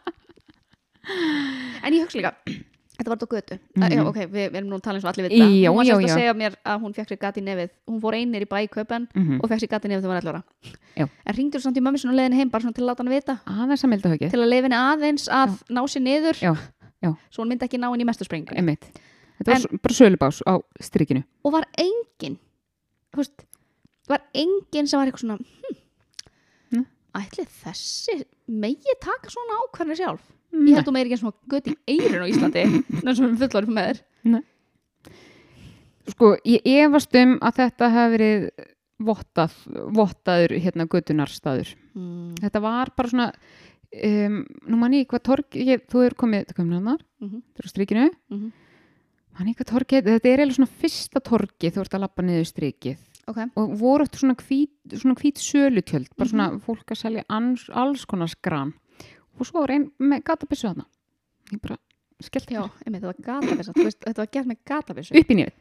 En 1.83 1.95
ég 1.97 2.03
hugsa 2.05 2.19
líka, 2.21 2.31
þetta 2.45 3.09
var 3.09 3.17
þetta 3.19 3.29
götu. 3.33 3.57
Mm. 3.79 3.85
Já, 3.95 4.03
ok, 4.05 4.19
við, 4.29 4.45
við 4.53 4.59
erum 4.61 4.69
nú 4.71 4.77
að 4.79 4.83
tala 4.85 4.99
eins 5.01 5.07
og 5.07 5.11
allir 5.11 5.27
við 5.27 5.33
þetta. 5.35 5.49
Já, 5.57 5.71
hún 5.71 5.79
var 5.81 5.87
já, 5.89 5.95
sérst 5.95 6.05
að 6.05 6.11
já. 6.11 6.17
segja 6.21 6.35
mér 6.37 6.57
að 6.73 6.83
hún 6.85 6.95
fekk 6.99 7.09
sér 7.13 7.21
gati 7.25 7.45
nefið. 7.47 7.71
Hún 7.91 8.01
fór 8.05 8.17
einir 8.19 8.45
í 8.45 8.49
bæ 8.51 8.57
í 8.61 8.69
köpen 8.75 9.07
Mm 9.17 9.39
og 9.41 9.49
fekk 9.51 9.63
sér 9.65 9.73
gati 9.73 9.89
nefið 9.91 10.05
þegar 10.05 10.11
hún 10.11 10.15
var 10.15 10.21
11 10.21 10.35
ára. 10.35 10.43
Já. 11.01 11.07
En 11.25 11.39
ringdur 11.39 11.65
samt 11.65 11.81
í 11.81 11.85
mömmu 11.87 11.99
sinni 12.03 12.13
og 12.15 12.19
leiðin 12.21 12.37
heim 12.37 12.51
bara 12.53 12.63
svona 12.67 12.77
til 12.77 12.85
að 12.85 12.91
láta 12.93 13.03
hann 13.03 13.13
vita. 13.15 13.39
Aðeins 13.49 13.85
að 13.87 13.93
melda 13.95 14.13
högið. 14.13 14.31
Til 14.35 14.43
að 14.45 14.51
leiðin 14.53 14.77
aðeins 14.77 15.29
að 15.33 15.57
ná 15.73 15.81
sér 15.89 16.05
niður. 16.05 16.43
Já, 16.45 16.53
já. 17.01 17.11
Svo 17.33 17.45
hún 17.47 17.49
myndi 17.55 17.65
ekki 17.67 17.81
ná 17.81 17.89
henni 17.89 18.05
í 18.05 18.11
mestu 18.11 18.29
springu. 18.29 18.53
Einmitt. 18.55 18.85
Þetta 19.41 19.49
var 19.49 19.57
En- 19.57 19.69
en, 19.73 19.81
bara 19.81 19.97
sölubás 19.97 20.43
á 20.45 20.55
strikinu. 20.85 21.25
Og 21.49 21.53
var 21.57 21.65
engin, 21.81 22.37
þú 23.15 23.23
veist, 23.25 23.47
var 24.11 24.25
engin 24.35 24.87
sem 24.91 24.99
var 25.01 25.09
eitthvað 25.11 25.25
svona, 25.25 25.39
hm, 26.75 26.85
ætli 27.21 27.47
þessi 27.63 28.19
megi 28.51 28.95
taka 29.03 29.31
svona 29.33 29.59
ákvarðinu 29.65 29.99
sjálf. 29.99 30.23
Mm. 30.51 30.67
Ég 30.67 30.75
held 30.79 30.87
þú 30.89 30.93
meir 30.97 31.07
ekki 31.07 31.21
svona 31.21 31.37
gött 31.53 31.69
í 31.71 31.77
eirun 31.95 32.25
á 32.27 32.31
Íslandi 32.31 32.63
en 32.67 33.15
sem 33.15 33.37
fullorinn 33.39 33.75
með 33.77 33.91
þér 33.91 34.43
Sko, 36.11 36.33
ég 36.49 36.65
efast 36.67 37.15
um 37.21 37.37
að 37.45 37.59
þetta 37.61 37.89
hafi 37.95 38.13
verið 38.17 38.47
vottað, 39.01 39.53
vottaður 39.95 40.55
hérna 40.61 40.87
göttunarstaður. 40.91 41.71
mm. 41.95 42.33
Þetta 42.43 42.61
var 42.65 42.91
bara 42.97 43.09
svona, 43.13 43.29
um, 43.95 44.41
nú 44.67 44.77
mann 44.81 44.97
ég 44.99 45.07
hvað 45.11 45.23
torg, 45.29 45.55
ég, 45.55 45.85
þú 45.89 46.03
er 46.09 46.17
komið, 46.19 46.51
komið 46.57 46.75
hann 46.81 46.91
þar, 46.91 47.05
Mhm. 47.21 47.43
þetta 47.55 47.63
er 47.63 47.69
á 47.69 47.73
strikinu, 47.75 48.11
Mhm. 48.31 48.53
mann 49.39 49.49
ég 49.49 49.57
hvað 49.57 49.71
torgið, 49.71 50.05
þetta 50.05 50.27
er 50.33 50.39
eiginlega 50.41 50.59
svona 50.59 50.77
fyrsta 50.83 51.21
torgið 51.23 51.73
þú 51.75 51.81
ert 51.81 51.95
að 51.95 52.01
lappa 52.01 52.23
niður 52.23 52.51
strikið 52.51 52.99
Ok, 53.31 53.39
og 53.61 53.75
voru 53.79 54.07
eftir 54.07 54.25
svona 54.25 54.35
hvít, 54.41 54.73
svona 54.99 55.15
hvít 55.21 55.39
sölutjöld, 55.43 56.11
bara 56.19 56.31
svona 56.33 56.49
fólk 56.65 56.91
að 56.91 56.99
selja 56.99 57.25
ans, 57.31 57.69
alls 57.79 58.07
konar 58.11 58.31
skran. 58.33 58.73
Og 59.39 59.47
svo 59.47 59.63
var 59.63 59.73
einn 59.77 59.89
með 60.03 60.25
gatabissu 60.27 60.69
þarna. 60.69 60.87
Ég 61.53 61.63
bara 61.63 61.79
skellt 62.21 62.51
já, 62.53 62.63
einmitt, 62.85 63.05
þetta 63.05 63.13
var 63.13 63.21
gatabissa 63.29 63.75
þetta 63.77 64.19
var 64.23 64.33
gert 64.35 64.51
með 64.51 64.61
gatabissu 64.73 65.17
upp 65.21 65.31
í 65.31 65.39
nefið. 65.39 65.59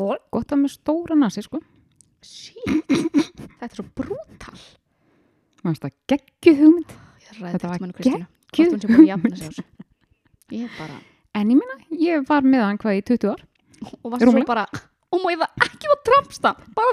Gott 0.00 0.54
að 0.54 0.62
með 0.62 0.74
stóra 0.76 1.18
nasi, 1.18 1.44
sko. 1.44 1.60
Shit, 2.24 2.86
þetta 2.86 3.66
er 3.66 3.76
svo 3.80 3.86
brútal. 3.96 4.58
Mér 5.60 5.72
finnst 5.72 5.84
það 5.84 5.96
geggjuð 6.14 6.62
hugmynd. 6.64 6.98
Þetta 7.30 7.70
var 7.72 7.82
þetta 7.84 8.20
geggjuð 8.56 9.40
þessu. 9.40 9.66
Ég 10.50 10.70
bara, 10.78 10.96
En 11.34 11.50
ég 11.52 11.58
minna, 11.60 11.76
ég 11.94 12.24
var 12.26 12.42
með 12.46 12.64
hann 12.66 12.78
hvað 12.82 12.98
í 12.98 13.02
20 13.12 13.28
ár. 13.30 13.44
og 14.02 14.10
varst 14.12 14.26
svo 14.26 14.42
bara 14.48 14.64
Og 15.10 15.22
má 15.22 15.32
ég 15.32 15.40
það 15.40 15.64
ekki 15.66 15.90
var 15.90 16.04
trampsta 16.06 16.54
Bara, 16.76 16.92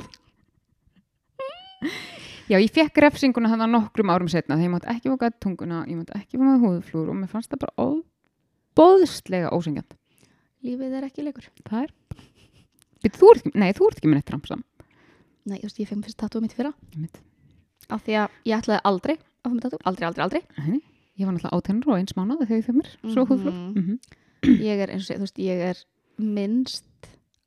Já, 2.47 2.57
ég 2.61 2.71
fekk 2.71 3.01
refsinguna 3.03 3.49
þannig 3.51 3.73
nokkrum 3.73 4.11
árum 4.13 4.29
setna 4.31 4.55
þegar 4.55 4.65
ég 4.65 4.71
mátt 4.71 4.85
ekki 4.93 5.15
gætt 5.19 5.39
tunguna, 5.43 5.81
ég 5.89 5.97
mátt 5.99 6.13
ekki 6.15 6.39
með 6.39 6.61
húðflúr 6.63 7.11
og 7.11 7.17
mér 7.19 7.31
fannst 7.31 7.51
það 7.51 7.65
bara 7.65 7.75
óbóðslega 7.83 9.51
ósengjant. 9.51 9.97
lífið 10.63 10.95
er 10.95 11.07
ekki 11.09 11.25
leikur 11.25 11.49
Það 11.67 11.81
er... 11.83 11.91
Býtu, 13.03 13.19
þú 13.19 13.31
ert 13.33 13.43
ekki, 13.43 13.59
nei, 13.59 13.73
þú 13.75 13.89
ert 13.89 13.99
ekki 13.99 14.09
með 14.09 14.17
neitt 14.17 14.29
tramsam. 14.31 14.63
Nei, 15.43 15.59
veist, 15.59 15.77
ég 15.77 15.89
fekk 15.91 15.99
mér 15.99 16.07
fyrst 16.07 16.19
tattoo 16.23 16.41
mitt 16.41 16.55
í 16.55 16.57
fyrra. 16.57 16.73
Af 17.91 18.07
því 18.07 18.17
að 18.23 18.39
ég 18.47 18.57
ætlaði 18.57 18.81
aldrei 18.89 19.15
að 19.17 19.51
fá 19.51 19.51
mér 19.51 19.65
tattoo 19.67 19.83
Aldrei, 19.91 20.07
aldrei, 20.07 20.23
aldrei 20.25 20.41
Nei, 20.71 20.81
ég 21.19 21.27
var 21.27 21.35
náttúrulega 21.35 21.59
átennur 21.59 21.91
og 21.91 21.99
eins 21.99 22.15
mánuði 22.17 22.47
þegar 22.47 22.61
ég 22.61 22.67
fekk 22.71 22.79
mér 22.79 22.89
svo 23.11 23.27
húðflúr. 23.27 23.53
Mm 23.53 23.83
-hmm. 23.83 23.97
Ég 24.63 24.85
er, 24.87 24.95
eins 24.95 25.11
og 25.11 25.19
þú 25.19 25.27
veist, 25.27 25.39
ég 25.43 25.67
er 25.67 25.83
minnst 26.17 26.86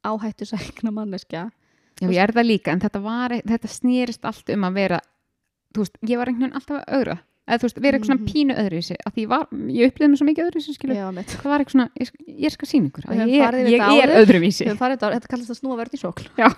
áhættu 0.04 0.46
sækna 0.48 0.90
manneskja 0.92 1.50
Já, 2.00 2.08
ég 2.08 2.16
er 2.22 2.32
það 2.32 2.46
líka, 2.48 2.72
en 2.72 2.80
þetta 2.80 3.00
var, 3.04 3.30
þetta 3.44 3.68
snýrist 3.68 4.24
allt 4.24 4.48
um 4.54 4.62
að 4.64 4.72
vera, 4.78 5.00
þú 5.74 5.82
veist, 5.82 5.98
ég 6.08 6.16
var 6.16 6.26
einhvern 6.30 6.46
veginn 6.48 6.56
alltaf 6.56 6.78
að 6.80 6.94
augra. 6.96 7.16
Eða 7.50 7.58
þú 7.60 7.66
veist, 7.66 7.80
vera 7.82 7.98
eitthvað 7.98 8.08
svona 8.08 8.20
Mhm. 8.20 8.30
pínu 8.30 8.54
öðruvísi, 8.62 8.96
að 9.04 9.12
því 9.12 9.20
ég 9.24 9.28
var, 9.28 9.46
ég 9.68 9.90
upplýði 9.90 10.08
mig 10.08 10.18
svo 10.20 10.26
mikið 10.30 10.74
skilu. 10.76 10.94
Já, 10.94 11.10
mitt 11.12 11.26
Það 11.28 11.50
var 11.50 11.60
eitthvað 11.60 11.74
svona, 11.76 11.90
ég, 12.00 12.10
ég 12.40 12.50
skal 12.52 12.68
sína 12.70 12.88
ykkur, 12.90 13.04
að 13.04 13.16
ég, 13.20 13.28
ég 13.28 14.00
er. 14.00 14.08
Við 14.24 14.70
höfum 14.70 14.78
farið 14.80 14.96
þetta, 14.96 15.12
þetta 15.18 15.28
kallast 15.28 15.50
að 15.50 15.60
snúa 15.60 15.76
vörn 15.76 15.92
í 15.92 16.00
sókl 16.00 16.26
Já. 16.38 16.48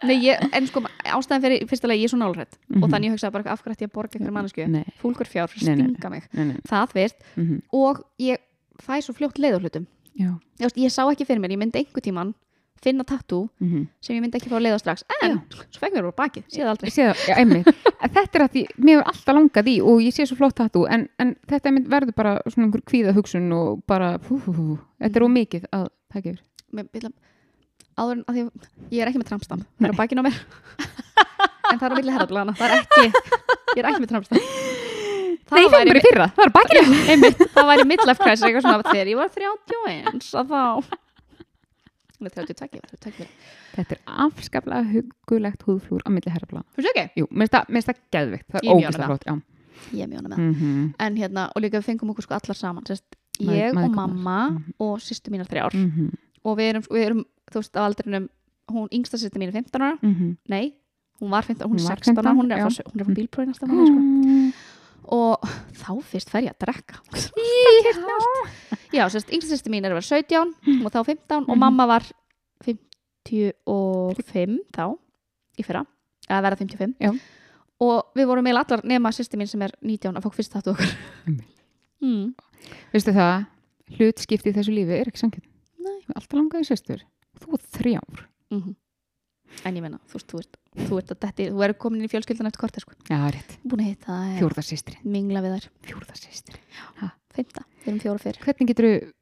Nei, 0.00 0.16
ég, 0.24 0.40
en 0.56 0.66
sko, 0.70 0.80
ástæðan 1.12 1.42
fyrir 1.44 1.66
fyrsta 1.68 1.88
leið, 1.90 2.00
ég 2.00 2.06
er 2.08 2.12
svo 2.14 2.18
nálrætt 2.22 2.54
Mhm. 2.70 2.82
og 2.84 2.88
þannig 2.90 3.10
ég 3.10 3.12
hugsaði 3.18 3.32
bara 3.34 3.50
af 3.52 3.60
hverju 3.62 3.74
ætti 3.76 3.84
ég 3.84 3.90
að 3.90 3.96
borga 3.98 4.16
ykkur 4.16 4.32
mannesku 4.32 4.62
fúlgur 5.02 5.28
fjár, 5.28 5.48
stinga 5.52 6.10
mig 6.10 6.22
það 6.64 6.88
fyrst 6.94 7.16
Mm 7.36 7.62
og 7.72 8.04
ég 8.18 8.38
fæ 8.80 9.02
svo 9.04 9.12
fljótt 9.12 9.36
leiðurhlutum. 9.36 9.86
Ég, 10.20 10.76
ég 10.84 10.92
sá 10.94 11.02
ekki 11.08 11.26
fyrir 11.28 11.42
mér, 11.42 11.54
ég 11.56 11.60
myndi 11.60 11.82
einhver 11.82 12.04
tíman 12.04 12.34
finna 12.80 13.04
tattoo 13.04 13.48
mm 13.60 13.86
sem 14.00 14.16
ég 14.16 14.22
myndi 14.24 14.38
ekki 14.38 14.50
fá 14.50 14.56
að 14.58 14.64
leiða 14.66 14.78
strax. 14.80 15.04
En 15.22 15.40
svo 15.52 15.80
fekk 15.82 15.96
mér 15.96 16.06
bara 16.08 16.16
bakið, 16.22 16.44
séð 16.52 16.70
aldrei. 16.72 16.88
Ég 16.88 16.94
sé 16.96 17.08
það, 17.08 17.24
já, 17.28 17.74
þetta 18.16 18.38
er 18.38 18.44
að 18.44 18.54
því, 18.54 18.62
mér 18.78 18.94
hefur 18.96 19.10
alltaf 19.12 19.36
langað 19.36 19.70
í 19.72 19.74
og 19.84 20.04
ég 20.04 20.16
sé 20.16 20.26
svo 20.28 20.38
flott 20.40 20.56
tattoo, 20.60 20.86
en, 20.88 21.06
en 21.20 21.34
þetta 21.50 21.74
verður 21.92 22.16
bara 22.16 22.36
svona 22.46 22.68
einhver 22.68 22.84
kvíða 22.88 23.14
hugsun 23.16 23.50
og 23.56 23.82
bara, 23.90 24.14
hú, 24.28 24.40
hú, 24.46 24.54
hú, 24.56 24.78
þetta 25.04 25.20
er 25.20 25.26
ómikið 25.28 25.68
að. 25.76 25.90
Mér 26.70 26.88
byrja, 26.90 27.12
áður 28.00 28.16
en 28.16 28.24
að 28.26 28.38
því 28.38 28.46
ég 28.96 29.02
er 29.04 29.10
ekki 29.10 29.20
með 29.20 29.30
trampstam 29.30 29.62
það 29.78 29.88
er 29.88 29.94
á 29.94 30.00
bakinu 30.00 30.24
á 30.24 30.28
mér. 30.28 30.40
En 31.70 31.78
það 31.78 31.86
er 31.86 31.92
á 31.94 31.98
milli 32.00 32.14
herðablana 32.16 32.54
það 32.58 32.72
er 32.72 32.80
ekki, 32.80 33.04
ég 33.76 33.82
er 33.84 33.90
ekki 33.92 34.02
með 34.02 34.10
trampstam 34.10 34.69
Nei, 35.50 35.64
það 35.66 35.80
er 35.80 35.86
bara 35.90 36.00
í 36.00 36.04
fyrra, 36.06 36.26
það 36.36 36.44
er 36.46 36.52
bakinu. 36.54 36.96
einmitt, 37.12 37.38
það 37.54 37.66
væri 37.70 37.84
midlife 37.90 38.22
crisis 38.24 38.44
eitthvað 38.46 38.62
svona 38.66 38.82
þegar 38.90 39.08
ég 39.10 39.16
var 39.16 39.28
31 39.28 40.34
að 40.40 40.46
þá 40.52 40.84
Nei, 42.20 42.28
32, 42.28 42.76
ég 42.76 42.82
var 42.84 42.90
32 43.00 43.26
Þetta 43.70 43.94
er 43.96 44.00
afskaplega 44.26 44.84
hugulegt 44.92 45.62
húðflúr 45.64 46.02
á 46.04 46.10
milli 46.12 46.30
herraflana. 46.34 46.66
Þú 46.74 46.82
ekki? 46.90 47.04
Jú, 47.16 47.26
mér 47.30 47.46
finnst 47.46 47.54
það- 47.54 47.68
finnst 47.78 47.88
það 47.88 48.00
Ég 48.66 48.84
er 48.90 48.98
flott, 49.06 49.24
já. 49.24 49.34
Ég 49.94 50.02
er 50.02 50.08
ánægð 50.10 50.26
með 50.26 50.34
það 50.34 50.40
Mm 50.40 50.94
en 50.98 51.16
hérna, 51.16 51.44
og 51.56 51.62
líka 51.62 51.78
við 51.80 51.86
fengum 51.88 52.10
okkur 52.12 52.22
sko 52.26 52.34
allar 52.36 52.56
saman 52.58 52.84
Mæ- 53.40 53.54
ég 53.56 53.70
og 53.70 53.76
mæðgurnar. 53.78 53.94
mamma 53.96 54.50
Mhm. 54.50 54.74
og 54.80 54.98
sýstu 55.00 55.30
mínar 55.32 55.48
þrjár 55.48 55.72
-hmm. 55.72 56.10
og 56.44 56.58
við 56.58 56.68
erum, 56.74 56.82
við 56.90 57.04
erum, 57.06 57.24
þú 57.50 57.54
veist, 57.54 57.72
á 57.76 57.80
aldrinum 57.88 58.28
hún, 58.68 58.88
yngsta 58.92 59.16
sýstu 59.16 59.38
mín 59.40 59.48
er 59.48 59.52
15 59.52 59.80
ára 59.80 59.98
Mm 60.02 60.36
nei, 60.48 60.74
hún 61.22 61.30
var 61.30 61.42
15, 61.42 61.66
hún 61.70 61.76
er 61.76 61.80
Hún 61.80 61.88
var 61.88 61.96
16 61.96 62.16
ára 62.18 62.22
15, 62.22 62.36
hún 62.36 62.52
er 62.52 62.56
frá, 62.58 62.66
er 63.00 63.14
bílprófi 63.14 63.46
næsta. 63.46 63.66
-hmm. 63.66 64.52
Og 65.08 65.40
þá 65.80 65.90
fyrst 66.10 66.30
fer 66.30 66.44
ég 66.46 66.52
að 66.54 66.66
drekka 66.66 67.00
já, 68.92 69.04
sérst, 69.10 69.30
yngsta 69.32 69.54
sýstu 69.56 69.70
mín 69.72 69.84
er 69.86 69.92
að 69.94 70.00
vera 70.00 70.08
17 70.20 70.54
hún 70.66 70.82
var 70.84 70.92
þá 70.94 71.00
15 71.06 71.44
og 71.46 71.54
Mhm. 71.54 71.58
mamma 71.62 71.86
var 71.86 72.04
55 73.26 74.58
þá, 74.74 74.84
í 75.58 75.64
fyrra 75.66 75.84
að 76.30 76.42
vera 76.46 76.56
55 76.60 76.94
Já. 77.00 77.10
og 77.80 78.12
við 78.16 78.26
vorum 78.30 78.46
eiginlega 78.46 78.66
allar 78.68 78.84
nema 78.84 79.12
sýstu 79.14 79.38
mín 79.40 79.48
sem 79.50 79.62
er 79.62 79.72
19 79.82 80.16
að 80.16 80.24
fá 80.26 80.30
fyrst 80.34 80.52
þáttu 80.54 80.74
okkur 80.74 80.92
mm. 82.02 82.34
Veistu 82.92 83.12
það, 83.16 83.46
hlutskipti 83.96 84.50
í 84.52 84.54
þessu 84.54 84.72
lífi 84.76 84.92
er 85.00 85.08
ekki. 85.08 85.40
Nei. 85.80 86.02
Alltaf 86.12 86.34
langaði 86.36 86.66
sýstur. 86.68 87.00
Þú 87.40 87.56
er 87.56 87.62
þrjár. 87.78 88.26
Mm 88.52 88.74
en 89.66 89.74
ég 89.74 89.82
meina, 89.82 89.96
þú 90.06 90.14
veist, 90.14 90.28
þú 90.30 90.38
ert, 90.44 90.56
þú 90.76 90.98
ert 91.00 91.10
að 91.14 91.18
detti, 91.24 91.46
þú 91.50 91.62
er 91.66 91.72
komin 91.82 92.04
í 92.06 92.10
fjölskyldan 92.10 92.46
eftir 92.50 92.60
korter 92.62 92.80
sko. 92.84 92.92
Já, 93.10 93.18
rétt. 93.34 93.56
búin 93.66 93.82
að 93.84 93.88
hitta 93.90 94.06
það, 94.12 94.36
Fjórða 94.38 94.62
sýstirinn. 94.66 95.02
mingla 95.16 95.40
við 95.42 95.56
þær 95.56 95.66
Fjórða 95.88 96.14
sýstir. 96.20 96.60
fymta, 97.34 97.64
við 97.84 97.88
erum 97.90 98.00
fjóra 98.04 98.18
fyrr 98.22 98.38
Hvernig 98.44 98.68
getur, 98.70 99.12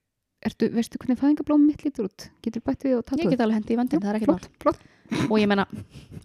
ertu, 0.45 0.69
veistu 0.75 0.99
hvernig 0.99 1.19
fæðingablóm 1.21 1.67
mitt 1.67 1.85
lítur 1.85 2.05
út? 2.09 2.29
Getur 2.43 2.61
bætt 2.65 2.83
við 2.85 2.97
og 2.99 3.05
ég 3.05 3.09
tatuð? 3.11 3.31
get 3.31 3.41
alveg 3.41 3.55
hendi 3.61 3.73
í 3.75 3.77
vandin, 3.77 4.01
það 4.01 4.09
er 4.11 4.17
ekkert 4.21 4.29
mál 4.29 4.39
flott, 4.39 4.59
flott. 4.61 4.81
og 5.31 5.39
ég 5.39 5.49
meina, 5.49 5.67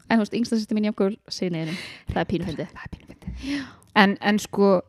en 0.09 0.17
þú 0.19 0.23
veist, 0.23 0.33
yngsta 0.33 0.59
sýsti 0.59 0.75
mín 0.75 0.89
jákul 0.91 1.17
signiðinum, 1.27 1.77
það 2.11 2.21
er 2.23 2.25
pínu 2.31 2.45
fyndið 2.49 2.67
Það 2.73 2.83
er 2.83 2.91
pínu 2.91 3.05
fyndið. 3.13 3.63
En, 3.95 4.17
en 4.21 4.39
sko, 4.39 4.81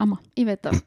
amma. 0.00 0.18
ég 0.36 0.46
veit 0.46 0.62
það 0.62 0.80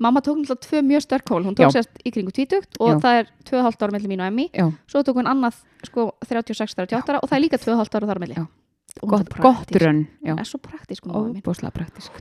mamma 0.00 0.20
tók 0.24 0.38
náttúrulega 0.40 0.64
tvö 0.66 0.82
mjög 0.86 1.02
sterk 1.04 1.28
hól 1.28 1.42
hún 1.44 1.54
tók 1.56 1.68
Já. 1.68 1.74
sérst 1.78 1.98
í 2.04 2.12
kringu 2.14 2.32
tvítugt 2.32 2.78
og 2.80 2.94
Já. 2.94 3.00
það 3.04 3.18
er 3.20 3.26
2,5 3.50 3.82
ára 3.86 3.92
mellir 3.96 4.08
mín 4.12 4.20
og 4.24 4.28
emmi 4.30 4.46
svo 4.86 5.02
tók 5.02 5.18
hún 5.20 5.28
annað, 5.30 5.58
sko, 5.84 6.06
36-38 6.26 7.10
ára 7.12 7.20
og 7.22 7.28
það 7.28 7.36
er 7.36 7.44
líka 7.44 7.58
2,5 7.58 7.96
ára 8.00 8.06
þar. 8.06 8.46
Og 9.02 9.12
er 9.12 9.12
gott, 9.12 9.28
gott 9.28 9.66
praktísk. 9.68 9.82
rönn. 9.84 10.06
Hún 10.24 10.38
er 10.40 10.44
svo 10.48 10.58
praktísk 10.58 11.04
hún 11.04 11.12
mamma 11.12 11.28
mín. 11.34 11.42
óbúslega 11.44 11.72
praktisk. 11.72 12.12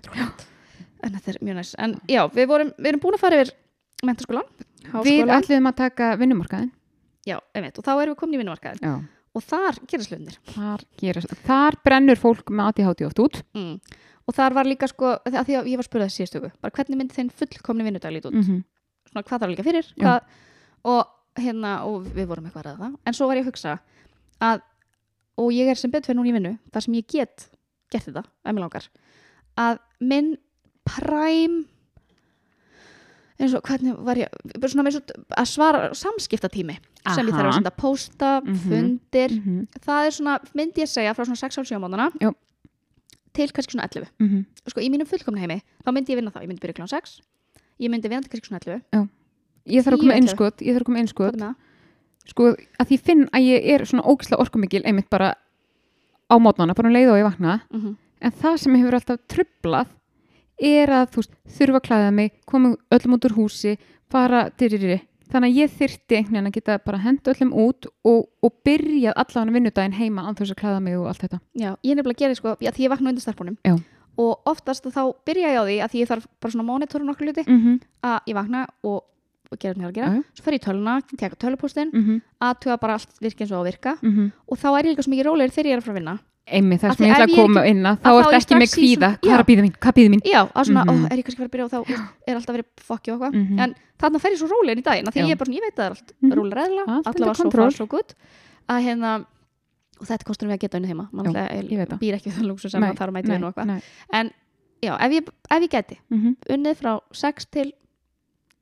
en 1.04 1.12
þetta 1.14 1.30
er 1.32 1.38
mjög 1.42 1.56
næst 1.56 1.76
en 1.80 2.00
já, 2.10 2.22
við, 2.34 2.48
vorum, 2.50 2.72
við 2.78 2.88
erum 2.92 3.00
búin 3.04 3.16
að 3.16 3.22
fara 3.22 3.42
yfir 3.42 3.54
mentaskólan, 4.04 4.48
Við 5.06 5.30
ætluðum 5.34 5.68
að 5.70 5.76
taka 5.76 6.16
vinnumarkaðin. 6.20 6.72
já, 7.26 7.40
einmitt, 7.56 7.78
og 7.80 7.86
þá 7.86 7.92
erum 8.02 8.14
við 8.16 8.20
komin 8.20 8.36
í 8.36 8.42
vinnumarkaðin 8.44 8.82
Já. 8.84 8.96
og 9.36 9.44
þar 9.44 9.80
gerast 9.88 10.12
hlutinir 10.12 10.38
Þar, 10.54 10.84
gerast, 11.02 11.34
þar 11.46 11.78
brennur 11.86 12.20
fólk 12.22 12.50
með 12.52 12.68
ADHD 12.74 13.06
oft 13.08 13.20
út. 13.24 13.42
mm. 13.56 13.80
Og 14.28 14.34
þar 14.36 14.54
var 14.58 14.66
líka 14.66 14.88
sko, 14.90 15.12
að 15.26 15.46
því 15.46 15.58
að 15.60 15.68
ég 15.72 15.78
var 15.78 15.88
spurðað 15.88 16.14
síðustöku, 16.16 16.52
bara 16.62 16.72
hvernig 16.76 16.98
myndi 16.98 17.14
þinn 17.16 17.30
fullkomni 17.30 17.84
vinnudag 17.84 18.12
lítið 18.16 18.32
út, 18.32 18.40
-hmm. 18.46 18.64
svona 19.12 19.24
hvað 19.28 19.40
þarf 19.42 19.52
líka 19.54 19.64
fyrir 19.64 19.92
hvað, 20.00 20.22
og 20.84 21.06
hérna 21.38 21.84
og 21.86 22.08
við 22.16 22.26
vorum 22.28 22.46
eitthvað 22.46 22.66
að 22.74 22.80
það, 22.80 22.96
en 23.06 23.14
svo 23.14 23.28
var 23.28 23.36
ég 23.38 23.44
að 23.46 23.50
hugsa 23.52 23.80
að, 24.42 24.62
og 25.38 25.52
ég 25.52 25.68
er 25.70 25.76
sem 25.76 25.92
betur 25.92 26.08
fyrir 26.14 26.20
núna 26.20 26.30
í 26.30 26.34
vinnu, 26.34 26.58
þar 26.74 26.82
sem 26.82 26.94
ég 26.94 27.08
get 27.08 27.50
gert 27.92 28.06
þetta, 28.06 28.24
að 28.46 28.54
mér 28.54 28.62
langar 28.66 28.90
að 29.58 29.80
minn 30.00 30.38
præm 30.86 31.66
eins 33.40 33.54
og 33.54 33.66
hvernig 33.68 33.98
var 34.08 34.16
ég 34.16 34.30
svona 34.72 34.86
með 34.88 34.96
svo 34.96 35.02
að 35.36 35.48
svara 35.52 35.80
samskiptatími 35.94 36.78
sem 37.14 37.28
ég 37.28 37.36
þarf 37.36 37.44
að 37.44 37.50
Aha. 37.52 37.58
senda 37.60 37.72
posta, 37.76 38.42
Mhm. 38.42 38.56
fundir 38.56 39.30
-hmm. 39.30 39.68
það 39.86 40.06
er 40.08 40.12
svona, 40.12 40.40
myndi 40.56 40.82
ég 40.82 40.88
segja 40.90 41.14
frá 41.14 41.26
svona 41.26 41.42
6-7 41.44 41.80
mánuðana 41.80 42.12
Já. 42.22 42.32
Til 43.36 43.52
kannski 43.52 43.76
svona 43.76 43.88
11 43.92 44.08
-hmm. 44.20 44.46
sko 44.72 44.82
í 44.82 44.90
mínum 44.90 45.08
fullkomna 45.08 45.44
heimi, 45.44 45.62
þá 45.84 45.92
myndi 45.92 46.14
ég 46.14 46.18
vinna 46.20 46.32
það 46.32 46.44
ég 46.44 46.48
myndi 46.48 46.64
byrja 46.64 46.80
klán 46.80 46.92
6, 46.92 47.22
ég 47.80 47.90
myndi 47.92 48.10
vinna 48.10 48.22
til 48.24 48.32
kannski 48.32 48.48
svona 48.48 48.64
11 48.64 49.10
Ég 49.66 49.82
þarf 49.82 49.98
að 49.98 50.02
koma 50.04 50.14
ellefu. 50.14 50.30
innskot, 50.30 50.62
ég 50.62 50.76
þarf 50.76 50.84
að 50.84 50.86
koma 50.86 51.00
það? 51.42 51.56
Sko, 52.26 52.56
að 52.80 52.88
því 52.90 52.98
finn 53.02 53.24
að 53.34 53.46
ég 53.46 53.68
er 53.74 53.86
svona 53.86 54.06
ógislega 54.06 54.42
orkumikil 54.42 54.84
einmitt 54.86 55.10
bara 55.10 55.34
á 56.30 56.36
mótnana, 56.42 56.76
bara 56.78 56.90
um 56.90 56.94
leið 56.94 57.12
og 57.14 57.20
ég 57.22 57.30
vakna. 57.30 57.62
Mm 57.72 57.98
En 58.22 58.32
það 58.32 58.58
sem 58.58 58.76
hefur 58.76 58.96
alltaf 58.96 59.20
trublað 59.28 59.88
er 60.58 60.90
að 60.90 61.10
þú 61.12 61.16
veist, 61.16 61.34
þurfa 61.58 61.76
að 61.82 61.86
klæða 61.88 62.12
mig, 62.12 62.32
koma 62.46 62.76
öllum 62.92 63.14
út 63.18 63.26
úr 63.26 63.36
húsi, 63.36 63.78
fara 64.10 64.50
dyriri. 64.58 65.02
Þannig 65.32 65.50
að 65.52 65.58
ég 65.58 65.72
þyrti 65.80 66.16
einhvern 66.20 66.34
veginn 66.36 66.48
að 66.52 66.56
geta 66.60 66.78
bara 66.86 66.98
hend 67.02 67.30
öllum 67.32 67.52
út 67.54 67.88
og, 68.06 68.28
og 68.46 68.52
byrjað 68.68 69.14
allan 69.24 69.54
vinnudaginn 69.56 69.94
heima 69.98 70.28
þess 70.38 70.52
að 70.54 70.60
klæða 70.62 70.82
mig 70.86 70.98
og 71.00 71.08
allt 71.10 71.24
þetta. 71.26 71.40
Já, 71.58 71.72
ég 71.84 71.92
er 71.92 71.96
nefnilega 72.00 72.16
að 72.16 72.22
gera 72.26 72.36
sko, 72.36 72.54
því 72.62 72.86
ég 72.86 72.90
vakna 72.94 73.10
undir 73.10 73.26
starfbúnum 73.26 73.58
Já. 73.66 73.76
og 74.22 74.52
oftast 74.54 74.86
þá 74.86 75.02
byrja 75.26 75.50
ég 75.56 75.58
á 75.60 75.64
því 75.66 75.78
að 75.82 75.92
því 75.96 76.04
ég 76.04 76.12
þarf 76.12 76.28
bara 76.40 76.52
svona 76.56 76.68
mónitorun 76.70 77.10
okkur 77.16 77.26
hluti 77.32 77.44
Mm 77.48 77.60
-hmm. 77.64 77.80
að 78.04 78.20
ég 78.30 78.36
vakna 78.36 78.68
og, 78.84 79.02
og 79.52 79.58
gera 79.60 79.74
það 79.74 79.82
mér 79.82 79.90
að 79.90 79.96
gera 79.98 80.14
já. 80.16 80.24
svo 80.36 80.44
fer 80.44 80.54
ég 80.54 80.62
í 80.62 80.66
töluna, 80.66 81.02
teka 81.18 81.36
tölupóstin 81.36 81.90
Mm 81.94 82.04
-hmm. 82.06 82.22
aðtuga 82.42 82.78
bara 82.80 82.94
allt 82.94 83.10
virka 83.22 83.44
eins 83.44 83.52
og 83.52 83.58
á 83.58 83.62
að 83.62 83.70
virka 83.72 83.92
og 84.48 84.58
þá 84.58 84.68
er 84.80 84.86
ég 84.86 84.92
líka 84.94 85.04
svo 85.04 85.12
mikið 85.12 85.26
rólegir 85.26 85.52
þegar 85.52 85.66
ég 85.66 85.74
er 85.74 85.78
að 85.80 85.84
fara 85.84 85.94
að 85.94 86.00
vinna 86.00 86.20
Það 86.46 86.84
Af 86.86 86.98
sem 86.98 87.06
því 87.06 87.10
ég 87.10 87.16
ætla 87.16 87.26
að 87.26 87.32
er 87.32 87.36
koma 87.36 87.62
ekki- 87.62 87.70
inn 87.74 87.84
að 87.90 87.96
þá 88.06 88.06
að 88.06 88.20
er 88.22 88.26
ég 88.26 88.38
ekki 88.38 88.56
með 88.56 88.70
kvíða. 88.76 89.00
svona- 89.00 89.18
Hvað 89.26 89.34
er 89.34 89.42
að 89.42 89.48
býða 89.50 89.62
mín? 89.66 89.76
Hvað 89.82 89.94
býða 89.98 90.10
mín? 90.14 90.22
Já, 90.26 90.42
að 90.54 90.66
svona, 90.66 90.84
Mhm. 90.86 90.90
ó, 90.94 91.12
er 91.12 91.18
ég 91.18 91.24
kannski 91.26 91.36
að 91.36 91.42
fara 91.42 91.50
að 91.50 91.54
byrja 91.56 91.66
og 91.66 91.72
þá 91.72 91.80
er 92.28 92.36
alltaf 92.36 92.56
verið 92.56 92.68
fokki 92.86 93.10
og 93.14 93.20
eitthvað 93.20 93.34
Mhm. 93.34 93.60
en 93.60 93.76
þarna 94.00 94.20
fer 94.22 94.32
ég 94.32 94.38
svo 94.38 94.48
rólegin 94.54 94.78
í 94.80 94.84
daginn 94.86 95.06
því 95.06 95.22
Já. 95.22 95.26
ég 95.26 95.32
er 95.32 95.36
bara 95.36 95.50
svona, 95.50 95.58
ég 95.58 95.66
veit 95.66 95.76
að 95.76 95.82
það 95.82 95.86
er 95.86 95.90
allt 95.96 96.14
Mhm. 96.22 96.32
rólega 96.38 96.56
reðla, 96.62 96.84
Allt 96.86 97.08
allavega 97.08 97.26
undir 97.26 97.36
svo 97.36 97.52
far 97.52 97.72
svo 97.72 97.88
gutt 97.90 98.14
að 98.70 98.84
hérna 98.86 99.26
og 100.00 100.06
þetta 100.08 100.24
kostur 100.26 100.48
við 100.48 100.54
að 100.54 100.60
geta 100.60 100.78
unni 100.78 100.88
heima 100.88 101.10
mannlega 101.12 101.50
það. 101.50 102.00
býr 102.00 102.14
ekki 102.14 102.30
við 102.30 102.38
það 102.38 102.46
lúksu 102.46 102.70
sem 102.70 102.82
Nei, 102.82 102.92
að 102.92 102.98
þarf 102.98 103.10
að 103.10 103.14
nei, 103.14 103.22
vinna 103.24 103.48
og 103.48 103.56
eitthvað 103.56 103.82
en 104.14 104.32
já, 104.84 104.98
ef 105.02 105.12
ég, 105.12 105.28
ef 105.50 105.62
ég 105.64 105.70
geti 105.70 105.98
Mhm. 106.12 106.36
unnið 106.50 106.76
frá 106.78 107.02
6 107.12 107.46
til 107.50 107.74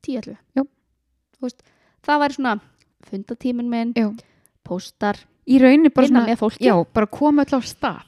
10 0.02 0.16
11 0.16 0.36
Já. 0.56 0.62
Þú 0.64 1.40
veist, 1.42 1.60
það 2.02 2.20
væri 2.20 2.34
svona 2.34 2.60
fundatíminn 3.04 3.68
minn, 3.68 3.92
Já. 3.92 4.14
Í 5.44 5.58
rauninni 5.60 5.90
bara 5.92 6.06
vinna 6.08 6.36
svona, 6.36 6.58
já, 6.60 6.74
bara 6.94 7.06
koma 7.06 7.44
öll 7.44 7.56
á 7.56 7.60
stað. 7.62 8.02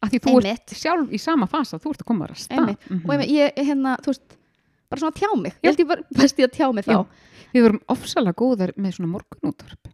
Af 0.00 0.10
því 0.10 0.20
þú 0.24 0.34
Einmitt. 0.34 0.52
ert 0.52 0.76
sjálf 0.80 1.10
í 1.12 1.18
sama 1.20 1.46
fasa, 1.50 1.78
þú 1.78 1.90
ert 1.90 2.04
að 2.04 2.06
koma 2.06 2.28
á 2.30 2.34
stað. 2.34 2.58
Einmitt. 2.58 2.90
Mhm. 2.90 3.10
og 3.10 3.24
ég, 3.26 3.52
ég 3.56 3.66
hérna, 3.66 3.96
þú 4.00 4.12
veist 4.14 4.36
bara 4.90 5.00
svona 5.00 5.16
tjá 5.18 5.30
mig, 5.36 5.52
Já. 5.52 5.58
ég 5.62 5.70
held 5.70 5.80
ég 5.80 5.88
bara 5.88 6.02
best 6.10 6.38
í 6.38 6.42
að 6.46 6.52
tjá 6.56 6.72
mig 6.74 6.84
þá 6.84 6.92
Já. 6.92 7.06
Við 7.50 7.62
vorum 7.66 7.80
ofsalega 7.88 8.38
góðar 8.38 8.72
með 8.76 8.94
svona 8.94 9.10
morgunútvarp. 9.10 9.90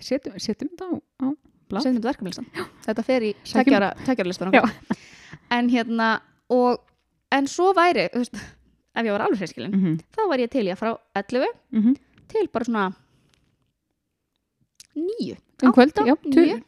Setjum, 0.00 0.38
setjum 0.40 0.70
þetta 0.72 0.86
á, 0.88 0.96
á 1.20 1.28
sem 1.78 1.94
þetta 1.94 2.08
verkefnilistan 2.08 2.46
þetta 2.86 3.04
fer 3.06 3.26
í 3.28 3.34
Já. 4.56 4.62
en 5.56 5.68
hérna 5.70 6.08
og, 6.50 6.80
en 7.30 7.46
svo 7.50 7.70
væri 7.76 8.08
þú 8.14 8.22
veist, 8.24 8.40
ef 8.96 9.06
ég 9.06 9.12
var 9.14 9.26
alveg 9.26 9.38
hreinskilin 9.42 9.74
Mm 9.74 9.82
-hmm. 9.84 10.00
þá 10.16 10.28
var 10.28 10.38
ég 10.38 10.50
til 10.50 10.66
í 10.66 10.72
að 10.72 10.80
frá 10.80 10.96
11 11.14 11.46
Mm 11.70 11.96
til 12.30 12.48
bara 12.48 12.64
svona 12.64 12.92
9 14.96 15.36
Um 15.62 15.72
kvöld, 15.72 15.92
já, 16.06 16.14
níu. 16.24 16.60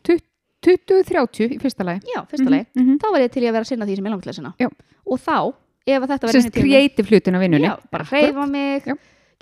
20-30 0.62 1.48
í 1.56 1.58
fyrsta 1.60 1.84
lagi. 1.84 2.00
já, 2.14 2.20
fyrsta 2.28 2.50
leið 2.50 2.66
Mm 2.74 2.82
-hmm. 2.86 2.98
þá 3.02 3.10
var 3.12 3.20
ég 3.20 3.30
til 3.32 3.42
í 3.42 3.46
að 3.48 3.52
vera 3.52 3.64
að 3.64 3.68
sinna 3.68 3.86
því 3.86 3.96
sem 3.96 4.04
ég 4.04 4.10
langar 4.10 4.22
til 4.22 4.30
að 4.32 4.34
sinna 4.36 4.54
Já. 4.60 4.68
og 5.06 5.18
þá, 5.18 5.54
ef 5.86 6.02
þetta 6.02 6.26
verður 6.26 6.40
Sérst 6.42 6.52
kreatív 6.54 7.06
hlutin 7.10 7.34
á 7.34 7.40
vinnunni. 7.40 7.66
já, 7.68 7.76
bara 7.90 8.04
hreyfa 8.04 8.46
mig 8.46 8.82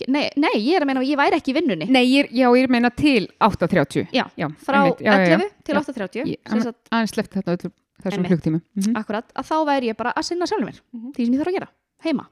nei, 0.09 0.31
nei, 0.37 0.55
ég 0.57 0.77
er 0.77 0.83
að 0.83 0.87
meina 0.87 1.01
að 1.01 1.09
ég 1.11 1.17
væri 1.19 1.37
ekki 1.37 1.51
í 1.53 1.55
vinnunni 1.61 1.87
Nei, 1.91 2.05
ég, 2.07 2.31
já, 2.33 2.49
ég 2.49 2.63
er 2.63 2.69
að 2.69 2.71
meina 2.71 2.91
til 2.91 3.29
8.30. 3.41 4.07
já, 4.13 4.25
Já, 4.37 4.49
frá 4.57 4.77
einmitt, 4.85 5.01
já, 5.01 5.13
já, 5.13 5.29
já. 5.29 5.35
11 5.37 5.51
til 5.65 5.75
Já. 5.75 5.81
8.30 5.81 6.25
Ég- 6.25 6.49
sem 6.51 6.61
sagt, 6.63 6.89
Aðeins 6.91 7.11
sleft 7.13 7.31
þetta 7.35 7.57
öllum 7.57 7.73
þessum 8.03 8.25
klukktíma. 8.25 8.61
Mm 8.61 8.83
-hmm. 8.83 8.97
akkurat, 8.97 9.25
að 9.35 9.45
þá 9.45 9.67
væri 9.67 9.87
ég 9.91 9.97
bara 9.97 10.13
að 10.17 10.23
sinna 10.25 10.47
sjálfur 10.47 10.65
mér 10.67 10.81
Mhm. 10.93 11.13
því 11.13 11.25
sem 11.27 11.35
ég 11.35 11.39
þarf 11.41 11.49
að 11.49 11.53
gera, 11.59 11.69
heima 12.05 12.27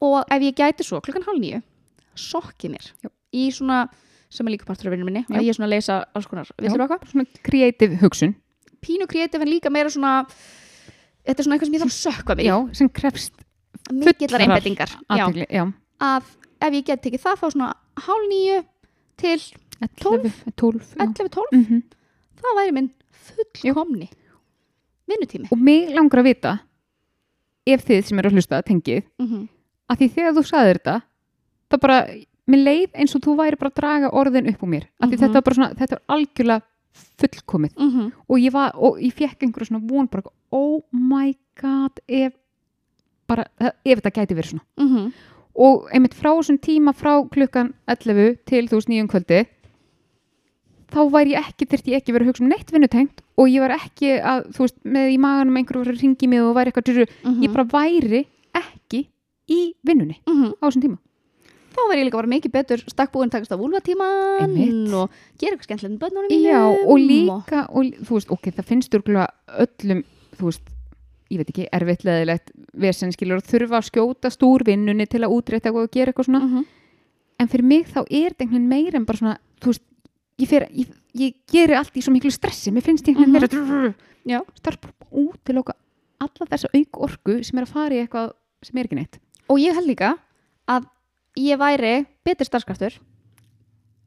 og 0.00 0.24
ef 0.30 0.42
ég 0.42 0.54
gæti 0.54 0.84
svo 0.84 1.00
klukkan 1.00 1.22
hálf 1.24 1.40
nýju 1.40 1.62
sokki 2.14 2.68
mér 2.68 2.92
Já. 3.02 3.08
í 3.32 3.50
svona, 3.50 3.88
sem 4.36 4.46
er 4.48 4.52
líka 4.54 4.66
partur 4.68 4.88
af 4.90 4.94
vinnum 4.94 5.08
minni. 5.08 5.24
Að 5.30 5.42
ég 5.42 5.48
er 5.52 5.56
svona 5.58 5.68
að 5.70 5.74
leysa 5.74 5.96
alls 6.14 6.26
konar, 6.30 6.50
Svona 6.60 6.88
kreatív 7.46 7.96
hugsun. 8.02 8.34
pínu 8.84 9.06
kreatív 9.10 9.42
en 9.42 9.48
líka 9.50 9.70
meira 9.72 9.90
svona 9.90 10.26
þetta 11.26 11.40
er 11.40 11.44
svona 11.46 11.56
eitthvað 11.56 11.70
sem 11.70 11.76
ég 11.76 11.82
þarf 11.82 11.94
að 11.94 12.02
sökka 12.04 12.36
mig 12.36 12.46
já, 12.46 12.56
sem 12.76 12.88
krefst 12.88 13.32
fullrar 13.88 14.44
einbettingar 14.44 14.92
að 15.98 16.22
ef 16.60 16.72
ég 16.72 16.84
get 16.86 17.02
tekið 17.02 17.22
það 17.24 17.40
þá 17.40 17.46
svona 17.52 17.70
hálf 18.06 18.28
nýju 18.30 18.60
til 19.16 19.40
11, 19.80 20.30
12 20.56 20.94
já. 20.96 21.04
11-12 21.04 21.52
Mhm. 21.52 21.82
það 22.40 22.56
væri 22.60 22.72
minn 22.72 22.90
fullkomni 23.26 24.08
vinnutími. 25.08 25.48
Og 25.52 25.58
mig 25.58 25.90
langar 25.94 26.20
að 26.20 26.24
vita 26.30 26.52
ef 27.66 27.84
þið 27.86 28.04
sem 28.08 28.18
eru 28.18 28.30
að 28.30 28.34
hlusta 28.38 28.62
tengið 28.62 29.02
mm 29.18 29.26
-hmm. 29.26 29.48
að 29.90 29.96
því 29.98 30.08
þegar 30.14 30.32
þú 30.36 30.42
sagðir 30.46 30.78
þetta 30.78 30.96
þá 31.70 31.80
bara, 31.80 31.98
mér 32.48 32.62
leið 32.64 32.90
eins 32.94 33.14
og 33.16 33.22
þú 33.22 33.36
væri 33.36 33.56
bara 33.58 33.70
að 33.70 33.80
draga 33.80 34.10
orðin 34.12 34.48
upp 34.52 34.62
úr 34.62 34.68
mér 34.68 34.84
því 35.02 35.06
Mhm. 35.10 35.18
þetta 35.20 35.32
var 35.32 35.42
bara 35.42 35.54
svona, 35.54 35.74
þetta 35.74 35.90
var 35.98 36.02
algjörlega 36.16 36.62
fullkomið 37.18 37.72
Mm 37.76 37.90
-hmm. 37.90 38.12
og 38.28 38.36
ég 38.38 38.52
var, 38.52 38.70
og 38.74 38.98
ég 39.00 39.12
fekk 39.12 39.42
einhverju 39.42 39.66
svona 39.66 39.88
von 39.88 40.06
bara, 40.06 40.22
oh 40.52 40.82
my 40.92 41.34
god 41.60 42.00
ef 42.08 42.32
bara, 43.28 43.44
ef 43.84 44.00
þetta 44.00 44.10
gæti 44.14 44.34
verið 44.34 44.50
svona 44.52 44.64
Mhm. 44.78 45.12
og 45.56 45.88
einmitt 45.92 46.14
frá 46.14 46.30
þessum 46.38 46.58
tíma 46.58 46.92
frá 46.94 47.28
klukkan 47.28 47.72
11 47.88 48.36
til 48.46 48.66
þú 48.68 48.76
veist 48.76 48.88
nýjum 48.88 49.08
kvöldi 49.08 49.46
þá 50.92 51.10
væri 51.10 51.32
ég 51.34 51.42
ekki, 51.42 51.66
þurfti 51.66 51.92
ég 51.92 51.96
ekki 52.00 52.12
verið 52.14 52.26
að 52.26 52.30
hugsa 52.30 52.44
um 52.44 52.48
neitt 52.48 52.70
vinnutengt 52.72 53.20
og 53.36 53.48
ég 53.48 53.60
var 53.60 53.70
ekki 53.76 54.20
að, 54.22 54.46
þú 54.54 54.58
veist, 54.64 54.76
með 54.84 55.10
í 55.12 55.18
maganum 55.18 55.56
einhverju 55.56 55.84
var 55.84 55.92
að 55.92 56.00
ringi 56.00 56.28
mig 56.28 56.40
og 56.40 56.54
væri 56.56 56.72
eitthvað 56.72 57.08
Mhm. 57.24 57.42
ég 57.42 57.52
bara 57.52 57.64
væri 57.64 58.26
ekki 58.54 59.06
í 59.50 59.74
vinnunni 59.84 60.16
Mhm. 60.26 60.54
á 60.62 60.64
þessum 60.68 60.82
tíma 60.82 60.98
þá 61.76 61.82
væri 61.90 62.00
ég 62.02 62.08
líka 62.08 62.20
bara 62.20 62.32
mikið 62.32 62.54
betur 62.54 62.84
stakkbúin 62.90 63.32
takast 63.32 63.52
á 63.52 63.60
vúlvatíman 63.60 64.94
og 64.96 65.10
gera 65.38 65.54
eitthvað 65.56 65.68
skemmtilegt 65.68 65.92
með 65.92 66.00
börnunum 66.04 66.30
mínum 66.32 66.46
Já, 66.48 66.62
og 66.86 67.02
líka, 67.02 67.64
og, 67.68 67.90
þú 68.06 68.18
veist, 68.18 68.32
ok, 68.36 68.48
það 68.56 68.70
finnst 68.70 68.96
örgulega 68.98 69.26
öllum, 69.66 70.02
þú 70.38 70.48
veist, 70.50 70.72
ég 71.30 71.42
veit 71.42 71.52
ekki, 71.52 71.68
erfitt 71.78 72.06
leðilegt 72.06 72.52
vesenskilur 72.86 73.42
að 73.42 73.50
þurfa 73.52 73.80
að 73.80 73.88
skjóta 73.90 74.32
úr 74.46 74.64
vinnunni 74.66 75.06
til 75.10 75.22
að 75.26 75.36
útrétta 75.36 75.74
og 75.74 75.90
gera 75.92 76.12
eitthvað 76.12 76.30
svona. 76.30 76.42
Mhm. 76.46 76.66
En 77.38 77.48
fyrir 77.52 77.66
mig 77.68 77.86
þá 77.92 78.00
er 78.08 78.32
þetta 78.32 78.46
einhvern 78.46 78.52
veginn 78.56 78.68
meira 78.70 78.96
en 78.96 79.04
bara 79.04 79.18
svona, 79.18 79.38
þú 79.60 79.72
veist, 79.72 79.82
ég, 80.40 80.48
fer, 80.48 80.68
ég, 80.72 80.92
ég 81.14 81.34
geri 81.52 81.76
allt 81.76 81.96
í 81.96 82.04
svo 82.04 82.14
miklu 82.14 82.30
stressi, 82.32 82.72
mér 82.72 82.86
finnst 82.86 83.08
einhvern 83.08 83.34
veginn 83.36 83.60
meira, 83.60 83.94
Já. 84.26 84.40
starf 84.58 84.80
bara 84.82 84.94
út 85.12 85.38
til 85.44 85.58
okkar 85.60 85.76
alla 86.24 86.48
þessa 86.50 86.70
auk 86.72 87.00
orku 87.06 87.38
sem 87.44 87.58
er 87.60 87.66
að 87.66 87.72
fara 87.74 87.94
í 87.94 88.00
eitthvað 88.02 88.32
sem 88.66 88.78
er 88.80 88.88
ekki 88.88 88.98
neitt. 88.98 89.18
og 89.48 89.60
ég 89.62 89.76
held 89.76 89.86
líka 89.86 90.16
að 90.66 90.86
ég 91.36 91.58
væri 91.60 92.06
betur 92.24 92.46
starfskraftur 92.48 92.98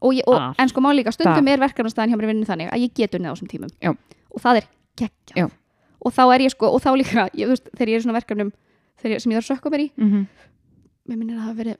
og 0.01 0.13
ég, 0.15 0.23
og, 0.27 0.35
Alltaf. 0.35 0.59
en 0.59 0.69
sko 0.69 0.81
má 0.81 0.91
líka 0.95 1.11
stundum 1.11 1.47
er 1.47 1.59
verkefnastæðin 1.59 2.13
hjá 2.13 2.17
mér 2.19 2.27
í 2.27 2.31
vinnu 2.33 2.45
þannig 2.47 2.69
að 2.71 2.83
ég 2.85 2.93
getur 2.95 3.19
neða 3.19 3.31
á 3.31 3.35
þessum 3.35 3.51
tímum 3.51 3.71
Já. 3.83 3.91
og 4.31 4.41
það 4.41 4.61
er 4.61 4.65
geggjað 5.01 5.37
Já. 5.37 5.47
og 6.05 6.13
þá 6.15 6.23
er 6.35 6.41
ég 6.45 6.51
sko, 6.53 6.65
og 6.71 6.81
þá 6.81 6.89
líka 6.97 7.29
ég, 7.35 7.45
þú 7.45 7.53
veist, 7.53 7.69
þegar 7.75 7.89
ég 7.89 7.95
er 7.95 7.99
í 7.99 8.03
svona 8.05 8.19
verkefnum 8.19 8.51
þegar 8.99 9.15
ég, 9.15 9.21
sem 9.23 9.31
ég 9.31 9.39
þarf 9.39 9.49
að 9.49 9.55
sökka 9.57 9.69
mér 9.73 9.79
í 9.85 9.89
Mm 9.97 10.11
-hmm. 10.11 10.23
mér 11.09 11.17
minnir 11.17 11.35
að 11.35 11.39
það 11.39 11.47
hafi 11.49 11.57
verið 11.57 11.77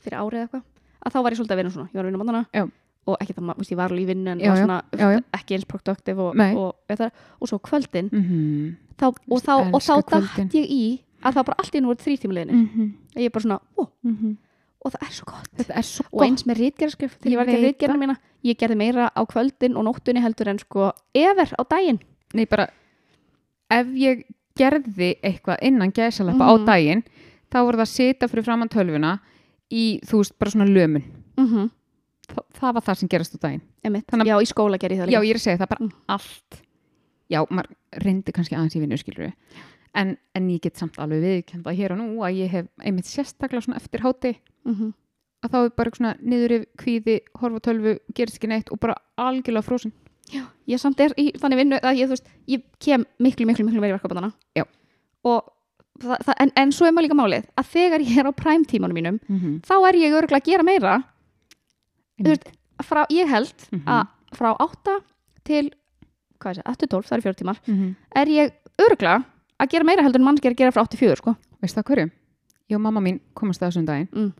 fyrir 0.00 0.18
árið 0.18 0.38
eða 0.38 0.44
eitthvað 0.44 0.62
að 1.04 1.12
þá 1.12 1.18
var 1.22 1.30
ég 1.32 1.36
svolítið 1.38 1.52
að 1.52 1.56
vinna 1.60 1.70
svona, 1.70 1.88
ég 1.92 1.94
var 1.94 2.04
að 2.04 2.08
vinna 2.08 2.18
mannana 2.24 2.46
Já. 2.54 2.64
og 3.06 3.16
ekki 3.20 3.32
það, 3.34 3.44
þú 3.44 3.58
veist, 3.58 3.70
ég 3.72 3.76
var 3.76 3.90
alveg 3.90 4.02
í 4.02 4.06
vinnu 4.06 4.30
en 4.30 4.40
Já, 4.40 4.48
var 4.48 4.56
já, 4.56 4.64
svona 4.64 4.82
já, 4.96 5.06
já. 5.12 5.20
ekki 5.38 5.54
eins 5.54 5.64
produktiv 5.68 6.18
og, 6.18 6.34
Nei. 6.34 6.54
og, 6.54 6.74
og, 6.88 7.10
og 7.40 7.48
svo 7.48 7.58
kvöldin 7.58 8.08
Mm 8.12 8.76
þá, 8.94 9.06
og, 9.30 9.40
þá, 9.42 9.54
og 9.74 9.80
þá 9.82 9.94
elska 9.96 10.02
kvöldin. 10.02 10.48
dætt 10.48 10.54
ég 10.54 10.66
í 10.70 11.00
að 11.24 11.32
það 11.34 11.44
bara 11.44 11.56
allt 11.58 11.74
í 11.74 11.78
einu 11.78 11.86
voru 11.88 11.98
þrý 12.04 12.16
tímuleginir 12.20 12.54
-hmm. 12.54 12.92
ég 13.16 13.24
er 13.26 13.30
bara 13.30 13.42
svona, 13.42 13.58
ó, 13.78 13.86
Mm 14.02 14.36
og 14.84 14.92
það 14.92 15.04
er 15.06 15.12
svo 15.16 15.26
gott. 15.30 15.68
Er 15.68 15.82
svo 15.88 16.04
og 16.12 16.22
eins 16.26 16.44
með 16.46 16.60
rítgerðskrif 16.62 17.18
ég 17.24 17.36
var 17.40 17.46
Ég 18.44 18.58
gerði 18.60 18.76
meira 18.76 19.06
á 19.08 19.22
kvöldin 19.24 19.76
og 19.80 19.86
nóttunni 19.86 20.20
heldur 20.20 20.48
en 20.52 20.58
sko 20.60 20.90
efer 21.16 21.54
á 21.56 21.62
daginn. 21.64 21.98
Nei, 22.34 22.44
bara 22.44 22.66
ef 23.72 23.86
ég 23.96 24.24
gerði 24.58 25.14
eitthvað 25.24 25.62
innan 25.62 25.92
gæsalappa 25.92 26.44
á 26.44 26.52
Mhm. 26.58 26.66
daginn 26.66 27.02
þá 27.50 27.56
voru 27.64 27.78
það 27.78 27.86
að 27.86 27.94
sita 27.94 28.28
fyrir 28.28 28.44
framann 28.44 28.68
tölvuna 28.68 29.20
í, 29.72 30.00
þú 30.04 30.18
veist, 30.20 30.38
bara 30.38 30.50
svona 30.50 30.66
lömun. 30.68 31.02
Mm 31.38 31.46
-hmm. 31.48 31.70
Þa, 32.28 32.42
það 32.60 32.74
var 32.74 32.82
það 32.82 32.94
sem 32.98 33.08
gerast 33.08 33.34
á 33.34 33.38
daginn. 33.40 33.62
Þannig, 33.82 34.26
já, 34.26 34.36
í 34.42 34.46
skóla 34.46 34.78
gerði 34.78 34.96
það 34.98 35.10
Já, 35.10 35.20
líka 35.20 35.24
ég 35.26 35.30
er 35.30 35.36
að 35.36 35.44
segja 35.44 35.58
það 35.58 35.68
bara 35.68 35.84
Mm. 35.84 35.92
allt. 36.08 36.62
Já, 37.30 37.46
maður 37.48 37.70
reyndi 38.04 38.32
kannski 38.32 38.54
aðeins 38.56 38.76
í 38.76 38.80
vinnu 38.80 38.96
skilur 38.98 39.32
en, 39.94 40.16
en 40.34 40.48
ég 40.50 40.60
get 40.60 40.76
samt 40.76 40.96
alveg 40.98 41.22
viðkenda 41.22 41.74
hér 41.74 41.92
og 41.92 41.98
nú 41.98 42.18
að 42.20 42.36
ég 42.36 42.50
hef 42.50 42.66
einmitt 42.84 43.06
sérstaklega 43.06 43.62
svona 43.62 43.76
eftir 43.76 44.00
háti 44.00 44.36
mm 44.64 44.92
að 45.44 45.50
þá 45.52 45.58
er 45.58 45.72
bara 45.76 45.90
eitthvað 45.90 45.98
svona 45.98 46.14
niður 46.24 46.52
yfir 46.56 46.68
kvíði, 46.80 47.14
horfa 47.40 47.60
tölvu, 47.60 47.98
gerist 48.16 48.38
ekki 48.38 48.48
neitt 48.48 48.70
og 48.72 48.78
bara 48.80 48.94
algjörlega 49.20 49.66
frósin 49.66 49.92
ég 50.66 50.80
samt 50.80 51.00
er 51.04 51.12
í 51.20 51.26
þannig 51.36 51.60
vinnu 51.60 51.80
að 51.84 51.98
ég, 52.00 52.08
veist, 52.08 52.30
ég 52.48 52.62
kem 52.80 53.04
miklu, 53.20 53.44
miklu, 53.46 53.66
miklu 53.66 53.82
meiri 53.82 53.92
verkefnana 53.92 54.32
Já. 54.56 54.64
og 55.24 55.50
það, 56.00 56.16
það, 56.24 56.34
en, 56.40 56.52
en 56.62 56.72
svo 56.72 56.88
er 56.88 56.94
maður 56.96 57.08
líka 57.08 57.18
málið 57.20 57.44
að 57.60 57.70
þegar 57.74 58.00
ég 58.00 58.18
er 58.22 58.30
á 58.30 58.32
prime 58.32 58.64
tímanum 58.64 58.96
mínum 58.96 59.18
mm 59.20 59.38
-hmm. 59.38 59.60
þá 59.68 59.74
er 59.88 59.94
ég 60.00 60.16
örgulega 60.16 60.40
að 60.40 60.50
gera 60.50 60.62
meira 60.62 61.02
Þú 62.14 62.30
veist, 62.30 62.48
frá, 62.86 63.04
ég 63.10 63.28
held 63.28 63.54
Mhm. 63.70 63.82
að 63.86 64.06
frá 64.32 64.50
8 64.58 65.00
til 65.44 65.70
hvað 66.40 66.50
er 66.50 66.62
það, 66.62 66.68
8-12, 66.72 67.06
það 67.08 67.12
eru 67.12 67.22
fjóra 67.22 67.40
tímar 67.40 67.58
mm 67.66 67.74
-hmm. 67.74 67.94
er 68.14 68.26
ég 68.28 68.52
örgulega 68.78 69.24
að 69.60 69.70
gera 69.70 69.84
meira 69.84 70.02
heldur 70.02 70.20
en 70.20 70.24
mannsker 70.24 70.50
að 70.52 70.56
gera 70.56 70.70
frá 70.70 70.82
8-4 70.86 71.16
sko. 71.16 71.36
Veist 71.60 71.76
það 71.76 71.84
hverju? 71.84 72.10
Og 72.74 72.80
mamma 72.80 73.00
mín 73.00 73.20
komast 73.34 73.60
það 73.60 73.68
þessum 73.70 73.86
daginn 73.86 74.08
mm. 74.12 74.32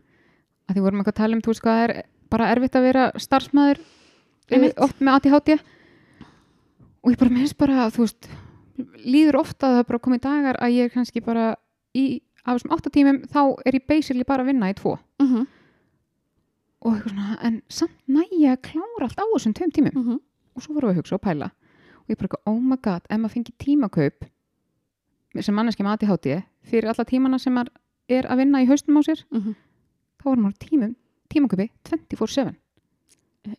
Að 0.65 0.75
því 0.75 0.81
vorum 0.85 0.99
eitthvað 1.01 1.13
að 1.15 1.21
tala 1.21 1.35
um, 1.37 1.41
þú 1.45 1.53
veist 1.53 1.63
hvað 1.65 1.81
er 1.85 1.93
bara 2.29 2.49
erfitt 2.53 2.75
að 2.75 2.87
vera 2.89 3.05
starfsmæður 3.21 3.81
Einmitt. 4.51 4.77
oft 4.81 4.99
með 5.01 5.13
ADHD 5.19 5.55
og 7.05 7.11
ég 7.13 7.19
bara 7.21 7.33
minnst 7.33 7.57
bara, 7.57 7.89
þú 7.93 8.05
veist 8.05 8.29
líður 9.05 9.39
ofta 9.39 9.67
að 9.69 9.75
það 9.79 9.87
bara 9.91 10.03
komið 10.07 10.21
dagar 10.25 10.59
að 10.61 10.73
ég 10.75 10.89
er 10.89 10.93
kannski 10.93 11.21
bara 11.25 11.55
í 11.95 12.05
af 12.45 12.57
þessum 12.57 12.73
átta 12.75 12.91
tímum 12.93 13.21
þá 13.31 13.41
er 13.65 13.77
ég 13.79 13.85
basically 13.89 14.25
bara 14.27 14.43
að 14.45 14.51
vinna 14.53 14.69
í 14.69 14.77
tvo 14.77 14.97
Mm 15.19 15.27
-hmm. 15.31 15.45
og 16.85 16.93
eitthvað 16.93 17.09
svona, 17.13 17.37
en 17.41 17.61
samt 17.69 17.97
næja 18.07 18.51
að 18.53 18.61
klára 18.61 19.05
allt 19.07 19.19
á 19.21 19.25
þessum 19.33 19.53
tveim 19.53 19.71
tímum 19.71 19.93
Mm 19.95 20.03
-hmm. 20.03 20.19
og 20.55 20.61
svo 20.61 20.73
vorum 20.73 20.89
við 20.89 20.93
að 20.93 20.97
hugsa 20.97 21.15
og 21.15 21.21
pæla 21.21 21.45
og 21.45 22.09
ég 22.09 22.17
bara, 22.17 22.27
eitthvað, 22.27 22.43
oh 22.51 22.59
my 22.61 22.75
god, 22.81 23.01
ef 23.09 23.17
maður 23.17 23.33
fengi 23.33 23.53
tímakaup 23.57 24.25
sem 25.41 25.55
manneski 25.55 25.83
með 25.83 25.91
ADHD 25.93 26.43
fyrir 26.63 26.87
alla 26.89 27.05
tímana 27.05 27.39
sem 27.39 27.57
er 28.09 28.23
að 28.29 28.37
vinna 28.37 28.61
í 28.61 28.67
haustum 28.67 28.97
á 28.97 29.01
sér 29.03 29.25
þá 30.25 30.31
var 30.33 30.41
maður 30.41 30.57
tímum, 30.65 30.95
tímakaupi 31.29 31.69
24-7 31.85 32.55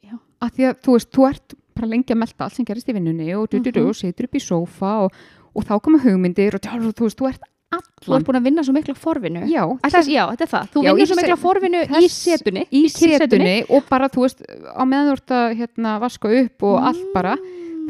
Já. 0.03 0.17
að 0.43 0.51
því 0.57 0.65
að 0.67 0.79
þú 0.83 0.95
veist, 0.97 1.11
þú 1.15 1.27
ert 1.31 1.55
bara 1.77 1.87
lengi 1.93 2.11
að 2.15 2.19
melta 2.19 2.45
allt 2.47 2.57
sem 2.57 2.67
gerist 2.67 2.89
í 2.91 2.95
vinnunni 2.97 3.29
og 3.39 3.49
du, 3.53 3.61
du, 3.61 3.71
du, 3.71 3.81
Mhm. 3.85 3.89
og 3.93 3.95
situr 3.95 4.27
upp 4.27 4.35
í 4.35 4.43
sófa 4.43 4.93
og, 5.05 5.13
og 5.55 5.65
þá 5.65 5.75
koma 5.83 5.99
hugmyndir 6.03 6.55
og 6.57 6.61
þú 6.61 7.07
veist, 7.07 7.19
þú 7.21 7.29
ert 7.31 7.53
Þú 7.67 8.07
allan 8.09 8.21
ert 8.23 8.27
búin 8.29 8.37
að 8.39 8.45
vinna 8.47 8.63
svo 8.65 8.73
mikla 8.73 8.95
forvinnu 8.95 9.41
já, 9.51 9.63
Ætlas, 9.85 10.07
Já, 10.09 10.23
þetta 10.31 10.45
er 10.47 10.51
það. 10.53 10.69
Þú 10.73 10.83
vinnur 10.87 11.07
svo 11.11 11.17
mikla 11.19 11.37
forvinnu 11.37 11.81
í 11.83 11.89
þess- 11.91 12.19
setunni 12.23 12.63
í 12.71 12.83
setunni. 12.89 13.57
og 13.69 13.83
bara, 13.91 14.09
þú 14.09 14.23
veist, 14.23 14.43
á 14.47 14.83
meðan 14.87 15.09
þú 15.11 15.13
ert 15.17 15.27
að 15.35 15.57
hérna, 15.59 15.95
vaska 16.01 16.31
upp 16.45 16.63
og 16.63 16.77
allt 16.79 17.13
bara. 17.13 17.35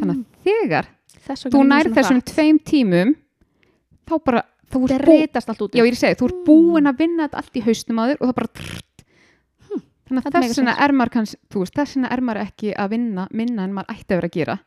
Þannig 0.01 0.16
að 0.16 0.24
þegar 0.49 0.87
Þess 1.27 1.45
vegna 1.45 1.53
þú 1.53 1.61
vinnur 1.61 1.68
nær 1.68 1.85
svona 1.85 1.97
þessum 2.01 2.22
tveim 2.33 2.59
tímum 2.64 3.14
þá 4.09 4.24
bara, 4.24 4.43
þú 4.73 4.83
reytast 4.91 5.53
allt 5.53 5.64
út 5.67 5.77
já, 5.77 5.83
ég 5.83 5.93
er 5.93 5.97
að 5.97 6.03
segja, 6.03 6.19
þú 6.21 6.29
ert 6.31 6.43
búin 6.47 6.91
að 6.91 7.01
vinna 7.03 7.27
þetta 7.27 7.43
allt 7.43 7.57
í 7.59 7.64
haustum 7.67 8.01
á 8.01 8.05
þér 8.11 8.21
og 8.21 8.27
það 8.27 8.37
bara 8.41 8.53
trrrt. 8.61 9.05
þannig 10.07 10.21
að 10.21 10.27
meikar 10.27 10.47
þess 10.47 10.61
vegna 10.61 10.77
er 10.87 10.95
maður 10.97 11.12
kannski, 11.17 11.41
þú 11.53 11.62
veist, 11.62 11.77
þess 11.77 11.97
vegna 11.97 12.12
er 12.14 12.25
maður 12.27 12.43
ekki 12.47 12.75
að 12.75 12.93
vinna 12.97 13.29
minna 13.31 13.67
en 13.67 13.77
maður 13.77 13.97
ætti 13.97 14.11
að 14.11 14.21
vera 14.21 14.31
að 14.31 14.37
gera. 14.39 14.59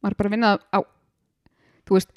Maður 0.00 0.14
er 0.14 0.20
bara 0.20 0.30
að 0.30 0.36
vinna 0.36 0.52
á 0.70 0.80
þú 1.86 1.98
veist 1.98 2.12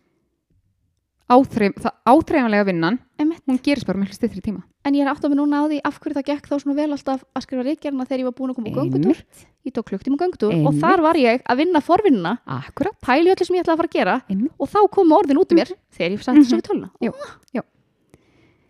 áþreif, 1.29 1.73
áþreifanlega 2.05 2.65
vinnan 2.67 2.99
Einmitt. 3.19 3.41
hún 3.47 3.59
gerist 3.63 3.85
bara 3.87 3.97
miklu 3.99 4.13
styttri 4.13 4.41
tíma. 4.41 4.63
En 4.85 4.93
ég 4.93 5.01
er 5.05 5.07
átt 5.13 5.23
að 5.23 5.29
mig 5.31 5.37
núna 5.39 5.63
á 5.63 5.65
því 5.71 5.79
af 5.83 5.99
hverju 5.99 6.15
það 6.17 6.25
gekk 6.27 6.47
þá 6.49 6.55
svona 6.59 6.75
vel 6.75 6.91
alltaf 6.91 7.23
að 7.33 7.41
skrifa 7.45 7.63
reykjarna 7.63 8.05
þegar 8.05 8.19
ég 8.19 8.27
var 8.27 8.33
búin 8.35 8.51
að 8.51 8.55
koma 8.55 8.69
á 8.69 8.75
göngutúr 8.75 9.23
Ég 9.63 9.71
tók 9.71 9.85
klukktíma 9.87 10.17
göngutúr 10.19 10.51
og 10.51 10.59
Einmitt. 10.59 10.81
þar 10.83 11.01
var 11.01 11.15
ég 11.15 11.41
að 11.47 11.57
vinna 11.57 11.79
forvinnuna 11.79 12.33
akkurat, 12.45 12.95
pæli 12.99 13.31
öllu 13.31 13.45
sem 13.47 13.55
ég 13.55 13.63
ætlaði 13.63 13.73
að 13.73 13.79
fara 13.79 13.87
að 13.87 13.95
gera 13.95 14.15
einmitt, 14.29 14.51
og 14.59 14.67
þá 14.67 14.79
komu 14.91 15.15
orðin 15.15 15.39
út 15.39 15.51
um 15.51 15.57
mér 15.57 15.71
þegar 15.95 16.11
ég 16.11 16.19
sætti 16.19 16.35
Mhm. 16.35 16.49
svo 16.49 16.57
við 16.59 16.67
töluna 16.67 16.89
Já, 16.99 17.11
Ah, 17.15 17.37
já. 17.55 17.61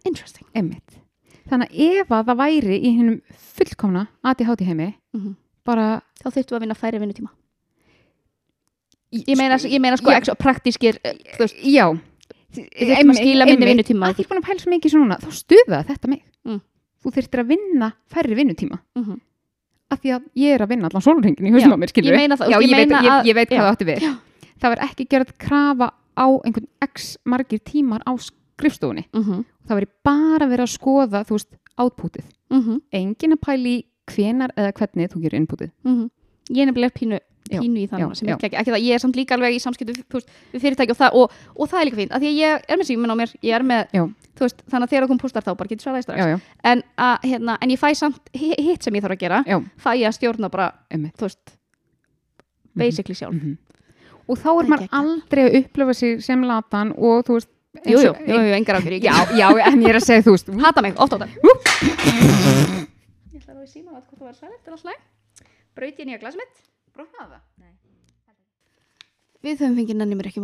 Interesting. 0.06 0.46
Einmitt. 0.54 1.00
Þannig 1.50 1.70
að 1.72 2.02
ef 2.02 2.08
að 2.10 2.26
það 2.28 2.38
væri 2.38 2.78
í 2.84 2.90
hennum 2.98 3.22
fullkomna 3.34 4.08
ADHD 4.24 4.62
heimi 4.66 4.94
Mhm. 5.16 5.36
bara 5.66 6.02
Þá 6.24 6.30
þurftum 6.30 6.54
við 6.54 6.56
að 6.56 6.60
vinna 6.62 6.76
færi 6.76 7.00
vinnutíma. 7.02 7.30
Í- 9.14 9.26
Ég 9.28 9.38
meina, 9.38 9.56
ég 9.58 9.80
meina 9.82 9.98
sko 9.98 10.10
praktískir 10.40 10.98
eh, 11.04 11.14
já 11.66 12.00
Við 12.54 12.90
þurfum 12.94 13.12
að 13.14 13.20
skila 13.20 13.46
minni 13.50 13.66
vinnutíma. 13.72 14.08
að 14.10 14.16
því 14.20 14.26
búin 14.30 14.42
að 14.42 14.48
pæla 14.48 14.60
svo 14.64 14.72
mikið 14.74 14.92
svona 14.94 15.18
þá 15.24 15.30
stuða 15.42 15.80
þetta 15.90 16.08
mig 16.10 16.22
Mm. 16.46 16.60
þú 17.04 17.12
þurftir 17.16 17.40
að 17.40 17.48
vinna 17.54 17.88
færri 18.12 18.36
vinnutíma 18.36 18.78
mhm. 19.00 19.20
af 19.92 20.00
því 20.02 20.10
að 20.16 20.24
ég 20.36 20.54
er 20.56 20.62
að 20.66 20.70
vinna 20.74 20.90
allan 20.90 21.02
sólringin 21.06 21.48
í 21.48 21.52
hausnum 21.54 21.76
á 21.76 21.80
mér 21.80 21.90
skilur 21.94 22.12
ég 22.12 22.18
meina 22.20 22.36
það, 22.36 22.50
já, 22.52 22.58
ég 22.60 22.70
ég, 22.70 22.76
veit, 22.78 22.92
ég, 22.92 23.26
ég 23.30 23.36
veit 23.36 23.50
hvað 23.50 23.64
það 23.64 23.72
átti 23.74 23.86
við 23.88 24.00
Já. 24.04 24.14
það 24.60 24.70
var 24.74 24.82
ekki 24.88 25.06
gerð 25.10 25.32
krafa 25.40 25.88
á 26.20 26.26
einhvern 26.44 26.68
x 26.84 27.18
margir 27.26 27.60
tímar 27.64 28.02
á 28.04 28.12
skrifstofunni 28.20 29.06
Mhm. 29.14 29.46
það 29.68 29.76
var 29.80 29.86
bara 30.04 30.46
verið 30.52 30.66
að 30.68 30.74
skoða 30.78 31.24
þú 31.26 31.38
veist, 31.38 31.52
outputið 31.80 32.26
Mhm. 32.52 32.82
engin 32.92 33.34
að 33.34 33.42
pæli 33.42 33.76
hvenar 34.12 34.50
eða 34.58 34.74
hvernig 34.74 35.10
þú 35.14 35.22
gerir 35.24 35.40
inputið 35.40 35.72
Mhm. 35.86 36.10
Ég 36.52 36.60
er 36.68 36.72
nefnilega 36.72 36.92
pínu 37.00 37.20
pínu 37.50 37.80
í 37.84 37.88
það 37.92 38.00
núna 38.04 38.16
sem 38.16 38.28
er 38.30 38.34
ekki, 38.38 38.50
ekki 38.56 38.72
það, 38.74 38.84
ég 38.88 38.94
er 38.98 39.02
samt 39.04 39.16
líka 39.20 39.34
alveg 39.36 39.52
í 39.56 39.60
samskiptu 39.64 39.94
við 40.54 40.60
fyrirtæki 40.64 40.92
og 40.94 40.98
það, 41.00 41.12
og, 41.20 41.26
og 41.58 41.66
það 41.70 41.80
er 41.82 41.86
líka 41.90 41.98
fínt 42.00 42.14
af 42.16 42.20
því 42.24 42.28
að 42.32 42.38
ég 42.40 42.52
er 42.68 42.78
með 42.80 42.88
síminn 42.90 43.14
á 43.14 43.16
mér, 43.20 43.30
ég 43.44 43.54
er 43.58 43.64
með 43.68 43.82
veist, 44.40 44.60
þannig 44.72 44.86
að 44.88 44.92
þegar 44.94 45.08
þú 45.12 45.16
postar 45.22 45.44
þá 45.46 45.52
bara 45.60 45.70
getur 45.74 45.86
svaraði 45.88 46.04
strax. 46.08 46.18
Já, 46.20 46.26
já, 46.34 46.38
en, 46.72 46.80
að, 46.98 47.16
hérna, 47.30 47.54
en 47.62 47.70
ég 47.76 47.80
fæ 47.84 47.90
samt 48.00 48.22
hi- 48.34 48.60
hitt 48.64 48.82
sem 48.88 48.96
ég 48.98 49.04
þarf 49.06 49.16
að 49.18 49.22
gera 49.26 49.40
já, 49.48 49.58
fæ 49.84 49.90
ég 50.00 50.08
að 50.10 50.18
stjórna 50.18 50.48
bara, 50.54 50.68
einmitt. 50.90 51.16
þú 51.20 51.24
veist 51.28 51.46
basically 52.76 53.16
sjálf. 53.16 53.34
Mhm. 53.36 53.58
og 54.28 54.38
þá 54.40 54.44
Það 54.50 54.60
er 54.64 54.68
maður 54.72 54.88
aldrei 55.02 55.44
að 55.50 55.56
upplifa 55.60 55.94
sig 56.00 56.12
sem 56.24 56.40
latan 56.48 56.90
og 56.98 57.26
þú 57.28 57.32
veist 57.38 57.50
jú, 57.86 57.90
eins 57.98 58.04
jú, 58.04 58.10
og- 58.10 58.18
jú, 58.28 58.34
jú, 58.40 58.54
engar 58.58 58.76
ákjör 58.80 58.96
já, 59.04 59.14
já, 59.36 59.48
en 59.68 59.82
ég 59.84 59.90
er 59.90 59.96
að 60.00 60.06
segja 60.08 60.24
þú 60.24 60.32
veist 60.38 60.48
hata 60.64 60.82
mig, 60.82 60.94
oft 60.98 61.14
á 61.14 61.18
þetta 61.20 61.28
ég 61.28 61.34
ætla 63.40 63.52
að 63.54 63.58
ráði 63.58 63.70
síma 63.70 63.92
að 63.98 64.02
hvort 64.08 64.20
það 64.20 64.26
var 64.30 64.36
sælegt 64.38 64.68
er 64.68 64.72
alltaf. 64.74 64.90
Læg 64.90 65.00
braut 65.76 66.00
ég 66.00 66.06
nýja 66.08 66.20
glas 66.22 66.36
mitt 66.40 66.56
brotnaði 66.94 67.30
það 67.34 67.42
við 69.44 69.60
höfum 69.60 69.76
fengið 69.80 69.98
nenni 70.00 70.16
mér 70.16 70.28
ekki 70.30 70.42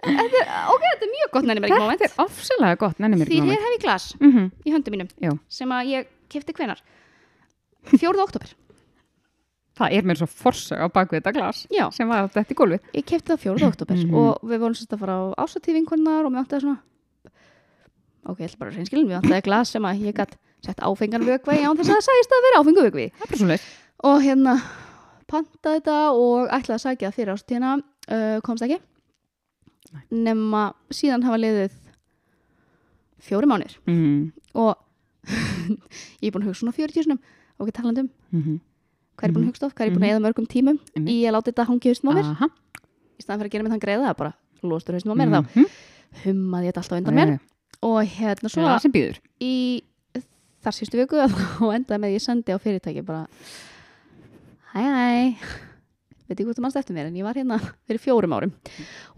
er, 0.00 0.46
ok, 0.72 0.84
þetta 0.86 1.04
er 1.04 1.10
mjög 1.12 1.32
gott 1.34 1.46
nenni 1.48 1.60
mér 1.60 1.68
ekki 1.74 1.82
moment 1.82 2.00
þetta 2.00 2.08
er 2.08 2.24
ofsalega 2.24 2.78
gott, 2.80 2.98
nenni 3.02 3.18
mér 3.20 3.28
því 3.28 3.40
ekki 3.42 3.50
hér 3.52 3.64
hef 3.66 3.74
ég 3.76 3.82
glas 3.84 4.06
mm 4.20 4.30
-hmm. 4.32 4.46
í 4.64 4.72
höndum 4.74 4.92
mínum 4.96 5.08
Já. 5.20 5.32
sem 5.48 5.68
að 5.76 5.90
ég 5.92 6.08
kefti 6.32 6.52
hvenar 6.56 6.80
4. 7.90 8.22
oktober 8.24 8.54
það 9.80 9.92
er 9.96 10.02
mér 10.08 10.16
svo 10.20 10.26
forsa 10.26 10.74
á 10.80 10.86
baku 10.88 11.16
þetta 11.16 11.32
glas 11.36 11.66
Já. 11.70 11.90
sem 11.92 12.08
var 12.08 12.28
þetta 12.28 12.52
í 12.54 12.56
gólfið 12.60 12.80
ég 12.94 13.04
kefti 13.04 13.32
það 13.32 13.42
4. 13.44 13.66
oktober 13.68 13.96
Mhm. 13.96 14.14
og 14.14 14.38
við 14.42 14.58
vorum 14.58 14.74
sérst 14.74 14.92
að 14.92 15.00
fara 15.04 15.14
á 15.20 15.24
ásatífinkunnar 15.44 16.24
og 16.24 16.32
mér 16.32 16.40
átti 16.44 16.54
það 16.56 16.60
svona 16.64 16.80
ok, 18.24 18.38
ég 18.40 18.48
ætla 18.48 18.58
bara 18.58 18.70
að 18.70 18.76
reynskilin 18.76 19.08
við 19.08 19.18
átti 19.18 19.28
það 19.34 19.42
glas 19.44 19.68
sem 19.68 19.82
að 19.84 20.00
ég 20.06 20.14
gætt 20.16 20.36
sett 20.64 20.82
áfengan 20.84 21.26
vökva 21.26 21.56
í 21.56 21.64
án 21.64 21.78
þess 21.78 21.88
að 21.90 21.96
það 21.96 22.06
sagðist 22.08 22.36
að 22.36 22.46
vera 22.46 22.60
áfengu 22.60 22.86
leið 23.50 23.66
og 24.10 24.22
hérna 24.24 24.54
pantaði 25.30 25.80
þetta 25.80 25.98
og 26.16 26.48
ætlaði 26.50 26.76
að 26.76 26.84
sækja 26.84 27.12
fyrir 27.14 27.34
ástíðina 27.34 27.74
uh, 27.78 28.38
komst 28.44 28.66
ekki? 28.66 28.80
Nema 30.10 30.70
síðan 30.94 31.24
hafa 31.26 31.40
liðið 31.40 31.76
fjóri 33.20 33.48
mánir 33.50 33.76
mm 33.86 34.30
og 34.60 34.74
ég 36.22 36.30
er 36.30 36.34
búin 36.34 36.44
að 36.44 36.50
hugsa 36.50 36.64
svona 36.64 36.74
40 36.74 37.04
sinum 37.04 37.20
og 37.60 37.68
ekki 37.68 37.76
talandi 37.76 38.02
um 38.02 38.10
-hmm. 38.32 38.56
hvað 39.16 39.28
er 39.28 39.34
búin 39.34 39.44
að 39.44 39.50
hugsa 39.52 39.66
of, 39.66 39.74
hvað 39.74 39.86
er 39.86 39.94
búin 39.94 40.06
að 40.06 40.12
eða 40.14 40.24
mörgum 40.24 40.46
tímum 40.46 40.78
Einmitt. 40.96 41.12
í 41.12 41.16
að 41.28 41.34
láta 41.36 41.50
þetta 41.50 41.68
hangi 41.68 41.88
haustum 41.88 42.10
á 42.10 42.12
mér. 42.16 42.24
Aha. 42.24 42.48
í 43.18 43.22
staðan 43.22 43.40
fyrir 43.40 43.50
að 43.50 43.52
gera 43.52 43.62
mig 43.62 43.72
þann 43.72 43.84
greiða 43.84 44.06
það 44.08 44.16
bara 44.16 44.32
lostur 44.62 44.94
haustum 44.94 45.12
á 45.12 45.16
mér 45.20 45.28
þá. 45.30 45.40
Mhm. 45.40 45.66
hummaði 46.24 46.66
þetta 46.66 46.80
alltaf 46.80 46.98
undan 46.98 47.14
mér. 47.14 47.38
og 47.82 47.98
hérna 48.04 48.48
svo 48.48 48.62
í 49.40 49.82
þar 50.64 50.76
sístu 50.76 50.98
viku 51.00 51.18
og 51.20 51.72
endaði 51.76 52.00
með 52.04 52.14
ég 52.16 52.22
sendi 52.24 52.52
á 52.54 52.58
fyrirtæki 52.60 53.02
bara 53.06 53.26
hæ 54.74 54.82
hæ 54.84 55.34
veit 56.30 56.38
ekki 56.38 56.46
hvort 56.46 56.58
þú 56.60 56.62
mannst 56.62 56.78
eftir 56.78 56.94
mér 56.94 57.08
en 57.10 57.16
ég 57.18 57.24
var 57.26 57.34
hérna 57.34 57.56
fyrir 57.88 57.98
fjórum 57.98 58.34
árum. 58.36 58.52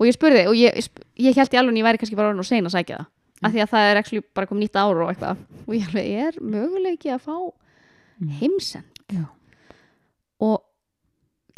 Og 0.01 0.07
ég 0.09 0.15
spurði 0.17 0.47
og 0.49 0.55
ég, 0.57 0.79
ég 1.21 1.37
held 1.37 1.53
í 1.53 1.59
alveg 1.61 1.75
að 1.75 1.81
ég 1.83 1.85
væri 1.85 1.99
kannski 2.01 2.17
bara 2.17 2.31
orðin 2.33 2.41
og 2.41 2.49
sein 2.49 2.65
að 2.65 2.73
sækja 2.73 3.03
það 3.03 3.11
af 3.43 3.53
því 3.53 3.61
að 3.65 3.71
það 3.75 3.89
er 3.91 3.99
actually 4.01 4.23
bara 4.39 4.47
komið 4.49 4.63
nýtt 4.65 4.79
ár 4.81 5.01
og 5.03 5.11
eitthvað. 5.13 5.43
Og 5.67 5.75
ég 5.77 5.89
alveg 5.91 6.09
er 6.25 6.39
möguleiki 6.41 7.11
að 7.13 7.25
fá 7.27 7.37
heimsend? 8.41 9.03
Já. 9.13 9.25
og 10.43 10.63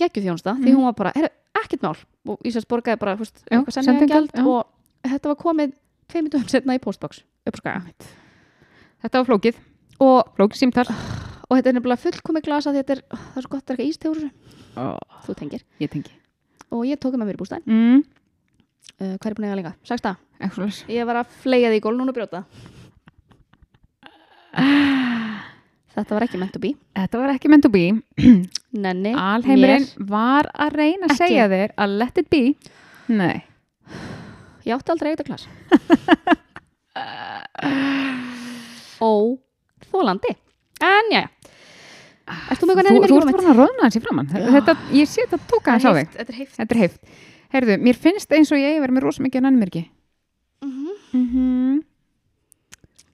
geggju 0.01 0.23
þjónsta 0.25 0.57
því 0.59 0.69
Mhm. 0.73 0.75
hún 0.77 0.85
var 0.89 0.93
bara, 0.99 1.13
er 1.15 1.31
ekkert 1.63 1.83
mál. 1.87 1.97
Og 2.27 2.39
ég 2.43 2.53
sérst 2.53 2.67
borgaði 2.69 2.99
bara, 2.99 3.17
fúst, 3.17 3.45
Já, 3.51 3.61
eitthvað 3.61 4.29
já. 4.35 4.47
og 4.47 4.67
þetta 5.05 5.29
var 5.31 5.37
komið 5.37 5.73
tveimur 6.09 6.31
dögum 6.35 6.49
setna 6.51 6.75
í 6.75 6.81
postbox 6.81 7.23
upp 7.47 7.55
á 7.55 7.59
skaga 7.61 7.95
þetta 9.05 9.23
var 9.23 9.25
flókið, 9.29 9.55
og, 10.03 10.35
flókið 10.37 10.61
símtar 10.61 10.91
og 10.91 11.57
þetta 11.57 11.71
er 11.71 11.77
nefnilega 11.79 12.03
fullkomið 12.03 12.47
glasa 12.49 12.73
því 12.73 12.83
þetta 12.83 12.97
er, 12.97 13.03
það 13.13 13.39
er 13.39 13.47
svo 13.47 13.53
gott 13.55 13.65
að 13.65 13.75
eitthvað 13.75 13.91
ístegur 13.93 14.21
oh, 14.83 14.99
þú 15.27 15.37
tengir. 15.39 15.63
ég 15.83 15.93
tengi. 15.93 16.15
Og 16.75 16.81
ég 16.89 17.01
tók 17.01 17.15
það 17.15 17.21
með 17.23 17.31
mér 17.31 17.39
í 17.39 17.43
bústæn 17.43 17.65
mm. 17.69 17.99
uh, 18.99 19.15
hvað 19.15 19.31
er 19.31 19.37
búin 19.39 19.49
að 19.49 19.63
eiga 19.63 19.75
það? 19.85 20.17
Excellent. 20.45 20.81
Ég 20.91 21.07
var 21.09 21.17
að 21.23 21.35
flega 21.45 21.71
því 21.71 21.79
í 21.79 21.85
gólun 21.85 22.11
og 22.11 22.17
brjóta. 22.17 22.41
Þetta 25.95 26.17
var 26.17 26.25
ekki 26.27 26.39
meant 26.43 26.55
to 26.55 26.59
be. 26.59 26.73
Þetta 26.99 27.17
var 27.21 27.31
ekki 27.37 27.49
meant 27.53 27.63
to 27.63 27.71
be. 27.71 27.85
Nenni, 28.85 29.13
alheimurinn 29.15 29.87
mér, 29.87 30.07
var 30.11 30.45
að 30.51 30.75
reyna 30.81 31.07
að 31.07 31.15
Ekki. 31.15 31.23
segja 31.23 31.45
þér 31.53 31.71
að 31.85 31.89
let 32.01 32.17
it 32.19 32.29
be. 32.35 32.43
Nei. 33.15 33.37
Ég 34.65 34.73
átti 34.75 34.91
aldrei 34.95 35.11
eitthvað 35.13 35.29
klass 35.29 35.45
Ó, 39.05 39.37
þólandi 39.95 40.35
En 40.85 41.13
já, 41.15 41.23
þú 42.59 42.67
með 42.69 42.81
eitthvað 42.81 42.89
þú, 42.89 43.01
mér 43.01 43.11
þú 43.11 43.19
ekki 43.21 43.29
ert 43.29 43.39
bara 43.39 43.53
að 43.53 43.61
roðna 43.63 43.89
í 43.89 44.03
framann 44.03 44.31
þetta, 44.35 44.75
ég 44.97 45.09
sé 45.11 45.25
þetta 45.25 45.39
tóka 45.51 45.75
hans 45.77 45.87
á 45.87 45.93
þig. 45.95 46.09
Þetta 46.17 46.33
er 46.33 46.39
heift. 46.41 47.05
Er 47.05 47.25
Herðu, 47.55 47.77
mér 47.79 47.99
finnst 48.01 48.33
eins 48.35 48.51
og 48.51 48.59
ég 48.59 48.81
verið 48.83 48.97
með 48.97 49.05
rosa 49.07 49.23
mikið 49.23 49.45
nannmerki 49.45 49.85
mm 50.65 50.95
mm 51.15 51.27
-hmm. 51.31 51.83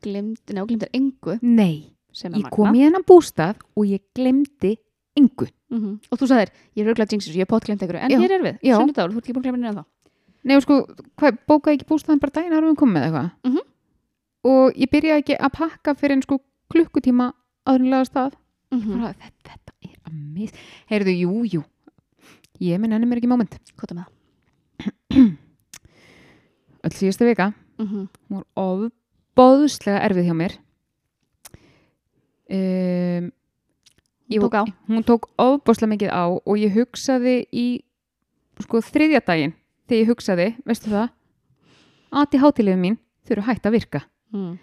Glimti, 0.00 0.54
ná, 0.56 0.64
glimtir 0.64 0.88
engu 0.96 1.38
Nei, 1.42 1.92
ég 2.16 2.48
kom 2.50 2.74
í 2.74 2.80
hennan 2.80 3.04
bústað 3.04 3.60
og 3.76 3.84
ég 3.84 4.00
glemdi 4.14 4.78
engu. 5.16 5.46
Mhm. 5.68 6.00
Og 6.10 6.18
þú 6.18 6.26
sagðir, 6.26 6.50
ég 6.74 6.86
er 6.86 6.88
auðvitað 6.88 7.12
jinxis, 7.12 7.36
ég 7.36 7.44
er 7.44 7.50
potglemt 7.50 7.82
einhverju. 7.82 8.00
En 8.00 8.10
Já, 8.10 8.18
hér 8.18 8.32
er 8.32 8.42
við, 8.42 8.58
já. 8.62 8.76
sunnudagur, 8.78 9.12
þú 9.12 9.16
ert 9.18 9.24
ekki 9.24 9.34
búin 9.34 9.44
að 9.44 9.48
glemja 9.50 9.60
neina 9.60 9.80
þá 9.80 9.84
Nei, 10.42 10.56
og 10.56 10.62
sko, 10.62 10.86
hvað, 11.20 11.38
bókaði 11.46 11.74
ekki 11.76 11.90
bústaðan 11.90 12.20
bara 12.20 12.32
daginn 12.32 12.54
árum 12.56 12.72
við 12.72 12.76
komum 12.80 12.94
með 12.94 13.04
eitthvað? 13.04 13.30
Mhm. 13.44 13.58
og 14.42 14.72
ég 14.74 14.88
byrjaði 14.90 15.20
ekki 15.20 15.36
að 15.36 15.52
pakka 15.52 15.94
fyrir 15.94 16.12
en 16.12 16.22
sko 16.22 16.40
klukkutíma 16.70 17.32
áðurlega 17.66 18.08
stað. 18.08 18.36
Mm 18.70 18.80
bara, 18.94 19.12
þetta, 19.18 19.50
þetta 19.50 19.72
er 19.82 19.96
að 20.06 20.12
mis 20.34 20.52
Heyrðu, 20.90 21.14
jú, 21.18 21.44
jú. 21.44 21.62
Ég 22.60 22.78
minn 22.80 22.92
enni 22.92 23.06
mér 23.08 23.18
ekki 23.18 23.28
moment. 23.30 23.56
Hvað 23.76 23.90
er 23.90 23.98
með 23.98 24.04
það? 24.04 24.16
öll 26.84 26.96
síðustu 26.96 27.26
vika, 27.28 27.52
Mm 27.80 27.86
-hmm. 27.86 28.08
hún 28.28 28.36
var 28.36 28.44
ofbóðslega 28.60 30.02
erfið 30.04 30.24
hjá 30.28 30.34
mér. 30.36 30.52
Um, 32.50 33.30
Ég 34.28 34.40
tók 34.40 34.54
á. 34.54 34.62
hún 34.86 35.02
tók 35.02 35.26
ofbóðslega 35.38 35.90
mikið 35.90 36.10
á 36.12 36.24
og 36.46 36.56
ég 36.58 36.74
hugsaði 36.74 37.46
í 37.52 37.82
sko 38.60 38.78
þriðja 38.78 39.20
daginn 39.26 39.54
þegar 39.88 40.00
ég 40.00 40.08
hugsaði, 40.10 40.46
veistu 40.66 40.90
það? 40.90 41.08
Aði 42.12 42.38
hátilegu 42.38 42.78
mín 42.78 42.98
þau 43.24 43.32
eru 43.32 43.42
hægt 43.42 43.66
að 43.66 43.72
virka. 43.72 44.00
Mm. 44.32 44.58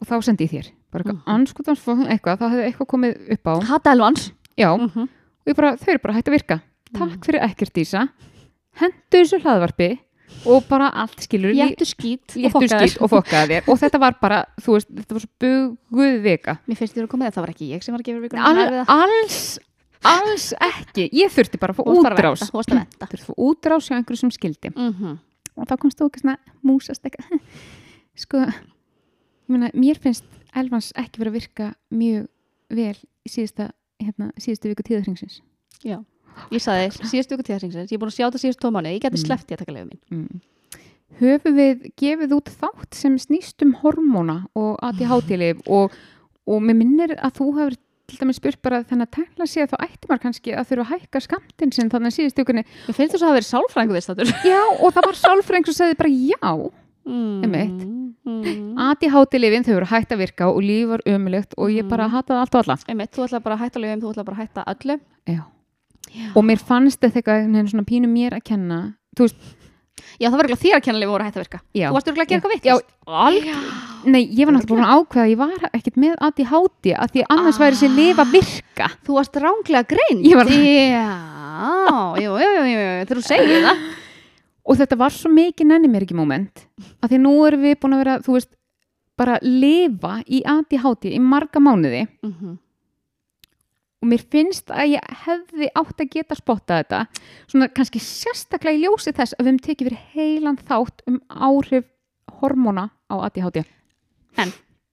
Og 0.00 0.06
þá 0.08 0.16
sendi 0.24 0.46
ég 0.46 0.50
þér. 0.52 0.70
Bara 0.92 1.04
eitthvað 1.04 1.18
Mhm. 1.18 1.34
anskotans 1.34 1.84
eitthvað, 1.84 2.38
þá 2.38 2.46
hefði 2.50 2.66
eitthvað 2.72 2.86
komið 2.92 3.32
upp 3.34 3.44
á. 3.46 3.54
Hata 3.68 3.92
elvans 3.92 4.32
já, 4.56 4.70
mm 4.78 4.88
-hmm. 4.88 5.08
og 5.48 5.56
bara, 5.56 5.76
þau 5.76 5.88
eru 5.88 5.98
bara 6.02 6.14
hægt 6.14 6.28
að 6.28 6.36
virka. 6.38 6.60
Takk 6.94 7.24
fyrir 7.24 7.40
ekkert 7.42 7.72
Dísa. 7.74 8.08
Hendu 8.78 9.12
þessu 9.12 9.40
hlaðvarpi 9.42 9.98
og 10.46 10.64
bara 10.68 10.90
allt 10.94 11.20
skilur 11.24 11.52
Léttu 11.56 11.84
skýt 11.88 12.36
og 13.00 13.10
fokkaði 13.10 13.58
þér. 13.58 13.68
og 13.68 13.78
þetta 13.80 13.98
var 14.00 14.16
bara, 14.20 14.44
þú 14.60 14.72
veist, 14.76 14.88
þetta 14.94 15.16
var 15.16 15.20
svo 15.20 15.30
buguð 15.40 16.22
vika. 16.22 16.58
Mér 16.68 16.76
finnst 16.76 16.94
þér 16.94 17.06
að 17.06 17.08
koma 17.08 17.24
það, 17.26 17.34
það 17.34 17.44
var 17.46 17.50
ekki 17.54 17.70
ég 17.72 17.82
sem 17.82 17.94
var 17.94 18.00
að 18.00 18.08
gefa 18.08 18.20
vikuna 18.20 18.44
Al, 18.44 18.84
alls, 19.02 19.58
alls 20.04 20.54
ekki. 20.60 21.08
Ég 21.12 21.32
þurfti 21.32 21.58
bara 21.58 21.72
að 21.72 21.76
fá 21.76 21.84
útrás. 21.84 22.44
þurfti 22.50 22.78
að 23.00 23.24
fá 23.26 23.34
útrás 23.36 23.88
hjá 23.88 23.96
einhverju 23.96 24.16
sem 24.18 24.30
skildi. 24.30 24.70
Mm 24.76 24.92
-hmm. 24.94 25.18
og 25.56 25.66
þá 25.66 25.76
komst 25.78 25.98
þú 25.98 26.06
ekki 26.06 26.20
svona 26.20 26.36
músast 26.62 27.02
eitthvað. 27.04 27.40
Sko, 28.22 28.46
meina, 29.54 29.70
mér 29.74 29.98
finnst 30.02 30.24
Elvans 30.56 30.92
ekki 30.96 31.20
verið 31.22 31.32
að 31.32 31.38
virka 31.40 31.66
mjög 31.90 32.26
vel 32.70 32.96
í 32.98 33.28
síðasta, 33.32 33.70
hérna, 34.02 34.30
síðustu 34.40 34.70
viku 34.72 34.86
tíðarhengsins 34.88 35.40
Já 35.84 35.98
Ég 36.54 36.62
sagði, 36.62 36.90
síðustu 37.10 37.34
ykkur 37.34 37.46
tíðarsingsins, 37.48 37.90
ég 37.90 37.96
er 37.96 38.02
búin 38.04 38.12
að 38.12 38.14
sjá 38.18 38.26
þetta 38.28 38.40
síðustu 38.44 38.62
tómáni, 38.68 38.92
ég 38.94 39.02
geti 39.02 39.18
Mm. 39.18 39.24
sleppt 39.26 39.50
í 39.50 39.54
að 39.56 39.58
taka 39.64 39.72
leiðu 39.74 39.88
mín. 39.88 40.00
mm. 40.12 40.40
höfum 41.18 41.56
við 41.58 41.88
gefið 41.98 42.34
út 42.36 42.50
þátt 42.60 42.94
sem 42.94 43.16
snýst 43.18 43.64
um 43.66 43.72
hormóna 43.80 44.36
og 44.54 44.76
ADHD-lif 44.86 45.64
og, 45.66 45.90
og 46.46 46.62
mér 46.62 46.76
minnir 46.78 47.14
að 47.18 47.32
þú 47.40 47.46
hefur 47.58 47.76
til 48.08 48.18
dæmis 48.22 48.38
spurt 48.40 48.60
bara 48.64 48.84
þannig 48.88 49.08
að 49.08 49.16
tækla 49.18 49.46
sig 49.50 49.62
að 49.66 49.72
þá 49.74 49.82
ætti 49.88 50.08
maður 50.08 50.22
kannski 50.22 50.54
að 50.56 50.68
þurfa 50.70 50.84
að 50.86 50.92
hækka 50.94 51.20
skamtinn 51.26 51.72
sinn 51.76 51.90
þannig 51.92 52.12
að 52.12 52.16
síðustu 52.20 52.44
ykkurni 52.44 52.62
Mér 52.86 52.96
finnst 52.96 53.12
þess 53.16 53.24
að 53.24 53.26
það 53.28 53.36
verið 53.38 53.48
sálfrængu 53.50 53.98
þetta. 53.98 54.28
já 54.48 54.62
og 54.78 54.94
það 54.94 55.08
var 55.10 55.18
sálfræðing 55.24 55.66
sem 55.68 55.76
segði 55.80 55.98
bara 55.98 56.14
já. 56.14 56.52
Einmitt. 57.08 57.84
Mm. 58.28 58.74
ADHD-lifin 58.76 59.64
þau 59.64 59.74
voru 59.78 59.88
hægt 59.88 60.10
að 60.12 60.18
virka 60.22 60.48
og 60.52 60.58
líf 60.62 60.88
var 60.90 61.00
ömulegt 61.08 61.54
og 61.56 61.70
ég 61.72 61.88
bara 61.88 62.06
Mm. 62.08 62.12
hataði 62.14 62.40
allt 62.42 62.54
og 62.54 62.64
alla 62.64 62.76
Einmitt, 62.88 63.12
þú 63.16 63.24
ætla 63.26 63.40
bara 63.42 63.56
að 63.56 63.62
hætta 63.64 63.80
leiðum, 63.80 64.00
þú 64.02 64.10
ætla 64.12 64.24
bara 64.24 64.36
að 64.36 64.42
hætta 64.42 64.64
öllu. 64.74 65.00
já. 65.26 65.40
og 66.34 66.42
mér 66.44 66.58
fannst 66.58 67.00
þetta 67.00 67.20
eitthvað 67.20 67.68
svona 67.70 67.84
pínu 67.84 68.08
mér 68.08 68.32
að 68.38 68.44
kenna 68.44 68.94
þú 69.16 69.26
veist, 69.28 69.36
Já, 70.20 70.30
það 70.30 70.36
var 70.38 70.46
ekki 70.48 70.62
þér 70.62 70.76
að 70.78 70.82
kenna 70.84 70.98
leiðum 70.98 71.12
voru 71.12 71.22
að 71.22 71.28
hætta 71.28 71.38
að 71.40 71.44
virka. 71.44 71.60
já 71.74 71.88
Þú 71.88 71.94
varst 71.94 72.08
örgulega 72.08 72.24
að 72.24 72.28
gera 72.28 72.40
eitthvað 72.40 72.66
Já, 72.68 72.74
vitt. 72.74 72.90
alg... 73.06 73.44
Nei, 74.08 74.22
ég 74.30 74.46
var 74.46 74.54
náttúrulega 74.54 74.70
búin 74.70 74.84
að 74.86 74.94
ákveða 74.98 75.24
að 75.24 75.30
ég 75.32 75.38
var 75.38 75.70
ekkert 75.74 75.96
með 75.98 76.14
ADHD 76.28 76.86
að 76.94 77.08
því 77.12 77.24
annars 77.28 77.56
Ah. 77.58 77.62
væri 77.62 77.74
þessi 77.76 77.88
lif 77.96 78.16
að 78.22 78.32
virka 78.32 78.86
Þú 79.04 79.12
varst 79.18 79.34
ránglega 79.42 79.86
greint. 79.88 80.22
Ég 80.24 80.36
var- 80.38 80.46
Já, 80.48 82.22
jú, 82.22 82.30
jú, 82.38 82.50
jú, 82.72 83.06
þú 83.10 83.22
segir 83.26 83.62
það. 83.66 83.76
Og 84.68 84.78
þetta 84.78 85.00
var 85.00 85.14
svo 85.14 85.32
mikið 85.32 85.70
nenni 85.70 85.90
mér 85.90 86.04
ekki 86.04 86.16
moment 86.18 86.64
að 87.00 87.12
því 87.12 87.20
nú 87.24 87.34
erum 87.48 87.64
við 87.64 87.76
búin 87.80 87.96
að 87.96 88.02
vera 88.04 88.16
þú 88.24 88.36
veist, 88.36 88.54
bara 89.18 89.38
lifa 89.42 90.18
í 90.28 90.42
ADHD 90.46 91.12
í 91.16 91.20
marga 91.22 91.60
mánuði. 91.62 92.06
Mm 92.22 92.34
-hmm. 92.34 92.56
og 93.98 94.08
mér 94.08 94.22
finnst 94.30 94.70
að 94.70 94.94
ég 94.94 95.02
hefði 95.24 95.68
átt 95.74 96.00
að 96.00 96.10
geta 96.12 96.34
spottað 96.38 96.82
þetta 96.82 97.06
svona 97.50 97.68
kannski 97.68 97.98
sérstaklega 97.98 98.76
í 98.76 98.82
ljósi 98.84 99.12
þess 99.12 99.34
að 99.34 99.42
við 99.42 99.48
höfum 99.48 99.64
tekið 99.66 99.88
fyrir 99.88 100.04
heilan 100.14 100.58
þátt 100.68 101.02
um 101.06 101.18
áhrif 101.28 101.84
hormóna 102.40 102.90
á 103.10 103.14
ADHD 103.26 103.64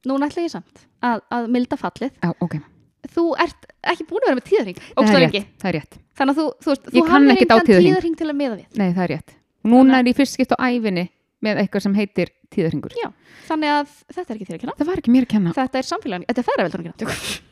núna 0.05 0.25
ætla 0.25 0.41
ég 0.41 0.51
samt 0.53 0.87
að, 1.01 1.21
að 1.29 1.47
milda 1.49 1.77
fallið. 1.77 2.11
Já, 2.23 2.33
ok, 2.39 2.55
þú 3.13 3.23
ert 3.37 3.65
ekki 3.83 4.07
búin 4.09 4.23
að 4.23 4.27
vera 4.29 4.39
með 4.39 4.49
tíðarhing 4.49 4.79
það 4.95 5.15
er 5.15 5.25
rétt, 5.25 5.49
það 5.61 5.69
er 5.69 5.75
rétt. 5.79 5.97
Þannig 6.15 6.31
að 6.31 6.37
þú, 6.39 6.45
þú, 6.63 6.69
veist, 6.69 6.85
þú 6.85 7.01
engan 7.03 7.37
tíðahring. 7.37 7.85
tíðarhing 7.85 8.15
til 8.17 8.29
að 8.29 8.37
miða 8.41 8.55
við. 8.55 8.67
Nei, 8.79 8.93
það 8.93 9.03
er 9.03 9.11
rétt 9.15 9.35
og 9.65 9.73
núna 9.73 9.99
er 9.99 10.11
ég 10.11 10.17
fyrst 10.17 10.37
skipt 10.37 10.53
á 10.53 10.61
æfinni 10.61 11.07
með 11.45 11.63
eitthvað 11.63 11.85
sem 11.87 11.97
heitir 11.97 12.31
tíðarhingur 12.53 12.93
þannig 13.49 13.73
að 13.73 13.91
þetta 14.13 14.29
er 14.29 14.37
ekki 14.37 14.47
þér 14.49 14.55
að 14.55 14.63
kenna 14.63 14.77
það 14.79 14.89
var 14.91 15.01
ekki 15.01 15.13
mér 15.15 15.27
að 15.27 15.33
kenna 15.33 15.53
þetta 15.57 15.81
er 15.81 15.89
samfélagin, 15.89 16.25
þetta 16.29 16.41
er 16.41 16.49
færaveldan 16.49 16.81
að 16.81 16.87
kenna 16.87 17.43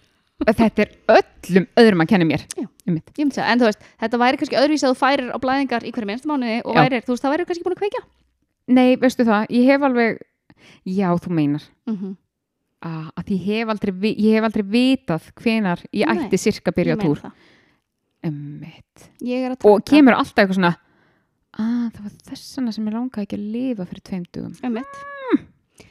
þetta 0.59 0.83
er 0.83 0.91
öllum 1.13 1.67
öðrum 1.79 2.03
að 2.03 2.09
kenna 2.09 2.27
mér 2.27 2.43
Já. 2.57 2.65
Einmitt. 2.87 3.11
Ég 3.15 3.23
myndi 3.23 3.37
segja, 3.37 3.51
en 3.53 3.61
þú 3.61 3.69
veist, 3.69 3.85
þetta 4.01 4.19
væri 4.19 4.39
kannski 4.41 4.57
öðruvísi 4.59 4.87
að 4.87 4.93
þú 4.93 4.99
færir 4.99 5.29
á 5.31 5.37
blæðingar 5.43 5.85
í 5.87 5.93
hverju 5.93 6.09
minnstu 6.09 6.29
mánuði 6.31 6.57
og 6.63 6.73
Já. 6.73 6.79
værir, 6.81 7.05
þú 7.05 7.13
veist, 7.13 7.23
það 7.23 7.33
væri 7.33 7.45
kannski 7.49 7.65
búin 7.67 7.75
að 7.77 7.81
kveikja 7.83 8.03
Nei, 8.73 8.89
veistu 8.99 9.25
það, 9.27 9.45
ég 9.53 9.69
hef 9.69 9.85
alveg 9.87 10.19
já, 10.87 11.07
þú 11.23 11.31
meinar 11.37 11.63
mm 11.87 11.95
-hmm. 11.95 12.15
ah, 12.81 13.07
að 13.19 13.31
ég 13.35 13.41
hef 13.47 13.69
aldrei, 13.69 13.91
vi- 13.91 14.15
ég 14.19 14.35
hef 14.35 14.43
aldrei 14.43 14.63
vitað 14.63 15.31
hvenar 15.35 15.79
ég 15.93 16.07
Nei, 16.07 16.25
ætti 16.25 16.37
sirka 16.37 16.71
að 16.71 16.75
byrja 16.75 16.93
Ég 16.93 16.97
meina 16.97 17.09
túr 17.09 17.19
það. 17.23 17.31
Einmitt. 18.23 19.09
Ég 19.21 19.39
er 19.45 19.51
að 19.51 19.65
og 19.67 19.83
taka 19.83 19.95
kemur 19.95 20.13
alltaf 20.13 20.37
eitthvað 20.43 20.55
svona 20.59 20.75
að 21.59 21.89
það 21.95 22.03
var 22.07 22.13
þessana 22.29 22.73
sem 22.73 22.87
ég 22.89 22.93
langaði 22.95 23.25
ekki 23.27 23.37
að 23.39 23.49
lifa 23.55 23.85
fyrir 23.89 24.03
tveim 24.09 24.23
dugum 24.33 24.53
Einmitt. 24.63 25.01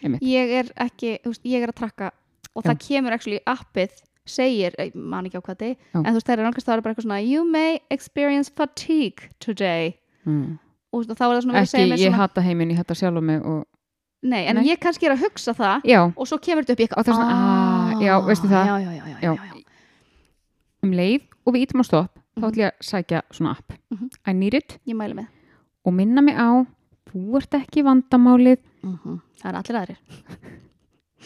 Einmitt. 0.03 0.23
Ég 0.27 0.55
er 0.63 0.71
ekki, 0.83 1.19
þú 1.23 1.33
veist, 1.35 1.45
ég 1.47 1.63
er 1.63 1.71
að 1.73 1.79
trakka 1.83 2.11
og 2.55 2.65
það 2.67 2.81
kemur 2.87 3.13
actually 3.17 3.41
appið 3.47 4.01
segir, 4.29 4.75
ég 4.79 4.95
man 4.95 5.27
ekki 5.27 5.39
á 5.39 5.43
hvað 5.43 5.59
þið 5.63 5.73
Já. 5.75 5.99
en 5.99 6.07
þú 6.07 6.15
veist, 6.19 6.27
það 6.27 6.33
er 6.35 6.45
náttúrulega 6.47 6.67
það 6.69 6.77
er 6.77 6.83
bara 6.85 6.93
eitthvað 6.95 7.07
svona 7.09 7.21
you 7.27 7.45
may 7.45 7.79
experience 7.91 8.53
fatigue 8.55 9.31
today 9.43 9.95
mm. 10.27 10.59
og 10.95 11.07
þá 11.11 11.11
er 11.11 11.33
það 11.37 11.43
svona 11.47 11.63
ekki, 11.63 11.85
ég 11.89 11.99
svona, 12.05 12.21
hata 12.23 12.45
heiminn, 12.47 12.71
ég 12.75 12.79
hata 12.83 12.95
sjálf 12.99 13.23
mig 13.23 13.43
og 13.43 13.65
nei, 14.23 14.45
en 14.47 14.61
Nei. 14.61 14.67
ég 14.71 14.79
kannski 14.83 15.09
er 15.09 15.17
að 15.17 15.25
hugsa 15.27 15.55
það 15.59 15.87
já, 15.91 16.01
og 16.15 16.29
svo 16.31 16.39
kemur 16.39 16.63
þetta 16.63 16.77
upp 16.77 16.83
í 16.83 16.87
eitthvað 16.87 17.03
Og 17.03 17.09
það 17.09 17.15
er 17.15 17.19
svona, 17.19 17.35
ah, 17.35 18.03
já, 18.07 18.15
veistu 18.29 18.51
það? 18.53 18.67
já, 18.71 18.77
já, 18.79 18.93
já, 18.93 19.03
já, 19.03 19.19
Já. 19.19 19.35
já, 19.35 19.51
já. 19.51 19.63
um 20.87 20.93
leið 20.99 21.23
og 21.47 21.55
við 21.57 21.65
ítum 21.67 21.83
á 21.83 21.85
stopp 21.91 22.19
þá 22.33 22.43
Mhm. 22.43 22.49
ætlum 22.49 22.63
ég 22.63 22.71
að 22.71 22.87
sækja 22.87 23.23
svona 23.35 23.51
app 23.59 23.73
Mhm. 23.93 24.11
I 24.27 24.33
need 24.33 24.55
it 24.55 24.79
ég 24.87 24.95
mæli 24.97 25.15
með 25.19 25.27
og 25.85 25.95
minna 25.97 26.23
mig 26.23 26.37
á 26.37 26.67
þú 27.13 27.37
ert 27.41 27.55
ekki 27.55 27.85
vandamálið. 27.87 28.59
Mm 28.83 29.21
það 29.43 29.49
er 29.51 29.59
allir 29.59 29.79
aðrir. 29.81 29.99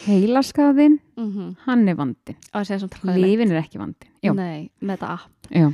Heilaskaðin, 0.05 0.99
mm 1.17 1.29
-hmm. 1.33 1.55
hann 1.65 1.87
er 1.89 1.95
vandin 1.95 2.35
það 2.53 3.17
lifin 3.17 3.51
er 3.51 3.63
ekki 3.63 3.79
vandin 3.79 4.09
já, 4.21 4.33
nei, 4.33 4.69
með 4.81 4.97
þetta 4.97 5.09
app. 5.13 5.47
Já, 5.49 5.73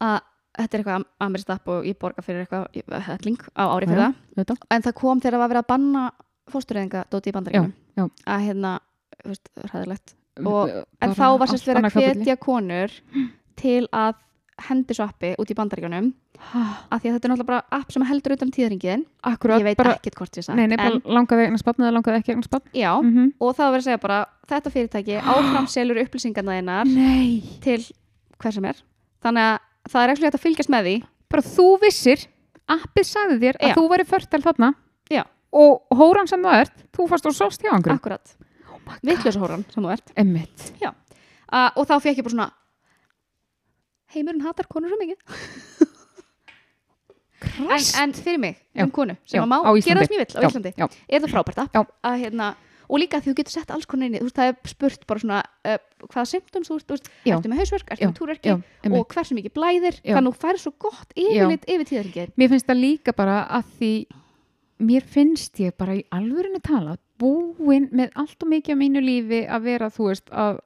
að 0.00 0.20
þetta 0.58 0.74
er 0.74 0.80
eitthvað 0.82 1.04
amirist 1.20 1.50
app 1.50 1.68
og 1.68 1.84
ég 1.84 1.98
borga 1.98 2.22
fyrir 2.22 2.40
eitthvað 2.46 2.66
ég- 2.74 3.02
helling 3.06 3.38
á 3.54 3.64
ári 3.70 3.86
Já, 3.86 3.90
fyrir 3.90 4.02
það. 4.02 4.14
þetta 4.36 4.56
en 4.70 4.82
það 4.82 4.94
kom 4.94 5.20
þegar 5.20 5.32
það 5.32 5.38
var 5.38 5.48
verið 5.48 5.62
að 5.62 5.68
banna 5.68 6.10
fóstureyðinga 6.50 7.04
dóti 7.10 7.28
í 7.28 7.32
bandaríkjunum. 7.32 7.72
Já, 7.96 8.02
já. 8.02 8.10
að 8.26 8.40
hérna, 8.46 8.80
þú 9.22 9.28
veist, 9.28 9.48
ræðilegt 9.56 10.14
Og- 10.44 10.70
en 11.00 11.10
þá 11.14 11.38
var 11.38 11.48
sérst 11.48 11.66
verið 11.66 11.84
að 11.84 11.92
hvetja 11.92 12.36
konur 12.36 12.90
til 13.56 13.86
að 13.92 14.14
hendi 14.68 14.96
svo 14.96 15.06
appi 15.06 15.34
út 15.38 15.50
í 15.52 15.56
bandaríkjunum. 15.58 16.08
Ha, 16.38 16.62
af 16.94 17.02
því 17.02 17.10
að 17.10 17.14
þetta 17.16 17.26
er 17.26 17.32
náttúrulega 17.32 17.48
bara 17.48 17.78
app 17.78 17.92
sem 17.94 18.04
heldur 18.06 18.34
utan 18.36 18.50
tíðringin 18.54 19.04
akkurat, 19.26 19.58
ég 19.58 19.66
veit 19.66 19.78
bara, 19.80 19.94
ekkert 19.98 20.18
hvort 20.20 20.38
ég 20.38 20.46
sagt 20.46 20.58
nei, 20.58 20.68
bara 20.70 20.92
en, 20.92 21.00
langaði 21.02 21.46
eignar 21.48 21.62
spapn 21.62 21.82
eða 21.82 21.94
langaði 21.96 22.20
ekki 22.20 22.34
eignar 22.34 22.46
spapn 22.46 22.78
já, 22.78 22.92
mm 22.94 23.10
-hmm. 23.14 23.32
og 23.42 23.56
það 23.58 23.72
verið 23.74 23.82
að 23.82 23.88
segja 23.88 24.00
bara 24.04 24.18
þetta 24.52 24.72
fyrirtæki 24.74 25.16
áframselur 25.34 26.00
upplýsingarna 26.04 26.58
þeinar 26.58 26.92
nei, 26.92 27.58
til 27.64 27.80
hver 28.38 28.54
sem 28.54 28.68
er. 28.70 28.82
Þannig 29.24 29.48
að 29.48 29.56
það 29.90 30.02
er 30.02 30.12
ekki 30.14 30.26
hægt 30.28 30.38
að 30.38 30.44
fylgjast 30.46 30.70
með 30.70 30.84
því. 30.86 30.96
Bara 31.28 31.42
þú 31.42 31.68
vissir 31.82 32.28
appið 32.68 33.08
sagði 33.08 33.40
þér 33.42 33.58
að 33.58 33.68
Já. 33.68 33.74
þú 33.74 33.88
væri 33.88 34.06
förtel 34.08 34.42
þarna 34.44 34.74
Já. 35.10 35.24
og 35.52 35.98
hóran 35.98 36.30
sem 36.30 36.44
þú 36.44 36.54
ert 36.54 36.86
þú 36.94 37.08
fannst 37.08 37.26
og 37.26 37.34
sást 37.34 37.64
hjá 37.64 37.72
einhverjum. 37.72 37.98
Akkurat, 37.98 38.36
vitlösa 39.02 39.42
hóran 39.42 39.64
sem 39.72 39.82
þú 39.82 39.90
ert. 39.92 40.14
Uh, 41.48 41.70
og 41.80 41.86
þá 41.88 41.94
fekk 42.04 42.20
ég 42.20 42.24
bara 42.26 42.34
svona 42.34 42.50
heimurinn 44.14 44.44
hatar 44.46 44.68
konur 44.70 44.92
svo 44.92 45.00
mikið. 45.00 45.18
En, 47.58 47.82
en 48.02 48.12
fyrir 48.14 48.38
mig, 48.38 48.56
Já. 48.74 48.82
um 48.84 48.90
konu 48.90 49.14
sem 49.26 49.38
Já, 49.38 49.44
má 49.46 49.58
gera 49.62 50.00
það 50.00 50.08
sem 50.08 50.14
ég 50.16 50.22
vill 50.22 50.38
á 50.38 50.40
Íslandi 50.46 50.72
já. 50.74 50.86
er 51.06 51.22
það 51.22 51.32
frábært 51.32 51.60
að, 51.62 52.16
hérna, 52.18 52.48
og 52.88 52.98
líka 53.02 53.20
því 53.22 53.30
þú 53.30 53.34
getur 53.38 53.54
sett 53.54 53.72
alls 53.74 53.86
konar 53.86 54.08
inn 54.08 54.18
í 54.18 54.30
það 54.34 54.50
er 54.50 54.70
spurt 54.70 55.06
bara 55.06 55.22
svona 55.22 55.40
uh, 55.66 55.78
hvaða 56.06 56.26
symptoms 56.32 56.70
þú 56.70 56.78
veist, 56.90 57.10
ertu 57.26 57.50
með 57.50 57.62
hausverk, 57.62 57.92
ertu 57.94 58.08
með 58.08 58.16
túrverki 58.18 58.54
og 58.90 59.14
hversu 59.14 59.38
mikið 59.38 59.54
blæðir 59.54 60.00
þannig 60.02 60.18
að 60.18 60.30
þú 60.30 60.42
færi 60.44 60.62
svo 60.62 60.74
gott 60.86 61.14
yfirlit 61.14 61.68
yfir 61.68 61.90
tíðarringin 61.92 62.34
Mér 62.38 62.52
finnst 62.54 62.70
það 62.70 62.82
líka 62.82 63.14
bara 63.18 63.38
að 63.58 63.70
því 63.78 63.92
mér 64.88 65.08
finnst 65.14 65.62
ég 65.62 65.78
bara 65.78 65.98
í 65.98 66.04
alvörinu 66.14 66.62
tala 66.64 66.98
búin 67.18 67.88
með 67.94 68.14
allt 68.18 68.42
og 68.42 68.52
mikið 68.52 68.78
á 68.78 68.82
mínu 68.82 69.02
lífi 69.02 69.40
að 69.46 69.64
vera, 69.66 69.90
þú 69.94 70.10
veist, 70.10 70.30
að 70.30 70.60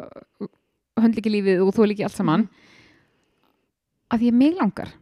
höndla 1.00 1.22
ekki 1.22 1.32
lífið 1.32 1.62
og 1.64 1.72
þú 1.76 1.88
líki 1.88 2.04
allt 2.06 2.16
saman 2.16 2.48
að 4.12 4.26
ég 4.28 4.32
mig 4.36 4.56
langar 4.58 4.92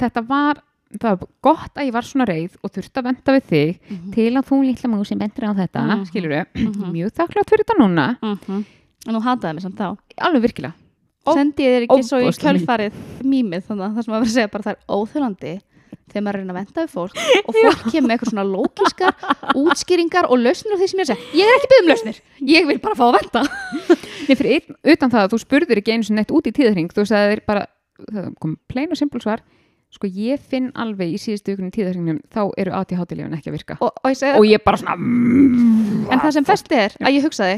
þetta 0.00 0.22
var, 0.28 0.60
það 0.96 1.16
var 1.20 1.28
gott 1.44 1.74
að 1.80 1.86
ég 1.88 1.92
var 1.94 2.06
svona 2.08 2.26
reið 2.30 2.54
og 2.64 2.72
þurfti 2.74 3.00
að 3.00 3.08
venda 3.10 3.34
við 3.36 3.48
þig 3.50 3.78
Mhm. 3.90 4.12
til 4.14 4.30
að 4.40 4.46
þú 4.50 4.58
lítla 4.66 4.90
músi 4.94 5.18
bendur 5.18 5.44
á 5.46 5.52
þetta 5.60 5.80
Mhm. 5.86 6.04
skilur 6.08 6.30
við, 6.30 6.46
Mhm. 6.54 6.92
mjög 6.92 7.10
þakklátt 7.18 7.50
fyrir 7.50 7.64
þetta 7.64 7.78
núna. 7.80 8.06
Mhm. 8.22 8.64
og 9.06 9.14
nú 9.14 9.20
hataði 9.24 9.54
mig 9.54 9.62
samt 9.62 9.76
þá. 9.76 9.96
Alveg 10.20 10.42
virkilega. 10.42 10.74
Sendi 11.32 11.62
ég 11.64 11.72
þér 11.72 11.84
ekki 11.88 12.04
svo 12.04 12.18
í 12.20 12.30
kjölfarið 12.36 12.92
mýmið 13.24 13.62
þannig 13.64 13.84
að 13.86 13.94
það 13.96 14.04
sem 14.04 14.14
að 14.14 14.18
vera 14.20 14.28
að 14.28 14.34
segja 14.34 14.50
bara 14.50 14.62
það 14.64 14.72
er 14.72 14.80
óþjólandi 14.88 15.60
þegar 16.10 16.22
maður 16.26 16.34
er 16.34 16.50
að 16.50 16.58
venda 16.60 16.80
við 16.80 16.90
fólk 16.90 17.14
og 17.48 17.54
fólk 17.54 17.92
kemur 17.92 18.08
með 18.08 18.14
eitthvað 18.16 18.30
svona 18.30 18.50
lókiskar 18.50 19.12
útskýringar 19.54 20.24
og 20.30 20.38
lausnir 20.38 20.74
á 20.74 20.78
því 20.80 20.88
sem 20.90 20.98
ég 20.98 21.00
er 21.00 21.06
að 21.06 21.12
segja. 21.12 21.22
Ég 21.40 21.46
er 21.48 21.56
ekki 21.56 21.70
byggð 21.70 21.82
um 21.82 21.88
lausnir, 21.90 22.20
ég 22.40 22.66
vil 22.66 22.78
bara 22.78 22.94
fá 22.94 23.04
að 23.08 23.16
venda 23.20 23.42
Nei, 24.28 24.34
fyrir 24.36 24.62
utan 24.84 25.10
það 25.10 25.22
að 25.24 25.30
þú 25.32 25.38
spurðir 25.44 25.78
ekki 25.80 25.92
einu 25.94 26.04
sinni 26.04 26.16
neitt 26.20 26.30
út 26.34 26.46
í 26.46 26.52
tíðarhring, 26.52 26.90
þú 26.92 27.04
sagðir 27.08 27.40
bara 27.46 27.66
það 28.08 28.28
kom 28.42 28.56
plain 28.70 28.92
og 28.92 29.00
simpul 29.00 29.22
svar. 29.22 29.42
Sko 29.90 30.06
ég 30.06 30.42
finn 30.46 30.68
alveg 30.78 31.16
í 31.16 31.18
síðustu 31.18 31.50
vikunum 31.50 31.72
í 31.72 31.74
tíðarhringnum 31.74 32.18
þá 32.30 32.42
eru 32.62 32.74
ADHD-lifin 32.78 33.34
ekki 33.34 33.50
að 33.50 33.56
virka. 33.56 33.76
Og, 33.82 33.90
og 33.90 34.12
ég 34.12 34.36
og 34.38 34.46
ég 34.46 34.62
bara 34.62 34.78
svona 34.78 34.94
mm, 34.94 36.04
en 36.14 36.22
það 36.22 36.36
sem 36.36 36.46
festi 36.46 36.78
er 36.78 36.94
að 37.00 37.16
ég 37.16 37.26
hugsaði 37.26 37.56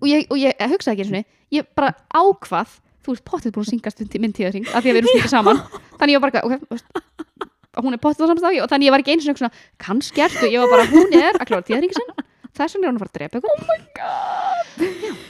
og 0.00 0.06
ég, 0.08 0.24
og 0.32 0.40
ég 0.40 0.64
hugsaði 0.72 0.94
ekki 0.94 1.04
einu 1.04 1.10
sinni 1.10 1.58
ég 1.58 1.68
bara 1.76 1.92
ákvað, 2.08 2.78
þú 3.04 3.18
ert 3.18 3.26
pottið 3.28 3.54
búin 3.56 3.68
að 3.68 3.74
syngast 3.74 4.00
við 4.00 4.16
minn 4.22 4.34
tíðarring, 4.36 4.64
af 4.72 4.80
því 4.80 4.94
að 4.94 4.96
við 4.96 5.02
erum 5.02 5.12
stundið 5.12 5.34
saman. 5.34 5.60
Þannig 6.00 6.16
ég 6.16 6.24
var 6.24 6.32
bara, 6.32 6.44
ok, 6.48 7.84
hún 7.84 7.98
er 7.98 8.02
pottið 8.02 8.24
á 8.24 8.30
samstæði 8.32 8.64
og 8.64 8.72
þannig 8.72 8.88
ég 8.88 8.96
var 8.96 9.04
ekki 9.04 9.14
einu 9.14 9.26
sinni 9.26 9.42
svona, 9.42 9.66
kannski 9.84 10.24
ertu, 10.24 10.48
ég 10.48 10.64
var 10.64 10.72
bara, 10.72 10.88
hún 10.88 11.20
er 11.20 11.36
að 11.36 11.48
klára 11.52 12.24
þess 12.58 12.74
vegna 12.74 12.88
er 12.88 12.92
hún 12.92 12.98
að 12.98 13.02
fara 13.04 13.10
að 13.12 13.18
drepa 13.18 13.34
eitthvað 13.38 15.26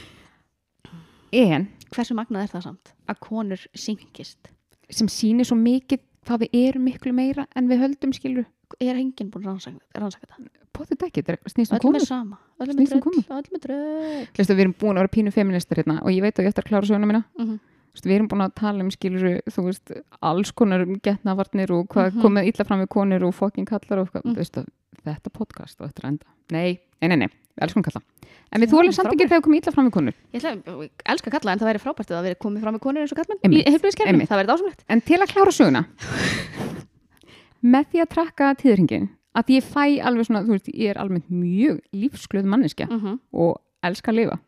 en 1.33 1.69
hversu 1.95 2.15
magnað 2.15 2.43
er 2.47 2.53
það 2.53 2.63
samt? 2.69 2.93
Að 3.09 3.21
konur 3.21 3.65
syngist. 3.75 4.51
Sem 4.91 5.09
sýnir 5.09 5.49
svo 5.49 5.57
mikið 5.57 6.01
hvað 6.27 6.45
við 6.45 6.57
erum 6.69 6.85
miklu 6.85 7.13
meira 7.17 7.47
en 7.57 7.69
við 7.69 7.81
höldum 7.85 8.13
skilur 8.17 8.47
er 8.81 8.99
enginn 9.01 9.31
búin 9.33 9.47
að 9.47 9.55
rannsaka, 9.55 9.81
rannsaka 9.97 10.27
það 10.29 10.49
potið 10.77 11.05
ekki, 11.09 11.23
er 11.27 11.39
snýst 11.49 11.73
um 11.73 11.79
er 11.97 12.05
Snýst 12.69 12.93
um 12.95 13.03
öllum 13.09 13.57
er 13.57 13.63
dröll 13.65 14.27
Veistu, 14.37 14.55
við 14.55 14.61
erum 14.67 14.75
búin 14.79 14.99
að 14.99 15.03
vera 15.07 15.15
pínu 15.17 15.33
feministar 15.33 15.81
hérna 15.81 15.97
og 16.03 16.11
ég 16.13 16.23
veit 16.23 16.37
að 16.39 16.45
ég 16.45 16.53
eftir 16.53 16.65
að 16.65 16.69
klára 16.69 16.87
söguna 16.87 17.09
mína. 17.09 17.23
Mhm. 17.39 17.59
Veistu, 17.95 18.09
við 18.11 18.17
erum 18.19 18.29
búin 18.29 18.45
að 18.45 18.55
tala 18.61 18.85
um 18.85 18.91
skilur 18.91 19.41
þú 19.49 19.65
veist, 19.65 19.93
alls 20.23 20.53
konar 20.53 20.85
um 20.85 20.99
getnavarnir 21.01 21.71
og 21.73 21.89
hvað 21.89 22.13
Mhm. 22.13 22.23
komið 22.23 22.47
illa 22.53 22.65
fram 22.69 22.81
við 22.85 22.89
konur 22.89 23.25
og 23.25 23.35
fucking 23.35 23.67
kallar 23.67 23.99
og 24.03 24.13
hvað, 24.13 24.23
Mm. 24.25 24.37
veistu, 24.37 24.67
þetta 25.05 25.33
podcast 25.33 25.81
og 25.81 25.89
þetta 25.89 26.05
er 26.05 26.09
enda, 26.09 26.27
nei, 26.51 26.81
nei, 27.01 27.09
nei, 27.09 27.17
nei 27.17 27.29
við 27.59 27.67
elskum 27.67 27.85
kalla, 27.85 28.01
en 28.55 28.63
við 28.63 28.71
þólum 28.73 28.95
samt 28.97 29.11
ekki 29.13 29.27
þegar 29.29 29.43
komið 29.45 29.61
illa 29.63 29.73
fram 29.75 29.89
við 29.89 29.95
konur. 29.99 30.15
Ég 30.33 30.41
ætla, 30.41 30.79
ég 30.87 31.05
elska 31.15 31.31
kalla 31.35 31.53
en 31.53 31.59
það 31.63 31.71
væri 31.73 31.83
frábært 31.85 32.11
að 32.11 32.17
það 32.19 32.27
væri 32.29 32.39
komið 32.47 32.65
fram 32.65 32.75
með 32.79 32.83
konur 32.87 33.03
eins 33.03 33.13
og 33.13 33.19
kallmenn 33.21 33.59
í 33.59 33.63
heilbrigðiskerfinu, 33.67 34.15
einmitt. 34.15 34.31
það 34.31 34.41
væri 34.43 34.51
dásamlegt. 34.53 34.85
En 34.89 35.01
til 35.01 35.19
að 35.19 35.33
klára 35.35 35.53
söguna 35.59 35.85
með 37.75 37.89
því 37.93 38.03
að 38.05 38.11
trakka 38.15 38.51
tíðringin 38.63 39.09
að 39.39 39.51
ég 39.55 39.65
fæ 39.67 39.85
alveg 40.09 40.27
svona, 40.29 40.45
þú 40.47 40.55
veist, 40.57 40.69
ég 40.75 40.91
er 40.95 40.99
almennt 41.03 41.29
mjög 41.31 41.81
lífsglöð 41.95 42.47
manneskja 42.51 42.87
mm 42.89 43.01
-hmm. 43.01 43.19
og 43.33 43.59
elska 43.83 44.11
að 44.13 44.17
lifa. 44.23 44.39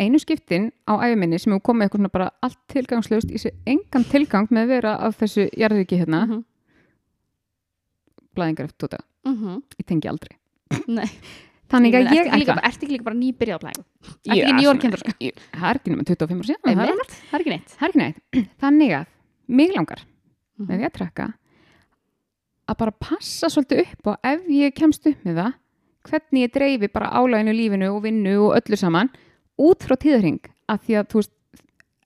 Einu 0.00 0.18
skiptin 0.18 0.72
á 0.88 0.96
æfiminni 0.96 1.38
sem 1.38 1.52
hefur 1.52 1.62
komið 1.72 1.82
eitthvað 1.84 1.98
svona 2.00 2.08
bara 2.12 2.30
allt 2.42 2.58
tilgangslaust 2.72 3.30
í 3.30 3.38
sig 3.38 3.52
engan 3.66 4.04
tilgang 4.04 4.48
með 4.50 4.62
að 4.62 4.66
vera 4.68 4.96
af 4.96 5.18
þessu 5.20 5.48
jarðviki 5.56 5.98
hérna, 6.00 6.26
Mhm. 6.26 6.44
blæðingar 8.36 8.64
eftir 8.64 8.88
tóta. 8.88 8.98
Ég 9.78 9.86
tengi 9.86 10.08
aldrei 10.08 10.39
Nei. 10.88 11.08
þannig 11.70 11.94
að 11.94 12.12
ég 12.14 12.26
ekki 12.30 12.46
bara- 12.50 12.62
ertu 12.66 12.82
ekki 12.86 12.92
líka 12.96 13.04
bara 13.06 13.16
nýbyrjað 13.20 13.58
á 13.58 13.62
plægu 13.62 13.82
Ég- 13.82 14.30
ertu 14.30 14.40
ekki 14.40 14.54
nýjórn 14.58 14.80
kemur 14.82 15.02
Ég- 15.20 15.36
það 15.54 15.68
er 15.70 15.78
ekki 15.80 15.90
nema 15.90 16.04
25 16.04 16.40
ára 16.40 16.48
síðan 16.50 16.62
það 16.62 16.82
er 16.82 16.90
er 16.90 17.40
ekki 17.40 17.50
neitt. 17.54 17.68
Það 17.78 17.84
er 17.86 17.90
ekki 17.90 18.02
neitt. 18.04 18.18
Þannig 18.62 18.90
að 19.00 19.06
mig 19.48 19.70
langar 19.76 20.00
Mhm. 20.58 20.66
með 20.68 20.76
því 20.80 20.84
að 20.90 20.94
trakka 20.98 21.26
að 22.70 22.76
bara 22.78 22.94
passa 23.02 23.46
svolítið 23.50 23.80
upp 23.86 24.06
og 24.12 24.16
ef 24.24 24.40
ég 24.48 24.74
kemst 24.74 25.06
upp 25.10 25.24
með 25.26 25.34
það 25.40 25.52
hvernig 26.10 26.44
ég 26.46 26.52
dreifi 26.54 26.88
bara 26.92 27.10
álæginu 27.18 27.52
lífinu 27.54 27.88
og 27.96 28.02
vinnu 28.04 28.34
og 28.46 28.54
öllu 28.60 28.76
saman 28.78 29.10
út 29.60 29.82
frá 29.84 29.96
tíðarhing 30.00 30.40
að 30.70 30.78
því 30.86 30.94
að 31.00 31.08
þú 31.10 31.20
veist 31.20 31.32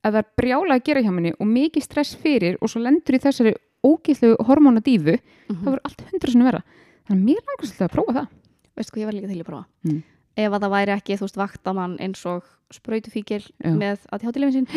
ef 0.05 0.11
það 0.13 0.19
er 0.21 0.31
brjála 0.37 0.75
að 0.77 0.83
gera 0.85 1.01
hjá 1.05 1.11
manni 1.13 1.33
og 1.39 1.47
mikið 1.47 1.83
stress 1.85 2.15
fyrir 2.15 2.57
og 2.61 2.69
svo 2.69 2.81
lendur 2.83 3.15
í 3.17 3.21
þessari 3.23 3.53
ógæðlu 3.85 4.35
hormónadífu 4.45 5.15
Mhm. 5.49 5.61
það 5.61 5.69
verður 5.69 5.85
allt 5.85 6.01
hundra 6.11 6.31
sinni 6.31 6.45
vera 6.49 6.63
þannig 7.07 7.21
að 7.21 7.25
mér 7.29 7.41
langar 7.45 7.65
svolítið 7.69 7.87
að 7.87 7.95
prófa 7.95 8.13
það 8.19 8.27
veistu 8.75 8.95
hvað 8.95 9.03
ég 9.03 9.09
var 9.09 9.17
líka 9.17 9.31
til 9.31 9.39
að 9.39 9.49
prófa. 9.49 9.65
Mm. 9.85 10.03
ef 10.35 10.51
að 10.51 10.65
það 10.65 10.73
væri 10.73 10.93
ekki, 10.95 11.15
þú 11.15 11.27
veist, 11.27 11.37
vaktamann 11.39 11.93
eins 12.03 12.25
og 12.27 12.49
sprautufíkil 12.75 13.43
Já. 13.45 13.71
með 13.71 14.03
að 14.11 14.25
þjátti 14.25 14.41
lifin 14.41 14.55
sín. 14.57 14.67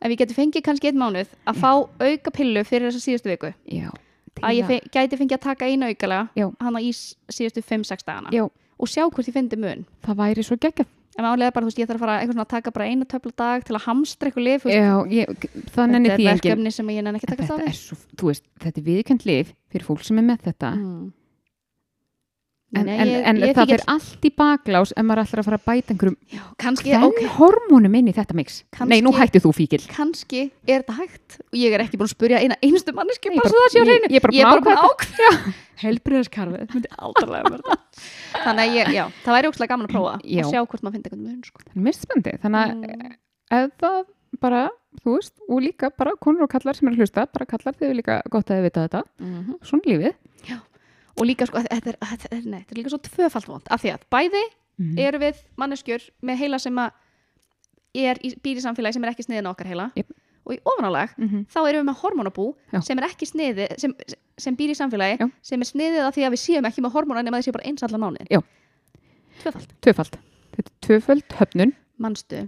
Ef 0.00 0.14
ég 0.14 0.22
geti 0.22 0.36
fengið 0.36 0.64
kannski 0.64 0.88
einn 0.88 1.02
mánuð 1.02 1.34
að 1.44 1.60
fá 1.60 1.70
auka 1.84 2.32
pillu 2.32 2.64
fyrir 2.64 2.88
þessa 2.88 3.02
síðustu 3.02 3.32
viku. 3.32 3.52
Já, 3.68 3.90
að 4.40 4.56
ég 4.56 4.70
fe 4.70 4.80
gæti 4.94 5.20
fengið 5.20 5.36
að 5.36 5.44
taka 5.50 5.68
einu 5.68 5.90
aukalega 5.90 6.28
Já. 6.38 6.48
hana 6.64 6.80
í 6.80 6.90
síðustu 6.96 7.60
5-6 7.60 8.08
dagana. 8.08 8.32
Já. 8.32 8.48
og 8.82 8.90
sjá 8.90 9.04
hvort 9.04 9.28
ég 9.28 9.36
fyndi 9.36 9.58
mun. 9.60 9.84
Það 10.02 10.20
væri 10.22 10.46
svo 10.46 10.56
geggjað. 10.58 10.88
En 11.12 11.26
málega 11.26 11.50
er 11.50 11.52
bara, 11.52 11.66
þú 11.66 11.68
veist, 11.68 11.80
ég 11.82 11.88
þarf 11.90 11.98
að 11.98 12.02
fara 12.06 12.12
eitthvað 12.22 12.36
svona 12.38 12.46
að 12.46 12.52
taka 12.54 12.72
bara 12.72 12.84
eina 12.88 13.04
töfla 13.04 13.32
dag 13.36 13.64
til 13.68 13.74
að 13.76 13.82
hamstra 13.84 14.30
eitthvað 14.30 14.46
lif 14.46 14.62
Já, 14.64 14.94
ég, 15.12 15.42
það 15.74 15.90
nenni 15.92 16.08
þetta 16.08 16.22
er 16.22 16.30
verkefni 16.30 16.72
sem 16.72 16.92
ég 16.94 17.04
nenni 17.04 17.20
ekki 17.20 17.28
að 17.28 17.34
taka 17.34 17.48
þetta 17.50 18.36
þetta 18.64 18.80
er 18.80 18.86
viðkjönd 18.86 19.26
lif 19.28 19.50
fyrir 19.74 19.84
fólk 19.90 20.06
sem 20.08 20.22
er 20.22 20.26
með 20.30 20.46
þetta. 20.48 20.70
Mm. 20.78 21.10
En, 22.74 22.86
Nei, 22.86 22.94
en, 22.98 23.08
ég- 23.08 23.24
en 23.28 23.36
ég 23.36 23.54
það 23.54 23.70
er 23.74 23.82
allt 23.92 24.22
í 24.24 24.30
baklás 24.32 24.92
ef 24.96 25.04
maður 25.04 25.22
ætlar 25.26 25.40
að 25.42 25.44
fara 25.48 25.58
að 25.58 25.64
bæta 25.66 25.92
einhverjum 25.92 26.16
Já, 26.32 26.42
kannski, 26.58 26.88
hvern 26.90 27.04
ok, 27.04 27.20
hormónum 27.36 27.94
inn 27.98 28.08
í 28.08 28.14
þetta 28.16 28.34
mix. 28.34 28.62
Kannski- 28.72 28.88
Nei, 28.88 29.00
nú 29.04 29.12
hættu 29.12 29.40
þú 29.44 29.52
fíkil 29.52 29.82
kannski 29.92 30.50
er 30.66 30.80
þetta 30.82 30.96
hægt. 30.96 31.36
Og 31.52 31.58
ég 31.60 31.72
er 31.76 31.80
ekki 31.84 31.98
búin 32.00 32.08
að 32.08 32.14
spurja 32.16 32.40
eina 32.40 32.56
einstu 32.62 32.94
manneski 32.96 33.28
Nei, 33.28 33.36
ég 33.36 33.42
bara 33.42 33.50
bara- 33.50 33.52
svo 33.52 33.60
það 33.60 33.72
sé 33.72 33.78
á 33.78 33.82
ég- 33.82 33.90
hreinu. 33.92 34.08
ég 34.08 34.16
er 34.16 34.24
bara 34.24 34.32
er 34.32 34.44
búin 34.44 34.56
að 34.56 34.64
bara 34.64 34.64
búin 34.64 34.78
að 34.78 34.88
ákveða 34.88 35.54
helbriðaskarfið, 35.82 36.58
þetta. 36.62 36.74
Myndi 36.74 36.90
aldarlega 36.98 37.52
verða 37.52 37.76
þannig 38.42 38.62
að 38.64 38.76
ég, 38.78 38.92
já, 38.96 39.04
það 39.24 39.36
væri 39.36 39.48
ókslega 39.52 39.68
gaman 39.72 39.86
að 39.86 39.92
prófa 39.92 40.14
Já. 40.24 40.42
og 40.46 40.52
sjá 40.52 40.60
hvort 40.66 40.82
maður 40.82 40.92
finnir 40.96 41.06
eitthvað 41.10 41.22
mun 41.26 41.42
sko. 41.44 41.60
Það 41.66 41.76
er 41.76 41.86
mest 41.86 42.06
spennandi, 42.06 42.34
þannig 42.42 42.60
að 42.62 42.72
Mm. 42.72 43.14
ef 43.52 43.70
það 43.82 44.04
bara, 44.40 44.62
þú 45.04 45.16
veist, 45.16 45.32
og 45.48 45.60
líka 45.62 45.90
bara 45.98 46.12
konur 46.16 46.42
og 46.46 46.50
kallar 46.50 46.74
sem 46.74 46.88
er 46.88 46.92
að 46.94 46.98
hlusta, 47.02 47.26
bara 47.32 47.44
kallar 47.46 47.74
þau 47.76 47.92
líka 47.92 48.22
gott 48.30 48.46
að 48.48 48.56
þau 48.56 48.62
vita 48.64 48.88
þetta, 48.88 49.02
Mhm. 49.20 49.54
svona 49.60 49.82
er 49.86 49.92
lífið 49.92 50.14
og 51.18 51.28
líka 51.28 51.46
sko, 51.48 51.60
þetta 51.62 51.92
er, 51.92 51.98
þetta 52.00 52.28
er, 52.36 52.42
nei, 52.44 52.60
þetta 52.62 52.74
er 52.74 52.80
líka 52.80 52.92
svo 52.92 53.00
tvöfalt 53.06 53.48
vond 53.48 53.70
af 53.70 53.82
því 53.82 53.92
að 53.94 54.04
bæði 54.14 54.42
mm. 54.78 54.98
eru 54.98 55.20
við 55.22 55.40
manneskjur 55.60 56.08
með 56.22 56.42
heila 56.44 56.60
sem 56.62 56.78
að 56.78 56.90
er 58.02 58.20
í, 58.24 58.32
býr 58.42 58.60
í 58.60 58.64
samfélagi 58.64 58.96
sem 58.96 59.04
er 59.04 59.12
ekki 59.12 59.26
sniðin 59.26 59.50
okkar 59.50 59.68
heila 59.68 59.90
Jep. 59.98 60.12
og 60.46 60.54
í 60.56 60.58
ofanálag 60.64 61.12
mm 61.18 61.28
-hmm. 61.28 61.44
þá 61.52 61.58
erum 61.68 61.82
við 61.82 61.88
með 61.90 62.00
hormonabú 62.02 62.46
Já. 62.72 62.80
sem 62.80 62.98
er 62.98 63.04
ekki 63.04 63.26
sniði 63.28 63.68
sem, 63.78 63.94
sem 64.38 64.56
býr 64.56 64.72
í 64.72 64.78
samfélagi 64.78 65.18
Já. 65.20 65.30
sem 65.42 65.60
er 65.60 65.66
sniðið 65.68 66.06
af 66.06 66.14
því 66.16 66.26
að 66.26 66.32
við 66.32 66.42
séum 66.46 66.68
ekki 66.68 66.82
með 66.82 66.92
hormona 66.96 67.22
nema 67.22 67.38
þessi 67.38 67.52
bara 67.52 67.68
eins 67.68 67.82
allan 67.82 68.00
mánuðin 68.00 68.42
tvöfalt, 69.42 69.74
Tvöfald, 69.80 70.16
þetta 70.56 70.70
er 70.70 70.78
tvöfald 70.86 71.28
höfnun 71.38 71.74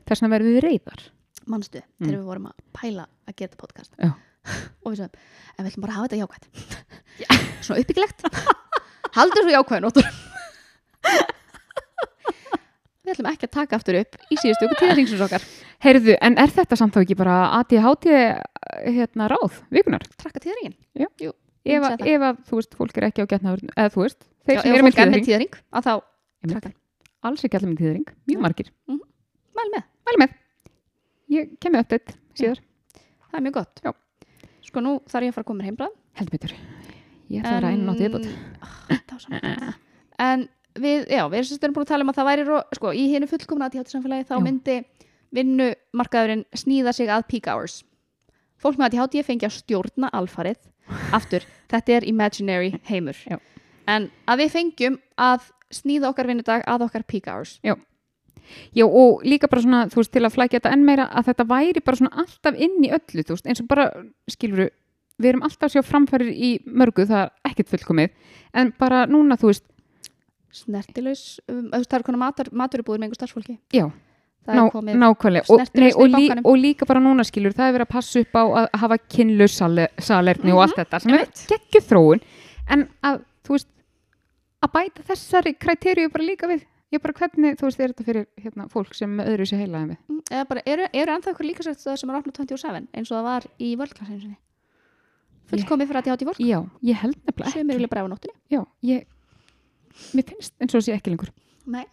þess 0.07 0.23
vegna 0.23 0.33
verðum 0.37 0.55
við 0.55 0.65
reyðar 0.65 1.11
manstu 1.47 1.79
Mm. 1.79 2.07
þegar 2.07 2.19
við 2.19 2.25
vorum 2.25 2.47
að 2.47 2.55
pæla 2.73 3.07
að 3.29 3.37
gera 3.37 3.57
podcast 3.57 3.93
Já. 3.99 4.13
Og 4.85 4.93
við 4.93 4.99
sagðum, 5.01 5.25
en 5.57 5.65
við 5.65 5.71
ætlum 5.73 5.85
bara 5.87 5.93
að 5.93 5.99
hafa 5.99 6.07
þetta 6.09 6.21
jákvæmt 6.23 6.47
svona 7.65 7.81
uppbyggilegt. 7.85 8.19
Haldur 9.15 9.45
svo 9.47 9.53
jákvæð 9.55 9.85
nótur 9.87 10.09
við 13.05 13.13
ætlum 13.13 13.29
ekki 13.31 13.49
að 13.49 13.53
taka 13.59 13.77
aftur 13.79 13.99
upp 14.01 14.17
í 14.33 14.37
síðustu 14.41 14.65
okkur 14.67 14.79
tíðarringsins 14.81 15.23
okkar. 15.27 15.43
Heyrðu, 15.85 16.15
en 16.25 16.39
er 16.41 16.53
þetta 16.55 16.79
samt 16.81 16.95
þá 16.97 17.03
ekki 17.03 17.17
bara 17.21 17.35
ADHD 17.59 18.07
hérna 18.95 19.27
ráð, 19.33 19.59
vikunar? 19.75 20.05
trakka 20.21 20.41
tíðarringin 20.41 20.77
Já. 20.97 21.09
Jú, 21.21 21.35
Ef, 21.65 21.85
að- 21.85 22.07
ef 22.09 22.25
að, 22.29 22.41
þú 22.49 22.59
veist, 22.61 22.75
fólk 22.81 22.97
er 23.01 23.07
ekki 23.11 23.25
á 23.25 23.27
getnaður, 23.29 23.61
eða 23.77 23.93
þú 23.93 24.03
veist, 24.07 24.25
þeir 24.49 24.59
sem 24.63 24.75
eru 24.75 24.85
með 24.87 24.97
tíðring, 24.99 25.27
tíðarring 25.29 25.59
að 25.73 25.87
þá 25.89 25.93
trakka 26.55 26.73
alls 27.25 27.45
ekki 27.47 27.57
allir 27.61 27.71
með 27.75 27.79
tíðring, 27.83 28.09
mjög 28.29 28.43
margir. 28.45 28.69
mæl 28.89 29.69
með, 29.77 29.85
Mæli 30.05 30.19
með, 30.21 30.35
ég 31.33 31.53
kem 31.61 31.73
með 31.77 31.85
uppdætt 31.87 32.17
síðar, 32.37 32.59
það 33.31 33.39
er 33.39 33.45
mjög 33.47 33.55
gott. 33.61 33.81
Já. 33.85 33.93
Sko 34.75 34.83
nú 34.83 34.99
þarf 35.07 35.29
ég 35.29 35.33
að 35.33 35.39
fara 35.39 35.47
að 35.47 35.51
koma 35.53 35.63
mér 35.63 35.71
heimbrað 35.71 35.95
heldur 36.19 36.35
betur. 36.35 36.59
Ég 37.31 37.41
ætla 37.41 37.55
að 37.55 37.57
vera 37.61 37.73
einu 37.73 37.87
náttið 37.89 38.05
viðbútt. 38.05 38.27
viðbútt 38.91 39.81
en 40.25 40.47
við, 40.79 41.07
já, 41.11 41.25
við 41.31 41.55
erum 41.57 41.75
búin 41.77 41.87
að 41.87 41.91
tala 41.93 42.05
um 42.05 42.13
að 42.13 42.19
það 42.19 42.29
væri 42.31 42.45
sko, 42.79 42.93
í 42.93 43.07
hennu 43.13 43.31
fullkomna 43.31 43.69
aðtíhátt 43.69 43.93
samfélagi 43.93 44.29
þá 44.29 44.35
Já. 44.35 44.45
myndi 44.45 44.77
vinnumarkaðurinn 45.35 46.45
sníða 46.55 46.95
sig 46.95 47.11
að 47.11 47.27
peak 47.31 47.49
hours 47.51 47.81
fólk 48.63 48.79
með 48.79 48.87
aðtíhátt 48.89 49.19
ég 49.19 49.27
fengi 49.29 49.49
að 49.49 49.57
stjórna 49.59 50.11
alfarið 50.15 50.61
aftur, 51.17 51.47
þetta 51.73 51.99
er 51.99 52.09
imaginary 52.11 52.75
heimur 52.91 53.19
Já. 53.27 53.39
en 53.91 54.11
að 54.31 54.45
við 54.45 54.55
fengjum 54.59 55.01
að 55.21 55.51
sníða 55.75 56.11
okkar 56.13 56.31
vinnudag 56.31 56.67
að 56.71 56.87
okkar 56.89 57.07
peak 57.09 57.31
hours 57.31 57.59
Já, 57.67 57.77
og 58.87 59.25
líka 59.27 59.51
bara 59.51 59.65
svona, 59.65 59.83
þú 59.93 60.01
veist, 60.01 60.13
til 60.15 60.25
að 60.25 60.35
flækja 60.37 60.61
þetta 60.61 60.73
enn 60.77 60.87
meira, 60.87 61.09
að 61.11 61.29
þetta 61.31 61.47
væri 61.51 61.83
bara 61.85 62.01
svona 62.01 62.25
alltaf 62.25 62.59
inn 62.67 62.81
í 62.85 62.91
öllu, 62.95 63.25
þú 63.25 63.37
veist, 63.37 63.51
eins 63.51 63.63
og 63.63 63.69
bara, 63.71 63.91
skiluru, 64.31 64.69
við 65.21 65.31
erum 65.33 65.45
alltaf 65.47 65.69
að 65.69 65.77
sjá 65.77 65.87
framfærir 65.87 66.33
í 66.33 66.51
mörgu, 66.67 67.07
það 67.11 67.27
er 67.27 67.51
ekkert 67.51 67.75
fullkomið, 67.75 68.17
en 68.55 68.73
bara 68.81 69.05
núna, 69.11 69.39
þú 69.41 69.53
veist, 69.53 69.67
snertilaus, 70.55 71.27
um, 71.51 71.69
það 71.75 71.99
er 71.99 72.07
konar 72.07 72.23
matur, 72.23 72.51
maturubúður 72.55 73.03
með 73.03 73.09
einhver 73.09 73.21
starfsfólki. 73.21 73.57
Já, 73.75 73.89
ná, 74.47 74.65
nákvæmlega, 74.71 75.47
og, 75.51 75.63
nei, 75.75 75.91
og, 75.93 76.09
lí, 76.15 76.29
og 76.43 76.59
líka 76.61 76.87
bara 76.89 77.03
núna, 77.03 77.27
skilur, 77.27 77.55
það 77.57 77.71
er 77.71 77.79
verið 77.79 77.89
að 77.89 77.95
passa 77.97 78.23
upp 78.23 78.39
á 78.39 78.45
að 78.45 78.69
hafa 78.85 78.99
kynlu 79.17 79.49
salerni 79.51 80.55
og 80.55 80.65
allt 80.67 80.83
þetta, 80.83 81.03
sem 81.03 81.17
er 81.19 81.31
geggjuð 81.55 81.89
þróun, 81.89 82.25
en 82.75 82.87
að, 83.07 83.25
þú 83.47 83.57
veist, 83.57 83.71
að 84.65 84.73
bæta 84.75 85.07
þessari 85.11 85.55
kriteríu 85.61 86.13
bara 86.13 86.27
líka 86.27 86.49
við, 86.51 86.65
ég 86.95 87.03
bara 87.05 87.17
hvernig, 87.19 87.59
þú 87.59 87.69
veist, 87.69 87.83
er 87.83 87.93
þetta 87.93 88.07
fyrir 88.07 88.27
hérna, 88.41 88.69
fólk 88.73 88.97
sem 88.97 89.21
öðru 89.25 89.47
sér 89.49 89.65
heilaði 89.65 89.91
með? 89.91 90.01
Mm, 90.09 90.23
eða 90.31 90.49
bara, 90.51 90.65
eru, 90.73 90.89
eru 91.03 91.15
ennþá 91.15 91.35
ykkur 91.35 91.49
líka 91.49 91.67
sem 91.67 92.11
er 92.11 92.19
opnað 92.19 92.41
27 92.41 92.89
eins 92.95 93.11
og 93.11 93.17
það 93.19 93.29
var 93.29 93.47
í 93.59 93.71
völdklassinu 93.81 94.21
sinni 94.23 94.39
fullkomið 95.51 95.91
fyrir 95.91 96.01
að 96.01 96.09
þjátt 96.09 96.25
í 96.25 96.29
fólk? 96.29 96.41
Já, 96.41 96.59
ég 96.89 97.01
held 97.03 97.19
nefnilega 97.21 97.53
sem 97.53 97.71
eru 97.71 97.81
vilja 97.81 97.93
bræða 97.93 98.09
á 98.09 98.13
nóttinni 98.15 98.37
Já, 98.55 98.61
ég, 98.89 99.07
mér 100.17 100.29
finnst 100.31 100.55
eins 100.59 100.75
og 100.75 100.79
það 100.79 100.87
sé 100.87 100.97
ekki 100.97 101.13
lengur. 101.13 101.33
Nei. 101.71 101.85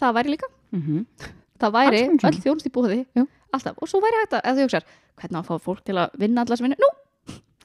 það 0.00 0.16
væri 0.18 0.34
líka. 0.34 0.48
Mm 0.74 0.82
-hmm. 0.82 1.32
það 1.60 1.76
væri 1.76 2.02
öll 2.12 2.40
þjónust 2.44 2.68
í 2.68 2.72
búði 2.72 3.04
Já. 3.16 3.26
alltaf. 3.52 3.76
Og 3.80 3.88
svo 3.88 4.00
væri 4.00 4.22
þetta 4.24 4.40
eða 4.42 4.56
þú 4.56 4.66
hugsaðar 4.66 4.88
hvernig 5.16 5.38
að 5.40 5.46
fá 5.46 5.54
fólk 5.58 5.84
til 5.84 5.96
að 5.96 6.18
vinna 6.18 6.42
allar 6.42 6.56
sem 6.56 6.64
vinna? 6.66 6.76
Nú, 6.80 6.90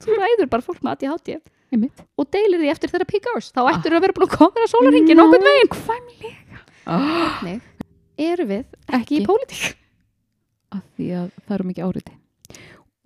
þú 0.00 0.16
ræður 0.16 0.48
bara 0.48 0.62
fólk 0.62 0.82
með 0.82 0.92
ADHD 0.92 1.40
og 1.72 2.28
deilir 2.28 2.60
því 2.60 2.68
eftir 2.68 2.90
þeirra 2.92 3.08
peak 3.08 3.26
hours. 3.30 3.48
Þá 3.52 3.62
ættir 3.72 3.94
að 3.96 4.04
vera 4.04 4.12
búin 4.12 4.28
að 4.28 4.36
koma 4.36 4.52
þér 4.52 4.64
að 4.66 4.72
sólarhingin 4.74 5.16
nokkurn 5.16 5.46
veginn 5.48 5.70
Nákvæmlega. 6.86 7.60
Oh, 7.60 7.62
eru 8.22 8.44
við 8.48 8.64
ekki 8.92 9.12
í 9.16 9.18
Ekki. 9.22 9.26
pólitík 9.28 9.64
af 10.72 10.82
því 10.96 11.06
að 11.18 11.26
það 11.46 11.54
eru 11.56 11.66
mikið 11.70 11.84
áriti. 11.88 12.12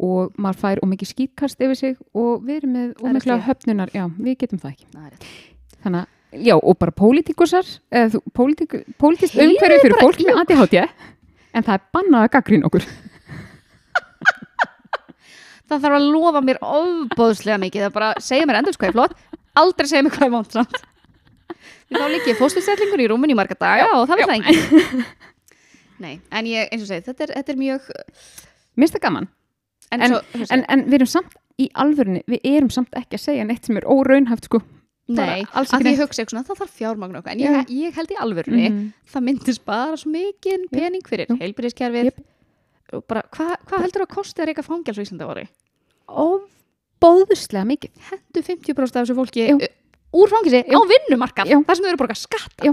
Og 0.06 0.22
maður 0.36 0.58
fær 0.60 0.78
og 0.82 0.88
mikið 0.92 1.08
skýtkast 1.12 1.58
yfir 1.64 1.76
sig 1.78 1.94
og 2.14 2.32
við 2.44 2.54
erum 2.60 2.72
með 2.76 2.88
og 3.00 3.06
mikla 3.16 3.34
RSD. 3.38 3.46
höfnunar, 3.48 3.88
já, 3.96 4.04
við 4.18 4.34
getum 4.42 4.60
það 4.60 4.70
ekki. 4.74 4.86
Það. 4.92 5.10
Þannig 5.86 6.00
að, 6.02 6.08
já, 6.46 6.54
og 6.58 6.74
bara 6.82 6.92
pólitíkusar, 7.00 7.66
eða 7.90 8.20
pólitík, 8.36 8.70
pólitísk 9.00 9.34
Heyrið 9.38 9.50
umhverju 9.56 9.78
fyrir 9.86 9.98
fólk 10.02 10.18
í 10.20 10.22
með 10.28 10.36
ADHD, 10.42 10.76
en 11.56 11.62
það 11.66 11.74
er 11.78 11.82
bannað 11.96 12.22
að 12.26 12.32
gaggrín 12.36 12.66
okkur. 12.68 12.84
það 15.66 15.82
þarf 15.82 15.96
að 15.98 16.04
lofa 16.12 16.40
mér 16.44 16.58
ofbóðslega 16.62 17.58
mikið 17.64 17.82
er 17.88 17.92
bara 17.94 18.10
segja 18.22 18.46
mér 18.46 18.60
endur 18.60 18.74
sko 18.76 18.86
ég 18.86 18.92
er 18.92 18.98
flott 18.98 19.14
aldrei 19.58 19.88
segja 19.90 20.04
mér 20.06 20.14
hvað 20.14 20.28
er 20.28 20.34
vond 20.36 20.50
samt 20.54 20.76
þá 21.92 22.04
líki 22.12 22.32
ég 22.32 22.38
fósturstellingur 22.40 23.02
í 23.04 23.08
rúminu 23.12 23.34
í 23.34 23.38
marga 23.38 23.56
daga 23.60 23.88
og 23.98 24.06
það 24.10 24.20
vil 24.22 24.28
það 24.30 24.36
enginn 24.36 25.04
nei, 26.04 26.14
en 26.30 26.46
ég, 26.50 26.68
eins 26.72 26.82
og 26.84 26.90
segi, 26.90 27.04
þetta 27.08 27.24
er, 27.28 27.34
þetta 27.40 27.52
er 27.54 27.60
mjög 27.62 27.90
Minnst 28.76 28.96
það 28.98 29.04
gaman? 29.06 29.28
en, 29.92 30.02
En- 30.02 30.12
svo, 30.14 30.46
En, 30.52 30.64
en 30.68 30.84
við 30.90 30.98
erum 31.00 31.08
samt 31.08 31.36
í 31.56 31.70
alvörunni, 31.72 32.20
við 32.28 32.42
erum 32.50 32.68
samt 32.74 32.92
ekki 32.98 33.16
að 33.16 33.22
segja 33.22 33.44
neitt 33.48 33.64
sem 33.64 33.76
er 33.80 33.86
óraunhæft, 33.88 34.44
sko. 34.50 34.58
nei, 35.08 35.46
bara 35.54 35.62
að 35.64 35.84
því 35.86 35.92
ég 35.94 36.00
hugsa 36.02 36.22
eitthvað 36.24 36.48
það 36.50 36.58
þarf 36.60 36.72
fjármagn 36.80 37.16
okkar 37.20 37.32
en 37.32 37.40
ég, 37.40 37.70
ég 37.70 37.94
held 37.96 38.10
í 38.12 38.16
alvörunni 38.20 38.66
Mhm. 38.68 38.88
það 39.14 39.24
myndi 39.30 39.54
spara 39.56 39.96
svo 39.96 40.10
mikið 40.12 40.66
pening 40.74 41.06
fyrir 41.08 41.30
Jú. 41.30 41.36
heilbyrðiskerfið 41.40 42.10
bara, 43.08 43.22
hvað 43.32 43.54
hva 43.70 43.80
heldur 43.84 44.02
að 44.04 44.12
kosti 44.16 44.42
að 44.42 44.50
reyka 44.50 44.62
Íslanda 45.06 45.26
ári? 45.30 45.46
Óbóðslega 46.10 47.64
mikið. 47.68 47.90
Hendu 48.10 48.42
50% 48.42 48.96
af 49.00 49.06
þessu 49.06 49.16
fólki 49.18 49.46
Jú. 49.48 49.58
Úr 50.16 50.32
fangilsi 50.32 50.62
á 50.64 50.72
Jú. 50.72 50.82
vinnumarkað 50.92 51.50
Jú. 51.52 51.60
þar 51.66 51.76
sem 51.78 51.84
þau 51.84 51.90
eru 51.92 51.98
að 51.98 52.02
borga 52.04 52.18
skatta 52.18 52.66
Já. 52.68 52.72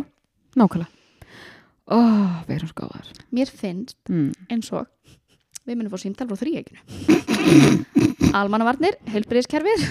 Nákvæmlega. 0.56 0.90
Ó, 1.92 1.98
við 2.48 2.56
erum 2.58 2.70
skáðar. 2.72 3.08
mér 3.34 3.50
finnst 3.52 3.98
Mm. 4.10 4.32
eins 4.50 4.72
og 4.72 4.88
við 5.68 5.76
munum 5.80 5.92
fá 5.92 6.00
símtal 6.00 6.28
frá 6.28 6.38
þrýeginu 6.40 6.80
almannavarnir, 8.34 8.96
heilbyrðiskerfið 9.12 9.84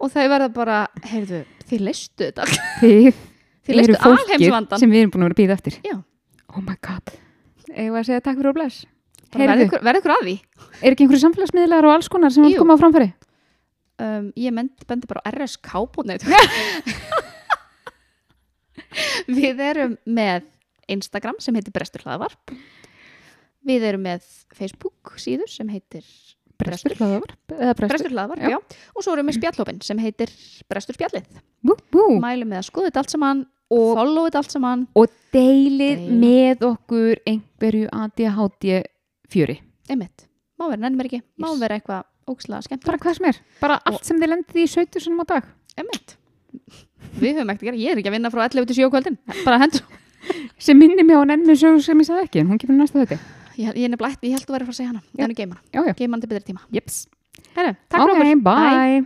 og 0.00 0.10
þau 0.12 0.28
verða 0.32 0.48
bara 0.54 0.78
heyrðu, 1.04 1.42
þið 1.68 1.80
leistu 1.86 2.28
þetta 2.30 2.46
Þið 2.80 3.10
þið 3.66 3.82
eru 3.84 3.98
fólkið 4.00 4.78
sem 4.80 4.90
við 4.90 5.02
erum 5.02 5.10
búin 5.14 5.24
að 5.24 5.28
vera 5.28 5.34
að 5.36 5.40
býða 5.42 5.56
eftir. 5.58 5.74
Já. 5.84 5.96
Oh 6.56 6.62
my 6.64 6.74
god. 6.82 7.12
Eða 7.70 8.00
að 8.00 8.06
segja 8.08 8.22
takk 8.24 8.38
fyrir 8.40 8.50
og 8.50 8.56
bless. 8.56 8.86
verða 9.30 9.66
ykkur, 9.66 10.14
að 10.16 10.24
því 10.26 10.36
er 10.82 10.94
ekki 10.94 11.04
einhverju 11.04 11.22
samfélagsmiðlar 11.22 11.86
og 11.86 11.92
alls 11.94 12.08
konar 12.10 12.32
sem 12.34 12.42
Jú. 12.42 12.48
vil 12.50 12.58
koma 12.58 12.74
á 12.74 12.80
framfæri? 12.82 13.12
Um, 14.00 14.30
ég 14.36 14.54
bendi 14.88 15.06
bara 15.10 15.22
á 15.22 15.30
RSK.net 15.34 16.24
við 19.30 19.60
erum 19.64 19.96
með 20.08 20.48
Instagram 20.90 21.38
sem 21.42 21.54
heitir 21.58 21.74
Brestur 21.74 22.02
hlaðvarp 22.06 22.54
við 23.66 23.84
erum 23.90 24.02
með 24.08 24.24
Facebook 24.56 25.14
síðu 25.20 25.46
sem 25.50 25.68
heitir 25.70 26.04
Brestur 26.60 26.92
hlaðavar 26.98 27.30
eða 27.56 27.72
brestur, 27.78 28.12
hlaðvar, 28.12 28.40
Já. 28.42 28.50
já. 28.52 28.58
og 28.92 29.04
svo 29.04 29.14
erum 29.14 29.30
við 29.30 29.38
spjallhópin 29.38 29.78
sem 29.84 29.96
heitir 30.02 30.28
Brestur 30.68 30.96
spjallið. 30.98 31.24
Bú, 31.64 31.72
bú. 31.88 32.02
mælum 32.20 32.50
með 32.52 32.60
að 32.60 32.66
skoða 32.68 32.90
þetta 32.90 33.00
allt 33.04 33.14
saman 33.14 33.40
Og- 33.72 33.94
follow 33.96 34.26
þetta 34.26 34.40
allt 34.42 34.52
saman. 34.52 34.82
Og 34.98 35.06
deilið 35.32 36.02
Deila. 36.02 36.18
með 36.20 36.64
okkur 36.68 37.20
einhverju 37.32 37.86
ADHD 37.96 38.82
fjöri. 39.32 39.56
Einmitt, 39.88 40.26
má 40.60 40.66
vera 40.68 40.82
nennir 40.84 41.08
ekki. 41.08 41.22
Má 41.40 41.48
vera 41.60 41.78
eitthvað 41.78 42.04
ókslega 42.34 42.62
skemmt 42.66 42.86
bara 42.86 43.00
hvað 43.02 43.18
sem 43.18 43.30
er, 43.30 43.40
bara 43.60 43.80
allt 43.90 44.06
sem 44.08 44.20
þið 44.20 44.32
lendið 44.34 44.62
í 44.62 44.68
70 44.74 45.06
sinum 45.06 45.22
á 45.22 45.24
dag. 45.34 45.50
Einmitt. 45.80 46.16
Við 47.20 47.40
höfum 47.40 47.52
ekkert 47.52 47.66
að 47.66 47.68
gera, 47.70 47.82
ég 47.82 47.92
er 47.94 48.00
ekki 48.00 48.12
að 48.12 48.16
vinna 48.18 48.32
frá 48.32 48.46
11 48.46 48.70
til 48.70 48.78
7 48.80 48.88
á 48.88 48.92
kvöldin 48.94 49.20
bara 49.46 49.60
hendur 49.64 49.84
sem 50.60 50.78
minni 50.78 51.02
mig 51.06 51.16
á 51.16 51.22
nennu 51.26 51.56
sögur 51.58 51.82
sem 51.84 52.02
ég 52.02 52.10
sagði 52.10 52.26
ekki 52.28 52.42
en 52.42 52.50
hún 52.52 52.60
kemur 52.60 52.78
næsta 52.78 53.02
þetta 53.02 53.20
ég, 53.60 53.76
ég 53.76 53.86
er 53.86 53.92
nefnilega 53.92 54.16
ætti, 54.16 54.28
ég 54.30 54.36
held 54.36 54.48
að 54.48 54.54
vera 54.56 54.64
að 54.64 54.68
fara 54.68 54.74
að 54.74 54.80
segja 54.80 54.90
hana. 54.90 55.02
Já. 55.16 55.24
en 55.24 55.34
geima, 55.38 55.56
geima 55.98 56.12
hann 56.14 56.22
til 56.22 56.30
betri 56.30 56.46
tíma. 56.50 56.60
Jeps. 56.74 56.96
Heru, 57.56 57.72
takk 57.90 58.00
ok, 58.04 58.08
fyrir 58.10 58.30
okkur. 58.30 58.44
bye. 58.48 58.98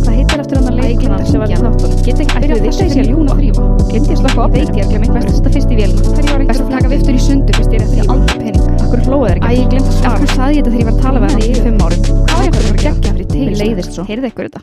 Hvað 0.00 0.14
heitir 0.16 0.42
eftir 0.44 0.60
hann 0.60 0.70
að 0.72 0.80
leikona 0.80 1.20
sem 1.28 1.44
var 1.44 1.54
þáttunum? 1.54 2.00
Get 2.06 2.24
ekki 2.24 2.34
Ætli 2.40 2.48
þessi 2.50 2.64
þetta 2.64 2.74
sé 2.80 2.88
sé 2.94 3.06
ljúna 3.08 3.38
þrýfa. 3.38 3.68
Glemdi 3.90 4.14
ég 4.14 4.20
slökka 4.22 4.40
á 4.40 4.48
Veit 4.48 4.60
ég 4.60 4.66
er 4.66 4.84
ekki 4.86 4.98
að 4.98 5.04
mikla. 5.04 5.20
Best 5.20 5.30
að 5.30 5.36
setja 5.38 5.54
fyrst 5.56 5.70
í 5.70 5.80
vélina. 5.80 6.02
Þegar 6.10 6.26
ég 6.26 6.34
var 6.34 6.48
Best 6.50 6.66
að 6.66 6.74
taka 6.76 6.92
viftur 6.96 7.14
í 7.14 7.24
sundu 7.28 7.50
fyrst 8.90 9.06
ég 9.06 9.14
er. 9.14 9.20
Akkur 9.20 9.30
þeir 9.30 9.40
Æ, 9.40 9.50
ekki. 9.50 9.60
ég 9.60 9.70
glemt 9.70 9.88
að 9.90 10.04
Af 10.10 10.18
hverju 10.20 10.34
saði 10.36 10.54
ég 10.54 10.64
þetta 10.64 10.70
þegar 10.70 10.80
ég 10.80 10.88
var 10.90 10.94
að 10.94 11.02
tala 11.06 11.18
við 11.20 11.30
hann 11.30 11.40
fyrir 11.40 11.62
fimm 11.66 11.80
árum? 11.86 12.02
Hvað 12.10 12.36
var 12.36 12.44
ég 12.44 12.50
að 12.50 12.60
gera? 12.60 12.82
Gekkja 12.84 13.12
fyrir 13.12 13.26
Mér 13.26 13.32
tegis. 13.34 13.58
leiðist 13.64 13.92
svo. 13.96 14.04
Heyrðu 14.10 14.30
ykkur 14.32 14.48
þetta? 14.50 14.62